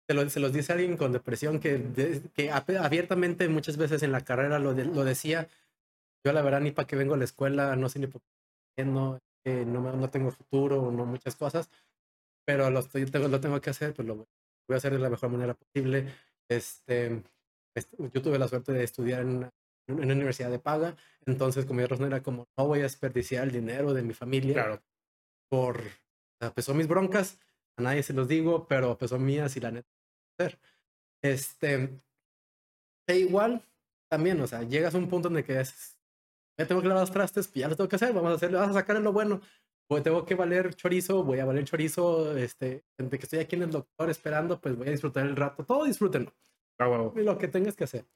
Se, 0.07 0.13
lo, 0.15 0.29
se 0.29 0.39
los 0.39 0.51
dice 0.51 0.73
alguien 0.73 0.97
con 0.97 1.13
depresión 1.13 1.59
que, 1.59 2.21
que 2.33 2.51
abiertamente 2.51 3.47
muchas 3.47 3.77
veces 3.77 4.03
en 4.03 4.11
la 4.11 4.21
carrera 4.21 4.59
lo, 4.59 4.73
lo 4.73 5.03
decía. 5.05 5.47
Yo 6.25 6.33
la 6.33 6.41
verdad 6.41 6.61
ni 6.61 6.71
para 6.71 6.87
qué 6.87 6.95
vengo 6.95 7.13
a 7.13 7.17
la 7.17 7.25
escuela, 7.25 7.75
no 7.75 7.89
sé 7.89 7.99
ni 7.99 8.07
por 8.07 8.21
qué 8.75 8.85
no, 8.85 9.19
no, 9.45 9.81
no 9.93 10.09
tengo 10.09 10.31
futuro, 10.31 10.91
no 10.91 11.05
muchas 11.05 11.35
cosas, 11.35 11.69
pero 12.45 12.69
lo, 12.69 12.79
estoy, 12.79 13.05
tengo, 13.05 13.27
lo 13.27 13.39
tengo 13.39 13.59
que 13.61 13.69
hacer, 13.69 13.93
pues 13.93 14.07
lo 14.07 14.15
voy 14.15 14.27
a 14.73 14.75
hacer 14.75 14.93
de 14.93 14.99
la 14.99 15.09
mejor 15.09 15.29
manera 15.29 15.53
posible. 15.53 16.07
Este, 16.49 17.23
yo 18.13 18.21
tuve 18.21 18.39
la 18.39 18.47
suerte 18.47 18.71
de 18.71 18.83
estudiar 18.83 19.21
en 19.21 19.37
una, 19.37 19.53
en 19.87 19.95
una 19.95 20.13
universidad 20.13 20.51
de 20.51 20.59
paga, 20.59 20.95
entonces 21.25 21.65
como 21.65 21.85
razón 21.85 22.07
era 22.07 22.21
como, 22.21 22.47
no 22.57 22.67
voy 22.67 22.79
a 22.79 22.83
desperdiciar 22.83 23.45
el 23.45 23.51
dinero 23.51 23.93
de 23.93 24.03
mi 24.03 24.13
familia 24.13 24.53
claro. 24.53 24.81
por, 25.49 25.81
o 26.39 26.61
sea, 26.61 26.73
mis 26.73 26.87
broncas, 26.87 27.39
a 27.77 27.81
nadie 27.81 28.03
se 28.03 28.13
los 28.13 28.27
digo, 28.27 28.67
pero 28.67 28.97
pesó 28.97 29.17
mías 29.19 29.55
y 29.57 29.59
la 29.59 29.71
neta, 29.71 29.89
hacer. 30.37 30.59
Este, 31.21 32.01
e 33.07 33.17
igual, 33.17 33.63
también, 34.09 34.39
o 34.41 34.47
sea, 34.47 34.63
llegas 34.63 34.93
a 34.93 34.97
un 34.97 35.09
punto 35.09 35.29
en 35.29 35.37
el 35.37 35.43
que 35.43 35.59
es, 35.59 35.92
ya 36.57 36.67
tengo 36.67 36.81
que 36.81 36.87
lavar 36.87 37.03
los 37.03 37.11
trastes, 37.11 37.47
pues 37.47 37.61
ya 37.61 37.67
lo 37.67 37.75
tengo 37.75 37.89
que 37.89 37.95
hacer, 37.95 38.13
vamos 38.13 38.31
a 38.31 38.35
hacer, 38.35 38.51
vas 38.51 38.69
a 38.69 38.73
sacar 38.73 38.99
lo 39.01 39.11
bueno. 39.11 39.41
Pues 39.87 40.01
tengo 40.03 40.25
que 40.25 40.35
valer 40.35 40.73
chorizo, 40.75 41.23
voy 41.23 41.39
a 41.39 41.45
valer 41.45 41.65
chorizo, 41.65 42.37
este, 42.37 42.85
de 42.97 43.09
que 43.09 43.23
estoy 43.23 43.39
aquí 43.39 43.55
en 43.55 43.63
el 43.63 43.71
doctor 43.71 44.09
esperando, 44.09 44.59
pues 44.61 44.75
voy 44.77 44.87
a 44.87 44.91
disfrutar 44.91 45.25
el 45.25 45.35
rato, 45.35 45.65
todo 45.65 45.85
disfrútenlo. 45.85 46.33
Ah, 46.79 46.87
Lo 47.15 47.37
que 47.37 47.47
tengas 47.47 47.75
que 47.75 47.83
hacer. 47.83 48.07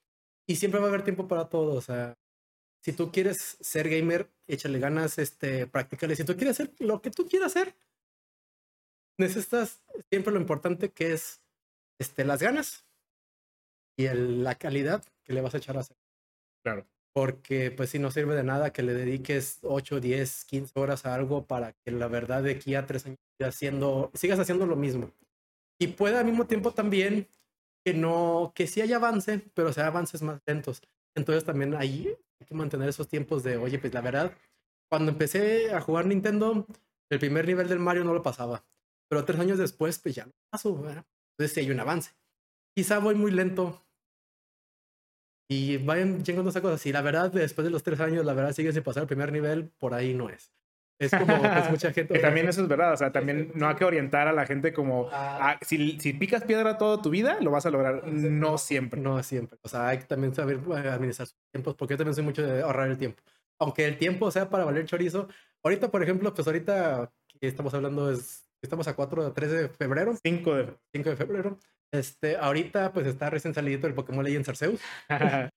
Y 0.48 0.56
siempre 0.56 0.80
va 0.80 0.86
a 0.88 0.90
haber 0.90 1.04
tiempo 1.04 1.28
para 1.28 1.50
todo, 1.50 1.76
o 1.76 1.82
sea, 1.82 2.18
si 2.82 2.94
tú 2.94 3.12
quieres 3.12 3.58
ser 3.60 3.90
gamer, 3.90 4.32
échale 4.48 4.80
ganas, 4.80 5.18
este, 5.18 5.68
practícale. 5.68 6.16
Si 6.16 6.24
tú 6.24 6.36
quieres 6.36 6.60
hacer 6.60 6.74
lo 6.80 7.02
que 7.02 7.12
tú 7.12 7.28
quieras 7.28 7.56
hacer, 7.56 7.76
necesitas 9.20 9.84
siempre 10.10 10.34
lo 10.34 10.40
importante 10.40 10.92
que 10.92 11.14
es 11.14 11.42
este, 12.00 12.24
las 12.24 12.42
ganas 12.42 12.86
y 13.98 14.06
el, 14.06 14.44
la 14.44 14.56
calidad 14.56 15.04
que 15.26 15.34
le 15.34 15.42
vas 15.42 15.54
a 15.56 15.58
echar 15.58 15.76
a 15.78 15.82
hacer. 15.82 15.98
Claro. 16.64 16.88
Porque 17.18 17.72
pues 17.72 17.90
si 17.90 17.98
no 17.98 18.12
sirve 18.12 18.36
de 18.36 18.44
nada 18.44 18.72
que 18.72 18.84
le 18.84 18.94
dediques 18.94 19.58
8, 19.64 20.00
10, 20.00 20.46
15 20.46 20.80
horas 20.80 21.04
a 21.08 21.16
algo 21.16 21.48
para 21.48 21.74
que 21.74 21.90
la 21.90 22.08
verdad 22.08 22.44
de 22.44 22.52
aquí 22.52 22.76
a 22.76 22.86
tres 22.86 23.08
años 23.08 23.18
haciendo, 23.42 24.12
sigas 24.14 24.38
haciendo 24.38 24.68
lo 24.68 24.76
mismo. 24.76 25.10
Y 25.82 25.88
puede 25.88 26.16
al 26.16 26.26
mismo 26.26 26.46
tiempo 26.46 26.76
también 26.76 27.28
que 27.84 27.96
no, 27.96 28.52
que 28.54 28.68
sí 28.68 28.82
hay 28.82 28.94
avance, 28.94 29.42
pero 29.56 29.74
sea 29.74 29.88
avances 29.88 30.22
más 30.22 30.40
lentos. 30.46 30.84
Entonces 31.16 31.44
también 31.44 31.74
ahí 31.74 32.16
hay 32.40 32.46
que 32.46 32.54
mantener 32.54 32.88
esos 32.88 33.08
tiempos 33.08 33.42
de, 33.42 33.58
oye, 33.58 33.80
pues 33.80 33.96
la 33.96 34.02
verdad, 34.02 34.38
cuando 34.88 35.12
empecé 35.12 35.72
a 35.72 35.82
jugar 35.82 36.06
Nintendo, 36.06 36.68
el 37.10 37.18
primer 37.18 37.48
nivel 37.48 37.68
del 37.68 37.80
Mario 37.80 38.04
no 38.04 38.14
lo 38.14 38.22
pasaba. 38.22 38.64
Pero 39.10 39.26
tres 39.26 39.40
años 39.40 39.58
después, 39.58 39.98
pues 39.98 40.14
ya 40.14 40.28
lo 40.28 40.34
paso. 40.52 40.80
¿verdad? 40.80 41.04
Entonces 41.32 41.56
sí 41.56 41.62
hay 41.62 41.72
un 41.72 41.80
avance. 41.80 42.12
Quizá 42.76 43.00
voy 43.00 43.16
muy 43.16 43.32
lento. 43.32 43.87
Y 45.50 45.78
vayan 45.78 46.24
llegando 46.24 46.50
esas 46.50 46.62
cosas. 46.62 46.86
Y 46.86 46.92
la 46.92 47.02
verdad, 47.02 47.32
después 47.32 47.64
de 47.64 47.72
los 47.72 47.84
tres 47.84 48.00
años, 48.00 48.26
la 48.26 48.34
verdad 48.34 48.52
sigue 48.52 48.74
sin 48.74 48.84
pasar 48.84 49.04
el 49.04 49.08
primer 49.08 49.32
nivel, 49.32 49.70
por 49.78 49.94
ahí 49.94 50.14
no 50.14 50.30
es. 50.30 50.52
Es 51.00 51.12
como 51.12 51.26
pues, 51.40 51.70
mucha 51.70 51.94
gente. 51.94 52.14
Que 52.16 52.20
también 52.20 52.50
eso 52.50 52.62
es 52.64 52.68
verdad, 52.68 52.94
o 52.94 52.98
sea, 52.98 53.12
también 53.12 53.52
no 53.54 53.68
hay 53.68 53.76
que 53.76 53.86
orientar 53.86 54.28
a 54.28 54.34
la 54.34 54.46
gente 54.46 54.74
como, 54.74 55.10
Ah. 55.12 55.52
ah, 55.52 55.60
si, 55.62 56.00
si 56.00 56.14
picas 56.14 56.44
piedra 56.44 56.78
toda 56.78 57.02
tu 57.02 57.10
vida, 57.10 57.38
lo 57.40 57.52
vas 57.52 57.66
a 57.66 57.70
lograr. 57.70 58.06
No 58.08 58.58
siempre. 58.58 59.00
No 59.00 59.22
siempre. 59.24 59.60
O 59.62 59.70
sea, 59.70 59.90
hay 59.90 60.00
que 60.00 60.06
también 60.06 60.34
saber 60.34 60.58
eh, 60.58 60.90
administrar 60.90 61.28
sus 61.28 61.38
tiempos, 61.52 61.76
porque 61.76 61.94
yo 61.94 61.98
también 62.00 62.16
soy 62.16 62.24
mucho 62.24 62.42
de 62.46 62.62
ahorrar 62.62 62.90
el 62.90 62.98
tiempo. 62.98 63.22
Aunque 63.60 63.86
el 63.86 63.98
tiempo 63.98 64.30
sea 64.32 64.50
para 64.50 64.66
valer 64.66 64.86
chorizo. 64.86 65.28
Ahorita, 65.64 65.90
por 65.90 66.04
ejemplo, 66.04 66.34
pues 66.34 66.48
ahorita 66.48 67.12
que 67.40 67.48
estamos 67.48 67.74
hablando 67.74 68.12
es, 68.12 68.48
estamos 68.62 68.88
a 68.88 68.96
4 68.96 69.34
3 69.34 69.52
de 69.52 69.70
febrero, 69.70 70.16
Cinco 70.24 70.56
de... 70.56 70.74
5 70.94 71.10
de 71.12 71.16
febrero. 71.16 71.60
Este, 71.92 72.38
ahorita 72.38 72.92
pues 72.92 73.08
está 73.08 73.30
recién 73.30 73.54
salido 73.54 73.88
el 73.88 73.94
Pokémon 73.94 74.24
Legends 74.24 74.50
Arceus. 74.50 74.82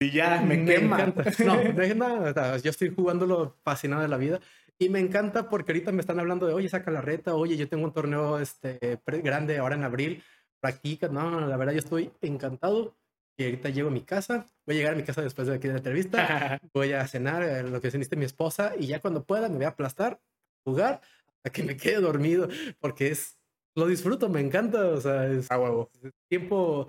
y 0.00 0.10
ya 0.10 0.40
me, 0.46 0.64
quema. 0.64 1.02
encanta. 1.02 1.30
No, 1.44 1.94
nada, 1.94 2.56
yo 2.58 2.70
estoy 2.70 2.94
jugándolo 2.94 3.56
fascinado 3.62 4.02
de 4.02 4.08
la 4.08 4.16
vida. 4.16 4.40
Y 4.78 4.88
me 4.88 4.98
encanta 4.98 5.48
porque 5.48 5.72
ahorita 5.72 5.92
me 5.92 6.00
están 6.00 6.18
hablando 6.18 6.46
de, 6.46 6.54
oye, 6.54 6.68
saca 6.68 6.90
la 6.90 7.00
reta, 7.00 7.34
oye, 7.34 7.56
yo 7.56 7.68
tengo 7.68 7.84
un 7.84 7.92
torneo 7.92 8.40
este, 8.40 8.98
grande 9.06 9.58
ahora 9.58 9.76
en 9.76 9.84
abril, 9.84 10.24
practica. 10.60 11.08
No, 11.08 11.40
la 11.40 11.56
verdad 11.56 11.72
yo 11.72 11.78
estoy 11.78 12.10
encantado. 12.20 12.96
Y 13.38 13.44
ahorita 13.44 13.70
llego 13.70 13.88
a 13.88 13.92
mi 13.92 14.02
casa, 14.02 14.46
voy 14.66 14.74
a 14.74 14.78
llegar 14.78 14.92
a 14.92 14.96
mi 14.96 15.04
casa 15.04 15.22
después 15.22 15.48
de 15.48 15.54
aquí 15.54 15.66
de 15.66 15.74
la 15.74 15.78
entrevista, 15.78 16.60
voy 16.74 16.92
a 16.92 17.06
cenar 17.08 17.42
eh, 17.42 17.62
lo 17.62 17.80
que 17.80 17.90
ceniste 17.90 18.14
mi 18.14 18.26
esposa 18.26 18.74
y 18.78 18.86
ya 18.86 19.00
cuando 19.00 19.24
pueda 19.24 19.48
me 19.48 19.56
voy 19.56 19.64
a 19.64 19.68
aplastar, 19.68 20.20
jugar, 20.64 21.00
hasta 21.36 21.50
que 21.50 21.62
me 21.62 21.76
quede 21.76 22.00
dormido, 22.00 22.48
porque 22.78 23.08
es, 23.08 23.38
lo 23.74 23.86
disfruto, 23.86 24.28
me 24.28 24.40
encanta, 24.40 24.88
o 24.88 25.00
sea, 25.00 25.26
es, 25.28 25.50
A 25.50 25.58
huevo. 25.58 25.90
tiempo, 26.28 26.88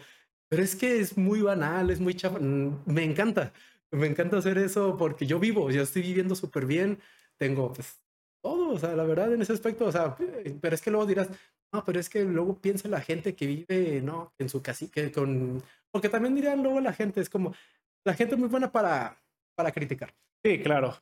pero 0.49 0.63
es 0.63 0.75
que 0.75 0.99
es 0.99 1.17
muy 1.17 1.41
banal, 1.41 1.89
es 1.89 1.99
muy 1.99 2.13
chafa. 2.15 2.39
mm, 2.39 2.83
Me 2.85 3.03
encanta, 3.03 3.53
me 3.91 4.07
encanta 4.07 4.37
hacer 4.37 4.57
eso 4.57 4.97
porque 4.97 5.25
yo 5.25 5.39
vivo, 5.39 5.71
yo 5.71 5.81
estoy 5.83 6.01
viviendo 6.01 6.35
súper 6.35 6.65
bien, 6.65 6.99
tengo 7.37 7.73
pues 7.73 8.01
todo, 8.41 8.71
o 8.71 8.79
sea, 8.79 8.95
la 8.95 9.03
verdad 9.03 9.33
en 9.33 9.41
ese 9.41 9.53
aspecto, 9.53 9.85
o 9.85 9.91
sea, 9.91 10.15
eh, 10.19 10.57
pero 10.61 10.75
es 10.75 10.81
que 10.81 10.91
luego 10.91 11.05
dirás, 11.05 11.29
no, 11.71 11.83
pero 11.85 11.99
es 11.99 12.09
que 12.09 12.23
luego 12.23 12.59
piensa 12.59 12.87
la 12.89 13.01
gente 13.01 13.35
que 13.35 13.47
vive, 13.47 14.01
no, 14.01 14.33
en 14.37 14.49
su 14.49 14.61
casa, 14.61 14.85
que 14.91 15.11
con, 15.11 15.63
porque 15.91 16.09
también 16.09 16.35
dirán 16.35 16.61
luego 16.63 16.79
la 16.81 16.93
gente, 16.93 17.21
es 17.21 17.29
como, 17.29 17.53
la 18.05 18.13
gente 18.13 18.35
es 18.35 18.39
muy 18.39 18.49
buena 18.49 18.71
para, 18.71 19.21
para 19.55 19.71
criticar, 19.71 20.13
Sí, 20.43 20.61
claro. 20.61 20.93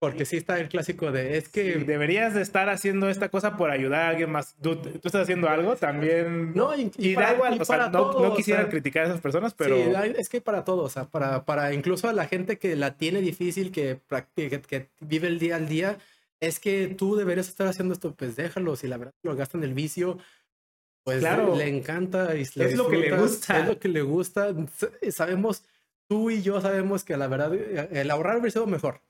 Porque 0.00 0.24
sí 0.24 0.38
está 0.38 0.58
el 0.58 0.68
clásico 0.68 1.12
de, 1.12 1.36
es 1.36 1.48
que... 1.50 1.74
Sí, 1.74 1.84
deberías 1.84 2.34
de 2.34 2.40
estar 2.42 2.68
haciendo 2.70 3.08
esta 3.10 3.28
cosa 3.28 3.56
por 3.56 3.70
ayudar 3.70 4.00
a 4.00 4.08
alguien 4.08 4.30
más. 4.32 4.56
Tú, 4.60 4.74
tú 4.76 4.88
estás 5.04 5.22
haciendo 5.22 5.48
algo 5.48 5.76
también. 5.76 6.54
No, 6.54 6.74
y, 6.74 6.90
Y, 6.96 7.14
para- 7.14 7.28
da 7.28 7.34
igual, 7.34 7.56
y 7.56 7.60
o 7.60 7.64
sea, 7.66 7.76
para 7.78 7.90
no, 7.90 8.10
todo, 8.10 8.22
no 8.26 8.32
o 8.32 8.34
quisiera 8.36 8.62
sea, 8.62 8.70
criticar 8.70 9.04
a 9.04 9.08
esas 9.10 9.20
personas, 9.20 9.54
pero 9.54 9.76
Sí, 9.76 10.14
es 10.16 10.28
que 10.30 10.40
para 10.40 10.64
todo, 10.64 10.82
o 10.84 10.88
sea, 10.88 11.04
para, 11.04 11.44
para 11.44 11.72
incluso 11.74 12.08
a 12.08 12.12
la 12.14 12.26
gente 12.26 12.58
que 12.58 12.74
la 12.76 12.96
tiene 12.96 13.20
difícil, 13.20 13.70
que, 13.70 14.00
que, 14.34 14.60
que 14.62 14.88
vive 15.00 15.28
el 15.28 15.38
día 15.38 15.56
al 15.56 15.68
día, 15.68 15.98
es 16.40 16.58
que 16.58 16.88
tú 16.88 17.14
deberías 17.14 17.48
estar 17.48 17.66
haciendo 17.66 17.92
esto, 17.92 18.14
pues 18.14 18.34
déjalo, 18.36 18.74
si 18.76 18.88
la 18.88 18.96
verdad 18.96 19.12
lo 19.22 19.36
gastan 19.36 19.62
el 19.62 19.74
vicio, 19.74 20.16
pues 21.04 21.18
Claro. 21.18 21.54
le 21.56 21.68
encanta 21.68 22.34
y 22.36 22.40
Es 22.42 22.56
lo 22.74 22.88
que 22.88 22.96
le 22.96 23.16
gusta. 23.18 23.58
Es 23.60 23.66
lo 23.68 23.78
que 23.78 23.88
le 23.88 24.00
gusta. 24.00 24.54
Sabemos, 25.10 25.62
tú 26.08 26.30
y 26.30 26.40
yo 26.40 26.60
sabemos 26.62 27.04
que 27.04 27.18
la 27.18 27.28
verdad 27.28 27.54
eh, 27.54 27.88
el 27.92 28.10
ahorrar 28.10 28.36
hubiera 28.38 28.50
sido 28.52 28.66
mejor. 28.66 29.02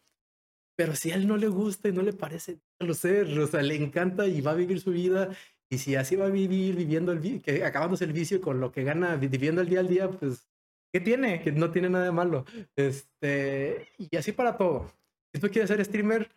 Pero 0.80 0.96
si 0.96 1.10
a 1.10 1.16
él 1.16 1.26
no 1.28 1.36
le 1.36 1.48
gusta 1.48 1.90
y 1.90 1.92
no 1.92 2.00
le 2.00 2.14
parece, 2.14 2.58
déjalo 2.78 2.94
ser, 2.94 3.38
o 3.38 3.46
sea, 3.46 3.60
le 3.60 3.74
encanta 3.76 4.26
y 4.26 4.40
va 4.40 4.52
a 4.52 4.54
vivir 4.54 4.80
su 4.80 4.92
vida. 4.92 5.28
Y 5.68 5.76
si 5.76 5.94
así 5.94 6.16
va 6.16 6.24
a 6.24 6.30
vivir, 6.30 6.74
viviendo 6.74 7.12
el 7.12 7.42
que 7.42 7.62
acabándose 7.66 8.04
el 8.06 8.14
vicio 8.14 8.40
con 8.40 8.60
lo 8.60 8.72
que 8.72 8.82
gana, 8.82 9.14
vi- 9.16 9.28
viviendo 9.28 9.60
el 9.60 9.68
día 9.68 9.80
al 9.80 9.88
día, 9.88 10.10
pues 10.10 10.48
¿qué 10.90 11.00
tiene? 11.00 11.42
que 11.42 11.52
no 11.52 11.70
tiene 11.70 11.90
nada 11.90 12.06
de 12.06 12.12
malo. 12.12 12.46
Este, 12.76 13.88
y 13.98 14.16
así 14.16 14.32
para 14.32 14.56
todo. 14.56 14.90
Si 15.34 15.38
tú 15.42 15.50
quieres 15.50 15.68
ser 15.68 15.84
streamer, 15.84 16.30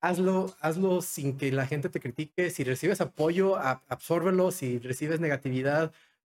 hazlo, 0.00 0.54
hazlo 0.60 1.02
sin 1.02 1.36
que 1.36 1.52
la 1.52 1.66
gente 1.66 1.90
te 1.90 2.00
critique. 2.00 2.48
Si 2.48 2.64
recibes 2.64 3.02
apoyo, 3.02 3.56
a- 3.56 3.82
absórbelo. 3.88 4.50
Si 4.50 4.78
recibes 4.78 5.20
negatividad, 5.20 5.92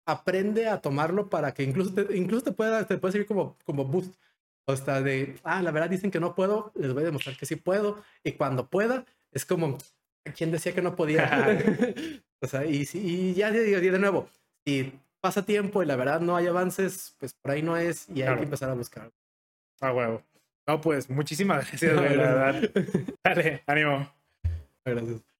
aprende 0.07 0.67
a 0.67 0.81
tomarlo 0.81 1.29
para 1.29 1.53
que 1.53 1.61
incluso 1.61 1.93
te, 1.93 2.17
incluso 2.17 2.43
te 2.45 2.51
pueda, 2.53 2.87
te 2.87 2.97
puede 2.97 3.11
servir 3.11 3.27
como, 3.27 3.55
como 3.65 3.85
boost. 3.85 4.15
O 4.65 4.75
sea, 4.77 5.01
de, 5.01 5.35
ah, 5.43 5.61
la 5.61 5.71
verdad 5.71 5.89
dicen 5.89 6.09
que 6.11 6.19
no 6.19 6.35
puedo, 6.35 6.71
les 6.75 6.93
voy 6.93 7.03
a 7.03 7.07
demostrar 7.07 7.35
que 7.37 7.45
sí 7.45 7.55
puedo. 7.57 8.01
Y 8.23 8.33
cuando 8.33 8.67
pueda, 8.69 9.05
es 9.31 9.45
como, 9.45 9.77
¿quién 10.37 10.51
decía 10.51 10.73
que 10.73 10.81
no 10.81 10.95
podía? 10.95 11.29
o 12.41 12.47
sea, 12.47 12.65
y, 12.65 12.85
si- 12.85 12.99
y 12.99 13.33
ya 13.33 13.51
de, 13.51 13.79
de 13.79 13.99
nuevo, 13.99 14.29
si 14.65 14.93
pasa 15.21 15.45
tiempo 15.45 15.83
y 15.83 15.85
la 15.85 15.95
verdad 15.95 16.19
no 16.21 16.35
hay 16.35 16.47
avances, 16.47 17.15
pues 17.19 17.33
por 17.33 17.51
ahí 17.51 17.61
no 17.61 17.75
es 17.77 18.07
y 18.09 18.13
hay 18.21 18.23
Claro. 18.23 18.37
que 18.37 18.43
empezar 18.43 18.69
a 18.69 18.73
buscar. 18.73 19.11
A 19.81 19.91
huevo. 19.91 20.21
No, 20.65 20.79
pues 20.79 21.09
muchísimas 21.09 21.67
gracias, 21.69 21.93
No, 21.93 22.01
gracias. 22.01 22.17
verdad. 22.17 23.15
Dale, 23.23 23.63
ánimo. 23.67 24.13
Gracias. 24.85 25.32